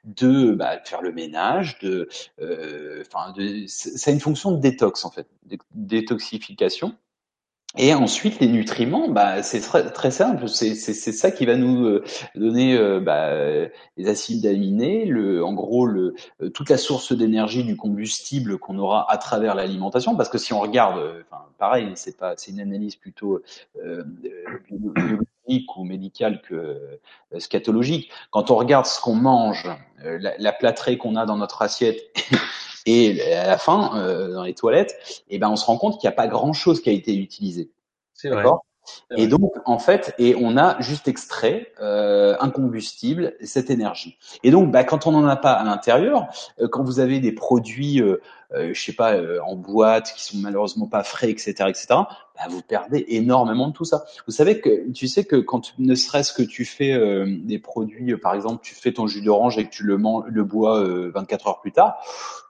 [0.04, 2.08] De, bah, faire le ménage, de,
[3.00, 6.94] enfin, de, ça a une fonction de détox en fait, de détoxification.
[7.78, 10.48] Et ensuite, les nutriments, bah, c'est très, très simple.
[10.48, 13.30] C'est, ça qui va nous euh, donner euh, bah,
[13.96, 18.78] les acides aminés, le, en gros, le, euh, toute la source d'énergie du combustible qu'on
[18.78, 20.16] aura à travers l'alimentation.
[20.16, 23.40] Parce que si on regarde, enfin, pareil, c'est pas, c'est une analyse plutôt
[25.42, 26.98] technique ou médical que euh,
[27.38, 28.10] scatologique.
[28.30, 29.68] Quand on regarde ce qu'on mange,
[30.04, 32.00] euh, la, la plâtrée qu'on a dans notre assiette
[32.86, 34.96] et à la fin euh, dans les toilettes,
[35.28, 36.92] et eh ben on se rend compte qu'il n'y a pas grand chose qui a
[36.92, 37.70] été utilisé.
[38.14, 38.44] C'est vrai.
[39.16, 44.18] Et donc, en fait, et on a juste extrait euh, un combustible, cette énergie.
[44.42, 46.26] Et donc, bah, quand on n'en a pas à l'intérieur,
[46.60, 48.20] euh, quand vous avez des produits, euh,
[48.54, 52.62] je sais pas, euh, en boîte qui sont malheureusement pas frais, etc., etc., bah, vous
[52.62, 54.04] perdez énormément de tout ça.
[54.26, 58.16] Vous savez que, tu sais que quand ne serait-ce que tu fais euh, des produits,
[58.16, 60.82] par exemple, tu fais ton jus d'orange et que tu le, man- le bois
[61.14, 61.96] 24 heures plus tard,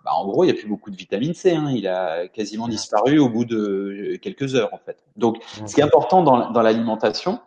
[0.05, 1.53] bah, en gros, il n'y a plus beaucoup de vitamine C.
[1.53, 1.71] Hein.
[1.75, 4.99] Il a quasiment disparu au bout de quelques heures, en fait.
[5.17, 7.41] Donc, ce qui est important dans, dans l'alimentation,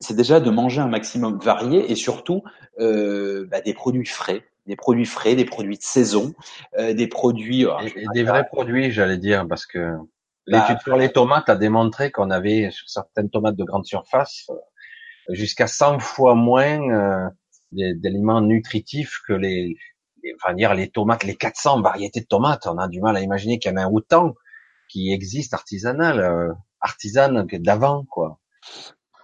[0.00, 2.42] c'est déjà de manger un maximum varié et surtout
[2.78, 6.34] euh, bah, des produits frais, des produits frais, des produits de saison,
[6.78, 9.96] euh, des produits et, et des vrais produits, j'allais dire, parce que
[10.46, 14.48] l'étude bah, sur les tomates a démontré qu'on avait sur certaines tomates de grande surface
[15.28, 17.28] jusqu'à 100 fois moins euh,
[17.72, 19.76] d'éléments nutritifs que les,
[20.22, 22.66] les, enfin dire les tomates, les 400 variétés de tomates.
[22.66, 24.34] On a du mal à imaginer qu'il y en a autant
[24.88, 28.40] qui existent artisanales, euh, artisanes d'avant, quoi.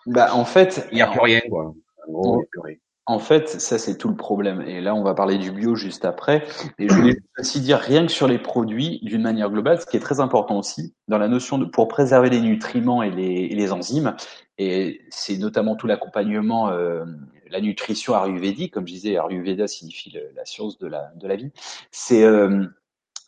[0.06, 1.74] Bah, en fait, il n'y a plus rien, quoi.
[2.06, 2.76] Plus rien.
[3.07, 4.62] En fait, ça c'est tout le problème.
[4.62, 6.44] Et là, on va parler du bio juste après.
[6.78, 9.97] Et je voulais aussi dire rien que sur les produits d'une manière globale, ce qui
[9.97, 13.55] est très important aussi dans la notion de pour préserver les nutriments et les, et
[13.55, 14.17] les enzymes.
[14.59, 17.05] Et c'est notamment tout l'accompagnement, euh,
[17.49, 21.52] la nutrition ayurvédique, comme je disais, Ayurveda signifie la science de la de la vie.
[21.93, 22.67] C'est euh,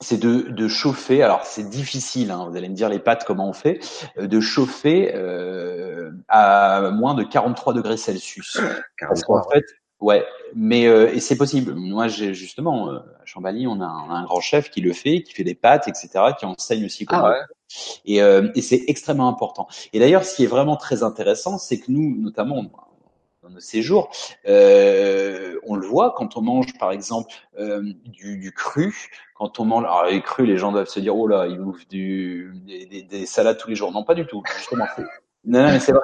[0.01, 1.23] c'est de, de, chauffer.
[1.23, 3.81] Alors c'est difficile, hein, vous allez me dire les pâtes comment on fait,
[4.21, 8.61] de chauffer euh, à moins de 43 degrés Celsius.
[8.99, 9.09] 43.
[9.09, 9.65] Parce qu'en fait,
[10.01, 11.75] ouais, mais euh, et c'est possible.
[11.75, 15.45] Moi, j'ai justement à Chambali, on a, un, grand chef qui le fait, qui fait
[15.45, 17.27] des pâtes, etc., qui enseigne aussi comment.
[17.27, 17.45] Ah ouais.
[18.07, 19.69] Et, euh, et c'est extrêmement important.
[19.93, 22.65] Et d'ailleurs, ce qui est vraiment très intéressant, c'est que nous, notamment,
[23.49, 24.11] dans nos séjours,
[24.47, 28.95] euh, on le voit quand on mange, par exemple, euh, du, du, cru.
[29.35, 31.89] Quand on mange, alors les crus, les gens doivent se dire, oh là, ils bouffent
[31.89, 33.93] du, des, des, des salades tous les jours.
[33.93, 34.43] Non, pas du tout.
[34.57, 34.87] Justement,
[35.45, 36.03] non, non, mais c'est vrai.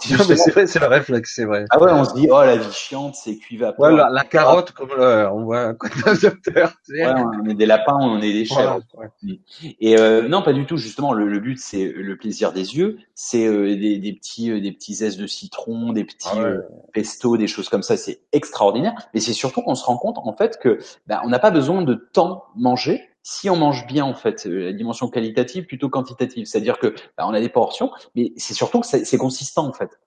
[0.10, 1.64] Non, mais c'est vrai, c'est le réflexe, c'est vrai.
[1.70, 3.80] Ah ouais, on se dit, oh, la vie chiante, c'est cuit vapeur.
[3.80, 5.76] Ouais, la, la carotte, comme le, on voit un
[6.14, 6.74] docteur.
[6.90, 8.80] Ouais, on est des lapins, on est des chèvres.
[8.94, 9.40] Ouais, ouais.
[9.80, 10.76] Et euh, non, pas du tout.
[10.76, 12.98] Justement, le, le but, c'est le plaisir des yeux.
[13.14, 16.56] C'est euh, des, des, petits, euh, des petits zestes de citron, des petits ah ouais.
[16.92, 17.96] pestos, des choses comme ça.
[17.96, 18.94] C'est extraordinaire.
[19.14, 21.82] Mais c'est surtout qu'on se rend compte, en fait, que ben, on n'a pas besoin
[21.82, 26.78] de tant manger si on mange bien en fait la dimension qualitative plutôt quantitative, c'est-à-dire
[26.78, 29.98] que bah, on a des portions, mais c'est surtout que c'est consistant en fait.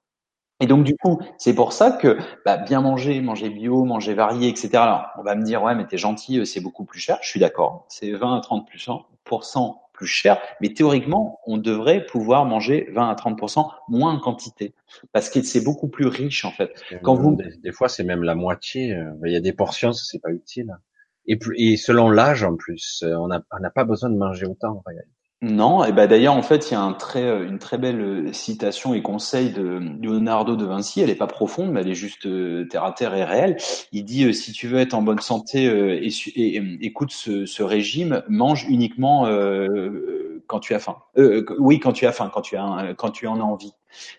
[0.60, 4.48] Et donc du coup, c'est pour ça que bah, bien manger, manger bio, manger varié,
[4.48, 4.70] etc.
[4.76, 7.18] Alors on va me dire ouais mais t'es gentil, c'est beaucoup plus cher.
[7.22, 12.88] Je suis d'accord, c'est 20 à 30% plus cher, mais théoriquement on devrait pouvoir manger
[12.92, 14.76] 20 à 30% moins en quantité
[15.12, 16.84] parce que c'est beaucoup plus riche en fait.
[17.02, 18.96] Quand vous des, des fois c'est même la moitié.
[19.26, 20.78] Il y a des portions, c'est pas utile.
[21.27, 25.11] Et, et selon l'âge en plus, on n'a pas besoin de manger autant en réalité.
[25.43, 28.95] Non, et ben d'ailleurs en fait il y a un très, une très belle citation
[28.95, 30.99] et conseil de Leonardo de Vinci.
[30.99, 32.27] Elle est pas profonde, mais elle est juste
[32.69, 33.56] terre à terre et réelle.
[33.91, 38.23] Il dit si tu veux être en bonne santé et, et écoute ce, ce, régime,
[38.27, 40.98] mange uniquement euh, quand tu as faim.
[41.17, 43.74] Euh, oui, quand tu as faim, quand tu as quand tu en as envie.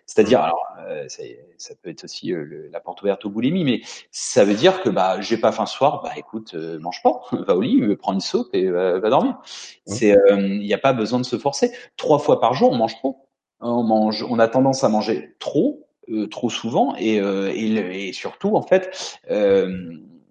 [0.07, 3.81] C'est-à-dire, alors, euh, ça, peut être aussi euh, le, la porte ouverte aux boulimies, mais
[4.11, 7.21] ça veut dire que bah j'ai pas faim ce soir, bah écoute, euh, mange pas,
[7.33, 9.39] va au lit, prends une soupe et va, dormir.
[9.87, 11.73] C'est, il n'y a pas besoin de se forcer.
[11.97, 13.29] Trois fois par jour, on mange trop.
[13.61, 15.89] On mange, on a tendance à manger trop,
[16.31, 19.19] trop souvent, et, et, et, surtout en fait.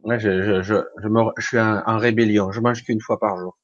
[0.03, 2.51] Ouais, je, je, je, je, me, je suis en, en rébellion.
[2.51, 3.57] Je mange qu'une fois par jour.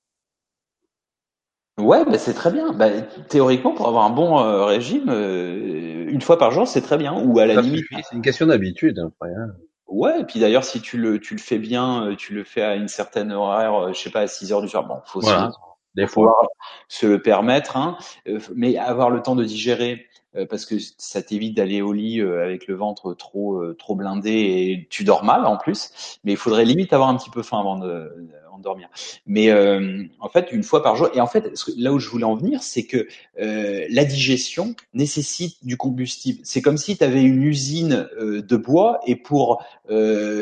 [1.77, 2.72] Ouais, bah c'est très bien.
[2.72, 2.90] Bah,
[3.30, 7.14] théoriquement, pour avoir un bon euh, régime, euh, une fois par jour, c'est très bien.
[7.14, 7.85] Ou à la limite.
[7.92, 9.00] C'est une question d'habitude.
[9.00, 9.53] Après, hein.
[9.88, 12.61] Ouais, et puis d'ailleurs, si tu le, tu le fais bien, euh, tu le fais
[12.61, 14.85] à une certaine horaire, je sais pas, à 6 heures du soir.
[14.85, 15.52] Bon, faut voilà.
[15.95, 16.35] des fois
[16.88, 17.98] se le permettre, hein,
[18.56, 20.08] mais avoir le temps de digérer
[20.50, 25.03] parce que ça t'évite d'aller au lit avec le ventre trop trop blindé et tu
[25.03, 26.20] dors mal en plus.
[26.24, 28.12] Mais il faudrait limite avoir un petit peu faim avant de,
[28.45, 28.90] avant de dormir.
[29.26, 31.10] Mais euh, en fait, une fois par jour.
[31.14, 33.08] Et en fait, là où je voulais en venir, c'est que
[33.40, 36.40] euh, la digestion nécessite du combustible.
[36.44, 39.64] C'est comme si tu avais une usine euh, de bois et pour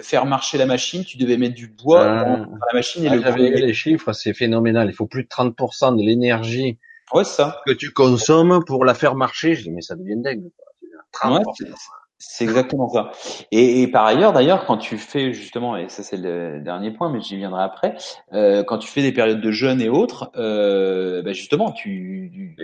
[0.03, 3.03] faire marcher la machine, tu devais mettre du bois dans, dans la machine.
[3.03, 4.87] Et ah, le J'avais les chiffres, c'est phénoménal.
[4.89, 6.77] Il faut plus de 30% de l'énergie
[7.13, 7.61] Ouais, ça.
[7.65, 9.55] que tu consommes pour la faire marcher.
[9.55, 10.49] Je dis, mais ça devient dingue.
[11.25, 11.39] Ouais,
[12.23, 13.11] c'est exactement ça.
[13.51, 17.11] Et, et par ailleurs, d'ailleurs, quand tu fais justement, et ça c'est le dernier point,
[17.11, 17.95] mais j'y viendrai après,
[18.33, 22.55] euh, quand tu fais des périodes de jeûne et autres, euh, bah justement, tu, tu,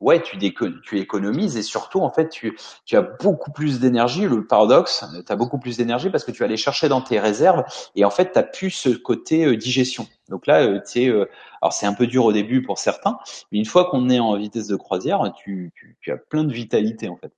[0.00, 0.36] ouais, tu,
[0.82, 4.26] tu économises et surtout, en fait, tu, tu as beaucoup plus d'énergie.
[4.26, 7.20] Le paradoxe, tu as beaucoup plus d'énergie parce que tu vas aller chercher dans tes
[7.20, 7.62] réserves
[7.94, 10.06] et en fait, tu as plus ce côté euh, digestion.
[10.32, 11.26] Donc là, euh, tu euh,
[11.60, 13.18] alors c'est un peu dur au début pour certains,
[13.52, 16.52] mais une fois qu'on est en vitesse de croisière, tu, tu, tu, as plein de
[16.52, 17.32] vitalité en fait.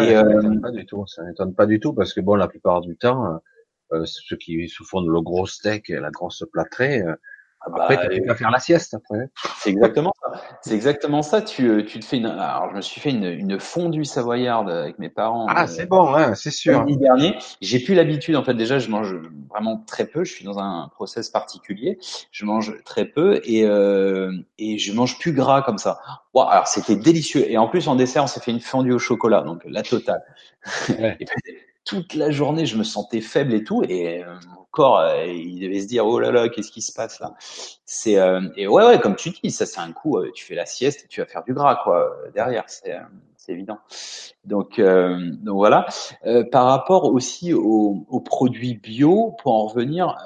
[0.00, 1.06] et, ça n'étonne pas du tout.
[1.06, 3.40] Ça n'étonne pas du tout parce que bon, la plupart du temps,
[4.04, 7.04] ceux qui se font le gros steak et la grosse plâtrée,
[7.62, 9.28] ah bah, après, tu peux faire la sieste après.
[9.58, 10.40] C'est exactement ça.
[10.62, 11.42] C'est exactement ça.
[11.42, 12.26] Tu, euh, tu te fais une.
[12.26, 15.46] Alors, je me suis fait une, une fondue savoyarde avec mes parents.
[15.48, 16.78] Ah, euh, c'est bon, hein, c'est sûr.
[16.78, 18.36] L'année dernier, j'ai plus l'habitude.
[18.36, 19.14] En fait, déjà, je mange
[19.50, 20.24] vraiment très peu.
[20.24, 21.98] Je suis dans un process particulier.
[22.30, 26.00] Je mange très peu et euh, et je mange plus gras comme ça.
[26.32, 27.50] Wow, alors c'était délicieux.
[27.50, 30.22] Et en plus, en dessert, on s'est fait une fondue au chocolat, donc la totale.
[30.88, 31.18] Ouais.
[31.84, 35.60] toute la journée, je me sentais faible et tout, et euh, mon corps, euh, il
[35.60, 37.34] devait se dire oh là là, qu'est-ce qui se passe là?
[37.84, 40.66] C'est euh, et ouais ouais, comme tu dis, ça c'est un coup, tu fais la
[40.66, 42.96] sieste, et tu vas faire du gras quoi derrière, c'est
[43.36, 43.78] c'est évident.
[44.44, 45.86] Donc donc voilà.
[46.52, 50.16] par rapport aussi aux, produits bio, pour en revenir.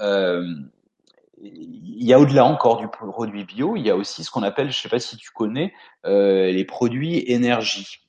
[1.40, 4.70] il y a au-delà encore du produit bio, il y a aussi ce qu'on appelle,
[4.70, 5.72] je sais pas si tu connais,
[6.04, 8.00] les produits énergie.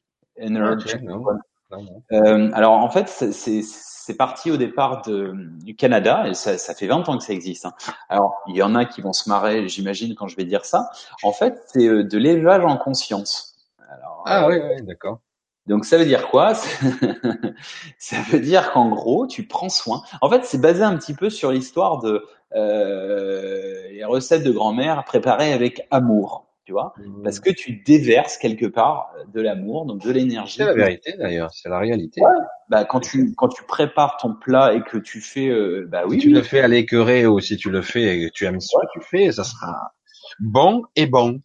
[1.71, 6.87] Euh, alors en fait, c'est parti au départ de, du Canada et ça, ça, fait
[6.87, 7.65] 20 ans que ça existe.
[7.65, 7.73] Hein.
[8.09, 10.89] Alors il y en a qui vont se marrer, j'imagine, quand je vais dire ça.
[11.23, 13.55] En fait, c'est euh, de l'élevage en conscience.
[13.89, 15.19] Alors, ah oui, oui d'accord.
[15.67, 16.53] Donc ça veut dire quoi?
[17.97, 20.03] Ça veut dire qu'en gros, tu prends soin.
[20.21, 22.23] En fait, c'est basé un petit peu sur l'histoire de
[22.55, 27.23] euh, les recettes de grand-mère préparées avec amour tu vois, mmh.
[27.23, 30.57] parce que tu déverses quelque part euh, de l'amour, donc de l'énergie.
[30.57, 32.21] C'est la vérité d'ailleurs, c'est la réalité.
[32.21, 32.29] Ouais.
[32.69, 36.19] Bah quand tu quand tu prépares ton plat et que tu fais, euh, bah oui.
[36.19, 38.59] Si tu le fais à l'écœuré ou si tu le fais et que tu aimes
[38.59, 39.91] ce que tu fais, ça sera
[40.39, 41.41] bon et bon.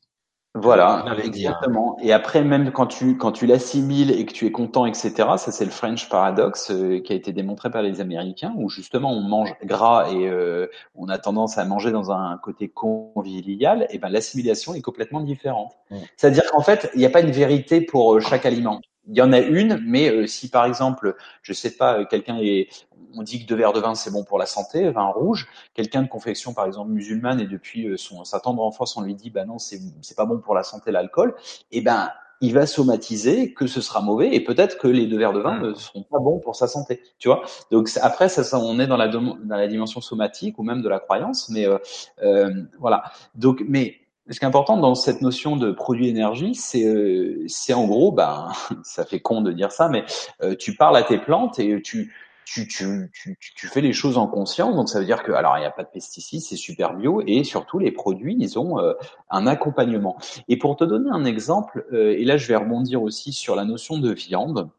[0.56, 1.96] Voilà, exactement.
[2.02, 5.12] Et après, même quand tu quand tu l'assimiles et que tu es content, etc.
[5.36, 9.12] Ça, c'est le French paradox euh, qui a été démontré par les Américains, où justement
[9.12, 13.86] on mange gras et euh, on a tendance à manger dans un côté convivial.
[13.90, 15.78] Et ben l'assimilation est complètement différente.
[16.16, 18.80] C'est-à-dire qu'en fait, il n'y a pas une vérité pour euh, chaque aliment
[19.10, 22.68] il y en a une, mais euh, si par exemple, je sais pas, quelqu'un est,
[23.16, 26.02] on dit que deux verres de vin c'est bon pour la santé, vin rouge, quelqu'un
[26.02, 29.30] de confection par exemple musulmane et depuis euh, son sa tendre enfance on lui dit
[29.30, 31.34] bah non c'est c'est pas bon pour la santé l'alcool,
[31.72, 32.10] et eh ben
[32.42, 35.58] il va somatiser que ce sera mauvais et peut-être que les deux verres de vin
[35.60, 37.42] ne seront pas bons pour sa santé, tu vois.
[37.70, 41.00] Donc après ça, on est dans la dans la dimension somatique ou même de la
[41.00, 41.76] croyance, mais euh,
[42.22, 43.02] euh, voilà.
[43.34, 47.74] Donc mais ce qui est important dans cette notion de produit énergie, c'est euh, c'est
[47.74, 48.48] en gros, ben,
[48.84, 50.04] ça fait con de dire ça, mais
[50.42, 52.14] euh, tu parles à tes plantes et tu
[52.52, 54.74] tu, tu, tu, tu, fais les choses en conscience.
[54.74, 57.22] Donc ça veut dire que alors il n'y a pas de pesticides, c'est super bio
[57.26, 58.94] et surtout les produits, ils ont euh,
[59.30, 60.18] un accompagnement.
[60.48, 63.98] Et pour te donner un exemple, et là je vais rebondir aussi sur la notion
[63.98, 64.70] de viande.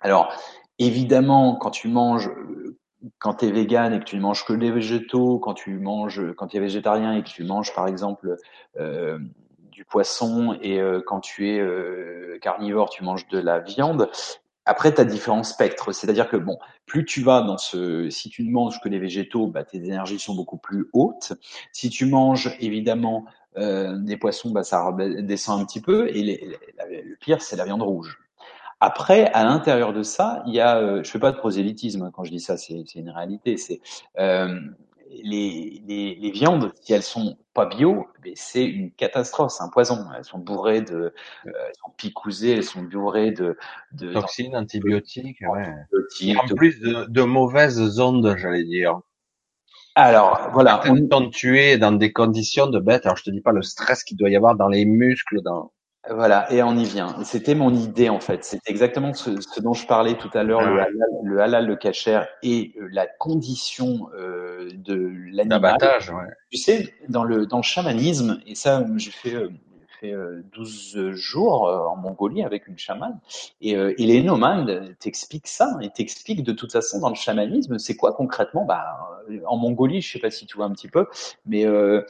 [0.00, 0.32] Alors
[0.78, 2.30] évidemment, quand tu manges
[3.18, 6.32] quand tu es vegan et que tu ne manges que des végétaux, quand tu manges,
[6.36, 8.36] quand tu es végétarien et que tu manges par exemple
[8.78, 9.18] euh,
[9.70, 14.10] du poisson et euh, quand tu es euh, carnivore, tu manges de la viande.
[14.66, 15.92] Après, tu as différents spectres.
[15.92, 19.46] C'est-à-dire que bon, plus tu vas dans ce, si tu ne manges que des végétaux,
[19.46, 21.32] bah, tes énergies sont beaucoup plus hautes.
[21.72, 23.26] Si tu manges évidemment
[23.56, 26.08] euh, des poissons, bah, ça descend un petit peu.
[26.08, 28.18] Et le pire, c'est la viande rouge.
[28.80, 32.10] Après, à l'intérieur de ça, il y a, euh, je fais pas de prosélytisme hein,
[32.12, 33.56] quand je dis ça, c'est une réalité.
[33.56, 33.80] C'est
[34.18, 34.60] euh,
[35.22, 40.04] les, les, les, viandes, si elles sont pas bio, c'est une catastrophe, c'est un poison.
[40.16, 41.12] Elles sont bourrées de, euh,
[41.46, 43.56] elles sont picousées, elles sont bourrées de,
[43.92, 46.36] de toxines, antibiotiques, ouais.
[46.36, 49.00] en plus de, de mauvaises ondes, j'allais dire.
[49.94, 51.06] Alors voilà, on...
[51.06, 54.02] quand tu es dans des conditions de bête, alors je te dis pas le stress
[54.02, 55.72] qu'il doit y avoir dans les muscles, dans
[56.10, 57.16] voilà, et on y vient.
[57.24, 58.44] C'était mon idée en fait.
[58.44, 62.20] C'est exactement ce, dont je parlais tout à l'heure, le, halal, le halal, le kasher
[62.42, 65.78] et euh, la condition euh, de l'animal.
[65.80, 66.24] Ouais.
[66.50, 69.48] Tu sais, dans le dans le chamanisme, et ça, j'ai fait euh,
[70.04, 70.14] fait
[70.52, 73.18] 12 euh, jours euh, en Mongolie avec une chamane.
[73.60, 75.76] Et, euh, et les nomades t'expliquent ça.
[75.80, 80.12] Ils t'expliquent de toute façon dans le chamanisme, c'est quoi concrètement bah, En Mongolie, je
[80.12, 81.06] sais pas si tu vois un petit peu,
[81.46, 82.02] mais euh,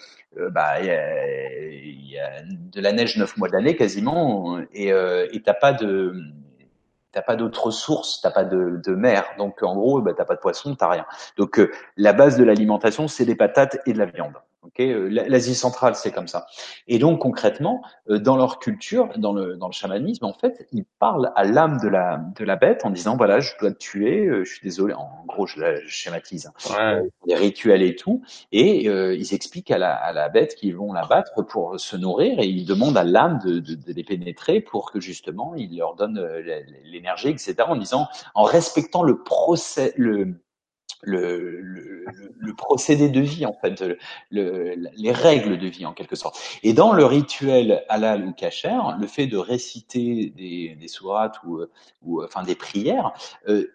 [0.51, 5.55] bah il y, a, de la neige neuf mois de l'année quasiment, et et t'as
[5.55, 6.15] pas de
[7.13, 10.35] t'as pas d'autres sources, t'as pas de, de, mer, donc en gros, bah, t'as pas
[10.35, 11.07] de poisson, t'as rien.
[11.37, 11.61] Donc
[11.97, 14.35] la base de l'alimentation, c'est des patates et de la viande.
[14.67, 16.47] Okay L'Asie centrale, c'est comme ça.
[16.89, 21.33] Et donc concrètement, dans leur culture, dans le dans le chamanisme, en fait, ils parlent
[21.37, 24.29] à l'âme de la de la bête en disant voilà, je dois te tuer.
[24.45, 24.95] je suis désolé.
[24.95, 26.51] En gros, je, je schématise.
[26.71, 27.03] Hein.
[27.03, 27.09] Ouais.
[27.27, 28.23] Les rituels et tout.
[28.53, 32.39] Et ils expliquent à la à la bête qu'ils vont la battre pour se nourrir
[32.41, 35.95] et ils demandent à l'âme de, de, de les pénétrer pour que justement il leur
[35.95, 36.21] donne
[36.85, 37.55] l'énergie, etc.
[37.67, 40.35] En disant en respectant le procès le
[41.03, 43.83] le, le, procédé de vie en fait,
[44.31, 46.39] le, les règles de vie en quelque sorte.
[46.63, 51.63] Et dans le rituel halal ou kasher, le fait de réciter des, des sourates ou,
[52.03, 53.13] ou enfin des prières,
[53.49, 53.71] euh,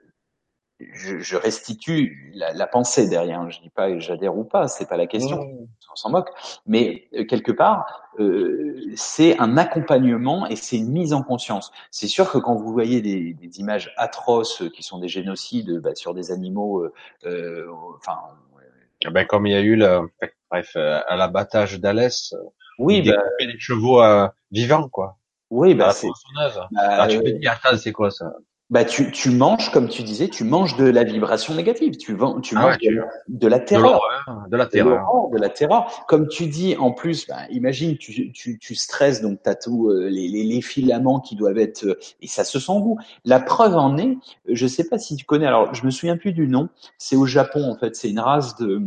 [0.79, 3.49] je, je, restitue la, la, pensée derrière.
[3.49, 5.43] Je dis pas j'adhère ou pas, c'est pas la question.
[5.43, 5.67] Mmh.
[5.91, 6.29] On s'en moque.
[6.65, 11.71] Mais euh, quelque part, euh, c'est un accompagnement et c'est une mise en conscience.
[11.91, 15.95] C'est sûr que quand vous voyez des, des images atroces qui sont des génocides bah,
[15.95, 16.93] sur des animaux, euh,
[17.25, 17.67] euh
[17.97, 18.17] enfin.
[19.01, 20.09] Eh ben, comme il y a eu le,
[20.51, 22.35] bref, à l'abattage d'Alès,
[22.79, 24.01] oui, bah, des chevaux
[24.51, 25.17] vivants, quoi.
[25.49, 26.09] Oui, bah, c'est.
[26.35, 28.33] Bah, tu peux dire, c'est quoi ça?
[28.69, 31.97] Bah tu, tu manges, comme tu disais, tu manges de la vibration négative.
[31.97, 32.77] Tu, tu ah manges
[33.27, 33.99] de, la terreur.
[34.47, 35.29] De, la terreur.
[35.31, 36.05] De, la terreur.
[36.07, 39.89] Comme tu dis, en plus, bah, imagine, tu, tu, tu stresses, donc tu as tous
[39.89, 41.85] euh, les, les, les, filaments qui doivent être...
[41.85, 42.99] Euh, et ça se sent goût.
[43.25, 44.17] La preuve en est,
[44.47, 47.25] je sais pas si tu connais, alors je me souviens plus du nom, c'est au
[47.25, 48.81] Japon en fait, c'est une race de,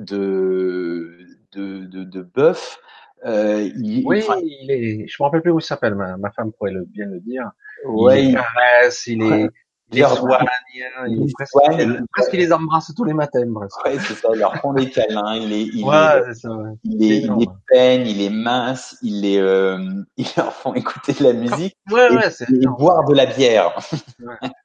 [0.00, 1.18] de,
[1.52, 2.80] de, de, de bœuf.
[3.24, 6.52] Euh, il, oui, il est, je me rappelle plus où il s'appelle, ma, ma femme
[6.52, 7.50] pourrait le, bien le dire.
[7.84, 9.50] Ouais, il les caresse, il est,
[9.90, 13.52] il les soigne, il, il, presque, il, presque il les embrasse tous les matins.
[13.54, 13.84] Presque.
[13.84, 16.72] Ouais, c'est ça, il leur prend des câlins, il les, il, ouais, les, ça, ouais.
[16.84, 19.78] il, les, il les peigne, il les mince, il les, euh,
[20.16, 23.78] ils leur font écouter de la musique ouais, et, et boire de la bière.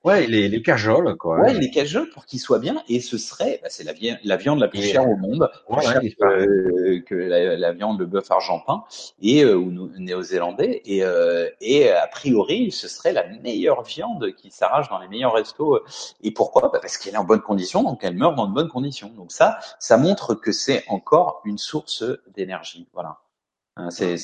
[0.03, 1.39] Ouais, il les, les cajole, quoi.
[1.39, 3.93] Ouais, il les cajole pour qu'ils soient bien et ce serait, bah, c'est la,
[4.23, 8.05] la viande la plus chère au monde, ouais, chère que, que la, la, viande de
[8.05, 8.83] bœuf argentin
[9.21, 14.51] et, euh, ou néo-zélandais et, euh, et a priori, ce serait la meilleure viande qui
[14.51, 15.79] s'arrache dans les meilleurs restos.
[16.21, 16.69] Et pourquoi?
[16.69, 19.09] Bah Parce qu'elle est en bonne condition, donc elle meurt dans de bonnes conditions.
[19.09, 22.03] Donc ça, ça montre que c'est encore une source
[22.35, 22.89] d'énergie.
[22.93, 23.19] Voilà.
[23.75, 24.17] Hein, c'est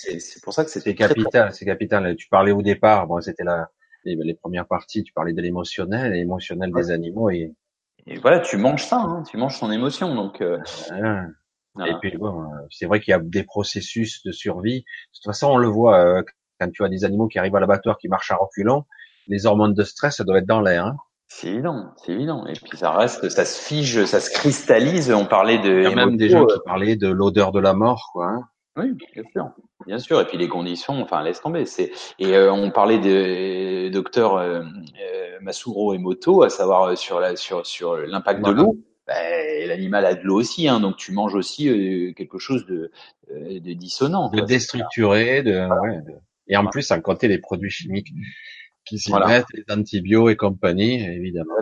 [0.43, 1.53] pour ça que c'est capital.
[1.53, 2.16] C'est capital.
[2.16, 3.69] Tu parlais au départ, bon, c'était la
[4.06, 5.03] les, les, premières parties.
[5.03, 7.53] Tu parlais de l'émotionnel, l'émotionnel des animaux et,
[8.08, 10.16] et voilà, tu manges ça, hein, tu manges son émotion.
[10.16, 10.58] Donc euh,
[11.85, 14.80] et puis bon, c'est vrai qu'il y a des processus de survie.
[14.80, 14.85] De
[15.16, 16.24] toute façon, on le voit euh,
[16.59, 18.85] quand tu as des animaux qui arrivent à l'abattoir qui marchent à reculons
[19.30, 20.85] les hormones de stress, ça doit être dans l'air.
[20.85, 20.98] Hein.
[21.27, 22.45] C'est évident, c'est évident.
[22.48, 25.11] Et puis ça reste, ça se fige, ça se cristallise.
[25.11, 25.69] On parlait de.
[25.69, 28.27] Il y a même des gens qui parlaient de l'odeur de la mort, quoi.
[28.27, 28.41] Hein.
[28.77, 29.49] Oui, bien sûr,
[29.85, 30.19] bien sûr.
[30.22, 31.66] Et puis les conditions, enfin, laisse tomber.
[31.66, 37.19] C'est et euh, on parlait de docteur euh, euh, Masuro Emoto, à savoir euh, sur
[37.19, 38.77] la sur sur l'impact de l'eau.
[39.06, 42.91] Ben, l'animal a de l'eau aussi, hein, donc tu manges aussi euh, quelque chose de,
[43.27, 44.30] de dissonant.
[44.30, 46.14] De déstructuré, de, ouais, de,
[46.48, 48.09] et en plus, à côté des produits chimiques
[48.90, 51.53] qui s'y mettent, les antibiotiques et compagnie, évidemment.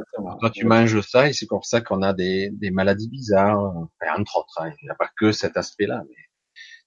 [0.41, 4.39] Quand tu manges ça, et c'est pour ça qu'on a des, des maladies bizarres, entre
[4.39, 4.61] autres.
[4.61, 4.71] Hein.
[4.81, 6.15] Il n'y a pas que cet aspect-là, mais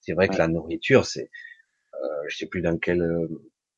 [0.01, 1.29] c'est vrai que la nourriture, c'est,
[1.93, 3.01] euh, je sais plus dans quel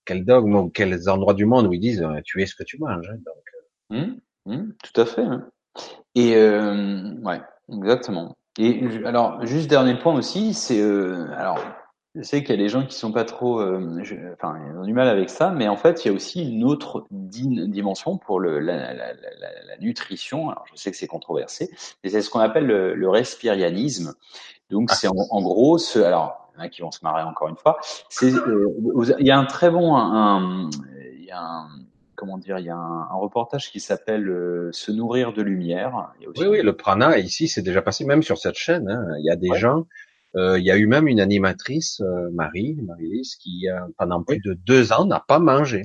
[0.06, 2.64] quel dogme ou quels endroits du monde où ils disent euh, tu es ce que
[2.64, 3.09] tu manges.
[3.09, 3.43] Hein, donc.
[3.92, 4.06] Euh.
[4.45, 5.22] Mmh, mmh, tout à fait.
[5.22, 5.50] Hein.
[6.16, 8.35] Et euh, ouais, exactement.
[8.59, 11.59] Et alors, juste dernier point aussi, c'est euh, alors
[12.22, 14.83] sais qu'il y a des gens qui sont pas trop, euh, je, enfin, ils ont
[14.83, 18.40] du mal avec ça, mais en fait, il y a aussi une autre dimension pour
[18.40, 20.50] le, la, la, la, la, nutrition.
[20.51, 21.72] Alors, je sais que c'est controversé,
[22.03, 24.14] mais c'est ce qu'on appelle le, le, respirianisme.
[24.69, 24.95] Donc, ah.
[24.95, 27.48] c'est en, en, gros ce, alors, il y en a qui vont se marrer encore
[27.48, 27.80] une fois.
[28.09, 30.69] C'est, euh, il y a un très bon, un,
[31.17, 31.67] il y a un,
[32.14, 36.11] comment dire, il y a un, un reportage qui s'appelle euh, Se nourrir de lumière.
[36.38, 38.88] oui, oui, le prana ici, c'est déjà passé même sur cette chaîne.
[38.88, 39.16] Hein.
[39.17, 39.58] Il y a des ouais.
[39.58, 39.85] gens
[40.36, 44.40] euh, il y a eu même une animatrice, euh, Marie, Marie-Lise, qui euh, pendant plus
[44.40, 45.84] de deux ans n'a pas mangé.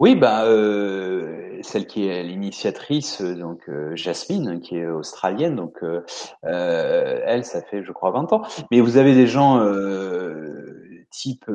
[0.00, 6.00] Oui, bah euh, celle qui est l'initiatrice, donc euh, Jasmine, qui est australienne, donc euh,
[6.42, 8.42] elle, ça fait, je crois, 20 ans.
[8.70, 9.60] Mais vous avez des gens
[11.10, 11.48] type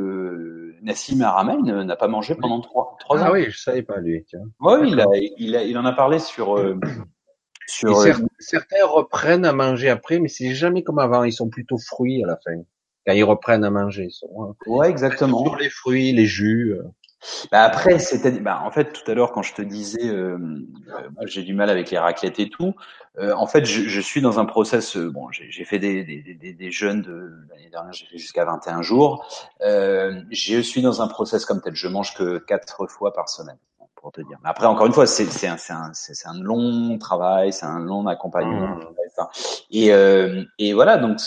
[0.82, 3.26] Nassim Haramein n'a pas mangé pendant trois, trois ah ans.
[3.28, 4.26] Ah oui, je savais pas lui.
[4.62, 6.58] Oui, il, a, il, a, il en a parlé sur
[7.70, 11.24] sur, certains, certains reprennent à manger après, mais c'est jamais comme avant.
[11.24, 12.62] Ils sont plutôt fruits à la fin.
[13.06, 14.44] Quand ils reprennent à manger, ils sont.
[14.44, 14.56] Hein.
[14.66, 15.44] Ouais, exactement.
[15.44, 16.74] Sur les fruits, les jus.
[16.74, 16.84] Euh.
[17.52, 20.38] Bah après, c'est bah, en fait tout à l'heure quand je te disais, euh,
[20.90, 22.76] euh, j'ai du mal avec les raclettes et tout.
[23.18, 24.96] Euh, en fait, je, je, suis dans un process.
[24.96, 28.46] Euh, bon, j'ai fait des, des, des, des jeûnes de l'année dernière, j'ai fait jusqu'à
[28.46, 29.28] 21 jours.
[29.60, 31.76] je suis dans un process comme tel.
[31.76, 33.58] Je mange que quatre fois par semaine
[34.02, 34.38] pour te dire.
[34.44, 35.92] Mais après, encore une fois, c'est c'est un, un,
[36.26, 38.76] un long travail, c'est un long accompagnement.
[38.76, 39.24] Mmh.
[39.72, 41.20] Et, euh, et voilà, donc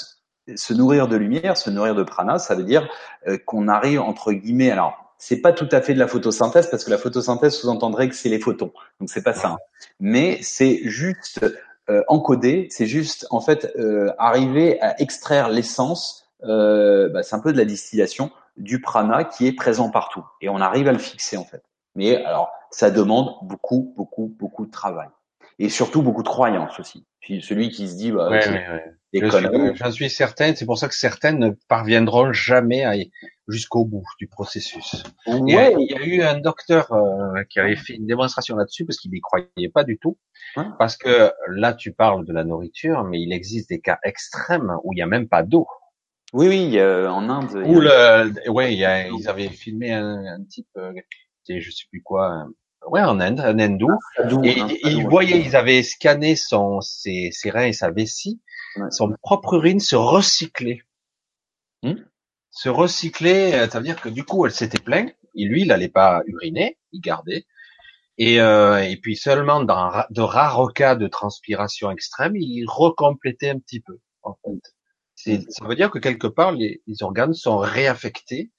[0.55, 2.89] se nourrir de lumière, se nourrir de prana, ça veut dire
[3.29, 4.71] euh, qu'on arrive entre guillemets.
[4.71, 8.15] Alors, c'est pas tout à fait de la photosynthèse parce que la photosynthèse sous-entendrait que
[8.15, 8.73] c'est les photons.
[8.99, 9.51] Donc c'est pas ça.
[9.51, 9.59] Hein.
[10.01, 11.45] Mais c'est juste
[11.91, 16.27] euh, encoder, c'est juste en fait euh, arriver à extraire l'essence.
[16.43, 20.49] Euh, bah, c'est un peu de la distillation du prana qui est présent partout et
[20.49, 21.63] on arrive à le fixer en fait.
[21.95, 25.09] Mais alors ça demande beaucoup, beaucoup, beaucoup de travail
[25.59, 27.07] et surtout beaucoup de croyance aussi.
[27.21, 28.31] Puis celui qui se dit bah,
[29.75, 32.95] J'en suis certain, c'est pour ça que certaines ne parviendront jamais à,
[33.47, 35.05] jusqu'au bout du processus.
[35.27, 35.75] Ouais.
[35.79, 39.11] Il, y a, eu un docteur euh, qui avait fait une démonstration là-dessus parce qu'il
[39.11, 40.19] n'y croyait pas du tout.
[40.79, 44.93] Parce que là, tu parles de la nourriture, mais il existe des cas extrêmes où
[44.93, 45.67] il n'y a même pas d'eau.
[46.33, 47.63] Oui, oui, en Inde.
[47.67, 50.93] Où le, ouais, il y a, ils avaient filmé un, un type, euh,
[51.49, 52.47] je sais plus quoi,
[52.89, 57.31] ouais, en Inde, un hindou, ah, et, hein, ils voyaient, ils avaient scanné son, ses,
[57.33, 58.41] ses reins et sa vessie,
[58.91, 60.83] son propre urine se recycler.
[61.83, 61.95] Hmm?
[62.51, 65.69] Se recycler, euh, ça veut dire que du coup, elle s'était plainte, et lui, il
[65.69, 67.47] n'allait pas uriner, il gardait.
[68.19, 73.59] Et, euh, et puis seulement dans de rares cas de transpiration extrême, il recomplétait un
[73.59, 73.99] petit peu.
[74.23, 74.37] En
[75.17, 78.51] fait, ça veut dire que quelque part, les, les organes sont réaffectés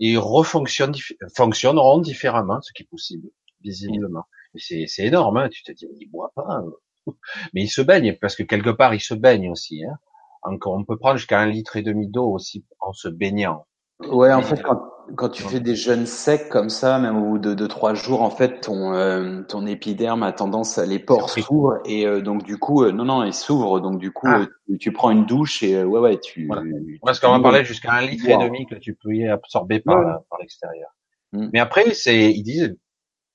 [0.00, 0.94] et refonctionnent,
[1.36, 3.28] fonctionneront différemment, ce qui est possible,
[3.62, 4.24] visiblement.
[4.56, 5.48] C'est énorme, hein.
[5.48, 6.46] tu te dis, il boit pas.
[6.48, 6.64] Hein.
[7.54, 9.84] Mais il se baigne, parce que quelque part, il se baigne aussi.
[9.84, 9.98] Hein.
[10.42, 13.66] Encore, on peut prendre jusqu'à un litre et demi d'eau aussi en se baignant.
[14.08, 14.80] Ouais, en fait, quand,
[15.16, 18.22] quand tu fais des jeûnes secs comme ça, même au bout de deux trois jours,
[18.22, 22.44] en fait, ton euh, ton épiderme a tendance à les pores s'ouvrent et euh, donc
[22.44, 24.46] du coup, euh, non non, ils s'ouvrent, donc du coup, ah.
[24.78, 26.46] tu, prends une douche et ouais ouais, tu.
[26.46, 26.62] Voilà.
[27.02, 30.22] Parce qu'on va parler jusqu'à un litre et demi que tu peux y absorber par
[30.28, 30.90] par l'extérieur.
[31.32, 31.48] Mm.
[31.52, 32.76] Mais après, c'est, ils disent,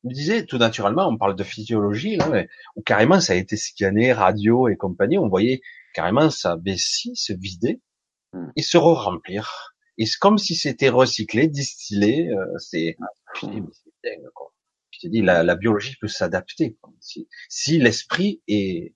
[0.05, 3.57] me disais tout naturellement, on parle de physiologie là, mais, où carrément ça a été
[3.57, 5.61] scanné, radio et compagnie, on voyait
[5.93, 7.81] carrément sa vessie se vider
[8.33, 8.49] hmm.
[8.55, 9.74] et se re-remplir.
[9.97, 12.29] Et c'est comme si c'était recyclé, distillé.
[12.29, 12.97] Euh, c'est,
[13.41, 13.69] dingue
[14.33, 14.51] quoi.
[14.91, 16.77] Je te dis, la, la biologie peut s'adapter.
[16.99, 18.93] Si, si l'esprit et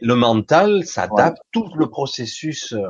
[0.00, 2.88] le mental s'adapte, tout le processus, euh,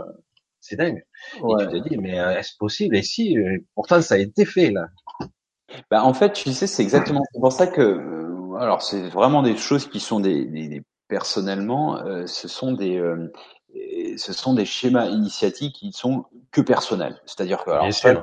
[0.61, 1.05] c'est dingue.
[1.37, 2.97] Et tu te dis, mais euh, est-ce possible?
[2.97, 3.37] Et si,
[3.75, 4.89] pourtant ça a été fait là.
[5.91, 9.43] Bah, en fait, tu sais, c'est exactement c'est pour ça que, euh, alors c'est vraiment
[9.43, 13.31] des choses qui sont des, des, des personnellement, euh, ce sont des euh,
[14.17, 17.21] ce sont des schémas initiatiques qui sont que personnels.
[17.27, 18.23] C'est-à-dire que alors, bien sûr,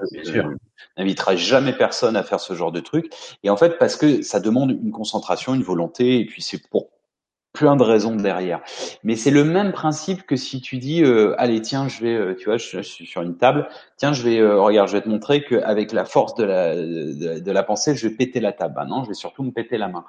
[0.97, 3.11] n'inviterai jamais personne à faire ce genre de truc.
[3.43, 6.89] Et en fait, parce que ça demande une concentration, une volonté, et puis c'est pour
[7.51, 8.61] plein de raisons derrière.
[9.03, 12.35] Mais c'est le même principe que si tu dis, euh, allez, tiens, je vais, euh,
[12.35, 15.09] tu vois, je, suis sur une table, tiens, je vais, euh, regarde, je vais te
[15.09, 18.75] montrer qu'avec la force de la, de, la pensée, je vais péter la table.
[18.77, 20.05] Ah non, je vais surtout me péter la main.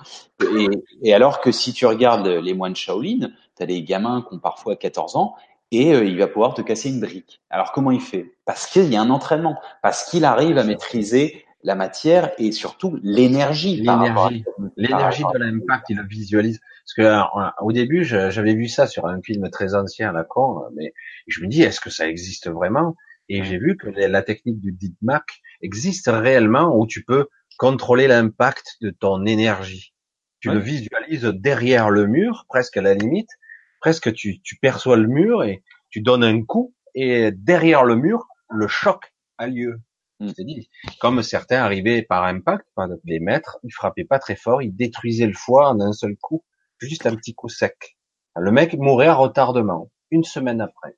[0.55, 0.69] Et,
[1.02, 4.39] et alors que si tu regardes les moines Shaolin, tu as des gamins qui ont
[4.39, 5.34] parfois 14 ans,
[5.72, 7.40] et il va pouvoir te casser une brique.
[7.48, 8.34] Alors comment il fait?
[8.44, 12.98] Parce qu'il y a un entraînement, parce qu'il arrive à maîtriser la matière et surtout
[13.02, 13.76] l'énergie.
[13.76, 14.44] L'énergie,
[14.76, 16.60] l'énergie de l'impact, il le visualise.
[16.84, 20.24] Parce que euh, au début, j'avais vu ça sur un film très ancien à la
[20.24, 20.92] con, mais
[21.28, 22.97] je me dis, est-ce que ça existe vraiment?
[23.28, 25.22] Et j'ai vu que la technique du Dietmar
[25.62, 29.94] existe réellement où tu peux contrôler l'impact de ton énergie.
[30.40, 33.28] Tu le visualises derrière le mur, presque à la limite,
[33.81, 38.26] presque tu, tu perçois le mur et tu donnes un coup et derrière le mur,
[38.49, 39.81] le choc a lieu.
[40.20, 40.33] Mm.
[40.39, 44.75] dit, comme certains arrivaient par impact, par les maîtres, ils frappaient pas très fort, ils
[44.75, 46.44] détruisaient le foie en un seul coup,
[46.78, 47.97] juste un petit coup sec.
[48.36, 50.97] Le mec mourait à retardement, une semaine après.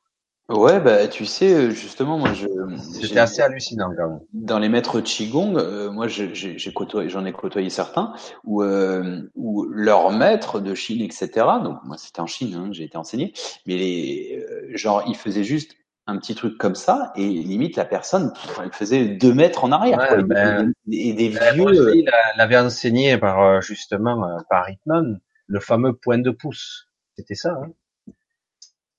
[0.48, 2.46] Ouais, bah tu sais, justement, moi je.
[2.78, 4.20] C'était assez hallucinant quand même.
[4.32, 8.12] Dans les maîtres qigong, euh, moi j'ai côtoyé, j'en ai côtoyé certains
[8.44, 11.30] où euh, où leur maître de Chine, etc.
[11.62, 13.32] Donc moi c'était en Chine, hein, j'ai été enseigné,
[13.66, 17.84] mais les euh, genre ils faisaient juste un petit truc comme ça et limite la
[17.84, 23.16] personne elle faisait deux mètres en arrière ben, et des ben, vieux il l'avait enseigné
[23.18, 27.72] par euh, justement euh, par Hitman le fameux point de pouce c'était ça hein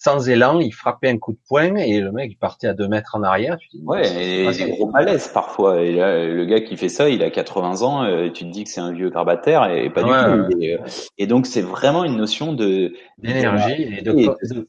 [0.03, 2.87] sans élan il frappait un coup de poing et le mec il partait à deux
[2.87, 6.77] mètres en arrière tu dis, ouais et des gros malaises parfois et le gars qui
[6.77, 9.71] fait ça il a 80 ans et tu te dis que c'est un vieux grabataire
[9.71, 10.77] et pas du tout et,
[11.17, 14.67] et donc c'est vraiment une notion de d'énergie et de,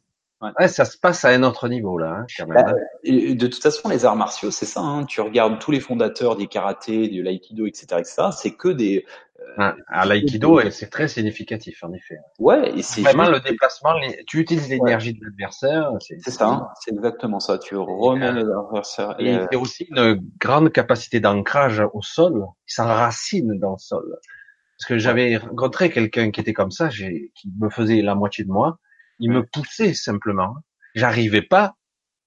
[0.59, 0.69] Ouais.
[0.69, 2.19] ça se passe à un autre niveau là.
[2.19, 2.65] Hein, quand même.
[2.65, 4.81] Bah, de toute façon, les arts martiaux, c'est ça.
[4.81, 5.05] Hein.
[5.05, 8.29] Tu regardes tous les fondateurs des karatés, du l'aïkido, etc., etc.
[8.33, 9.07] C'est que des.
[9.59, 12.17] Euh, à l'aïkido, c'est très significatif en effet.
[12.39, 13.95] Ouais, et c'est vraiment le déplacement.
[14.27, 15.91] Tu utilises l'énergie de l'adversaire.
[16.01, 16.49] C'est ça.
[16.49, 16.69] Hein.
[16.81, 17.59] C'est exactement ça.
[17.59, 19.15] Tu remets euh, l'adversaire.
[19.19, 22.45] Et il y a aussi une grande capacité d'ancrage au sol.
[22.69, 24.05] Il s'enracine dans le sol.
[24.79, 28.51] Parce que j'avais rencontré quelqu'un qui était comme ça, qui me faisait la moitié de
[28.51, 28.79] moi
[29.19, 30.57] il me poussait simplement.
[30.95, 31.77] J'arrivais pas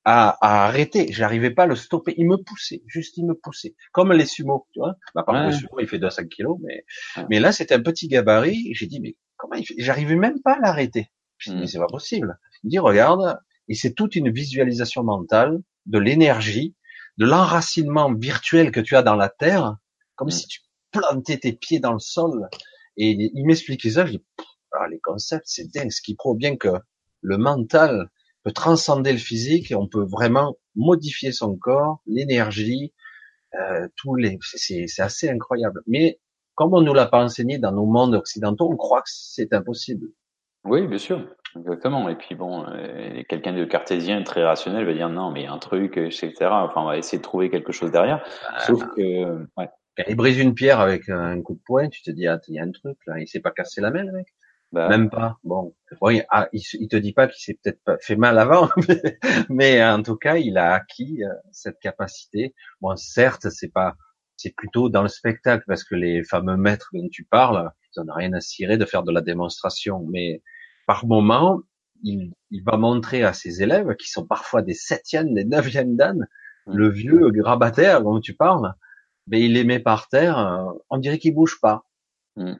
[0.09, 1.11] à, à arrêter.
[1.11, 2.13] J'arrivais pas à le stopper.
[2.17, 4.95] Il me poussait, juste il me poussait, comme les sumo, tu vois.
[5.13, 6.85] Bah, par contre, le sumo, il fait 200 kilos, mais
[7.29, 8.73] mais là, c'était un petit gabarit.
[8.73, 9.75] J'ai dit, mais comment il fait?
[9.77, 11.11] J'arrivais même pas à l'arrêter.
[11.37, 11.67] Je dit, mais mm.
[11.67, 12.39] c'est pas possible.
[12.63, 13.37] Il dit, regarde,
[13.67, 16.73] et c'est toute une visualisation mentale de l'énergie,
[17.17, 19.75] de l'enracinement virtuel que tu as dans la terre,
[20.15, 20.31] comme mm.
[20.31, 20.61] si tu
[20.91, 22.47] plantais tes pieds dans le sol.
[22.95, 24.05] Et il m'expliquait ça.
[24.05, 24.25] Je dis,
[24.71, 25.91] ah, les concepts, c'est dingue.
[25.91, 26.69] Ce qui prouve bien que
[27.19, 28.09] le mental
[28.43, 32.93] peut transcender le physique et on peut vraiment modifier son corps, l'énergie,
[33.55, 35.81] euh, tous les, c'est assez incroyable.
[35.87, 36.19] Mais
[36.55, 40.07] comme on nous l'a pas enseigné dans nos mondes occidentaux, on croit que c'est impossible.
[40.63, 41.25] Oui, bien sûr,
[41.55, 42.09] exactement.
[42.09, 45.47] Et puis bon, euh, quelqu'un de cartésien très rationnel va dire non, mais il y
[45.47, 46.33] a un truc, etc.
[46.41, 48.25] Enfin, on va essayer de trouver quelque chose derrière.
[48.65, 49.69] Sauf que, ouais.
[50.07, 52.59] il brise une pierre avec un coup de poing, tu te dis ah, il y
[52.59, 54.27] a un truc là, il s'est pas cassé la main, mec.
[54.73, 55.37] Bah, Même pas.
[55.43, 58.69] Bon, oui, ah, il, il, te dit pas qu'il s'est peut-être pas fait mal avant,
[59.49, 62.53] mais, en tout cas, il a acquis euh, cette capacité.
[62.81, 63.95] Bon, certes, c'est pas,
[64.35, 68.13] c'est plutôt dans le spectacle parce que les fameux maîtres dont tu parles, ils n'en
[68.13, 70.43] ont rien à cirer de faire de la démonstration, mais
[70.85, 71.61] par moment,
[72.03, 76.27] il, il, va montrer à ses élèves qui sont parfois des septièmes, des neuvièmes dan,
[76.67, 76.75] mmh.
[76.75, 78.73] le vieux grabataire dont tu parles,
[79.27, 81.85] mais il les met par terre, euh, on dirait qu'il bouge pas.
[82.35, 82.53] Mmh.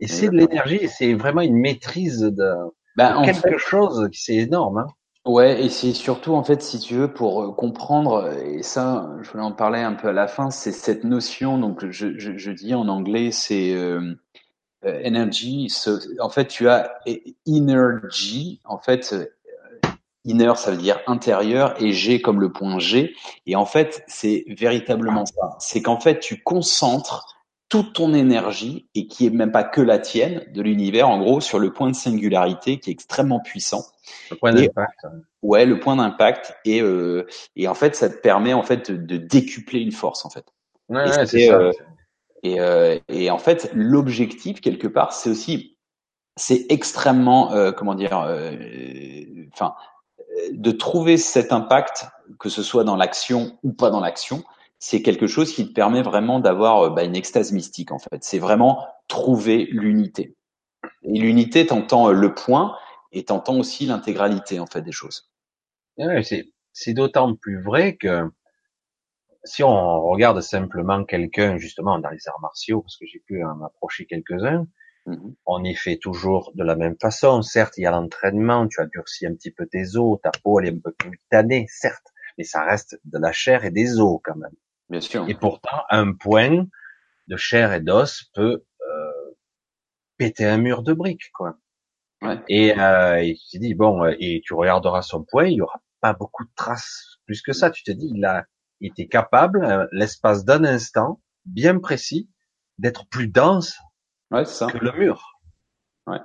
[0.00, 2.54] Et c'est de l'énergie, c'est vraiment une maîtrise de,
[2.96, 4.78] ben, quelque chose qui c'est énorme.
[4.78, 4.86] Hein.
[5.24, 9.30] Ouais, et c'est surtout en fait, si tu veux, pour euh, comprendre, et ça, je
[9.30, 11.56] voulais en parler un peu à la fin, c'est cette notion.
[11.58, 14.14] Donc, je, je, je dis en anglais, c'est euh,
[14.84, 15.72] euh energy.
[16.20, 16.92] en fait, tu as
[17.48, 18.60] energy.
[18.64, 19.14] En fait,
[20.26, 23.14] inner, ça veut dire intérieur, et G comme le point G.
[23.46, 25.56] Et en fait, c'est véritablement ça.
[25.58, 27.33] C'est qu'en fait, tu concentres
[27.74, 31.40] toute ton énergie et qui est même pas que la tienne de l'univers, en gros,
[31.40, 33.84] sur le point de singularité qui est extrêmement puissant.
[34.30, 35.06] Le point d'impact.
[35.42, 39.16] Ouais, le point d'impact et euh, et en fait, ça te permet en fait de,
[39.16, 40.44] décupler une force en fait.
[40.88, 41.54] Ouais, et c'est ça.
[41.54, 41.72] Euh,
[42.44, 45.76] et, euh, et en fait, l'objectif quelque part, c'est aussi,
[46.36, 48.12] c'est extrêmement, euh, comment dire,
[49.52, 49.74] enfin,
[50.52, 52.06] de trouver cet impact,
[52.38, 54.44] que ce soit dans l'action ou pas dans l'action,
[54.86, 58.22] c'est quelque chose qui te permet vraiment d'avoir euh, bah, une extase mystique en fait.
[58.22, 60.36] C'est vraiment trouver l'unité.
[61.04, 62.76] Et l'unité, t'entends euh, le point
[63.10, 65.32] et t'entends aussi l'intégralité en fait des choses.
[66.74, 68.28] c'est d'autant plus vrai que
[69.44, 73.62] si on regarde simplement quelqu'un justement dans les arts martiaux, parce que j'ai pu en
[73.62, 74.66] approcher quelques-uns,
[75.06, 75.34] mm-hmm.
[75.46, 77.40] on y fait toujours de la même façon.
[77.40, 80.60] Certes, il y a l'entraînement, tu as durci un petit peu tes os, ta peau
[80.60, 83.98] elle est un peu plus tannée, certes, mais ça reste de la chair et des
[83.98, 84.52] os quand même.
[84.88, 85.28] Bien sûr.
[85.28, 86.66] Et pourtant, un point
[87.28, 89.34] de chair et d'os peut euh,
[90.16, 91.58] péter un mur de briques, quoi.
[92.22, 92.42] Ouais.
[92.48, 95.60] Et, euh, et tu te dis bon, euh, et tu regarderas son poing, il y
[95.60, 97.70] aura pas beaucoup de traces plus que ça.
[97.70, 98.46] Tu te dis, il a
[98.80, 102.30] été capable, euh, l'espace d'un instant, bien précis,
[102.78, 103.78] d'être plus dense
[104.30, 104.66] ouais, ça.
[104.66, 105.38] que le mur.
[106.06, 106.20] Ouais.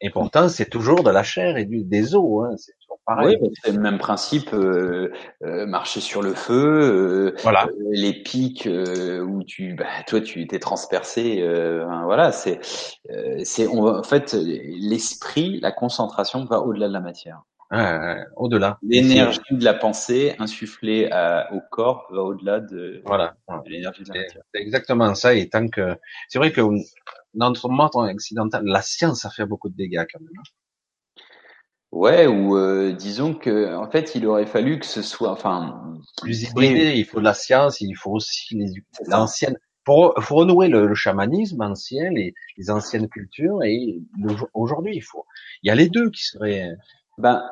[0.00, 2.44] Et pourtant, c'est toujours de la chair et du, des os.
[2.44, 2.56] Hein.
[2.56, 2.74] C'est
[3.08, 4.52] oui, c'est le même principe.
[4.52, 7.66] Euh, euh, marcher sur le feu, euh, voilà.
[7.90, 11.42] les pics où tu, bah, toi, tu étais transpercé.
[12.04, 12.60] voilà, c'est,
[13.44, 17.42] c'est, en fait, l'esprit, la concentration va au-delà de la matière.
[18.36, 18.78] au-delà.
[18.82, 21.10] L'énergie de la pensée insufflée
[21.52, 23.34] au corps va au-delà de, voilà.
[23.66, 24.42] l'énergie de la matière.
[24.54, 25.34] C'est exactement ça.
[25.34, 25.96] Et tant que,
[26.28, 26.60] c'est vrai que
[27.34, 30.42] dans notre monde occidental, la science a fait beaucoup de dégâts quand même.
[31.92, 36.42] Ouais, ou euh, disons que en fait, il aurait fallu que ce soit, enfin, plus
[36.42, 36.94] hybridé.
[36.96, 38.72] Il faut de la science, il faut aussi les
[39.06, 39.56] l'ancienne.
[39.84, 44.00] Pour, faut renouer le, chamanisme ancien, les, les anciennes cultures, et
[44.54, 45.26] aujourd'hui, il faut.
[45.62, 46.70] Il y a les deux qui seraient.
[47.18, 47.42] Ben,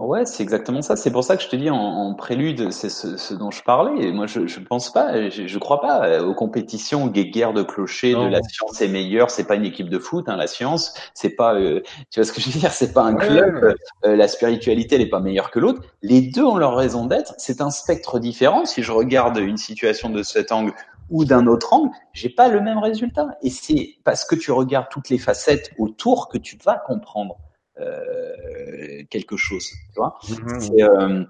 [0.00, 0.96] Ouais, c'est exactement ça.
[0.96, 3.62] C'est pour ça que je te dis en, en prélude, c'est ce, ce, dont je
[3.62, 4.02] parlais.
[4.02, 7.52] Et moi, je, je pense pas, je, je crois pas euh, aux compétitions, aux guerres
[7.52, 9.30] de clocher, de la science est meilleure.
[9.30, 10.94] C'est pas une équipe de foot, hein, la science.
[11.12, 13.74] C'est pas, euh, tu vois ce que je veux dire C'est pas un club.
[14.06, 15.82] Euh, la spiritualité, elle est pas meilleure que l'autre.
[16.00, 17.34] Les deux ont leur raison d'être.
[17.36, 18.64] C'est un spectre différent.
[18.64, 20.72] Si je regarde une situation de cet angle
[21.10, 23.28] ou d'un autre angle, j'ai pas le même résultat.
[23.42, 27.36] Et c'est parce que tu regardes toutes les facettes autour que tu vas comprendre.
[27.80, 30.18] Euh, quelque chose, tu vois.
[30.78, 31.24] Euh,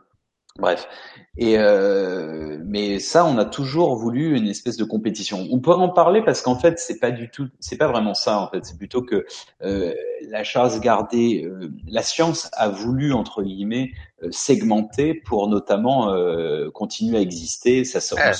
[0.58, 0.88] bref.
[1.36, 5.46] Et euh, mais ça, on a toujours voulu une espèce de compétition.
[5.50, 8.38] On pourrait en parler parce qu'en fait, c'est pas du tout, c'est pas vraiment ça.
[8.40, 9.26] En fait, c'est plutôt que
[9.62, 9.94] euh,
[10.28, 13.92] la chasse gardée, euh, la science a voulu entre guillemets
[14.30, 16.14] segmenter pour notamment
[16.74, 17.84] continuer à exister.
[17.84, 18.32] Ça, ah,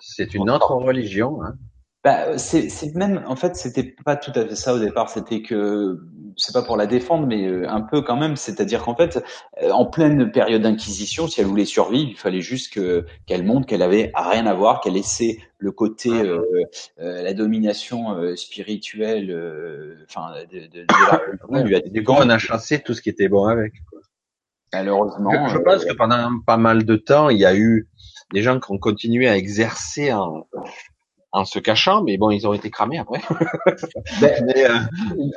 [0.00, 1.42] c'est une autre religion.
[1.42, 1.56] Hein.
[2.06, 5.10] Bah, c'est même, en fait, c'était pas tout à fait ça au départ.
[5.10, 5.98] C'était que,
[6.36, 8.36] c'est pas pour la défendre, mais euh, un peu quand même.
[8.36, 9.20] C'est-à-dire qu'en fait,
[9.60, 13.66] euh, en pleine période d'inquisition, si elle voulait survivre, il fallait juste que qu'elle montre
[13.66, 16.44] qu'elle avait rien à voir, qu'elle laissait le côté, euh,
[17.00, 19.32] euh la domination spirituelle,
[20.08, 23.46] enfin, de, de, de, la Du coup, on a chassé tout ce qui était bon
[23.46, 23.72] avec.
[23.90, 23.98] Quoi.
[24.72, 25.48] Malheureusement.
[25.48, 27.88] Je, je pense que pendant pas mal de temps, il y a eu
[28.32, 30.46] des gens qui ont continué à exercer en,
[31.36, 33.20] en se cachant, mais bon, ils ont été cramés après.
[34.20, 34.78] Ben, euh,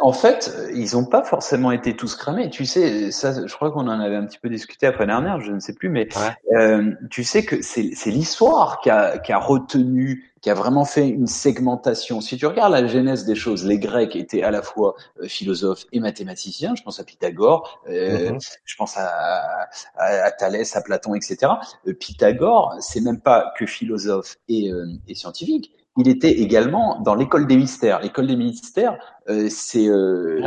[0.01, 2.49] En fait, ils n'ont pas forcément été tous cramés.
[2.49, 5.51] Tu sais, ça, je crois qu'on en avait un petit peu discuté après dernière, je
[5.51, 6.07] ne sais plus, mais
[6.55, 11.07] euh, tu sais que c'est l'histoire qui a, qui a retenu, qui a vraiment fait
[11.09, 12.21] une segmentation.
[12.21, 15.85] Si tu regardes la genèse des choses, les Grecs étaient à la fois euh, philosophes
[15.91, 16.75] et mathématiciens.
[16.75, 18.57] Je pense à Pythagore, euh, mm-hmm.
[18.63, 21.51] je pense à, à, à, Thalès, à Platon, etc.
[21.87, 24.71] Euh, Pythagore, c'est même pas que philosophe et,
[25.07, 27.99] et scientifique il était également dans l'école des mystères.
[28.01, 30.39] L'école des mystères, euh, c'est euh,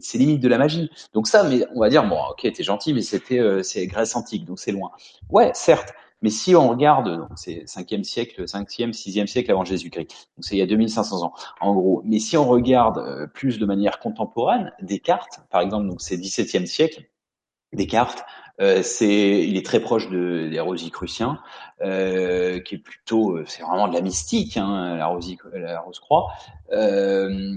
[0.00, 0.90] c'est limite, de la magie.
[1.14, 4.16] Donc ça, mais on va dire bon, ok, t'es gentil, mais c'était euh, c'est Grèce
[4.16, 4.90] antique, donc c'est loin.
[5.30, 5.94] Ouais, certes.
[6.22, 10.58] Mais si on regarde, c'est 5e siècle, 5e, 6e siècle avant Jésus-Christ, donc c'est il
[10.58, 12.02] y a 2500 ans, en gros.
[12.04, 16.66] Mais si on regarde euh, plus de manière contemporaine, Descartes, par exemple, donc c'est 17e
[16.66, 17.04] siècle,
[17.74, 18.24] Descartes,
[18.60, 21.40] euh, c'est, il est très proche de, des Rosicruciens,
[21.82, 26.28] euh, qui est plutôt, euh, c'est vraiment de la mystique, hein, la, Rosie, la Rose-Croix.
[26.72, 27.54] Euh,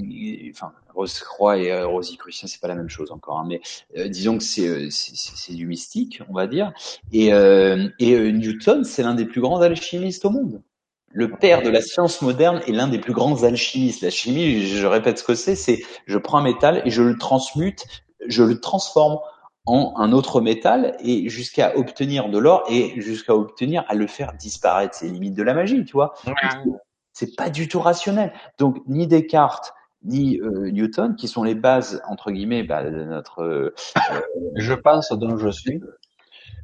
[0.52, 3.62] enfin, Rose-Croix et euh, Rosicrucien, c'est pas la même chose encore, hein, mais
[4.10, 6.74] disons que c'est, c'est, du mystique, on va dire.
[7.14, 10.62] Et, et Newton, c'est l'un des plus grands alchimistes au monde.
[11.12, 14.04] Le père de la science moderne est l'un des plus grands alchimistes.
[14.04, 17.18] La chimie, je répète ce que c'est, c'est je prends un métal et je le
[17.18, 17.86] transmute,
[18.28, 19.18] je le transforme
[19.70, 24.34] en un autre métal et jusqu'à obtenir de l'or et jusqu'à obtenir à le faire
[24.34, 24.96] disparaître.
[24.96, 26.16] C'est limite de la magie, tu vois.
[27.14, 28.34] C'est pas du tout rationnel.
[28.58, 29.74] Donc ni Descartes
[30.04, 33.44] ni euh, Newton, qui sont les bases entre guillemets bah, de notre.
[33.44, 33.76] Euh,
[34.56, 35.82] je pense dont je suis.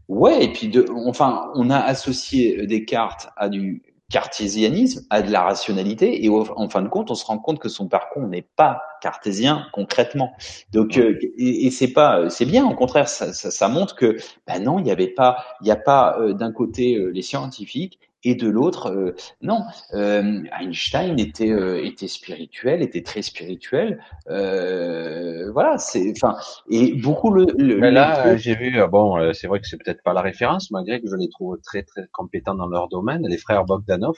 [0.07, 5.41] Ouais, et puis de, enfin, on a associé Descartes à du cartésianisme, à de la
[5.41, 8.81] rationalité, et en fin de compte, on se rend compte que son parcours n'est pas
[9.01, 10.33] cartésien concrètement.
[10.71, 14.17] Donc, euh, et, et c'est pas, c'est bien, au contraire, ça, ça, ça montre que,
[14.47, 17.23] ben non, il n'y avait pas, il n'y a pas euh, d'un côté euh, les
[17.23, 19.63] scientifiques et de l'autre, euh, non.
[19.93, 24.03] Euh, Einstein était euh, était spirituel, était très spirituel.
[24.27, 26.35] voilà, c'est enfin
[26.69, 27.45] et beaucoup le.
[27.57, 30.99] le Mais là, j'ai vu bon, c'est vrai que c'est peut-être pas la référence, malgré
[30.99, 33.25] que je les trouve très très compétents dans leur domaine.
[33.27, 34.17] Les frères Bogdanov,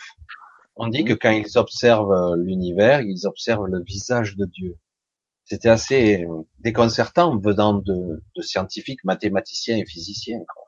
[0.77, 4.77] on dit que quand ils observent l'univers, ils observent le visage de Dieu.
[5.43, 6.25] C'était assez
[6.59, 10.39] déconcertant venant de, de scientifiques, mathématiciens et physiciens.
[10.53, 10.63] Quoi.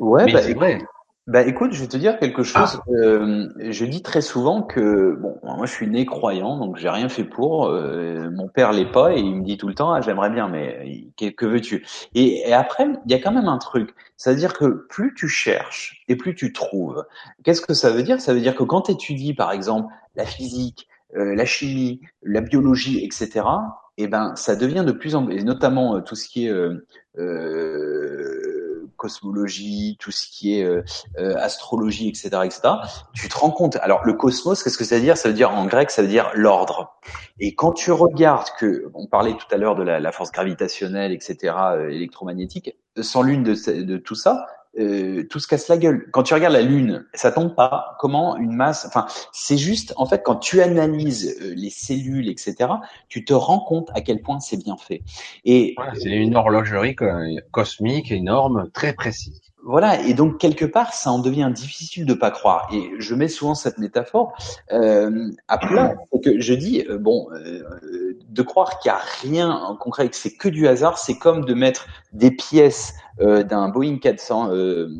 [0.00, 0.80] Ouais, bah, c'est vrai.
[1.30, 2.80] Bah écoute, je vais te dire quelque chose.
[2.80, 2.90] Ah.
[2.90, 7.08] Euh, je dis très souvent que bon, moi je suis né croyant, donc j'ai rien
[7.08, 7.66] fait pour.
[7.66, 10.48] Euh, mon père l'est pas et il me dit tout le temps, ah, j'aimerais bien,
[10.48, 11.86] mais que, veux-tu?
[12.16, 16.16] Et, après, il y a quand même un truc, c'est-à-dire que plus tu cherches et
[16.16, 17.04] plus tu trouves.
[17.44, 18.20] Qu'est-ce que ça veut dire?
[18.20, 22.40] Ça veut dire que quand tu étudies, par exemple, la physique, euh, la chimie, la
[22.40, 23.46] biologie, etc.
[23.98, 26.52] Eh ben, ça devient de plus en plus, et notamment tout ce qui est
[29.00, 30.82] cosmologie, tout ce qui est euh,
[31.18, 32.60] euh, astrologie, etc., etc.,
[33.14, 33.76] tu te rends compte.
[33.76, 35.16] Alors le cosmos, qu'est-ce que ça veut dire?
[35.16, 36.94] Ça veut dire en grec, ça veut dire l'ordre.
[37.38, 41.54] Et quand tu regardes que, on parlait tout à l'heure de la, force gravitationnelle, etc.,
[41.72, 44.46] euh, électromagnétique, sans l'une de, de tout ça,
[44.78, 46.08] euh, tout se casse la gueule.
[46.12, 47.96] Quand tu regardes la Lune, ça tombe pas.
[47.98, 52.70] Comment une masse Enfin, c'est juste, en fait, quand tu analyses euh, les cellules, etc.,
[53.08, 55.02] tu te rends compte à quel point c'est bien fait.
[55.44, 56.94] Et c'est une horlogerie
[57.50, 59.40] cosmique énorme, très précise.
[59.62, 62.68] Voilà, et donc quelque part, ça en devient difficile de pas croire.
[62.72, 64.32] Et je mets souvent cette métaphore
[64.72, 67.62] euh, à plat, que je dis euh, bon, euh,
[68.28, 71.44] de croire qu'il y a rien en concret, que c'est que du hasard, c'est comme
[71.44, 74.50] de mettre des pièces euh, d'un Boeing 400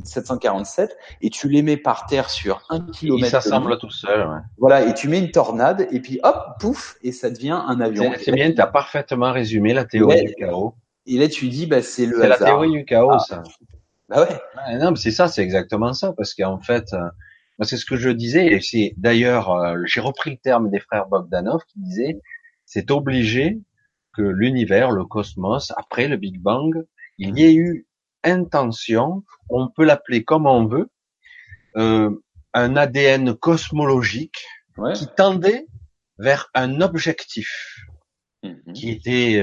[0.05, 3.27] 747 et tu les mets par terre sur un kilomètre.
[3.27, 4.29] Il s'assemble tout seul.
[4.29, 4.41] Ouais.
[4.59, 8.13] Voilà, et tu mets une tornade et puis hop, pouf, et ça devient un avion.
[8.23, 10.75] C'est bien, tu as parfaitement résumé la théorie du chaos.
[11.07, 12.39] Et là, tu dis, bah, c'est le hasard.
[12.39, 13.19] C'est la théorie du chaos, ah.
[13.19, 13.43] ça.
[14.11, 14.79] Bah ouais.
[14.79, 17.09] non, mais c'est ça, c'est exactement ça, parce qu'en fait, euh,
[17.63, 21.07] c'est ce que je disais, et c'est d'ailleurs, euh, j'ai repris le terme des frères
[21.07, 22.21] Bogdanov qui disait,
[22.67, 23.61] c'est obligé
[24.13, 26.75] que l'univers, le cosmos, après le Big Bang,
[27.19, 27.87] il y ait eu
[28.25, 30.91] intention, on peut l'appeler comme on veut,
[31.77, 32.11] euh,
[32.53, 34.45] un ADN cosmologique
[34.95, 35.67] qui tendait
[36.19, 37.87] vers un objectif,
[38.43, 38.73] mm-hmm.
[38.73, 39.41] qui était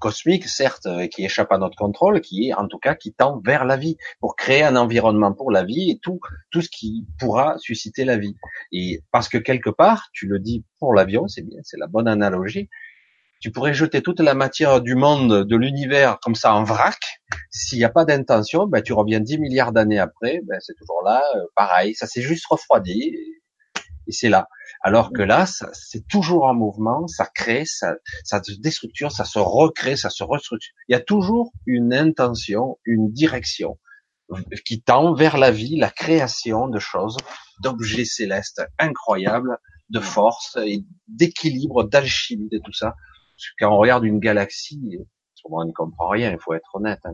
[0.00, 3.40] cosmique, certes, euh, qui échappe à notre contrôle, qui est en tout cas qui tend
[3.44, 6.18] vers la vie, pour créer un environnement pour la vie et tout,
[6.50, 8.34] tout ce qui pourra susciter la vie.
[8.72, 12.08] Et parce que quelque part, tu le dis pour l'avion, c'est bien, c'est la bonne
[12.08, 12.68] analogie.
[13.40, 16.98] Tu pourrais jeter toute la matière du monde, de l'univers, comme ça en vrac.
[17.50, 21.02] S'il n'y a pas d'intention, ben, tu reviens 10 milliards d'années après, ben, c'est toujours
[21.04, 23.16] là, euh, pareil, ça s'est juste refroidi
[24.10, 24.48] et c'est là.
[24.82, 29.38] Alors que là, c'est toujours en mouvement, ça crée, ça, ça se déstructure, ça se
[29.38, 30.72] recrée, ça se restructure.
[30.88, 33.78] Il y a toujours une intention, une direction
[34.64, 37.16] qui tend vers la vie, la création de choses,
[37.62, 39.58] d'objets célestes incroyables,
[39.90, 42.94] de force et d'équilibre, d'alchimie, de tout ça.
[43.36, 44.98] Parce que quand on regarde une galaxie,
[45.44, 47.00] on n'y comprend rien, il faut être honnête.
[47.04, 47.12] Hein,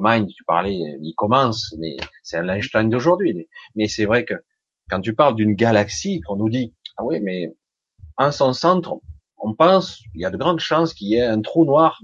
[0.00, 0.26] même.
[0.26, 3.48] tu parlais, il commence, mais c'est un Einstein d'aujourd'hui.
[3.74, 4.34] Mais c'est vrai que
[4.88, 7.54] quand tu parles d'une galaxie, qu'on nous dit, ah oui, mais
[8.16, 9.00] en son centre,
[9.40, 12.00] on pense, il y a de grandes chances qu'il y ait un trou noir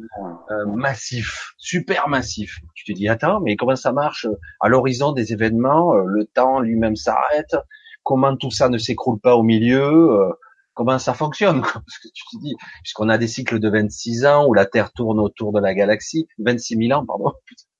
[0.51, 2.61] euh, massif, super massif.
[2.75, 4.27] Tu te dis, attends, mais comment ça marche
[4.61, 7.57] À l'horizon des événements, euh, le temps lui-même s'arrête.
[8.05, 10.31] Comment tout ça ne s'écroule pas au milieu euh,
[10.75, 14.47] Comment ça fonctionne Parce que tu te dis, puisqu'on a des cycles de 26 ans
[14.47, 17.33] où la Terre tourne autour de la galaxie, 26 000 ans, pardon,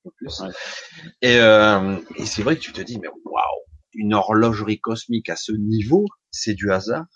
[0.17, 0.43] plus.
[1.23, 3.64] Et, et c'est vrai que tu te dis, mais waouh
[3.95, 7.07] une horlogerie cosmique à ce niveau, c'est du hasard.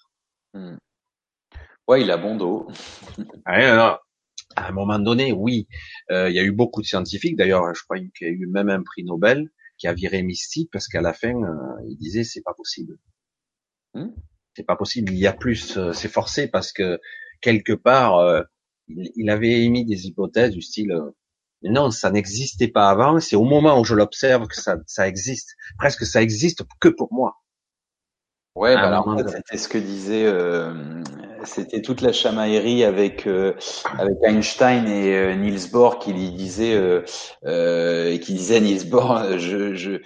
[0.55, 0.76] Hmm.
[1.86, 2.68] Ouais, il a bon dos.
[3.47, 3.98] à
[4.57, 5.68] un moment donné, oui,
[6.10, 7.36] euh, il y a eu beaucoup de scientifiques.
[7.36, 10.70] D'ailleurs, je crois qu'il y a eu même un prix Nobel qui a viré Mystique
[10.73, 12.98] parce qu'à la fin, euh, il disait c'est pas possible.
[13.94, 14.10] Hmm.
[14.55, 15.12] C'est pas possible.
[15.12, 15.76] Il y a plus.
[15.76, 17.00] Euh, c'est forcé parce que
[17.40, 18.44] quelque part,
[18.89, 20.92] il, il, avait émis des hypothèses du style
[21.62, 23.19] non, ça n'existait pas avant.
[23.20, 25.57] C'est au moment où je l'observe que ça, ça existe.
[25.78, 27.35] Presque ça existe que pour moi.
[28.55, 30.73] Ouais, bah alors, c'était ce que disait, euh,
[31.45, 33.55] c'était toute la chamaillerie avec euh,
[33.99, 39.75] avec Einstein et euh, Niels Bohr qui lui disait euh, qui disait Niels Bohr, je,
[39.75, 39.99] je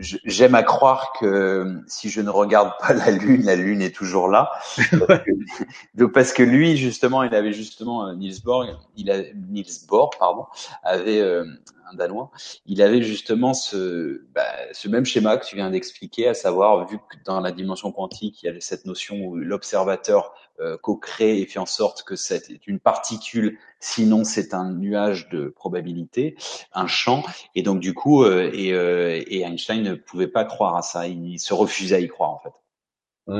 [0.00, 4.28] j'aime à croire que si je ne regarde pas la lune, la lune est toujours
[4.28, 4.50] là.
[5.06, 9.86] Parce que, parce que lui, justement, il avait justement euh, Niels Bohr, il a Niels
[9.88, 10.46] Bohr, pardon,
[10.82, 11.44] avait euh,
[11.90, 12.30] un danois.
[12.66, 16.98] Il avait justement ce, bah, ce même schéma que tu viens d'expliquer, à savoir vu
[16.98, 20.49] que dans la dimension quantique, il y a cette notion où l'observateur euh,
[20.82, 26.36] co-crée et fait en sorte que c'est une particule, sinon c'est un nuage de probabilité,
[26.72, 27.22] un champ.
[27.54, 31.06] Et donc du coup, euh, et, euh, et, Einstein ne pouvait pas croire à ça,
[31.06, 32.52] il se refusait à y croire en fait.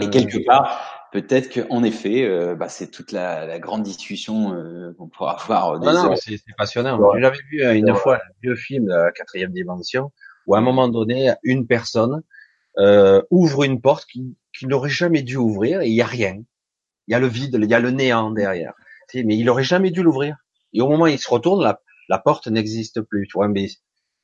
[0.03, 4.95] Et quelque part, peut-être qu'en effet, euh, bah, c'est toute la, la, grande discussion euh,
[4.97, 5.81] qu'on pourra avoir.
[5.81, 7.01] non, non, c'est passionnant.
[7.19, 10.13] J'avais vu une fois un vieux film de la quatrième dimension
[10.47, 12.23] où à un moment donné, une personne
[12.79, 16.43] euh, ouvre une porte qui, qui n'aurait jamais dû ouvrir et il y a rien.
[17.09, 18.73] Il y a le vide, il y a le néant derrière.
[19.15, 20.37] Mais il aurait jamais dû l'ouvrir.
[20.73, 23.27] Et au moment où il se retourne, la, la porte n'existe plus.
[23.27, 23.69] Tu vois, mais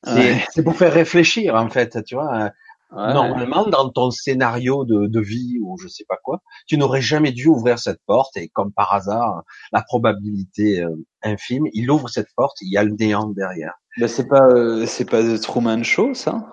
[0.03, 2.03] c'est pour faire réfléchir en fait.
[2.05, 2.51] Tu vois,
[2.91, 7.31] normalement dans ton scénario de, de, vie ou je sais pas quoi, tu n'aurais jamais
[7.31, 8.37] dû ouvrir cette porte.
[8.37, 12.83] Et comme par hasard, la probabilité euh, infime, il ouvre cette porte, il y a
[12.83, 13.73] le néant derrière.
[13.97, 16.45] Ben c'est pas, euh, c'est pas The Truman Show, ça?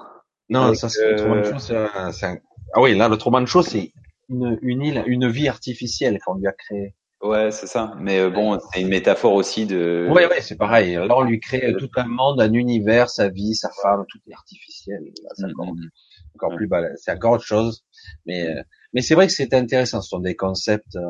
[0.49, 1.59] Non, ça c'est Truman Show.
[1.59, 2.39] C'est un,
[2.75, 3.93] Ah oui, là le Truman Show, c'est
[4.29, 6.95] une, une île, une vie artificielle qu'on lui a créée.
[7.25, 7.95] Ouais, c'est ça.
[7.99, 10.07] Mais euh, bon, c'est une métaphore aussi de.
[10.11, 10.95] Ouais, ouais, c'est pareil.
[10.95, 14.35] Là, on lui crée tout un monde, un univers, sa vie, sa femme, tout est
[14.35, 15.01] artificiel.
[15.35, 16.35] C'est encore, mm, mm, mm.
[16.35, 16.83] encore plus bas.
[16.97, 17.87] C'est encore autre chose.
[18.27, 18.63] Mais, euh,
[18.93, 20.03] mais c'est vrai que c'est intéressant.
[20.03, 21.09] Ce sont des concepts euh,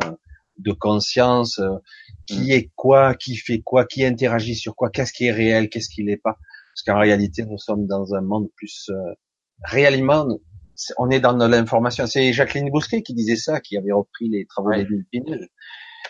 [0.58, 1.60] de conscience.
[2.28, 5.88] qui est quoi, qui fait quoi, qui interagit sur quoi, qu'est-ce qui est réel, qu'est-ce
[5.88, 6.38] qui n'est pas.
[6.74, 8.88] Parce qu'en réalité, nous sommes dans un monde plus
[9.64, 10.28] réellement
[10.98, 12.06] on est dans l'information.
[12.06, 14.86] C'est Jacqueline Bousquet qui disait ça, qui avait repris les travaux ouais.
[15.10, 15.48] Pinel,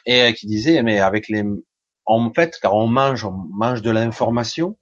[0.06, 1.44] et euh, qui disait, mais avec les,
[2.06, 4.76] en fait, car on mange, on mange de l'information.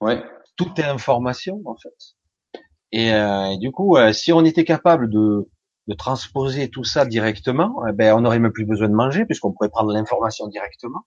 [0.00, 0.22] Ouais.
[0.56, 2.60] Tout est information, en fait.
[2.92, 5.50] Et, euh, du coup, euh, si on était capable de,
[5.88, 9.52] de transposer tout ça directement, eh ben, on n'aurait même plus besoin de manger puisqu'on
[9.52, 11.00] pourrait prendre l'information directement.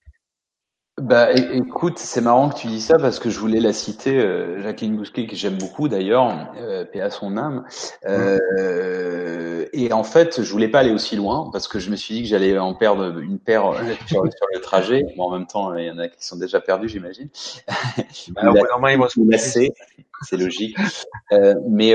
[1.00, 4.64] Bah, écoute, c'est marrant que tu dis ça parce que je voulais la citer, euh,
[4.64, 7.66] Jacqueline Bousquet, que j'aime beaucoup d'ailleurs, euh, paix à son âme.
[8.08, 12.16] Euh, et en fait, je voulais pas aller aussi loin parce que je me suis
[12.16, 13.76] dit que j'allais en perdre une paire
[14.08, 15.06] sur, le trajet.
[15.16, 17.30] Bon, en même temps, il y en a qui sont déjà perdus, j'imagine.
[18.30, 18.42] Bah,
[20.24, 20.76] c'est logique.
[21.32, 21.94] Euh, mais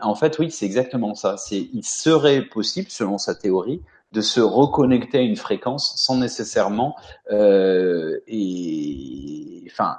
[0.00, 1.36] en fait, oui, c'est exactement ça.
[1.36, 6.96] C'est, il serait possible, selon sa théorie, de se reconnecter à une fréquence sans nécessairement
[7.30, 9.98] euh, et enfin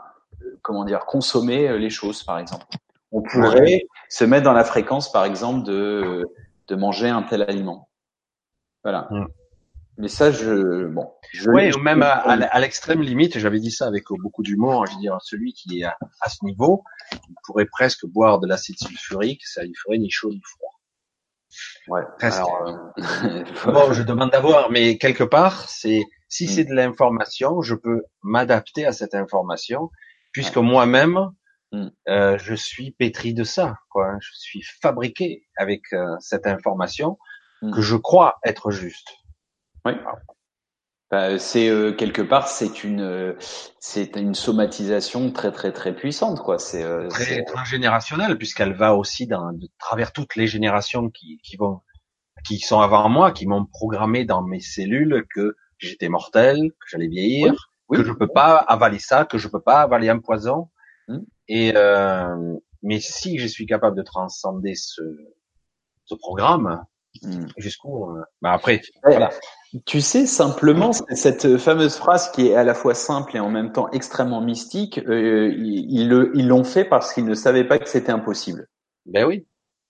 [0.61, 2.65] comment dire consommer les choses par exemple.
[3.11, 6.25] On pourrait se mettre dans la fréquence par exemple de
[6.67, 7.89] de manger un tel aliment.
[8.83, 9.09] Voilà.
[9.97, 11.11] Mais ça, je bon.
[11.31, 14.85] Je même à, l'extrême limite, j'avais dit ça avec beaucoup d'humour.
[14.85, 15.97] Je veux dire, celui qui est à,
[16.29, 20.41] ce niveau, il pourrait presque boire de l'acide sulfurique, ça lui ferait ni chaud ni
[20.43, 20.76] froid.
[21.87, 22.01] Ouais.
[22.21, 23.43] Alors, euh...
[23.65, 26.47] bon, je demande d'avoir, mais quelque part, c'est si mm.
[26.47, 29.89] c'est de l'information, je peux m'adapter à cette information,
[30.31, 31.29] puisque moi-même,
[31.71, 31.87] mm.
[32.09, 33.75] euh, je suis pétri de ça.
[33.89, 34.17] Quoi.
[34.19, 37.17] Je suis fabriqué avec euh, cette information
[37.61, 37.71] mm.
[37.71, 39.09] que je crois être juste.
[39.85, 39.93] Oui.
[41.09, 43.33] Bah, c'est euh, quelque part, c'est une, euh,
[43.79, 46.59] c'est une somatisation très très très puissante, quoi.
[46.59, 51.55] C'est euh, très transgénérationnelle puisqu'elle va aussi dans, de travers toutes les générations qui, qui
[51.55, 51.79] vont,
[52.45, 57.07] qui sont avant moi, qui m'ont programmé dans mes cellules que j'étais mortel, que j'allais
[57.07, 60.69] vieillir, que je peux pas avaler ça, que je peux pas avaler un poison.
[61.07, 61.19] Mmh.
[61.47, 65.01] Et euh, mais si je suis capable de transcender ce,
[66.03, 66.83] ce programme,
[67.21, 67.45] Hmm.
[67.57, 69.29] jusqu'où euh, bah après voilà.
[69.85, 73.71] tu sais simplement cette fameuse phrase qui est à la fois simple et en même
[73.71, 74.99] temps extrêmement mystique.
[75.07, 78.67] Euh, ils l'ont fait parce qu'ils ne savaient pas que c'était impossible.
[79.05, 79.45] Ben oui.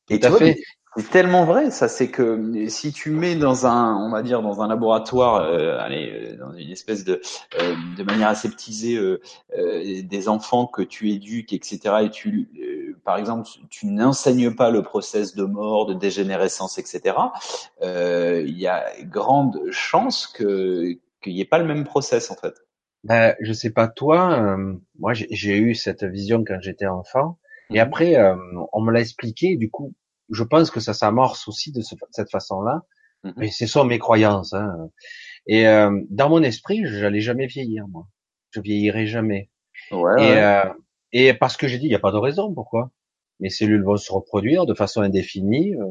[0.09, 0.57] Et tout à fait
[0.98, 1.88] c'est tellement vrai, ça.
[1.88, 6.11] C'est que si tu mets dans un, on va dire, dans un laboratoire, euh, allez,
[6.11, 7.22] euh, dans une espèce de,
[7.59, 9.19] euh, de manière aseptisée, euh,
[9.53, 11.98] des enfants que tu éduques, etc.
[12.03, 17.16] Et tu, par exemple, tu n'enseignes pas le process de mort, de dégénérescence, etc.
[17.82, 22.56] Il y a grande chance que qu'il n'y ait pas le même process en fait.
[23.03, 24.58] Ben, je sais pas toi,
[24.98, 27.38] moi j'ai eu cette vision quand j'étais enfant,
[27.69, 27.80] et mhm.
[27.80, 28.16] après
[28.74, 29.93] on me l'a expliqué, du coup
[30.30, 32.81] je pense que ça s'amorce aussi de cette façon-là.
[33.23, 33.33] Mm-hmm.
[33.38, 34.53] Mais ce sont mes croyances.
[34.53, 34.89] Hein.
[35.47, 38.07] Et euh, dans mon esprit, j'allais jamais vieillir, moi.
[38.51, 39.49] Je vieillirai jamais.
[39.91, 40.73] Ouais, et, euh,
[41.11, 42.53] et parce que j'ai dit, il n'y a pas de raison.
[42.53, 42.91] Pourquoi?
[43.39, 45.75] Mes cellules vont se reproduire de façon indéfinie.
[45.75, 45.85] Euh,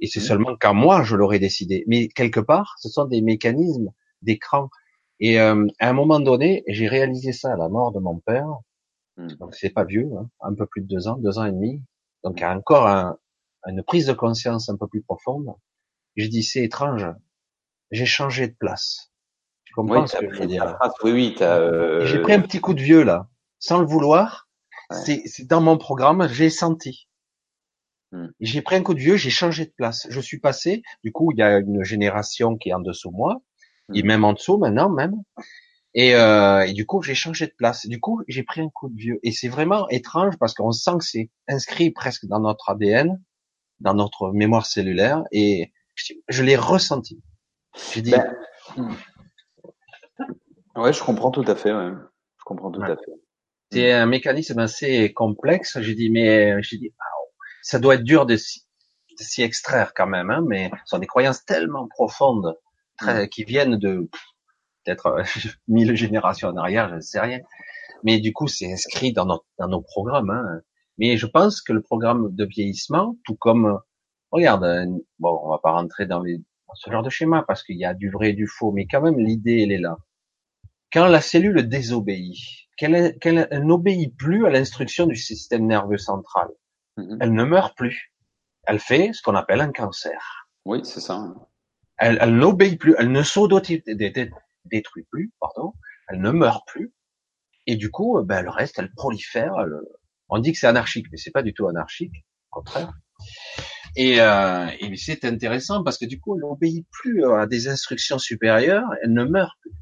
[0.00, 0.22] et c'est mm-hmm.
[0.22, 1.84] seulement quand moi, je l'aurais décidé.
[1.86, 4.70] Mais quelque part, ce sont des mécanismes d'écran.
[5.20, 8.48] Et euh, à un moment donné, j'ai réalisé ça à la mort de mon père.
[9.16, 9.34] Mm.
[9.34, 11.82] Donc c'est pas vieux, hein, un peu plus de deux ans, deux ans et demi.
[12.24, 13.18] Donc il y a encore un,
[13.66, 15.54] une prise de conscience un peu plus profonde.
[16.16, 17.06] Je dis c'est étrange,
[17.90, 19.12] j'ai changé de place.
[19.64, 21.36] Tu comprends ce que je veux dire Oui, oui.
[21.40, 22.04] Euh...
[22.04, 24.48] J'ai pris un petit coup de vieux là, sans le vouloir.
[24.90, 27.08] C'est dans mon programme, j'ai senti.
[28.10, 28.26] Hmm.
[28.40, 30.08] J'ai pris un coup de vieux, j'ai changé de place.
[30.10, 30.82] Je suis passé.
[31.04, 33.40] Du coup, il y a une génération qui est en dessous de moi,
[33.88, 33.96] hmm.
[33.96, 35.14] et même en dessous maintenant même.
[35.94, 37.86] Et, euh, et, du coup, j'ai changé de place.
[37.86, 39.18] Du coup, j'ai pris un coup de vieux.
[39.22, 43.20] Et c'est vraiment étrange parce qu'on sent que c'est inscrit presque dans notre ADN
[43.80, 45.72] dans notre mémoire cellulaire et
[46.28, 47.22] je, l'ai ressenti.
[47.92, 48.12] J'ai dit.
[48.12, 48.96] Ben,
[50.76, 51.72] ouais, je comprends tout à fait.
[51.72, 51.92] Ouais.
[52.38, 53.12] Je comprends tout à fait.
[53.72, 55.78] C'est un mécanisme assez complexe.
[55.80, 56.92] J'ai dit, mais j'ai dit,
[57.62, 58.62] ça doit être dur de s'y,
[59.38, 62.56] extraire quand même, hein, mais ce sont des croyances tellement profondes,
[62.96, 63.28] très, hmm.
[63.28, 64.08] qui viennent de
[64.84, 65.22] peut-être
[65.68, 67.40] mille générations en arrière, je ne sais rien.
[68.02, 70.30] Mais du coup, c'est inscrit dans, notre, dans nos programmes.
[70.30, 70.62] Hein.
[70.98, 73.80] Mais je pense que le programme de vieillissement, tout comme,
[74.30, 74.86] regarde, euh,
[75.18, 76.40] bon, on va pas rentrer dans, les,
[76.74, 79.00] ce genre de schéma parce qu'il y a du vrai et du faux, mais quand
[79.00, 79.96] même l'idée, elle est là.
[80.92, 82.36] Quand la cellule désobéit,
[82.76, 86.48] qu'elle, n'obéit plus à l'instruction du système nerveux central,
[86.96, 87.18] mm-hmm.
[87.20, 88.12] elle ne meurt plus.
[88.64, 90.48] Elle fait ce qu'on appelle un cancer.
[90.64, 91.32] Oui, c'est ça.
[91.98, 95.74] Elle, elle n'obéit plus, elle ne s'auto-détruit plus, pardon,
[96.08, 96.92] elle ne meurt plus.
[97.66, 99.80] Et du coup, ben, le reste, elle prolifère, elle,
[100.30, 102.92] on dit que c'est anarchique, mais c'est pas du tout anarchique, au contraire.
[103.96, 108.18] Et, euh, et c'est intéressant parce que du coup, elle n'obéit plus à des instructions
[108.18, 109.72] supérieures, elle ne meurt plus.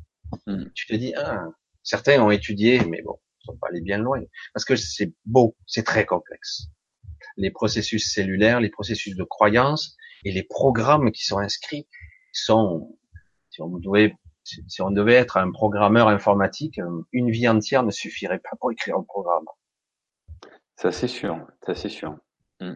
[0.46, 0.64] Hmm.
[0.74, 1.46] Tu te dis, ah,
[1.82, 4.20] certains ont étudié, mais bon, ils sont pas allés bien loin,
[4.54, 6.68] parce que c'est beau, c'est très complexe.
[7.36, 11.86] Les processus cellulaires, les processus de croyance et les programmes qui sont inscrits
[12.32, 12.98] sont,
[13.50, 16.80] si on devait, si on devait être un programmeur informatique,
[17.12, 19.44] une vie entière ne suffirait pas pour écrire un programme.
[20.78, 22.16] Ça c'est sûr, ça c'est sûr.
[22.60, 22.72] Mm.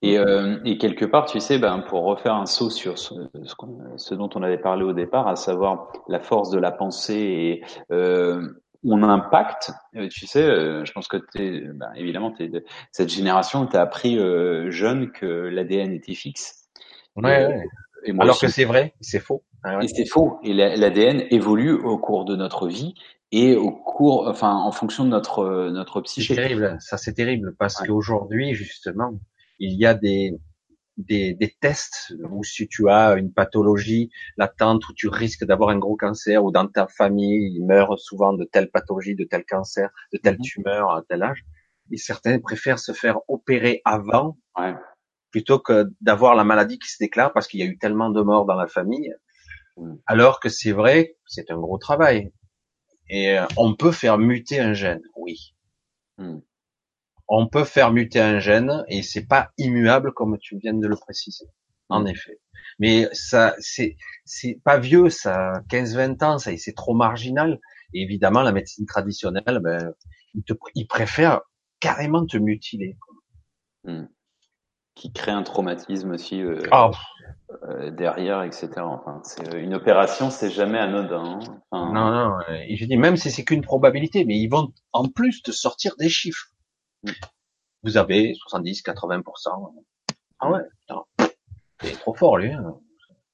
[0.00, 3.14] Et, euh, et, quelque part, tu sais, ben, pour refaire un saut sur ce,
[3.96, 7.64] ce, dont on avait parlé au départ, à savoir la force de la pensée et
[7.92, 8.40] euh,
[8.82, 13.10] mon impact, euh, tu sais, euh, je pense que tu ben, évidemment, es de cette
[13.10, 16.68] génération, tu as appris euh, jeune que l'ADN était fixe.
[17.14, 17.64] Ouais, ouais.
[18.04, 19.42] Et Alors que c'est vrai, c'est faux.
[19.62, 20.38] Ah et c'est faux.
[20.42, 22.94] Et l'ADN évolue au cours de notre vie
[23.36, 26.34] et au cours, enfin, en fonction de notre notre psyché.
[26.34, 29.18] C'est terrible, ça c'est terrible parce qu'aujourd'hui justement,
[29.58, 30.32] il y a des,
[30.96, 35.78] des des tests où si tu as une pathologie latente où tu risques d'avoir un
[35.78, 39.90] gros cancer ou dans ta famille il meurt souvent de telle pathologie, de tel cancer,
[40.12, 40.42] de telle mhm.
[40.42, 41.44] tumeur à tel âge,
[41.90, 44.74] et certains préfèrent se faire opérer avant ouais.
[45.30, 48.22] plutôt que d'avoir la maladie qui se déclare parce qu'il y a eu tellement de
[48.22, 49.12] morts dans la famille
[49.76, 49.96] Mm.
[50.06, 52.30] Alors que c'est vrai, c'est un gros travail.
[53.08, 55.54] Et euh, on peut faire muter un gène, oui.
[56.18, 56.38] Mm.
[57.28, 60.96] On peut faire muter un gène et c'est pas immuable comme tu viens de le
[60.96, 61.46] préciser.
[61.88, 62.08] En mm.
[62.08, 62.40] effet.
[62.78, 67.60] Mais ça, c'est, c'est pas vieux, ça, 15-20 ans, ça, c'est trop marginal.
[67.94, 69.92] Et évidemment, la médecine traditionnelle, ben,
[70.34, 71.40] il, te, il préfère
[71.80, 72.96] carrément te mutiler.
[73.84, 74.06] Hmm.
[74.94, 76.90] Qui crée un traumatisme aussi euh, ah.
[77.64, 78.70] Euh, derrière, etc.
[78.78, 81.40] Enfin, c'est euh, une opération, c'est jamais anodin.
[81.72, 81.92] Hein.
[81.92, 82.38] non, non.
[82.68, 85.94] Et je dis même si c'est qu'une probabilité, mais ils vont en plus te sortir
[85.98, 86.48] des chiffres.
[87.02, 87.10] Hmm.
[87.82, 89.84] Vous avez 70, 80%
[90.40, 90.60] Ah ouais,
[91.80, 92.52] c'est trop fort lui.
[92.52, 92.78] Hein.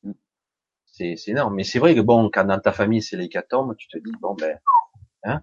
[0.02, 0.12] Hmm.
[0.86, 1.54] C'est énorme.
[1.54, 4.34] Mais c'est vrai que bon, quand dans ta famille c'est l'hécatombe, tu te dis bon
[4.34, 4.58] ben
[5.24, 5.40] Hein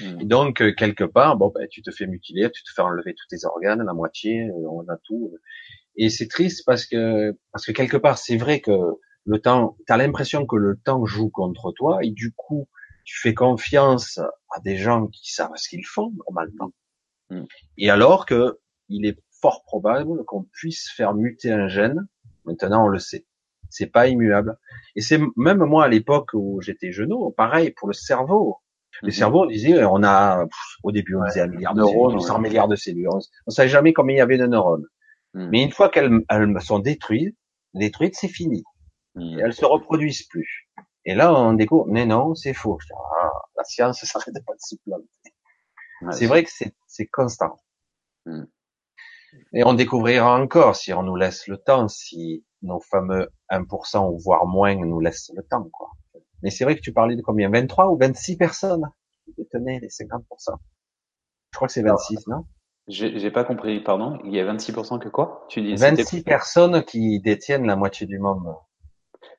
[0.00, 0.20] mmh.
[0.20, 3.14] Et donc euh, quelque part, bon, ben, tu te fais mutiler, tu te fais enlever
[3.14, 5.32] tous tes organes, la moitié, euh, on a tout.
[5.96, 8.72] Et c'est triste parce que parce que quelque part, c'est vrai que
[9.26, 12.68] le temps, tu as l'impression que le temps joue contre toi et du coup,
[13.04, 16.72] tu fais confiance à des gens qui savent ce qu'ils font normalement.
[17.30, 17.44] Mmh.
[17.78, 18.58] Et alors que
[18.88, 22.06] il est fort probable qu'on puisse faire muter un gène.
[22.44, 23.26] Maintenant, on le sait.
[23.70, 24.56] C'est pas immuable.
[24.96, 28.58] Et c'est même moi à l'époque où j'étais jeune, pareil pour le cerveau.
[29.02, 29.12] Le mhm.
[29.12, 30.46] cerveau, on disait, on a,
[30.82, 33.08] au début, on disait un milliard de neurones, 100 milliards de cellules.
[33.08, 34.86] On ne savait jamais combien il y avait de neurones.
[35.34, 35.48] Mhm.
[35.50, 36.20] Mais une fois qu'elles
[36.60, 37.36] sont détruites,
[37.74, 38.64] détruites, c'est fini.
[39.16, 40.68] Et elles se reproduisent plus.
[41.04, 42.78] Et là, on découvre, mais non, c'est faux.
[42.92, 45.08] Ah, la science, ça s'arrête pas de se planter.
[46.12, 46.50] c'est vrai que
[46.86, 47.56] c'est constant.
[49.52, 54.18] Et on découvrira encore si on nous laisse le temps, si nos fameux 1% ou
[54.18, 55.90] voire moins nous laissent le temps, quoi.
[56.42, 57.50] Mais c'est vrai que tu parlais de combien?
[57.50, 58.90] 23 ou 26 personnes?
[59.24, 60.58] Qui détenaient les 50%.
[61.52, 62.44] Je crois que c'est 26, non?
[62.86, 64.18] J'ai pas compris, pardon.
[64.24, 65.46] Il y a 26% que quoi?
[65.48, 68.54] Tu dis 26 personnes qui détiennent la moitié du monde.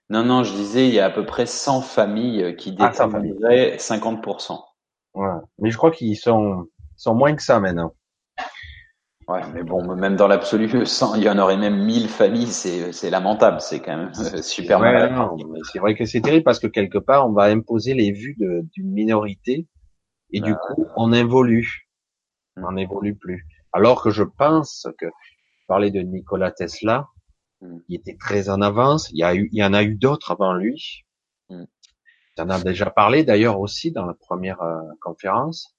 [0.09, 3.35] Non, non, je disais, il y a à peu près 100 familles qui ah, détiennent
[3.77, 4.59] 50%.
[5.14, 5.27] Ouais.
[5.59, 7.93] Mais je crois qu'ils sont, sont moins que ça maintenant.
[9.27, 10.69] Ouais, mais bon, même dans l'absolu,
[11.15, 14.80] il y en aurait même mille familles, c'est, c'est lamentable, c'est quand même euh, super
[14.80, 15.09] ouais,
[15.72, 18.91] C'est vrai que c'est terrible parce que quelque part, on va imposer les vues d'une
[18.91, 19.67] minorité
[20.32, 21.84] et du coup, on évolue.
[22.58, 23.45] On n'évolue plus.
[23.74, 25.08] Alors que je pense que,
[25.67, 27.08] parler de Nikola Tesla,
[27.61, 27.77] mm.
[27.90, 30.32] il était très en avance, il y, a eu, il y en a eu d'autres
[30.32, 31.03] avant lui.
[31.50, 31.66] Mm.
[32.35, 35.75] Tu en as déjà parlé d'ailleurs aussi dans la première euh, conférence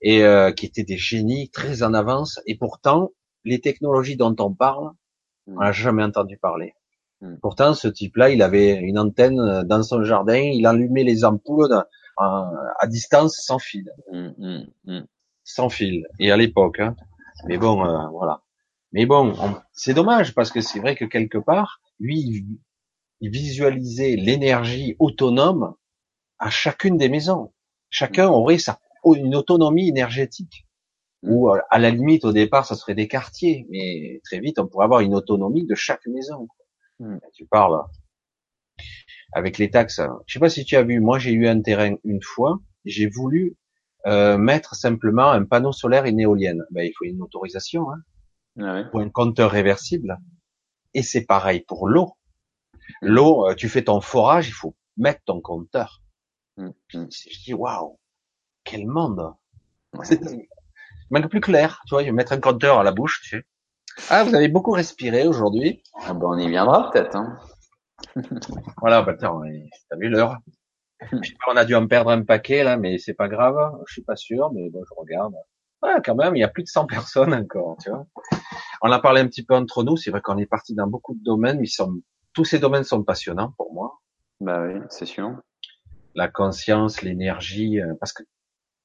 [0.00, 2.40] et euh, qui étaient des génies très en avance.
[2.46, 3.12] Et pourtant,
[3.44, 4.90] les technologies dont on parle,
[5.46, 6.74] on n'a jamais entendu parler.
[7.20, 7.36] Hmm.
[7.40, 11.84] Pourtant, ce type-là, il avait une antenne euh, dans son jardin, il allumait les ampoules
[12.16, 15.00] à distance sans fil, hmm,
[15.44, 16.06] sans fil.
[16.18, 16.96] Et à l'époque, hein.
[17.46, 18.42] mais bon, euh, voilà.
[18.92, 19.34] Mais bon,
[19.72, 22.58] c'est dommage parce que c'est vrai que quelque part, lui,
[23.20, 25.74] il visualisait l'énergie autonome
[26.38, 27.52] à chacune des maisons.
[27.90, 28.78] Chacun aurait sa
[29.12, 30.66] une autonomie énergétique.
[31.22, 34.66] Ou euh, à la limite, au départ, ça serait des quartiers, mais très vite, on
[34.66, 36.48] pourrait avoir une autonomie de chaque maison.
[36.98, 37.18] Hmm.
[37.34, 37.82] Tu parles
[39.32, 40.00] avec les taxes.
[40.26, 43.08] Je sais pas si tu as vu, moi j'ai eu un terrain une fois, j'ai
[43.08, 43.56] voulu
[44.06, 46.64] euh, mettre simplement un panneau solaire et une éolienne.
[46.70, 48.02] Ben, il faut une autorisation hein,
[48.60, 50.18] ah pour un compteur réversible.
[50.92, 52.12] Et c'est pareil pour l'eau.
[53.00, 56.02] L'eau, euh, tu fais ton forage, il faut mettre ton compteur.
[56.56, 56.70] Hmm.
[56.92, 57.98] Je dis waouh,
[58.62, 59.34] quel monde
[60.02, 60.20] C'est
[61.10, 63.44] même plus clair, tu vois, je vais mettre un compteur à la bouche, tu sais.
[64.10, 65.82] Ah, vous avez beaucoup respiré aujourd'hui.
[66.02, 67.16] Ah ben, on y viendra peut-être.
[67.16, 67.38] Hein.
[68.78, 70.38] voilà, bah t'as vu l'heure
[71.48, 73.56] On a dû en perdre un paquet là, mais c'est pas grave.
[73.86, 75.34] Je suis pas sûr, mais bon, je regarde.
[75.82, 78.06] Ouais, quand même, il y a plus de 100 personnes encore, tu vois.
[78.82, 79.96] On a parlé un petit peu entre nous.
[79.96, 82.00] C'est vrai qu'on est parti dans beaucoup de domaines, mais sont...
[82.32, 84.00] tous ces domaines sont passionnants pour moi.
[84.40, 85.36] Bah oui, c'est sûr.
[86.14, 88.22] La conscience, l'énergie, euh, parce que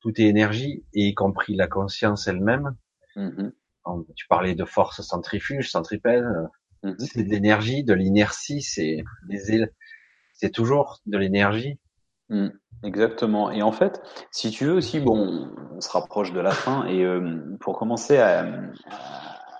[0.02, 2.76] tout est énergie, y compris la conscience elle-même.
[3.16, 3.52] Mm-hmm.
[4.16, 6.24] Tu parlais de force centrifuge, centripète.
[6.84, 7.06] Mm-hmm.
[7.06, 9.04] C'est de l'énergie, de l'inertie, c'est
[10.34, 11.80] c'est toujours de l'énergie.
[12.30, 12.50] Mm.
[12.84, 13.52] exactement.
[13.52, 14.02] Et en fait,
[14.32, 18.18] si tu veux aussi, bon, on se rapproche de la fin et euh, pour commencer
[18.18, 18.46] à,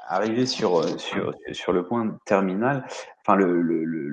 [0.08, 2.86] arriver sur sur sur le point terminal,
[3.22, 4.10] enfin le, le, le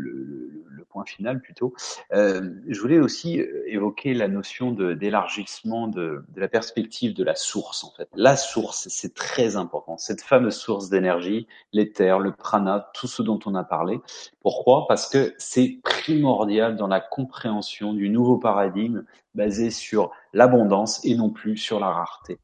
[1.05, 1.75] final plutôt.
[2.12, 7.34] Euh, je voulais aussi euh, évoquer la notion d'élargissement de, de, la perspective de la
[7.34, 7.84] source.
[7.84, 9.97] En fait, la source, c'est très important.
[9.99, 14.00] Cette fameuse source d'énergie, l'éther, le prana, tout ce dont on a parlé.
[14.41, 14.86] Pourquoi?
[14.89, 21.31] Parce que c'est primordial dans la compréhension du nouveau paradigme basé sur l'abondance et non
[21.31, 22.39] plus sur la rareté.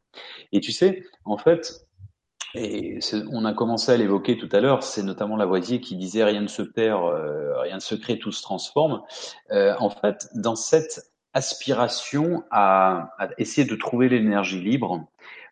[0.53, 1.87] Et tu sais, en fait,
[2.55, 2.99] Et
[3.31, 6.49] on a commencé à l'évoquer tout à l'heure, c'est notamment Lavoisier qui disait rien ne
[6.49, 9.03] se perd, euh, rien ne se crée, tout se transforme.
[9.51, 15.07] Euh, en fait, dans cette aspiration à, à essayer de trouver l'énergie libre,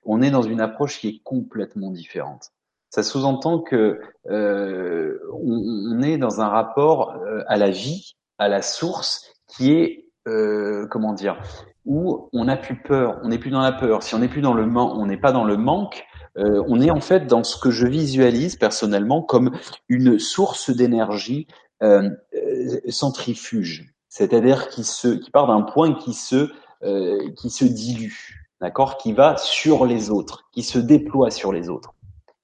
[0.04, 2.52] on est dans une approche qui est complètement différente.
[2.90, 8.62] Ça sous-entend que euh, on, est dans un rapport euh, à la vie, à la
[8.62, 11.40] source, qui est euh, comment dire,
[11.86, 14.02] où on n'a plus peur, on n'est plus dans la peur.
[14.02, 16.05] Si on n'est plus dans le manque, on n'est pas dans le manque.
[16.39, 19.52] Euh, on est en fait dans ce que je visualise personnellement comme
[19.89, 21.47] une source d'énergie
[21.83, 26.50] euh, euh centrifuge, c'est-à-dire qui se, qui part d'un point qui se,
[26.83, 31.68] euh, qui se dilue, d'accord, qui va sur les autres, qui se déploie sur les
[31.68, 31.94] autres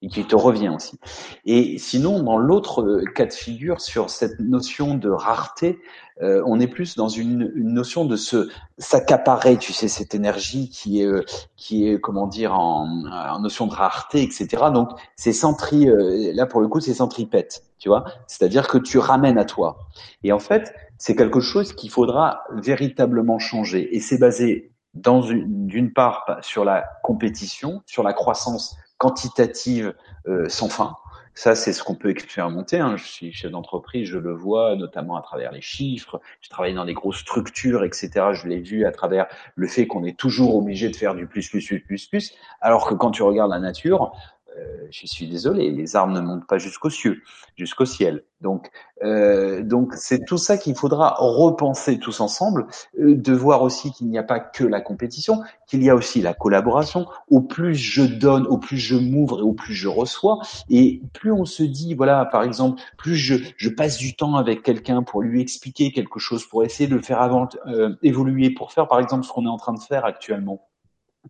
[0.07, 0.99] et qui te revient aussi.
[1.45, 5.81] Et sinon, dans l'autre euh, cas de figure, sur cette notion de rareté,
[6.23, 10.71] euh, on est plus dans une, une, notion de se s'accaparer, tu sais, cette énergie
[10.71, 11.25] qui est, euh,
[11.57, 14.47] qui est, comment dire, en, en notion de rareté, etc.
[14.73, 15.89] Donc, c'est centri,
[16.33, 18.05] là pour le coup, c'est centripète, tu vois.
[18.29, 19.89] C'est-à-dire que tu ramènes à toi.
[20.23, 23.95] Et en fait, c'est quelque chose qu'il faudra véritablement changer.
[23.95, 29.95] Et c'est basé dans d'une part sur la compétition, sur la croissance quantitative
[30.27, 30.97] euh, sans fin.
[31.39, 32.79] Ça, c'est ce qu'on peut expérimenter.
[32.79, 32.97] Hein.
[32.97, 36.19] Je suis chef d'entreprise, je le vois notamment à travers les chiffres.
[36.41, 38.11] Je travaille dans des grosses structures, etc.
[38.33, 41.51] Je l'ai vu à travers le fait qu'on est toujours obligé de faire du plus,
[41.51, 42.35] plus, plus, plus, plus.
[42.63, 44.13] Alors que quand tu regardes la nature,
[44.57, 47.19] euh, je suis désolé, les arbres ne montent pas jusqu'au ciel,
[47.57, 48.25] jusqu'au ciel.
[48.41, 48.71] Donc,
[49.03, 52.67] euh, donc c'est tout ça qu'il faudra repenser tous ensemble,
[52.99, 56.21] euh, de voir aussi qu'il n'y a pas que la compétition, qu'il y a aussi
[56.21, 57.07] la collaboration.
[57.31, 61.33] Au plus je donne, au plus je m'ouvre et au plus je reçois, et plus
[61.33, 65.23] on se dit, voilà, par exemple, plus je, je passe du temps avec quelqu'un pour
[65.23, 69.01] lui expliquer quelque chose, pour essayer de le faire avant, euh, évoluer, pour faire par
[69.01, 70.69] exemple ce qu'on est en train de faire actuellement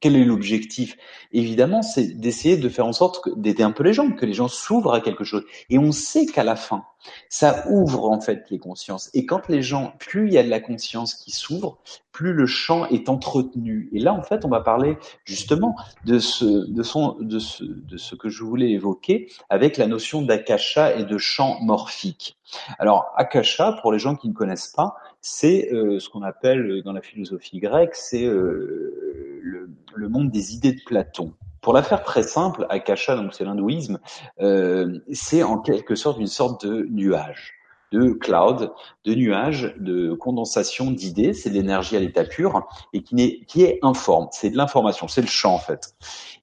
[0.00, 0.96] quel est l'objectif?
[1.32, 4.48] Évidemment, c'est d'essayer de faire en sorte d'aider un peu les gens, que les gens
[4.48, 5.44] s'ouvrent à quelque chose.
[5.70, 6.84] Et on sait qu'à la fin,
[7.28, 9.10] ça ouvre en fait les consciences.
[9.14, 11.78] Et quand les gens, plus il y a de la conscience qui s'ouvre,
[12.12, 13.90] plus le champ est entretenu.
[13.92, 17.96] Et là, en fait, on va parler justement de ce, de son, de ce, de
[17.96, 22.38] ce que je voulais évoquer avec la notion d'akasha et de champ morphique.
[22.78, 26.82] Alors, akasha, pour les gens qui ne connaissent pas, c'est euh, ce qu'on appelle euh,
[26.82, 31.32] dans la philosophie grecque, c'est euh, le, le, monde des idées de Platon.
[31.60, 33.98] Pour la faire très simple, Akasha, donc c'est l'hindouisme,
[34.40, 37.56] euh, c'est en quelque sorte une sorte de nuage
[37.92, 38.72] de cloud,
[39.04, 43.62] de nuage, de condensation d'idées, c'est de l'énergie à l'état pur et qui, est, qui
[43.62, 45.94] est informe, c'est de l'information, c'est le champ en fait.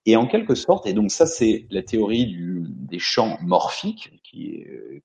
[0.05, 4.51] Et en quelque sorte, et donc ça c'est la théorie du, des champs morphiques qui
[4.51, 5.03] est,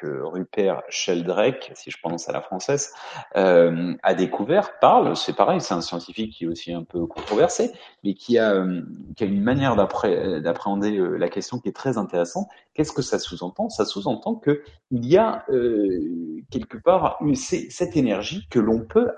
[0.00, 2.92] que Rupert Sheldrake, si je prononce à la française,
[3.36, 7.72] euh, a découvert, parle, c'est pareil, c'est un scientifique qui est aussi un peu controversé,
[8.04, 8.82] mais qui a, euh,
[9.16, 12.48] qui a une manière d'appréhender euh, la question qui est très intéressante.
[12.74, 13.68] Qu'est-ce que ça sous-entend?
[13.68, 19.10] Ça sous-entend que il y a euh, quelque part cette énergie que l'on peut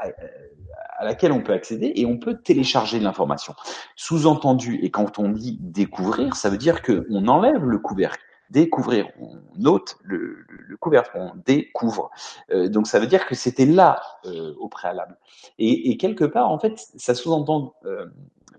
[0.99, 3.55] à laquelle on peut accéder et on peut télécharger de l'information.
[3.97, 9.09] Sous-entendu, et quand on dit découvrir, ça veut dire qu'on enlève le couvercle découvrir.
[9.21, 12.11] On note le, le, couvercle, on découvre.
[12.51, 15.17] Euh, donc ça veut dire que c'était là euh, au préalable.
[15.59, 18.07] Et, et, quelque part, en fait, ça sous-entend euh,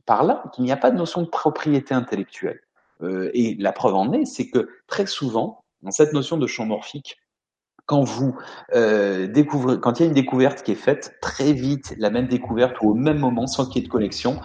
[0.06, 2.62] par là qu'il n'y a pas de notion de propriété intellectuelle.
[3.02, 6.66] Euh, et la preuve en est, c'est que très souvent, dans cette notion de champ
[6.66, 7.18] morphique,
[7.86, 8.38] quand vous
[8.76, 12.28] euh, découvrez, quand il y a une découverte qui est faite très vite, la même
[12.28, 14.40] découverte ou au même moment, sans qu'il y ait de connexion,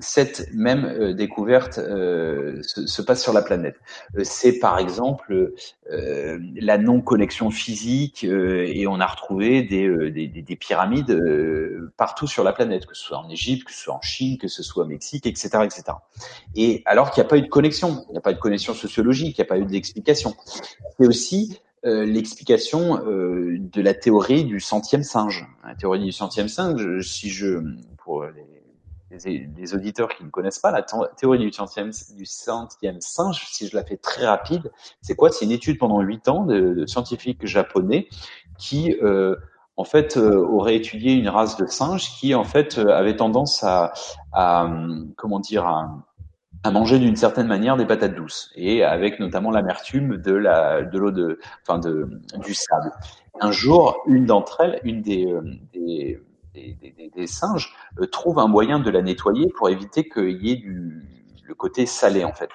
[0.00, 3.76] cette même euh, découverte euh, se, se, passe sur la planète.
[4.16, 5.52] Euh, c'est par exemple
[5.90, 11.18] la non-connexion physique et on a retrouvé des, des, des pyramides
[11.96, 14.48] partout sur la planète, que ce soit en Égypte, que ce soit en Chine, que
[14.48, 15.84] ce soit au Mexique, etc., etc.
[16.54, 18.38] Et alors qu'il n'y a pas eu de connexion, il n'y a pas eu de
[18.38, 20.36] connexion sociologique, il n'y a pas eu d'explication.
[20.98, 25.46] C'est aussi euh, l'explication euh, de la théorie du centième singe.
[25.64, 27.62] La théorie du centième singe, si je,
[28.08, 28.24] pour
[29.10, 33.98] les, auditeurs qui ne connaissent pas la théorie du centième, singe, si je la fais
[33.98, 34.72] très rapide,
[35.02, 35.30] c'est quoi?
[35.30, 38.08] C'est une étude pendant huit ans de, scientifiques japonais
[38.56, 39.36] qui euh,
[39.76, 43.92] en fait, euh, aurait étudié une race de singes qui, en fait, avait tendance à,
[45.18, 50.32] comment dire, à, manger d'une certaine manière des patates douces et avec notamment l'amertume de
[50.32, 52.90] la de l'eau de enfin de du sable.
[53.40, 55.40] Un jour, une d'entre elles, une euh,
[55.72, 56.20] des,
[57.14, 61.18] des, singes, euh, trouve un moyen de la nettoyer pour éviter qu'il y ait du
[61.48, 62.50] le côté salé en fait.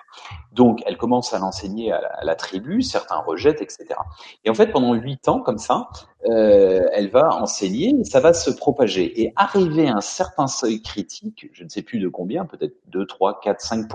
[0.54, 3.86] Donc elle commence à l'enseigner à, la tribu, certains rejettent, etc.
[4.46, 5.90] Et en fait pendant huit ans comme ça,
[6.30, 11.50] euh, elle va enseigner, ça va se propager et arriver à un certain seuil critique,
[11.52, 13.88] je ne sais plus de combien, peut-être 2, 3, 4, 5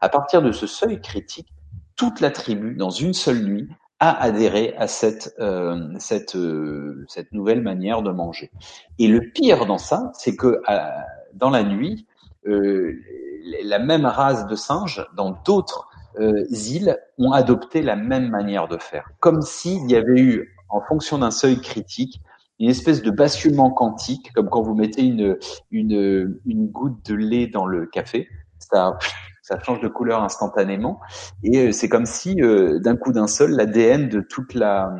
[0.00, 1.48] À partir de ce seuil critique,
[1.94, 7.32] toute la tribu dans une seule nuit a adhéré à cette euh, cette euh, cette
[7.32, 8.50] nouvelle manière de manger.
[8.98, 10.60] Et le pire dans ça, c'est que
[11.34, 12.06] dans la nuit,
[12.46, 12.94] euh,
[13.64, 19.10] la même race de singes dans d'autres îles ont adopté la même manière de faire,
[19.20, 22.22] comme s'il y avait eu, en fonction d'un seuil critique,
[22.58, 25.38] une espèce de basculement quantique, comme quand vous mettez une
[25.70, 28.28] une une goutte de lait dans le café,
[29.46, 31.00] ça change de couleur instantanément.
[31.44, 34.96] Et euh, c'est comme si, euh, d'un coup d'un seul, l'ADN de toute la,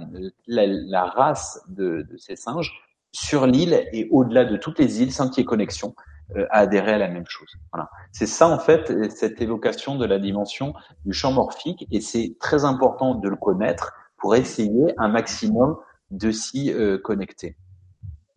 [0.47, 2.73] la, race de, de, ces singes
[3.11, 5.97] sur l'île et au-delà de toutes les îles, sans qu'il y ait connexion,
[6.37, 7.57] euh, adhéré à la même chose.
[7.73, 7.91] Voilà.
[8.13, 12.65] C'est ça en fait, cette évocation de la dimension du champ morphique, et c'est très
[12.65, 15.77] important de le connaître pour essayer un maximum
[16.13, 17.57] de s'y connecter.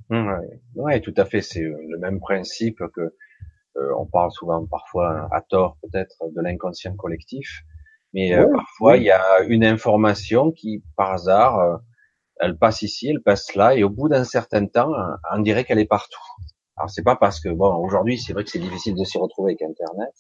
[0.10, 1.42] Ouais, ouais, tout à fait.
[1.42, 3.14] C'est le même principe que
[3.80, 7.62] euh, on parle souvent, parfois à tort peut-être, de l'inconscient collectif,
[8.14, 11.78] mais euh, parfois il y a une information qui, par hasard, euh,
[12.40, 14.94] elle passe ici, elle passe là, et au bout d'un certain temps,
[15.34, 16.20] on dirait qu'elle est partout.
[16.78, 19.52] Alors c'est pas parce que bon, aujourd'hui c'est vrai que c'est difficile de s'y retrouver
[19.52, 20.14] avec Internet,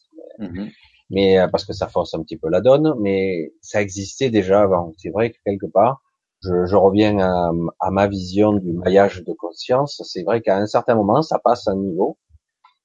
[1.09, 1.51] mais, mm-hmm.
[1.51, 4.91] parce que ça force un petit peu la donne, mais ça existait déjà avant.
[4.97, 6.01] C'est vrai que quelque part,
[6.43, 10.01] je, je reviens à, à, ma vision du maillage de conscience.
[10.05, 12.17] C'est vrai qu'à un certain moment, ça passe à un niveau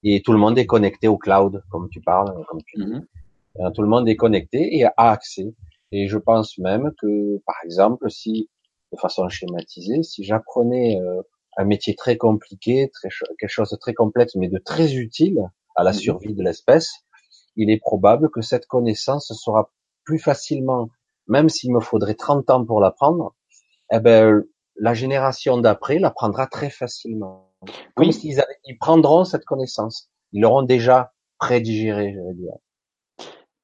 [0.04, 2.92] et tout le monde est connecté au cloud, comme tu parles, comme tu dis.
[2.92, 3.06] Mhm.
[3.60, 5.54] Euh, tout le monde est connecté et a accès.
[5.92, 8.50] Et je pense même que, par exemple, si,
[8.92, 11.22] de façon schématisée, si j'apprenais euh,
[11.56, 13.08] un métier très compliqué, très,
[13.38, 15.40] quelque chose de très complexe, mais de très utile
[15.76, 15.98] à la mhm.
[15.98, 16.92] survie de l'espèce,
[17.56, 19.70] il est probable que cette connaissance sera
[20.04, 20.90] plus facilement,
[21.28, 23.34] même s'il me faudrait 30 ans pour l'apprendre,
[23.92, 24.42] eh ben,
[24.76, 27.53] la génération d'après l'apprendra très facilement.
[27.94, 30.10] Comme s'ils ils prendront cette connaissance.
[30.32, 32.54] Ils l'auront déjà prédigéré, je veux dire.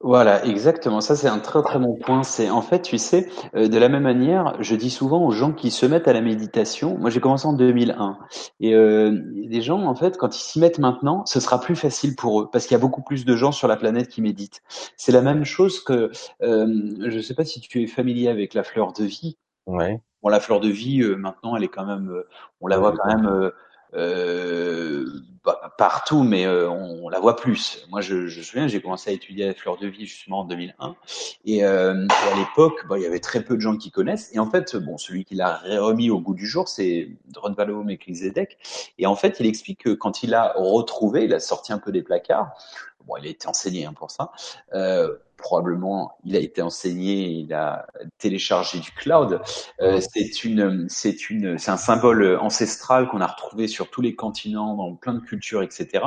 [0.03, 1.03] Voilà, exactement.
[1.03, 2.23] Ça, c'est un très très bon point.
[2.23, 5.53] C'est en fait, tu sais, euh, de la même manière, je dis souvent aux gens
[5.53, 6.97] qui se mettent à la méditation.
[6.97, 8.17] Moi, j'ai commencé en 2001,
[8.61, 12.17] et euh, des gens, en fait, quand ils s'y mettent maintenant, ce sera plus facile
[12.17, 14.63] pour eux parce qu'il y a beaucoup plus de gens sur la planète qui méditent.
[14.97, 16.11] C'est la même chose que,
[16.43, 16.67] euh,
[17.01, 19.37] je ne sais pas si tu es familier avec la fleur de vie.
[19.67, 20.01] Ouais.
[20.23, 22.11] Bon, la fleur de vie, euh, maintenant, elle est quand même,
[22.63, 23.51] on la voit quand même euh,
[25.43, 27.87] bah, partout, mais euh, on, la voit plus.
[27.89, 30.45] Moi, je, je me souviens, j'ai commencé à étudier la fleur de vie justement en
[30.45, 30.97] 2001,
[31.47, 34.29] et, euh, et à l'époque, bah, il y avait très peu de gens qui connaissent.
[34.35, 38.59] Et en fait, bon, celui qui l'a remis au goût du jour, c'est Dronvalo Melchizedek.
[38.99, 41.91] Et en fait, il explique que quand il a retrouvé, il a sorti un peu
[41.91, 42.53] des placards.
[43.07, 44.33] Bon, il a été enseigné hein, pour ça.
[44.75, 47.87] Euh, probablement il a été enseigné, il a
[48.19, 49.41] téléchargé du cloud.
[49.81, 54.15] Euh, c'est une, c'est une, c'est un symbole ancestral qu'on a retrouvé sur tous les
[54.15, 56.05] continents, dans plein de cultures, etc.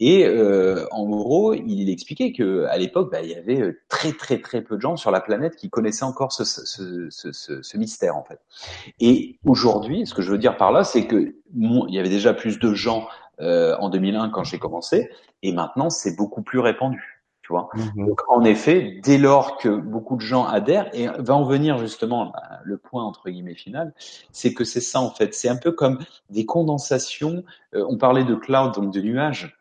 [0.00, 4.38] Et euh, en gros, il expliquait que à l'époque, bah, il y avait très très
[4.38, 8.16] très peu de gens sur la planète qui connaissaient encore ce, ce, ce, ce mystère
[8.16, 8.38] en fait.
[9.00, 12.34] Et aujourd'hui, ce que je veux dire par là, c'est que il y avait déjà
[12.34, 13.08] plus de gens
[13.40, 15.10] euh, en 2001 quand j'ai commencé,
[15.42, 17.18] et maintenant c'est beaucoup plus répandu.
[17.50, 18.06] Mhm.
[18.06, 22.26] Donc, en effet, dès lors que beaucoup de gens adhèrent, et va en venir justement
[22.26, 23.94] bah, le point entre guillemets final,
[24.32, 25.34] c'est que c'est ça en fait.
[25.34, 25.98] C'est un peu comme
[26.30, 27.44] des condensations.
[27.74, 29.58] Euh, on parlait de cloud, donc de nuages.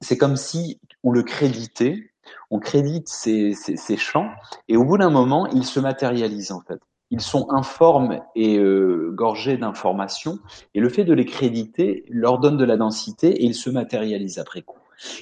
[0.00, 2.10] C'est comme si on le créditait,
[2.50, 4.30] on crédite ces, ces, champs,
[4.68, 6.80] et au bout d'un moment, ils se matérialisent en fait.
[7.10, 10.38] Ils sont informes et euh, gorgés d'informations,
[10.74, 14.38] et le fait de les créditer leur donne de la densité et ils se matérialisent
[14.38, 14.78] après coup.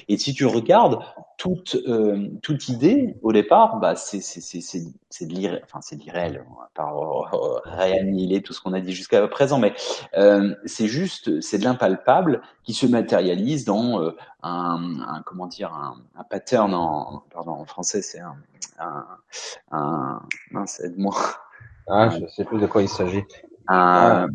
[0.07, 0.99] Et si tu regardes
[1.37, 6.59] toute euh, toute idée au départ, bah c'est de l'irréel, enfin c'est de l'irréel, on
[6.59, 6.91] va pas
[7.63, 9.73] réannihiler tout ce qu'on a dit jusqu'à présent, mais
[10.17, 15.73] euh, c'est juste c'est de l'impalpable qui se matérialise dans euh, un, un, comment dire
[15.73, 18.35] un, un pattern en pardon en français c'est un
[18.79, 19.05] un,
[19.71, 21.15] un mince aide-moi
[21.87, 23.23] ah je sais plus de quoi il s'agit
[23.67, 24.27] un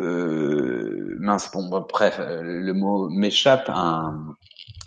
[0.00, 4.34] euh, mince bon bref le mot m'échappe un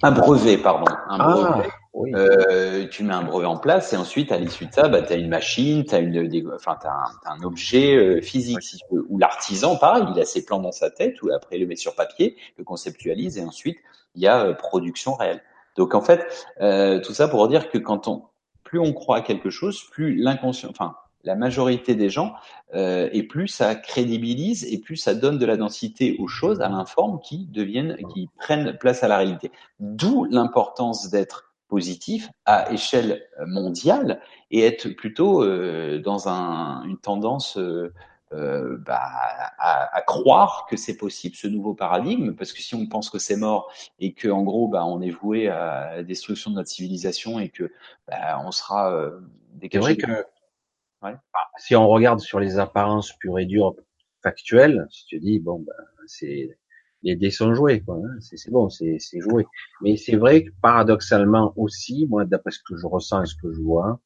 [0.03, 0.85] un brevet, pardon.
[1.09, 1.69] Un ah, brevet.
[2.13, 5.13] Euh, tu mets un brevet en place et ensuite, à l'issue de ça, bah, tu
[5.13, 9.05] as une machine, tu as, une, enfin, as un, objet euh, physique, si tu veux.
[9.09, 11.75] Ou l'artisan, pareil, il a ses plans dans sa tête, ou après, il le met
[11.75, 13.77] sur papier, le conceptualise, et ensuite,
[14.13, 15.41] il y a euh, production réelle.
[15.75, 16.25] Donc, en fait,
[17.03, 18.23] tout ça pour dire que quand on,
[18.63, 20.95] plus on croit à quelque chose, plus l'inconscient, enfin,
[21.27, 22.33] la majorité des gens,
[22.73, 26.69] euh, et plus ça crédibilise et plus ça donne de la densité aux choses, à
[26.69, 29.51] l'informe, qui deviennent, qui prennent place à la réalité.
[29.79, 35.45] D'où l'importance d'être positif à échelle mondiale et être plutôt
[35.99, 37.59] dans un, une tendance
[38.33, 38.99] euh, bah,
[39.57, 43.19] à, à, croire que c'est possible ce nouveau paradigme, parce que si on pense que
[43.19, 46.67] c'est mort et que en gros bah, on est voué à la destruction de notre
[46.67, 47.71] civilisation et que
[48.05, 49.21] bah, on sera euh,
[49.71, 50.25] C'est vrai que
[51.07, 51.15] ouais.
[51.33, 53.75] Ah, si on regarde sur les apparences pures et dures
[54.23, 55.73] factuelles, si tu dis bon ben
[56.07, 56.57] c'est
[57.03, 57.95] les dés sont joués, quoi.
[57.97, 59.45] Hein, c'est bon, c'est joué.
[59.81, 63.51] Mais c'est vrai que paradoxalement aussi, moi d'après ce que je ressens et ce que
[63.53, 64.01] je vois,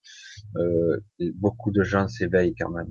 [0.58, 1.00] euh,
[1.36, 2.90] beaucoup de gens s'éveillent quand même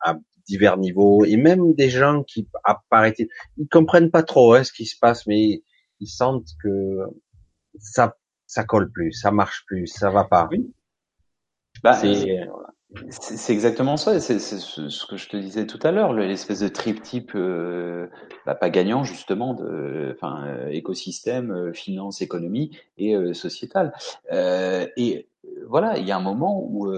[0.00, 3.22] à divers niveaux et même des gens qui apparaissent,
[3.56, 5.62] ils comprennent pas trop hein, ce qui se passe, mais
[6.00, 6.98] ils sentent que
[7.78, 8.16] ça
[8.46, 10.48] ça colle plus, ça marche plus, ça va pas.
[10.50, 10.72] Oui.
[11.82, 12.46] Bah, c'est
[13.48, 14.20] exactement ça.
[14.20, 18.06] C'est ce que je te disais tout à l'heure, l'espèce de triptyque euh,
[18.46, 23.92] bah, pas gagnant justement de, enfin, euh, écosystème, euh, finance, économie et euh, sociétal.
[24.32, 25.28] Euh, et
[25.68, 26.92] voilà, il y a un moment où,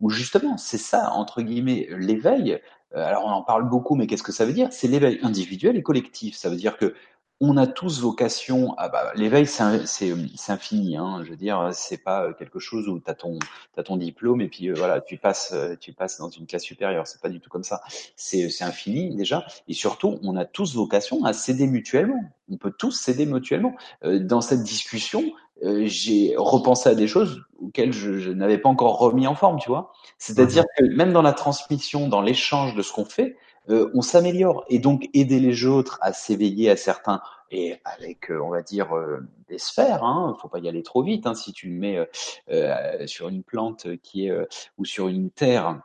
[0.00, 2.60] où justement, c'est ça entre guillemets l'éveil.
[2.94, 4.68] alors on en parle beaucoup, mais qu'est-ce que ça veut dire?
[4.70, 6.36] C'est l'éveil individuel et collectif.
[6.36, 6.94] Ça veut dire que
[7.40, 10.12] on a tous vocation à bah, l'éveil c'est
[10.48, 13.38] infini hein, je veux dire c'est pas quelque chose où tu as ton
[13.76, 16.64] as ton diplôme et puis euh, voilà tu passes euh, tu passes dans une classe
[16.64, 17.06] supérieure.
[17.06, 17.80] C'est pas du tout comme ça.
[18.16, 19.46] C'est c'est infini déjà.
[19.68, 22.20] Et surtout on a tous vocation à s'aider mutuellement.
[22.50, 23.74] On peut tous s'aider mutuellement.
[24.04, 25.24] Euh, dans cette discussion
[25.60, 29.68] j'ai repensé à des choses auxquelles je, je n'avais pas encore remis en forme tu
[29.68, 29.92] vois.
[30.16, 30.66] C'est-à-dire mmh.
[30.78, 33.36] que même dans la transmission dans l'échange de ce qu'on fait
[33.68, 34.64] euh, on s'améliore.
[34.68, 38.96] Et donc aider les autres à s'éveiller à certains et avec, euh, on va dire,
[38.96, 40.04] euh, des sphères.
[40.04, 41.26] Hein, faut pas y aller trop vite.
[41.26, 44.32] Hein, si tu le mets sur une plante qui est
[44.76, 45.80] ou sur une terre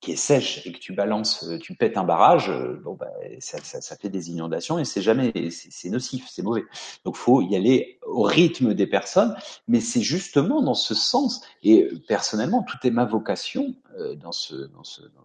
[0.00, 2.50] qui est sèche et que tu balances, tu pètes un barrage,
[2.82, 6.64] bon bah, ça, ça, ça fait des inondations et c'est jamais, c'est nocif, c'est mauvais.
[7.04, 9.36] Donc faut y aller au rythme des personnes,
[9.68, 11.40] mais c'est justement dans ce sens.
[11.62, 13.76] Et personnellement, tout est ma vocation
[14.16, 15.22] dans ce, dans ce, dans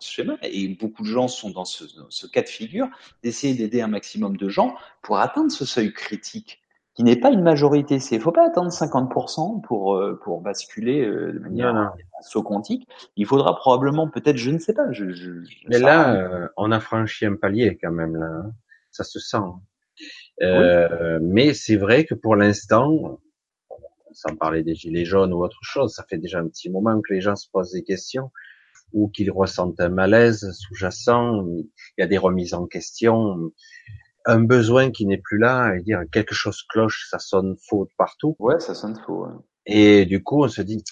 [0.00, 2.88] ce schéma, et beaucoup de gens sont dans ce, dans ce cas de figure,
[3.22, 6.60] d'essayer d'aider un maximum de gens pour atteindre ce seuil critique
[6.94, 7.98] qui n'est pas une majorité.
[8.12, 11.92] Il faut pas attendre 50% pour euh, pour basculer euh, de manière
[12.44, 12.88] quantique.
[13.16, 14.90] Il faudra probablement, peut-être, je ne sais pas.
[14.92, 15.32] Je, je,
[15.68, 18.26] Mais là, euh, on a franchi un palier quand même là.
[18.26, 18.52] Hein.
[18.92, 19.38] Ça se sent.
[20.42, 23.20] Euh, Mais c'est vrai que pour l'instant,
[24.12, 27.12] sans parler des gilets jaunes ou autre chose, ça fait déjà un petit moment que
[27.12, 28.30] les gens se posent des questions
[28.92, 31.66] ou qu'ils ressentent un malaise sous-jacent, il
[31.98, 33.52] y a des remises en question,
[34.26, 38.36] un besoin qui n'est plus là, et dire quelque chose cloche, ça sonne faux partout.
[38.38, 39.26] Ouais, ça sonne faux.
[39.66, 40.82] Et du coup, on se dit,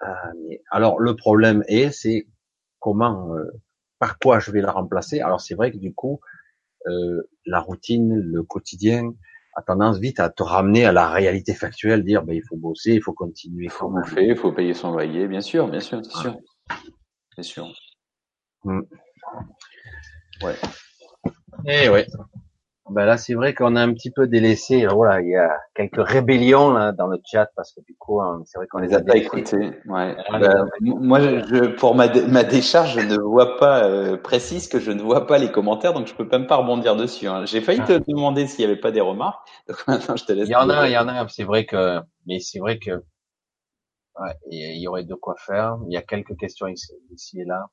[0.00, 2.26] ah, mais alors le problème est, c'est
[2.78, 3.44] comment, euh,
[3.98, 5.20] par quoi je vais la remplacer?
[5.20, 6.20] Alors c'est vrai que du coup,
[6.86, 9.14] euh, la routine, le quotidien,
[9.56, 12.92] a tendance vite à te ramener à la réalité factuelle, dire ben il faut bosser,
[12.92, 16.04] il faut continuer, il faut bouffer, il faut payer son loyer, bien sûr, bien sûr,
[16.04, 16.36] c'est sûr
[17.34, 17.68] c'est sûr.
[18.64, 18.80] Mm.
[20.42, 20.56] Ouais.
[21.66, 22.06] Eh ouais.
[22.88, 24.86] Ben là, c'est vrai qu'on a un petit peu délaissé.
[24.86, 28.42] Voilà, il y a quelques rébellions là dans le chat parce que du coup, hein,
[28.44, 29.72] c'est vrai qu'on les a pas écoutés.
[29.86, 30.16] Ouais.
[30.30, 34.92] Ben, moi, je, pour ma, ma décharge, je ne vois pas euh, précise que je
[34.92, 37.26] ne vois pas les commentaires, donc je peux même pas rebondir dessus.
[37.26, 37.44] Hein.
[37.44, 37.98] J'ai failli te ah.
[38.06, 39.40] demander s'il y avait pas des remarques.
[39.68, 40.48] Donc maintenant, je te laisse.
[40.48, 41.26] Il y en a, il y en a.
[41.26, 43.02] C'est vrai que, mais c'est vrai que
[44.18, 45.78] Ouais, il y aurait de quoi faire.
[45.86, 47.68] Il y a quelques questions ici et là.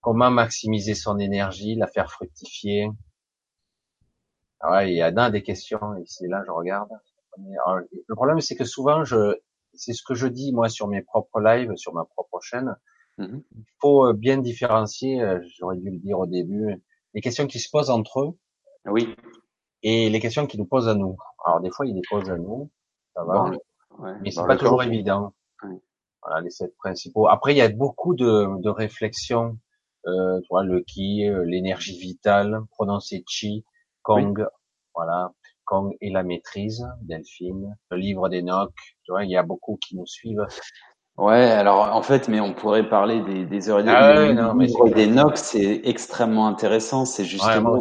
[0.00, 2.90] Comment maximiser son énergie, la faire fructifier?
[4.62, 6.90] Ouais, il y en a des questions ici et là, je regarde.
[7.38, 9.38] le problème, c'est que souvent, je,
[9.72, 12.76] c'est ce que je dis moi sur mes propres lives, sur ma propre chaîne.
[13.18, 13.42] Mm-hmm.
[13.56, 15.22] Il faut euh, bien différencier.
[15.22, 16.82] Euh, j'aurais dû le dire au début.
[17.14, 18.38] Les questions qui se posent entre eux.
[18.86, 19.14] Oui.
[19.82, 21.16] Et les questions qui nous posent à nous.
[21.44, 22.70] Alors des fois, ils les posent à nous.
[23.14, 23.52] Ça va
[24.22, 25.34] mais c'est pas toujours évident.
[26.22, 27.28] Voilà les sept principaux.
[27.28, 29.58] Après, il y a beaucoup de, de réflexions.
[30.06, 33.64] Euh, tu vois, le ki, euh, l'énergie vitale, prononcer chi,
[34.02, 34.46] Kong,
[34.94, 35.32] voilà,
[35.64, 38.74] Kong et la maîtrise, Delphine, le livre d'Enoch.
[39.04, 40.46] Tu vois, il y a beaucoup qui nous suivent.
[41.16, 45.06] Ouais, alors en fait, mais on pourrait parler des, des heures ah non, mais des
[45.06, 47.04] Nox, c'est extrêmement intéressant.
[47.04, 47.78] C'est justement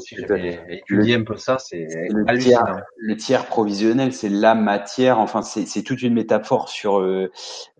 [0.68, 2.64] étudier un peu ça, c'est le tiers,
[2.95, 5.18] le tiers provisionnel, c'est la matière.
[5.20, 7.00] Enfin, c'est toute une métaphore sur.
[7.00, 7.32] Euh,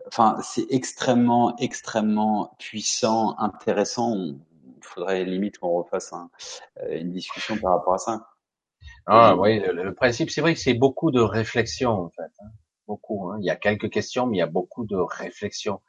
[0.08, 4.16] enfin, c'est extrêmement, extrêmement puissant, intéressant.
[4.16, 4.36] Il
[4.82, 6.32] faudrait limite qu'on refasse un,
[6.82, 8.28] euh, une discussion par rapport à ça.
[9.06, 12.32] Ah oui, le, le principe, c'est vrai que c'est beaucoup de réflexion en fait.
[12.94, 13.30] Hein beaucoup.
[13.32, 13.38] Hein.
[13.42, 15.82] Il y a quelques questions, mais il y a beaucoup de réflexions.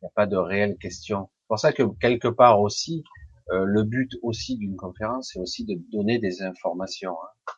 [0.00, 1.28] Il n'y a pas de réelles questions.
[1.40, 3.04] C'est pour ça que quelque part aussi,
[3.50, 7.16] euh, le but aussi d'une conférence, c'est aussi de donner des informations.
[7.22, 7.52] Hein.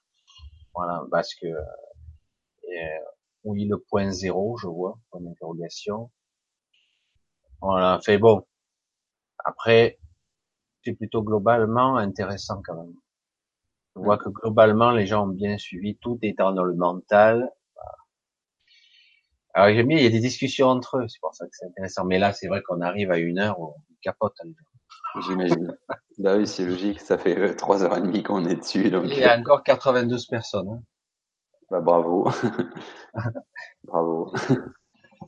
[0.75, 2.99] Voilà, parce que euh,
[3.45, 6.11] Oui, le point zéro, je vois, point d'interrogation.
[7.63, 8.47] Voilà, fait bon.
[9.45, 9.99] Après,
[10.85, 12.95] c'est plutôt globalement intéressant quand même.
[13.97, 17.51] Je vois que globalement, les gens ont bien suivi, tout étant dans le mental.
[19.55, 21.67] Alors j'aime bien, il y a des discussions entre eux, c'est pour ça que c'est
[21.67, 22.05] intéressant.
[22.05, 24.37] Mais là, c'est vrai qu'on arrive à une heure où on capote.
[25.27, 25.77] J'imagine.
[26.19, 28.91] bah oui, c'est logique, ça fait euh, trois heures et demie qu'on est dessus.
[28.91, 29.05] Donc...
[29.07, 30.69] Il y a encore 92 personnes.
[30.69, 30.83] Hein.
[31.71, 32.31] Bah bravo.
[33.85, 34.33] bravo.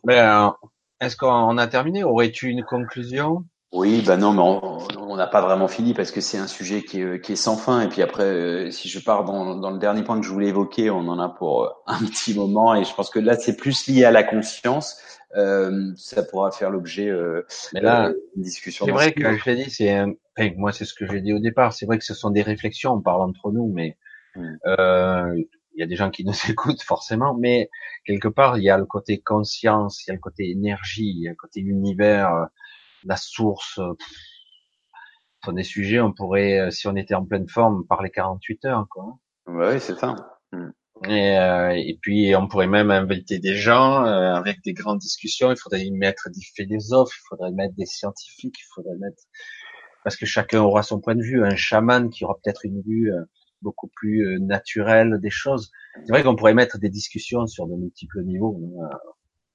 [0.04, 0.60] Mais alors,
[1.00, 2.04] est-ce qu'on a terminé?
[2.04, 3.44] Aurais-tu une conclusion?
[3.72, 7.00] Oui, bah non, mais on n'a pas vraiment fini parce que c'est un sujet qui
[7.00, 7.80] est, qui est, sans fin.
[7.80, 10.48] Et puis après, euh, si je pars dans, dans, le dernier point que je voulais
[10.48, 12.74] évoquer, on en a pour euh, un petit moment.
[12.74, 15.00] Et je pense que là, c'est plus lié à la conscience.
[15.34, 18.84] Euh, ça pourra faire l'objet euh, d'une discussion.
[18.84, 20.04] C'est vrai que je l'ai dit, c'est
[20.56, 21.72] moi c'est ce que j'ai dit au départ.
[21.72, 23.96] C'est vrai que ce sont des réflexions, on parle entre nous, mais
[24.36, 24.56] hmm.
[24.66, 25.34] euh,
[25.74, 27.70] il y a des gens qui nous écoutent forcément, mais
[28.04, 31.22] quelque part il y a le côté conscience, il y a le côté énergie, il
[31.22, 32.48] y a le côté univers
[33.04, 33.78] la source.
[33.78, 33.92] Euh,
[35.42, 38.86] sur des sujets, on pourrait, euh, si on était en pleine forme, parler 48 heures,
[38.88, 39.18] quoi.
[39.46, 40.14] Oui, c'est ça.
[40.52, 40.70] Hmm.
[41.08, 45.50] Et, euh, et, puis on pourrait même inviter des gens avec des grandes discussions.
[45.50, 49.20] Il faudrait y mettre des philosophes, il faudrait mettre des scientifiques, il faudrait mettre
[50.04, 51.44] parce que chacun aura son point de vue.
[51.44, 53.12] Un chaman qui aura peut-être une vue
[53.62, 55.72] beaucoup plus naturelle des choses.
[56.04, 58.60] C'est vrai qu'on pourrait mettre des discussions sur de multiples niveaux.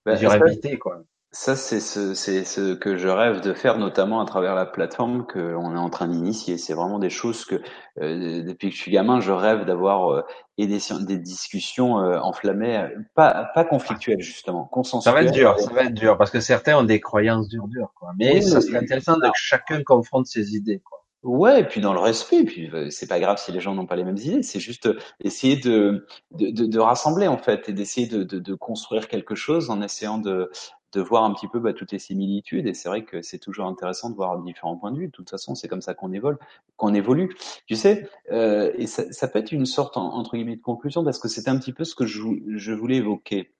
[0.05, 1.01] Ben, plusieurs invités, quoi.
[1.31, 5.27] Ça, c'est ce, c'est ce que je rêve de faire, notamment à travers la plateforme
[5.27, 6.57] qu'on est en train d'initier.
[6.57, 7.55] C'est vraiment des choses que,
[8.01, 10.21] euh, depuis que je suis gamin, je rêve d'avoir euh,
[10.57, 15.13] et des, des discussions euh, enflammées, pas, pas conflictuelles justement, consensuelles.
[15.13, 17.67] Ça va être dur, ça va être dur, parce que certains ont des croyances dures,
[17.67, 17.91] dures.
[17.95, 18.11] Quoi.
[18.17, 20.79] Mais ça serait intéressant que chacun confronte ses idées.
[20.79, 20.97] Quoi.
[21.23, 23.95] Ouais, et puis dans le respect, puis c'est pas grave si les gens n'ont pas
[23.95, 24.87] les mêmes idées, c'est juste
[25.19, 29.35] essayer de, de, de, de, rassembler en fait et d'essayer de, de, de, construire quelque
[29.35, 30.49] chose en essayant de,
[30.93, 32.67] de voir un petit peu bah, toutes les similitudes.
[32.67, 35.07] Et c'est vrai que c'est toujours intéressant de voir différents points de vue.
[35.07, 36.37] De toute façon, c'est comme ça qu'on évolue.
[36.77, 37.35] Qu'on évolue.
[37.65, 41.19] Tu sais, euh, et ça, ça, peut être une sorte entre guillemets de conclusion parce
[41.19, 43.53] que c'était un petit peu ce que je, voulais évoquer.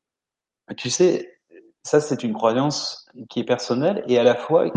[0.77, 1.39] Tu sais,
[1.83, 4.69] ça c'est une croyance qui est personnelle et à la fois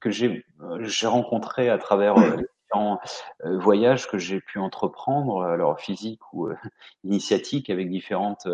[0.00, 0.44] que j'ai
[0.82, 2.36] j'ai rencontré à travers euh,
[2.76, 6.56] euh, voyages que j'ai pu entreprendre, alors physique ou euh,
[7.04, 8.48] initiatique, avec différentes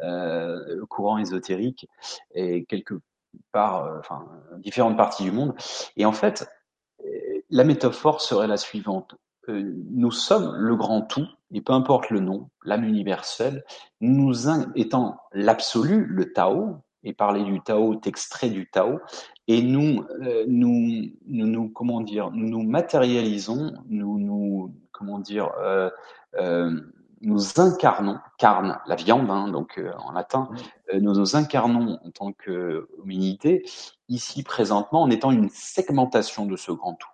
[0.00, 1.88] euh, courants ésotériques
[2.34, 2.94] et quelque
[3.52, 4.26] part, enfin
[4.58, 5.54] différentes parties du monde.
[5.96, 6.48] Et en fait,
[7.48, 9.14] la métaphore serait la suivante.
[9.48, 13.64] Nous sommes le grand tout, et peu importe le nom, l'âme universelle,
[14.00, 18.98] nous étant l'absolu, le Tao, et parler du Tao, t'extrait du Tao,
[19.48, 25.50] et nous, euh, nous, nous, nous, comment dire, nous nous matérialisons, nous, nous, comment dire,
[25.60, 25.90] euh,
[26.38, 26.80] euh,
[27.22, 30.50] nous incarnons, carne, la viande, hein, donc euh, en latin,
[30.92, 33.64] euh, nous nous incarnons en tant que humanité,
[34.08, 37.08] ici présentement, en étant une segmentation de ce grand tout.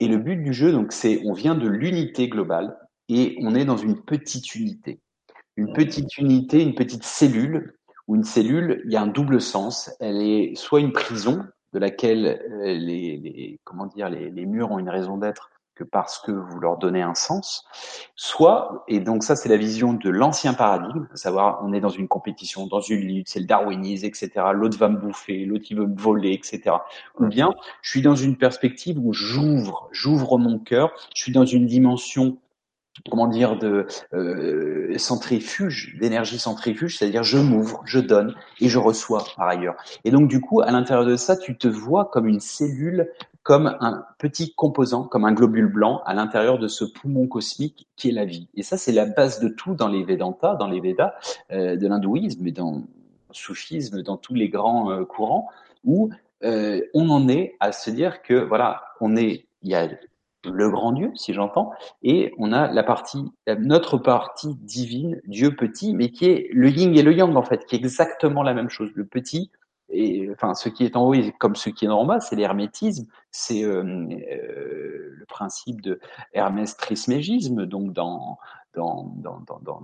[0.00, 2.78] Et le but du jeu, donc, c'est, on vient de l'unité globale
[3.08, 5.00] et on est dans une petite unité.
[5.56, 7.77] Une petite unité, une petite cellule
[8.08, 9.90] où une cellule, il y a un double sens.
[10.00, 14.72] Elle est soit une prison de laquelle euh, les, les comment dire les, les, murs
[14.72, 17.64] ont une raison d'être que parce que vous leur donnez un sens,
[18.16, 21.88] soit et donc ça c'est la vision de l'ancien paradigme, à savoir on est dans
[21.88, 24.30] une compétition, dans une lutte, c'est le darwinisme, etc.
[24.54, 26.76] L'autre va me bouffer, l'autre il veut me voler, etc.
[27.20, 31.46] Ou bien je suis dans une perspective où j'ouvre, j'ouvre mon cœur, je suis dans
[31.46, 32.38] une dimension
[33.10, 39.24] comment dire, de euh, centrifuge, d'énergie centrifuge, c'est-à-dire je m'ouvre, je donne et je reçois
[39.36, 39.76] par ailleurs.
[40.04, 43.10] Et donc du coup, à l'intérieur de ça, tu te vois comme une cellule,
[43.48, 48.10] comme un petit composant, comme un globule blanc à l'intérieur de ce poumon cosmique qui
[48.10, 48.46] est la vie.
[48.54, 51.14] Et ça, c'est la base de tout dans les Vedanta, dans les Védas,
[51.50, 52.82] euh, de l'hindouisme et dans le
[53.32, 55.48] soufisme, dans tous les grands euh, courants,
[55.84, 56.10] où
[56.44, 59.88] euh, on en est à se dire que voilà, on est, il y a
[60.52, 61.70] le grand Dieu, si j'entends,
[62.02, 63.24] et on a la partie,
[63.58, 67.64] notre partie divine, Dieu petit, mais qui est le yin et le yang en fait,
[67.66, 68.90] qui est exactement la même chose.
[68.94, 69.50] Le petit,
[69.90, 73.06] et enfin ce qui est en haut comme ce qui est en bas, c'est l'hermétisme,
[73.30, 75.98] c'est euh, euh, le principe de
[76.32, 78.38] Hermès Trismégisme, donc dans,
[78.74, 79.82] dans, dans, dans,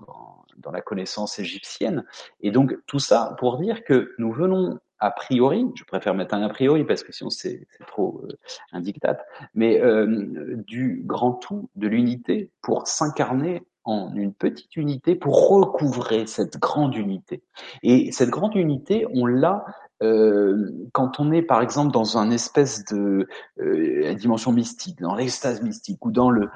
[0.59, 2.05] dans la connaissance égyptienne.
[2.41, 6.43] Et donc tout ça pour dire que nous venons a priori, je préfère mettre un
[6.43, 8.29] a priori parce que sinon c'est trop euh,
[8.73, 9.19] un diktat,
[9.55, 16.27] mais euh, du grand tout, de l'unité, pour s'incarner en une petite unité, pour recouvrer
[16.27, 17.43] cette grande unité.
[17.83, 19.65] Et cette grande unité, on l'a
[20.03, 23.29] euh, quand on est par exemple dans un espèce de
[23.61, 26.49] euh, dimension mystique, dans l'extase mystique ou dans le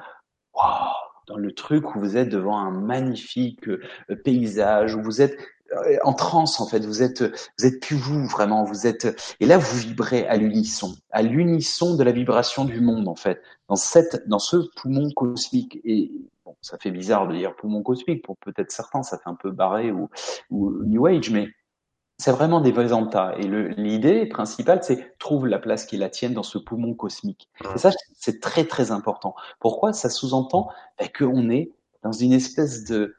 [1.27, 3.79] dans le truc où vous êtes devant un magnifique euh,
[4.23, 5.37] paysage, où vous êtes
[6.03, 6.85] en transe en fait.
[6.85, 8.63] Vous êtes, vous êtes plus vous vraiment.
[8.63, 13.07] Vous êtes et là vous vibrez à l'unisson, à l'unisson de la vibration du monde
[13.07, 13.41] en fait.
[13.67, 16.11] Dans cette, dans ce poumon cosmique et
[16.45, 19.51] bon, ça fait bizarre de dire poumon cosmique pour peut-être certains, ça fait un peu
[19.51, 20.09] barré ou,
[20.49, 21.49] ou New Age, mais
[22.19, 22.73] c'est vraiment des
[23.11, 23.33] tas.
[23.37, 27.49] Et l'idée principale, c'est trouve la place qui la tienne dans ce poumon cosmique.
[27.73, 29.35] Et ça, c'est très très important.
[29.59, 31.71] Pourquoi Ça sous-entend bah, qu'on est
[32.03, 33.15] dans une espèce de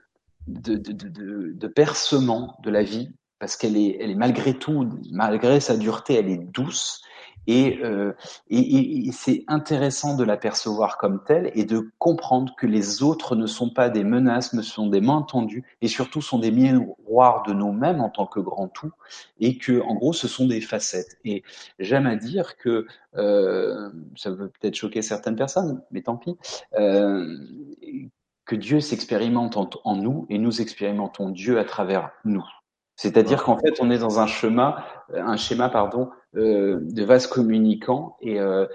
[0.47, 4.89] de, de, de, de, percement de la vie, parce qu'elle est, elle est malgré tout,
[5.10, 7.02] malgré sa dureté, elle est douce.
[7.47, 8.12] Et, euh,
[8.51, 13.47] et, et c'est intéressant de l'apercevoir comme telle et de comprendre que les autres ne
[13.47, 17.55] sont pas des menaces, mais sont des mains tendues et surtout sont des miroirs de
[17.55, 18.93] nous-mêmes en tant que grand tout
[19.41, 21.19] et que en gros ce sont des facettes.
[21.25, 21.43] Et
[21.78, 22.86] j'aime à dire que
[23.17, 26.36] euh, ça peut peut-être choquer certaines personnes, mais tant pis.
[26.78, 27.36] Euh,
[28.54, 32.44] Dieu s'expérimente en, nous et nous expérimentons Dieu à travers nous.
[32.96, 38.16] C'est-à-dire qu'en fait, on est dans un schéma, un schéma pardon, euh, de vase communicant
[38.20, 38.66] et, euh,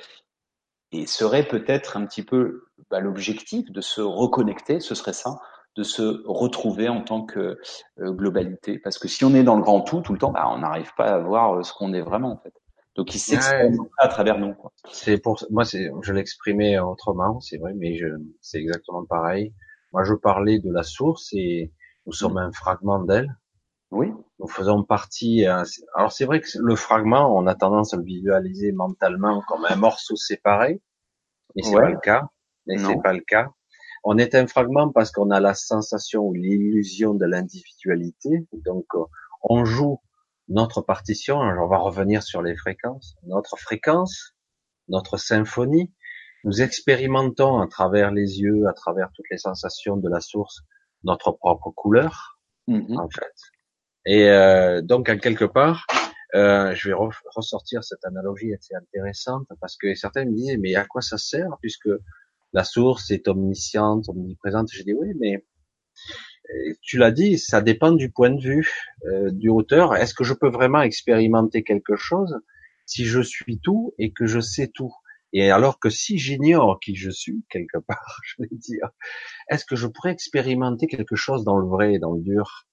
[0.91, 5.39] et serait peut-être un petit peu bah, l'objectif de se reconnecter, ce serait ça,
[5.75, 7.59] de se retrouver en tant que
[7.99, 8.79] euh, globalité.
[8.79, 10.93] Parce que si on est dans le grand tout tout le temps, bah, on n'arrive
[10.95, 12.53] pas à voir ce qu'on est vraiment en fait.
[12.95, 14.55] Donc il s'exprime à travers nous.
[14.91, 18.07] C'est pour moi, c'est je l'exprimais autrement, c'est vrai, mais je,
[18.41, 19.53] c'est exactement pareil.
[19.91, 21.73] Moi, je parlais de la source et
[22.05, 22.37] nous sommes mm.
[22.37, 23.35] un fragment d'elle.
[23.91, 24.11] Oui.
[24.39, 25.47] Nous faisons partie.
[25.47, 25.63] Euh,
[25.95, 29.75] alors c'est vrai que le fragment, on a tendance à le visualiser mentalement comme un
[29.75, 30.81] morceau séparé,
[31.55, 32.29] mais c'est pas le cas.
[32.67, 33.51] Mais c'est pas le cas.
[34.03, 38.47] On est un fragment parce qu'on a la sensation ou l'illusion de l'individualité.
[38.53, 39.03] Donc euh,
[39.43, 39.99] on joue
[40.47, 41.37] notre partition.
[41.37, 43.15] on va revenir sur les fréquences.
[43.23, 44.35] Notre fréquence,
[44.87, 45.93] notre symphonie,
[46.43, 50.61] nous expérimentons à travers les yeux, à travers toutes les sensations de la source,
[51.03, 52.99] notre propre couleur, mm-hmm.
[52.99, 53.33] en fait.
[54.05, 55.87] Et euh, donc, en quelque part,
[56.35, 56.95] euh, je vais
[57.35, 61.49] ressortir cette analogie assez intéressante parce que certains me disaient mais à quoi ça sert
[61.61, 61.89] puisque
[62.53, 64.69] la source est omnisciente, omniprésente?
[64.71, 65.45] J'ai dit oui, mais
[66.81, 68.69] tu l'as dit, ça dépend du point de vue
[69.05, 69.95] euh, du auteur.
[69.95, 72.39] Est-ce que je peux vraiment expérimenter quelque chose
[72.85, 74.93] si je suis tout et que je sais tout?
[75.33, 78.89] Et alors que si j'ignore qui je suis, quelque part, je vais dire,
[79.49, 82.67] est-ce que je pourrais expérimenter quelque chose dans le vrai, dans le dur?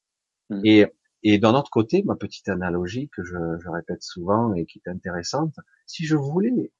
[0.51, 0.61] Hmm.
[0.65, 0.87] Et
[1.25, 4.91] et d'un autre côté, ma petite analogie que je, je, répète souvent et qui est
[4.91, 5.55] intéressante,
[5.87, 6.73] si je voulais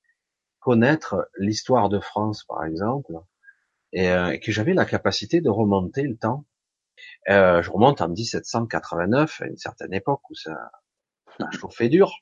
[0.59, 3.13] connaître l'histoire de France, par exemple,
[3.93, 6.45] et, euh, que j'avais la capacité de remonter le temps,
[7.29, 10.71] euh, je remonte en 1789, à une certaine époque où ça,
[11.39, 12.13] ça chauffait dur,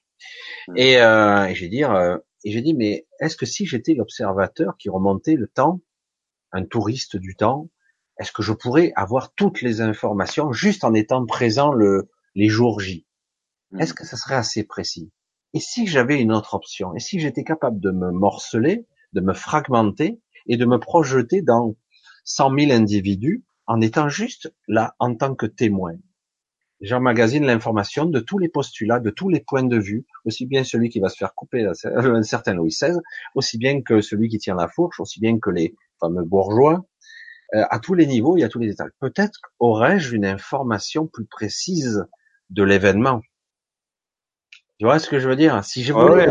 [0.76, 4.76] et, euh, et j'ai dire, euh, et j'ai dit, mais est-ce que si j'étais l'observateur
[4.78, 5.80] qui remontait le temps,
[6.52, 7.68] un touriste du temps,
[8.18, 12.80] est-ce que je pourrais avoir toutes les informations juste en étant présent le, les jours
[12.80, 13.06] J?
[13.78, 15.12] Est-ce que ça serait assez précis?
[15.54, 16.94] Et si j'avais une autre option?
[16.94, 21.76] Et si j'étais capable de me morceler, de me fragmenter et de me projeter dans
[22.24, 25.94] 100 000 individus en étant juste là en tant que témoin.
[26.80, 30.88] J'emmagasine l'information de tous les postulats, de tous les points de vue, aussi bien celui
[30.88, 32.98] qui va se faire couper un certain Louis XVI,
[33.36, 36.84] aussi bien que celui qui tient la fourche, aussi bien que les fameux bourgeois,
[37.54, 38.86] euh, à tous les niveaux et à tous les états.
[38.98, 42.04] Peut-être aurais-je une information plus précise
[42.48, 43.20] de l'événement.
[44.80, 45.62] Tu vois ce que je veux dire?
[45.64, 46.26] Si je voulais,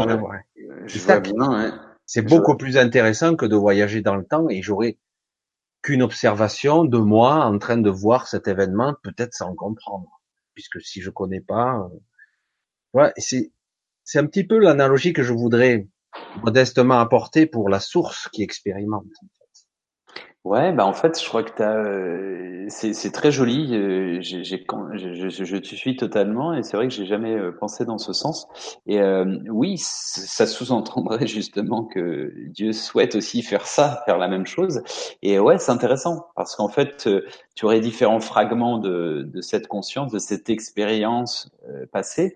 [2.05, 4.97] C'est beaucoup plus intéressant que de voyager dans le temps et j'aurais
[5.81, 10.19] qu'une observation de moi en train de voir cet événement, peut-être sans comprendre
[10.59, 11.89] puisque si je connais pas,
[12.95, 13.09] euh...
[13.15, 13.53] c'est
[14.03, 15.87] c'est un petit peu l'analogie que je voudrais
[16.43, 19.05] modestement apporter pour la source qui expérimente.
[20.49, 23.69] Ouais, bah en fait, je crois que t'as, euh, c'est, c'est très joli.
[23.75, 27.35] Euh, j'ai, j'ai, je, je, je, te suis totalement, et c'est vrai que j'ai jamais
[27.35, 28.47] euh, pensé dans ce sens.
[28.87, 28.99] Et
[29.47, 34.81] oui, ça sous-entendrait justement que Dieu souhaite aussi faire ça, faire la même chose.
[35.21, 37.07] Et ouais, c'est intéressant parce qu'en fait,
[37.53, 41.51] tu aurais différents fragments de, de cette conscience, de cette expérience
[41.91, 42.35] passée.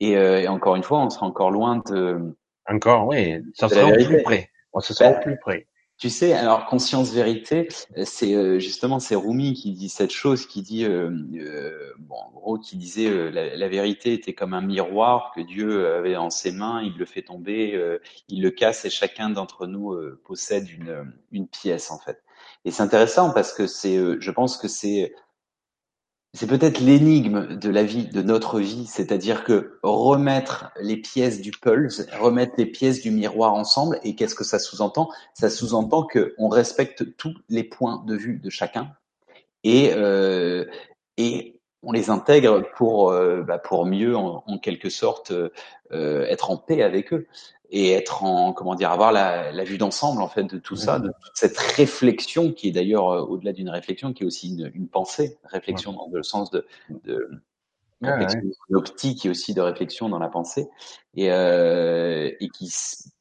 [0.00, 2.36] Et, et, encore une fois, on sera encore loin de.
[2.68, 4.50] Encore, oui, ça sera au plus près.
[4.74, 5.66] On se sera au plus près.
[5.96, 7.68] Tu sais, alors conscience vérité,
[8.04, 12.30] c'est euh, justement c'est Rumi qui dit cette chose, qui dit euh, euh bon en
[12.32, 16.30] gros qui disait euh, la, la, vérité était comme un miroir que Dieu avait en
[16.30, 17.80] ses mains, il le fait tomber,
[18.28, 22.24] il le casse et chacun d'entre nous possède une une pièce en fait.
[22.64, 25.14] Et c'est intéressant parce que c'est, je pense que c'est
[26.34, 31.52] c'est peut-être l'énigme de la vie, de notre vie, c'est-à-dire que remettre les pièces du
[31.52, 35.08] pulse, remettre les pièces du miroir ensemble, et qu'est-ce que ça sous-entend?
[35.32, 38.90] Ça sous-entend que on respecte tous les points de vue de chacun,
[39.62, 40.64] et euh,
[41.16, 41.53] et
[41.84, 43.12] on les intègre pour
[43.46, 45.32] bah, pour mieux en, quelque sorte
[45.90, 47.26] être en paix avec eux
[47.70, 50.98] et être en comment dire avoir la, la vue d'ensemble en fait de tout ça,
[50.98, 54.88] de toute cette réflexion qui est d'ailleurs au-delà d'une réflexion, qui est aussi une, une
[54.88, 56.66] pensée, réflexion dans le sens de,
[57.04, 57.28] de
[58.72, 60.68] optique est aussi de réflexion dans la pensée
[61.14, 62.72] et, euh, et qui,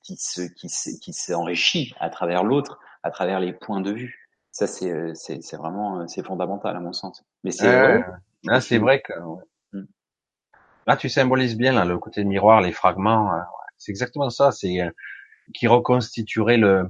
[0.01, 0.67] qui se qui
[0.99, 4.29] qui s'enrichit à travers l'autre, à travers les points de vue.
[4.51, 7.23] Ça c'est c'est c'est vraiment c'est fondamental à mon sens.
[7.43, 8.03] Mais c'est
[8.43, 9.13] là c'est vrai que
[9.73, 9.87] mm.
[10.87, 13.31] là tu symbolises bien là le côté miroir, les fragments.
[13.33, 13.45] Hein,
[13.77, 14.51] c'est exactement ça.
[14.51, 14.89] C'est euh,
[15.53, 16.89] qui reconstituerait le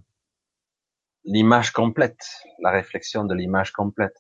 [1.26, 2.26] l'image complète,
[2.60, 4.16] la réflexion de l'image complète.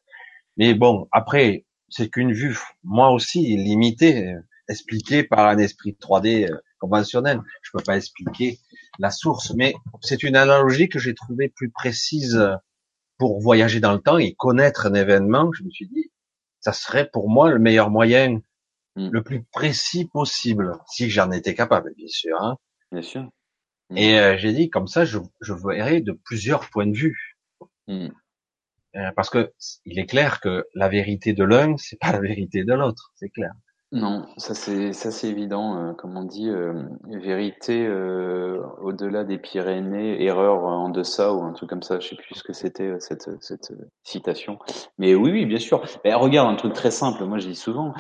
[0.58, 4.40] Mais bon, après, c'est qu'une vue, moi aussi, limitée, euh,
[4.70, 7.42] expliquée par un esprit 3D euh, conventionnel.
[7.62, 8.60] Je peux pas expliquer
[9.00, 12.40] la source, mais c'est une analogie que j'ai trouvée plus précise
[13.18, 15.52] pour voyager dans le temps et connaître un événement.
[15.52, 16.12] Je me suis dit,
[16.64, 18.40] ça serait pour moi le meilleur moyen
[18.96, 19.10] Hmm.
[19.12, 22.40] le plus précis possible, si j'en étais capable, bien sûr.
[22.40, 22.58] Hein.
[22.92, 23.24] Bien sûr.
[23.90, 23.98] Hmm.
[23.98, 27.38] Et euh, j'ai dit comme ça, je, je verrai de plusieurs points de vue.
[27.88, 28.10] Hmm.
[28.96, 29.52] Euh, parce que
[29.86, 33.30] il est clair que la vérité de l'un, c'est pas la vérité de l'autre, c'est
[33.30, 33.52] clair.
[33.94, 35.78] Non, ça c'est ça c'est évident.
[35.78, 36.74] Euh, comme on dit, euh,
[37.06, 42.00] vérité euh, au-delà des Pyrénées, erreur en deçà ou un truc comme ça.
[42.00, 43.72] Je sais plus ce que c'était euh, cette cette
[44.04, 44.58] citation.
[44.98, 45.84] Mais oui, oui, bien sûr.
[46.04, 47.24] Ben, regarde un truc très simple.
[47.26, 47.94] Moi, je dis souvent,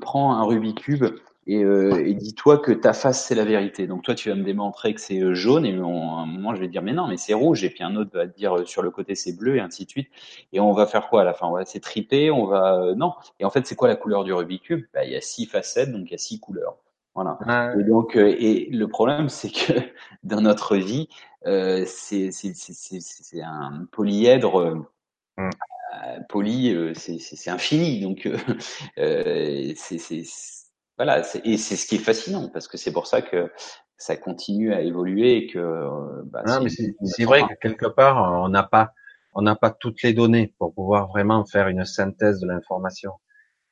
[0.00, 1.04] prends un Rubik's cube
[1.46, 3.86] et, euh, et dis-toi que ta face c'est la vérité.
[3.86, 6.60] Donc toi tu vas me démontrer que c'est euh, jaune et à un moment je
[6.60, 8.64] vais dire mais non mais c'est rouge et puis un autre va te dire euh,
[8.64, 10.08] sur le côté c'est bleu et ainsi de suite
[10.52, 11.46] et on va faire quoi à la fin?
[11.46, 14.32] On va c'est triper, on va non et en fait c'est quoi la couleur du
[14.32, 14.84] Rubik's cube?
[14.92, 16.76] Bah, il y a six facettes donc il y a six couleurs.
[17.14, 17.38] Voilà.
[17.78, 19.72] Et donc et le problème c'est que
[20.24, 21.08] dans notre vie
[21.46, 24.84] euh, c'est c'est c'est c'est un polyèdre.
[25.38, 25.50] Mmh.
[26.30, 28.26] poly, c'est infini, donc
[28.98, 29.98] euh, c'est
[30.96, 33.50] voilà, et c'est ce qui est fascinant parce que c'est pour ça que
[33.98, 35.58] ça continue à évoluer et que.
[35.58, 38.92] Euh, bah, non, mais c'est vrai que quelque part on n'a pas
[39.34, 43.12] on n'a pas toutes les données pour pouvoir vraiment faire une synthèse de l'information.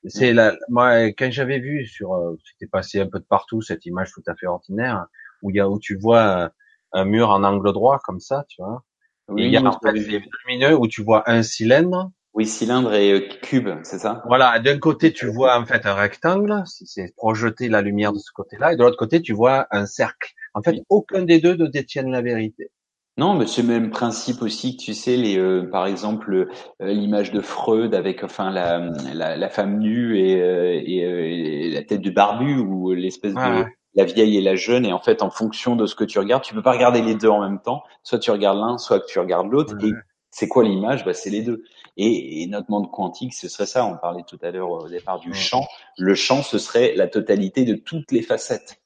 [0.06, 3.86] C'est la, moi quand j'avais vu sur, euh, c'était passé un peu de partout cette
[3.86, 5.06] image tout à fait ordinaire
[5.40, 6.50] où il y a où tu vois
[6.92, 8.84] un, mur en angle droit comme ça, tu vois.
[9.28, 13.12] Oui, il y a en fait lumineux où tu vois un cylindre oui, cylindre et
[13.12, 14.22] euh, cube, c'est ça?
[14.26, 18.32] Voilà, d'un côté tu vois en fait un rectangle, c'est projeter la lumière de ce
[18.32, 20.32] côté-là, et de l'autre côté tu vois un cercle.
[20.52, 22.70] En fait, aucun des deux ne détiennent la vérité.
[23.16, 26.92] Non, mais c'est le même principe aussi que tu sais, les, euh, par exemple, euh,
[26.92, 32.10] l'image de Freud avec enfin la, la, la femme nue et, et, la tête du
[32.10, 33.64] barbu ou l'espèce de
[33.94, 36.42] la vieille et la jeune, et en fait, en fonction de ce que tu regardes,
[36.42, 37.84] tu peux pas regarder les deux en même temps.
[38.02, 39.76] Soit tu regardes l'un, soit tu regardes l'autre.
[39.84, 39.92] Et
[40.34, 41.04] c'est quoi l'image?
[41.04, 41.62] Bah, C'est les deux.
[41.96, 43.86] Et, notre monde quantique, ce serait ça.
[43.86, 45.64] On parlait tout à l'heure au départ du champ.
[45.96, 48.82] Le champ, ce serait la totalité de toutes les facettes.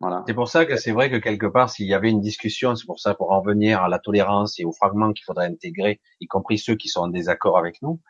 [0.00, 0.22] Voilà.
[0.26, 2.84] C'est pour ça que c'est vrai que quelque part, s'il y avait une discussion, c'est
[2.84, 6.26] pour ça pour en venir à la tolérance et aux fragments qu'il faudrait intégrer, y
[6.26, 8.00] compris ceux qui sont en désaccord avec nous.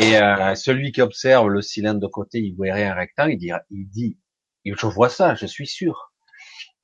[0.00, 3.52] Et euh, celui qui observe le cylindre de côté, il verrait un rectangle, il dit,
[3.70, 4.18] il dit,
[4.66, 6.12] je vois ça, je suis sûr.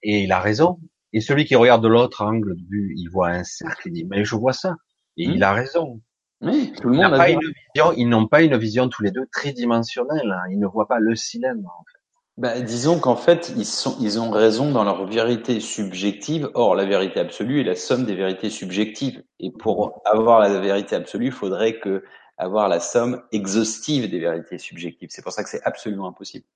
[0.02, 0.78] Et il a raison.
[1.12, 4.04] Et celui qui regarde de l'autre angle de vue, il voit un cercle, il dit,
[4.04, 4.76] mais je vois ça.
[5.16, 5.42] Et il hmm.
[5.42, 6.00] a raison.
[6.42, 9.26] Oui, tout le monde a une vision, ils n'ont pas une vision tous les deux
[9.30, 10.30] tridimensionnelle.
[10.30, 10.48] Hein.
[10.50, 11.68] Ils ne voient pas le cylindre.
[11.68, 12.00] En fait.
[12.38, 16.48] Bah, disons qu'en fait, ils, sont, ils ont raison dans leur vérité subjective.
[16.54, 19.22] Or, la vérité absolue est la somme des vérités subjectives.
[19.40, 22.02] Et pour avoir la vérité absolue, il faudrait que
[22.38, 25.10] avoir la somme exhaustive des vérités subjectives.
[25.12, 26.46] C'est pour ça que c'est absolument impossible.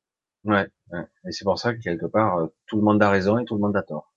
[0.44, 1.04] Ouais, ouais.
[1.26, 3.54] et c'est pour ça que quelque part, euh, tout le monde a raison et tout
[3.54, 4.13] le monde a tort.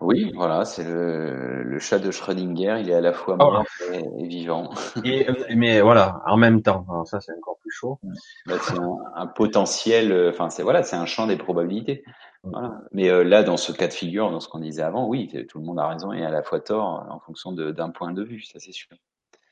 [0.00, 2.78] Oui, voilà, c'est le, le, chat de Schrödinger.
[2.80, 3.44] Il est à la fois oh.
[3.44, 4.70] mort et, vivant.
[5.04, 6.86] Et, mais voilà, en même temps.
[6.88, 7.98] Alors ça, c'est encore plus chaud.
[8.46, 8.78] Bah, c'est
[9.16, 10.12] un, potentiel.
[10.12, 12.04] Euh, enfin, c'est voilà, c'est un champ des probabilités.
[12.44, 12.80] Voilà.
[12.92, 15.58] Mais euh, là, dans ce cas de figure, dans ce qu'on disait avant, oui, tout
[15.58, 18.42] le monde a raison et à la fois tort en fonction d'un point de vue.
[18.42, 18.96] Ça, c'est sûr.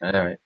[0.00, 0.38] Ouais, ouais.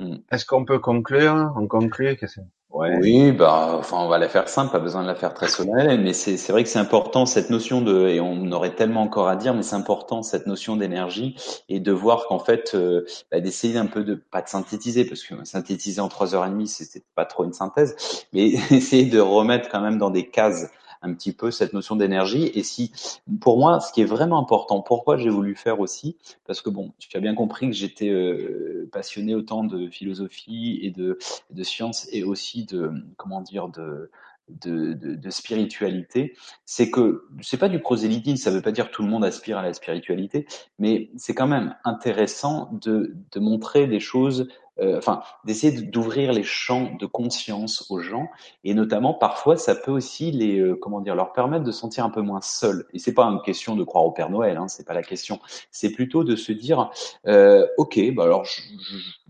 [0.00, 0.16] Hmm.
[0.32, 2.26] Est-ce qu'on peut conclure On conclut que
[2.72, 6.00] oui, bah, enfin, on va la faire simple, pas besoin de la faire très solennelle,
[6.00, 9.28] mais c'est, c'est vrai que c'est important cette notion de, et on aurait tellement encore
[9.28, 11.34] à dire, mais c'est important cette notion d'énergie
[11.68, 15.24] et de voir qu'en fait, euh, bah, d'essayer un peu de, pas de synthétiser, parce
[15.24, 17.96] que synthétiser en trois heures et demie, c'était pas trop une synthèse,
[18.32, 20.70] mais essayer de remettre quand même dans des cases
[21.02, 22.50] un petit peu cette notion d'énergie.
[22.54, 22.92] Et si,
[23.40, 26.92] pour moi, ce qui est vraiment important, pourquoi j'ai voulu faire aussi, parce que bon,
[26.98, 31.18] tu as bien compris que j'étais euh, passionné autant de philosophie et de,
[31.50, 34.10] de sciences et aussi de, comment dire, de,
[34.48, 39.02] de, de, de, spiritualité, c'est que c'est pas du prosélytisme, ça veut pas dire tout
[39.02, 40.46] le monde aspire à la spiritualité,
[40.78, 44.48] mais c'est quand même intéressant de, de montrer des choses
[44.80, 48.28] euh, enfin, d'essayer d'ouvrir les champs de conscience aux gens,
[48.64, 52.10] et notamment parfois, ça peut aussi les, euh, comment dire, leur permettre de sentir un
[52.10, 52.86] peu moins seuls.
[52.92, 55.40] Et c'est pas une question de croire au Père Noël, hein, c'est pas la question.
[55.70, 56.90] C'est plutôt de se dire,
[57.26, 58.46] euh, ok, bah alors,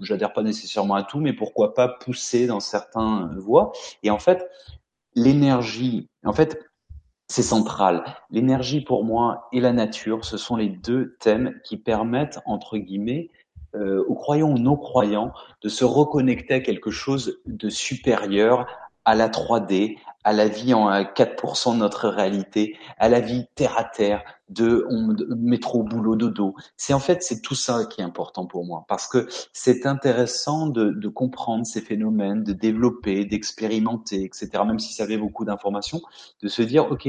[0.00, 3.72] j'adhère pas nécessairement à tout, mais pourquoi pas pousser dans certains voies.
[4.02, 4.48] Et en fait,
[5.14, 6.58] l'énergie, en fait,
[7.30, 8.04] c'est central.
[8.30, 13.30] L'énergie pour moi et la nature, ce sont les deux thèmes qui permettent, entre guillemets,
[13.74, 15.32] euh, aux croyants ou non croyants,
[15.62, 18.66] de se reconnecter à quelque chose de supérieur
[19.04, 23.78] à la 3D, à la vie en 4% de notre réalité, à la vie terre
[23.78, 24.86] à terre, de,
[25.36, 26.54] métro, boulot, dodo.
[26.76, 30.66] C'est en fait c'est tout ça qui est important pour moi parce que c'est intéressant
[30.66, 34.50] de, de, comprendre ces phénomènes, de développer, d'expérimenter, etc.
[34.66, 36.00] Même si ça avait beaucoup d'informations,
[36.42, 37.08] de se dire ok,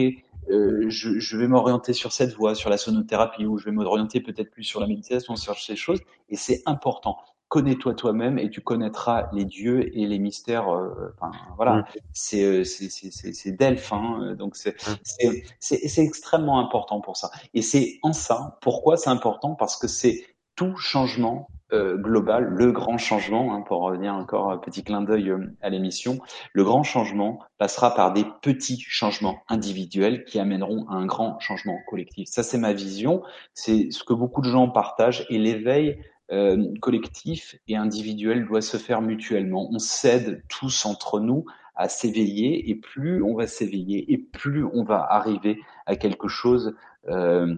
[0.49, 4.21] euh, je, je, vais m'orienter sur cette voie, sur la sonothérapie, ou je vais m'orienter
[4.21, 5.99] peut-être plus sur la méditation, sur ces choses.
[6.29, 7.17] Et c'est important
[7.51, 10.69] connais-toi toi-même et tu connaîtras les dieux et les mystères.
[10.69, 11.85] Euh, enfin, voilà, mm.
[12.13, 14.93] c'est euh, c'est Delphes, hein, donc mm.
[15.03, 17.29] c'est c'est extrêmement important pour ça.
[17.53, 19.55] Et c'est en ça, pourquoi c'est important?
[19.55, 24.57] Parce que c'est tout changement euh, global, le grand changement, hein, pour revenir encore un
[24.57, 26.19] petit clin d'œil euh, à l'émission,
[26.53, 31.77] le grand changement passera par des petits changements individuels qui amèneront à un grand changement
[31.87, 32.27] collectif.
[32.29, 35.97] Ça, c'est ma vision, c'est ce que beaucoup de gens partagent et l'éveil
[36.31, 39.67] euh, collectif et individuel doit se faire mutuellement.
[39.71, 44.83] On s'aide tous entre nous à s'éveiller et plus on va s'éveiller et plus on
[44.83, 46.73] va arriver à quelque chose
[47.09, 47.55] euh,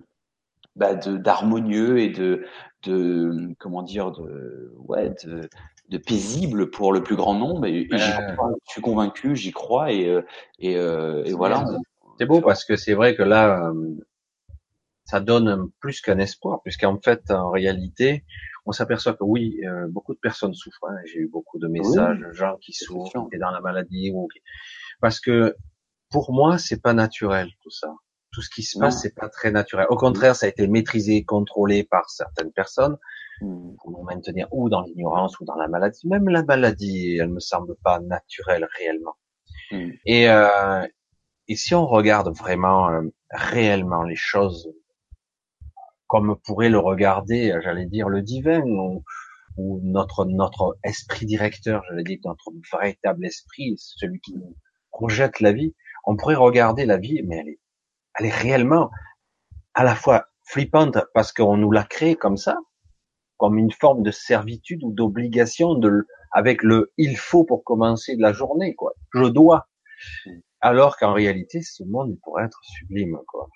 [0.75, 2.45] bah d'harmonieux et de,
[2.83, 5.49] de comment dire de ouais de,
[5.89, 9.91] de paisible pour le plus grand nombre et, j'y crois, je suis convaincu j'y crois
[9.91, 10.21] et euh,
[10.59, 11.65] et, euh, et voilà
[12.17, 13.71] c'est beau parce que c'est vrai que là
[15.05, 18.23] ça donne plus qu'un espoir puisqu'en fait en réalité
[18.65, 20.85] on s'aperçoit que oui, euh, beaucoup de personnes souffrent.
[20.85, 20.95] Hein.
[21.05, 24.27] J'ai eu beaucoup de messages de gens qui souffrent, qui dans la maladie, ou
[25.01, 25.55] parce que
[26.09, 27.93] pour moi, c'est pas naturel tout ça.
[28.33, 29.85] Tout ce qui se passe, c'est pas très naturel.
[29.89, 32.97] Au contraire, ça a été maîtrisé, contrôlé par certaines personnes
[33.41, 33.75] mmh.
[33.77, 36.07] pour nous maintenir ou dans l'ignorance ou dans la maladie.
[36.07, 39.15] Même la maladie, elle me semble pas naturelle réellement.
[39.71, 39.89] Mmh.
[40.05, 40.85] Et, euh,
[41.47, 44.69] et si on regarde vraiment, euh, réellement les choses
[46.13, 49.03] comme pourrait le regarder, j'allais dire, le divin ou,
[49.57, 54.55] notre notre esprit directeur, j'allais dire notre véritable esprit, celui qui nous
[54.91, 55.73] projette la vie.
[56.05, 57.59] On pourrait regarder la vie, mais elle est,
[58.17, 58.91] elle est réellement
[59.73, 62.57] à la fois flippante parce qu'on nous l'a créée comme ça,
[63.37, 68.21] comme une forme de servitude ou d'obligation de avec le il faut pour commencer de
[68.21, 68.93] la journée quoi.
[69.13, 69.67] Je dois.
[70.61, 73.49] Alors qu'en réalité, ce monde pourrait être sublime quoi.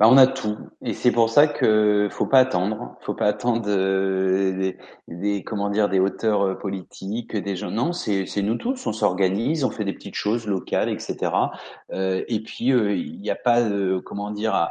[0.00, 3.62] Bah, on a tout, et c'est pour ça que faut pas attendre, faut pas attendre
[3.68, 4.72] euh,
[5.06, 7.70] des, comment dire des hauteurs euh, politiques, des gens.
[7.70, 11.30] Non, c'est nous tous, on s'organise, on fait des petites choses locales, etc.
[11.92, 13.62] Euh, et puis il n'y a pas
[14.04, 14.68] comment dire.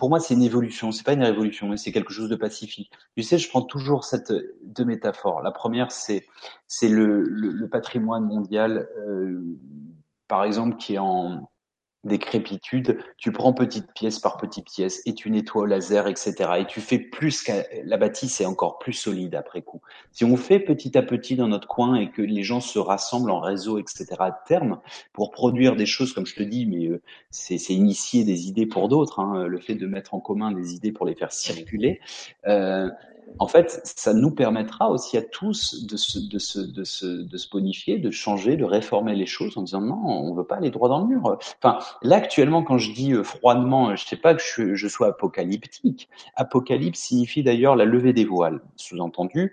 [0.00, 2.90] pour moi, c'est une évolution, c'est pas une révolution, mais c'est quelque chose de pacifique.
[3.16, 4.32] Tu sais, je prends toujours cette
[4.64, 5.42] deux métaphores.
[5.42, 6.26] La première, c'est
[6.66, 8.88] c'est le, le, le, patrimoine mondial,
[10.26, 11.48] par exemple, qui est en
[12.04, 16.34] décrépitude, tu prends petite pièce par petite pièce et tu nettoies au laser, etc.
[16.58, 19.80] Et tu fais plus qu'à la bâtisse est encore plus solide après coup.
[20.12, 23.30] Si on fait petit à petit dans notre coin et que les gens se rassemblent
[23.30, 24.06] en réseau, etc.
[24.18, 24.80] à terme
[25.12, 27.00] pour produire des choses, comme je te dis, mais euh,
[27.30, 29.20] c'est initier des idées pour d'autres.
[29.20, 32.00] Hein, le fait de mettre en commun des idées pour les faire circuler.
[32.46, 32.90] Euh,
[33.38, 37.36] en fait, ça nous permettra aussi à tous de se, de se, de se, de
[37.36, 40.70] se bonifier, de changer, de réformer les choses en disant non, on veut pas aller
[40.70, 41.38] droit dans le mur.
[41.62, 45.08] Enfin, là actuellement, quand je dis euh, froidement, je sais pas que je, je sois
[45.08, 46.08] apocalyptique.
[46.36, 48.60] Apocalypse signifie d'ailleurs la levée des voiles.
[48.76, 49.52] Sous-entendu,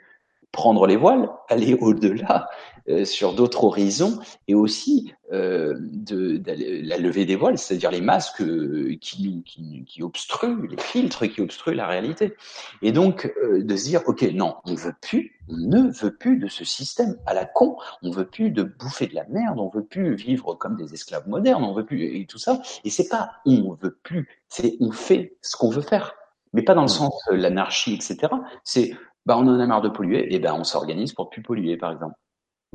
[0.51, 2.49] prendre les voiles, aller au-delà
[2.89, 6.41] euh, sur d'autres horizons, et aussi euh, de,
[6.85, 11.39] la levée des voiles, c'est-à-dire les masques euh, qui, qui, qui, obstruent, les filtres qui
[11.39, 12.35] obstruent la réalité.
[12.81, 16.38] Et donc euh, de se dire, ok, non, on veut plus, on ne veut plus
[16.38, 19.69] de ce système à la con, on veut plus de bouffer de la merde, on
[19.69, 22.61] veut plus vivre comme des esclaves modernes, on veut plus et tout ça.
[22.83, 26.15] Et c'est pas on veut plus, c'est on fait ce qu'on veut faire
[26.53, 26.89] mais pas dans le mmh.
[26.89, 28.33] sens l'anarchie, etc.
[28.65, 28.91] C'est
[29.25, 31.91] bah on en a marre de polluer, et ben on s'organise pour plus polluer, par
[31.91, 32.16] exemple.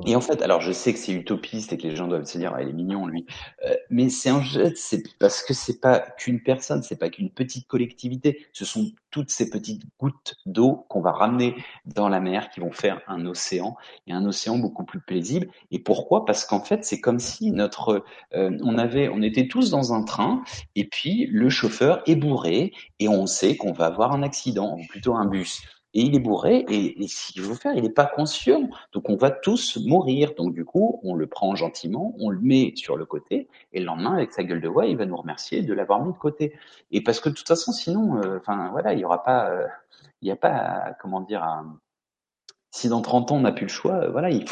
[0.04, 2.36] Et en fait, alors je sais que c'est utopiste et que les gens doivent se
[2.36, 3.24] dire, ah, il est mignon lui,
[3.64, 7.30] euh, mais c'est en fait, c'est parce que c'est pas qu'une personne, c'est pas qu'une
[7.30, 12.50] petite collectivité, ce sont toutes ces petites gouttes d'eau qu'on va ramener dans la mer
[12.50, 13.74] qui vont faire un océan
[14.06, 15.48] et un océan beaucoup plus paisible.
[15.70, 16.26] Et pourquoi?
[16.26, 20.02] Parce qu'en fait, c'est comme si notre, euh, on avait, on était tous dans un
[20.02, 20.42] train
[20.74, 24.86] et puis le chauffeur est bourré et on sait qu'on va avoir un accident, ou
[24.86, 25.62] plutôt un bus.
[25.96, 28.68] Et il est bourré et, et qu'il veut faire, il n'est pas conscient.
[28.92, 30.34] Donc on va tous mourir.
[30.36, 33.86] Donc du coup, on le prend gentiment, on le met sur le côté et le
[33.86, 36.52] lendemain, avec sa gueule de bois, il va nous remercier de l'avoir mis de côté.
[36.90, 38.38] Et parce que de toute façon, sinon, euh,
[38.72, 39.66] voilà, il y aura pas, euh,
[40.20, 41.64] il n'y a pas, comment dire,
[42.70, 44.46] si dans 30 ans on n'a plus le choix, euh, voilà, il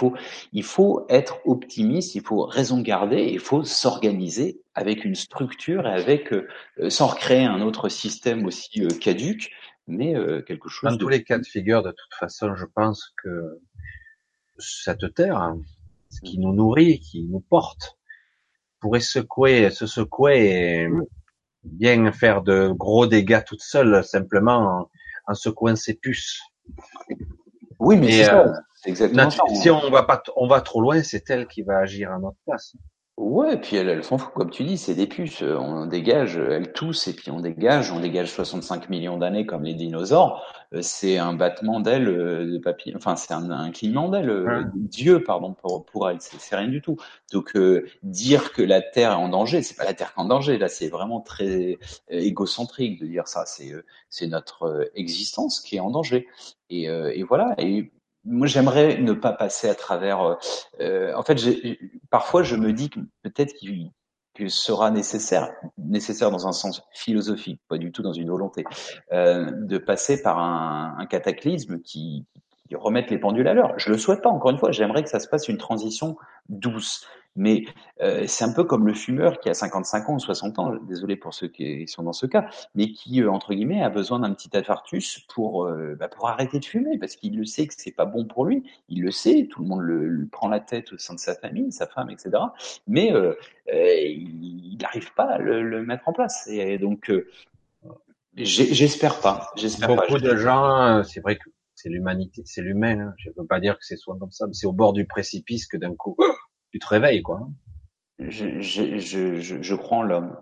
[0.65, 6.35] faut, être optimiste, il faut raison garder, il faut s'organiser avec une structure et avec,
[6.89, 9.51] sans recréer un autre système aussi caduque,
[9.87, 10.15] mais
[10.47, 10.91] quelque chose.
[10.91, 13.61] Dans tous les cas de figure, de toute façon, je pense que
[14.59, 15.61] cette terre, hein,
[16.11, 17.99] ce qui nous nourrit, qui nous porte,
[18.81, 20.89] pourrait secouer, se secouer et
[21.65, 24.91] bien faire de gros dégâts toute seule, simplement en,
[25.27, 26.41] en secouant ses puces.
[27.79, 28.53] Oui, mais c'est euh,
[28.85, 29.43] exactement ça.
[29.55, 32.39] Si on va pas, on va trop loin, c'est elle qui va agir à notre
[32.47, 32.77] place.
[33.17, 35.41] Ouais, et puis elle, elle s'en fout, comme tu dis, c'est des puces.
[35.43, 39.75] On dégage, elle tousse, et puis on dégage, on dégage 65 millions d'années comme les
[39.75, 40.43] dinosaures.
[40.73, 45.23] Euh, c'est un battement d'ailes euh, de papier, enfin c'est un, un clignement d'ailes, Dieu,
[45.23, 46.97] pardon, pour, pour elle, c'est rien du tout.
[47.33, 47.57] Donc
[48.03, 50.59] dire que la Terre est en danger, c'est pas la Terre qui est en danger,
[50.59, 51.79] là c'est vraiment très
[52.09, 53.47] égocentrique de dire ça.
[53.47, 53.73] C'est
[54.11, 56.27] c'est notre existence qui est en danger.
[56.71, 57.55] Et, et voilà.
[57.59, 57.93] Et
[58.25, 60.23] moi, j'aimerais ne pas passer à travers.
[60.23, 60.35] Euh,
[60.81, 61.37] euh en fait,
[62.11, 63.91] parfois, je me dis que peut-être qu'il
[64.35, 68.65] que sera nécessaire, nécessaire dans un sens philosophique, pas du tout dans une volonté,
[69.13, 72.27] euh, de passer par un, cataclysme qui,
[72.67, 73.75] qui remette les pendules à l'heure.
[73.77, 74.31] Je le souhaite pas.
[74.31, 76.17] Encore une fois, j'aimerais que ça se passe une transition
[76.49, 77.07] douce.
[77.37, 77.65] Mais
[78.01, 81.17] euh, c'est un peu comme le fumeur qui a 55 ans ou 60 ans, désolé
[81.17, 84.33] pour ceux qui sont dans ce cas, mais qui, euh, entre guillemets, a besoin d'un
[84.33, 87.91] petit infarctus pour, euh, bah, pour arrêter de fumer, parce qu'il le sait que c'est
[87.91, 90.93] pas bon pour lui, il le sait, tout le monde le, lui prend la tête
[90.93, 92.31] au sein de sa famille, sa femme, etc.
[92.87, 93.35] Mais euh,
[93.73, 96.47] il n'arrive pas à le, le, mettre en place.
[96.49, 97.13] Et donc,
[98.37, 99.51] j'espère pas.
[99.57, 103.01] J'espère Beaucoup de gens, c'est vrai que c'est l'humanité, c'est l'humain.
[103.01, 103.15] Hein.
[103.19, 105.05] Je ne veux pas dire que c'est soit comme ça, mais c'est au bord du
[105.05, 106.17] précipice que d'un coup
[106.75, 107.49] tu te réveilles, quoi.
[108.19, 110.37] Je, je, je, je crois en l'homme.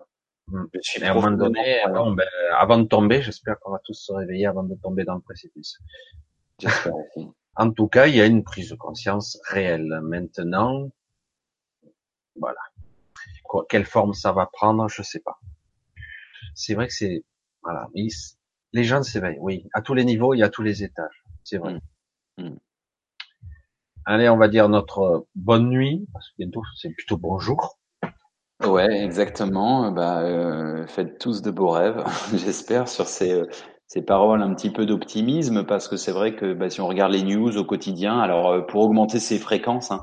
[0.47, 0.65] Hmm.
[1.03, 2.25] à un moment donné, ben,
[2.57, 5.79] avant de tomber, j'espère qu'on va tous se réveiller avant de tomber dans le précipice.
[6.59, 7.29] J'espère aussi.
[7.55, 10.01] En tout cas, il y a une prise de conscience réelle.
[10.03, 10.89] Maintenant,
[12.35, 12.57] voilà.
[13.69, 15.39] quelle forme ça va prendre, je sais pas.
[16.55, 17.27] C'est vrai que c'est,
[17.63, 17.91] voilà,
[18.73, 21.75] les gens s'éveillent, oui, à tous les niveaux et à tous les étages, c'est vrai.
[22.39, 22.43] Hmm.
[22.43, 22.57] Hmm.
[24.05, 27.79] Allez, on va dire notre bonne nuit, parce que bientôt c'est plutôt bonjour.
[28.65, 29.91] Ouais, exactement.
[29.91, 33.47] Bah, euh, faites tous de beaux rêves, j'espère, sur ces, euh,
[33.87, 37.13] ces paroles un petit peu d'optimisme, parce que c'est vrai que bah, si on regarde
[37.13, 40.01] les news au quotidien, alors euh, pour augmenter ces fréquences, hein,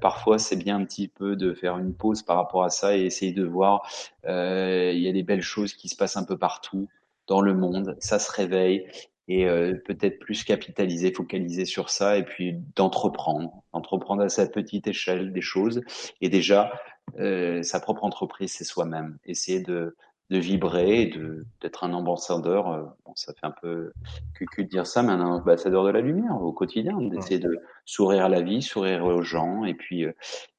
[0.00, 3.02] parfois c'est bien un petit peu de faire une pause par rapport à ça et
[3.02, 3.82] essayer de voir.
[4.24, 6.88] Il y a des belles choses qui se passent un peu partout
[7.26, 8.86] dans le monde, ça se réveille
[9.28, 14.86] et euh, peut-être plus capitaliser, focaliser sur ça et puis d'entreprendre, entreprendre à sa petite
[14.86, 15.82] échelle des choses
[16.20, 16.72] et déjà
[17.18, 19.94] euh, sa propre entreprise c'est soi-même, essayer de
[20.30, 23.92] de vibrer, de d'être un ambassadeur, euh, bon, ça fait un peu
[24.34, 28.26] cucu de dire ça, mais un ambassadeur de la lumière au quotidien, d'essayer de sourire
[28.26, 30.12] à la vie, sourire aux gens et puis euh,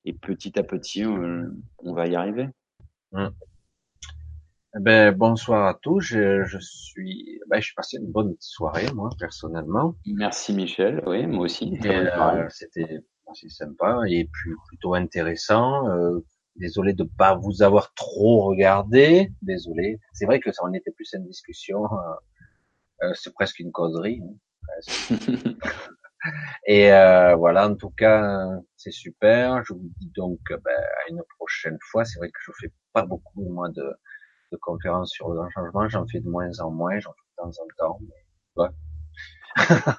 [0.05, 2.47] et petit à petit on va y arriver.
[4.75, 5.99] Eh ben, bonsoir à tous.
[5.99, 9.95] Je, je suis, ben, je suis passé une bonne soirée, moi, personnellement.
[10.05, 11.01] Merci Michel.
[11.07, 11.79] Oui, moi aussi.
[11.85, 15.89] Euh, c'était assez sympa et puis plutôt intéressant.
[15.89, 16.19] Euh,
[16.55, 19.31] désolé de pas vous avoir trop regardé.
[19.41, 19.99] Désolé.
[20.13, 21.85] C'est vrai que ça en était plus une discussion.
[21.85, 24.21] Euh, euh c'est presque une causerie.
[24.21, 25.15] Hein,
[26.67, 29.63] et euh, voilà, en tout cas, c'est super.
[29.65, 32.05] Je vous dis donc ben, à une prochaine fois.
[32.05, 33.95] C'est vrai que je fais pas beaucoup moi de
[34.51, 37.63] de conférences sur le changement, j'en fais de moins en moins, j'en fais de temps
[37.63, 37.99] en temps.
[38.01, 38.69] Mais, ouais.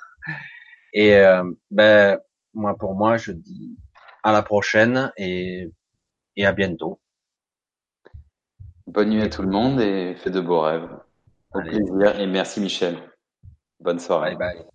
[0.93, 2.19] et euh, ben
[2.55, 3.77] moi pour moi, je dis
[4.23, 5.71] à la prochaine et,
[6.37, 7.01] et à bientôt.
[8.87, 10.89] Bonne nuit à tout le monde et fais de beaux rêves.
[11.53, 12.97] Au plaisir et merci Michel.
[13.81, 14.37] Bonne soirée.
[14.37, 14.70] Bye bye.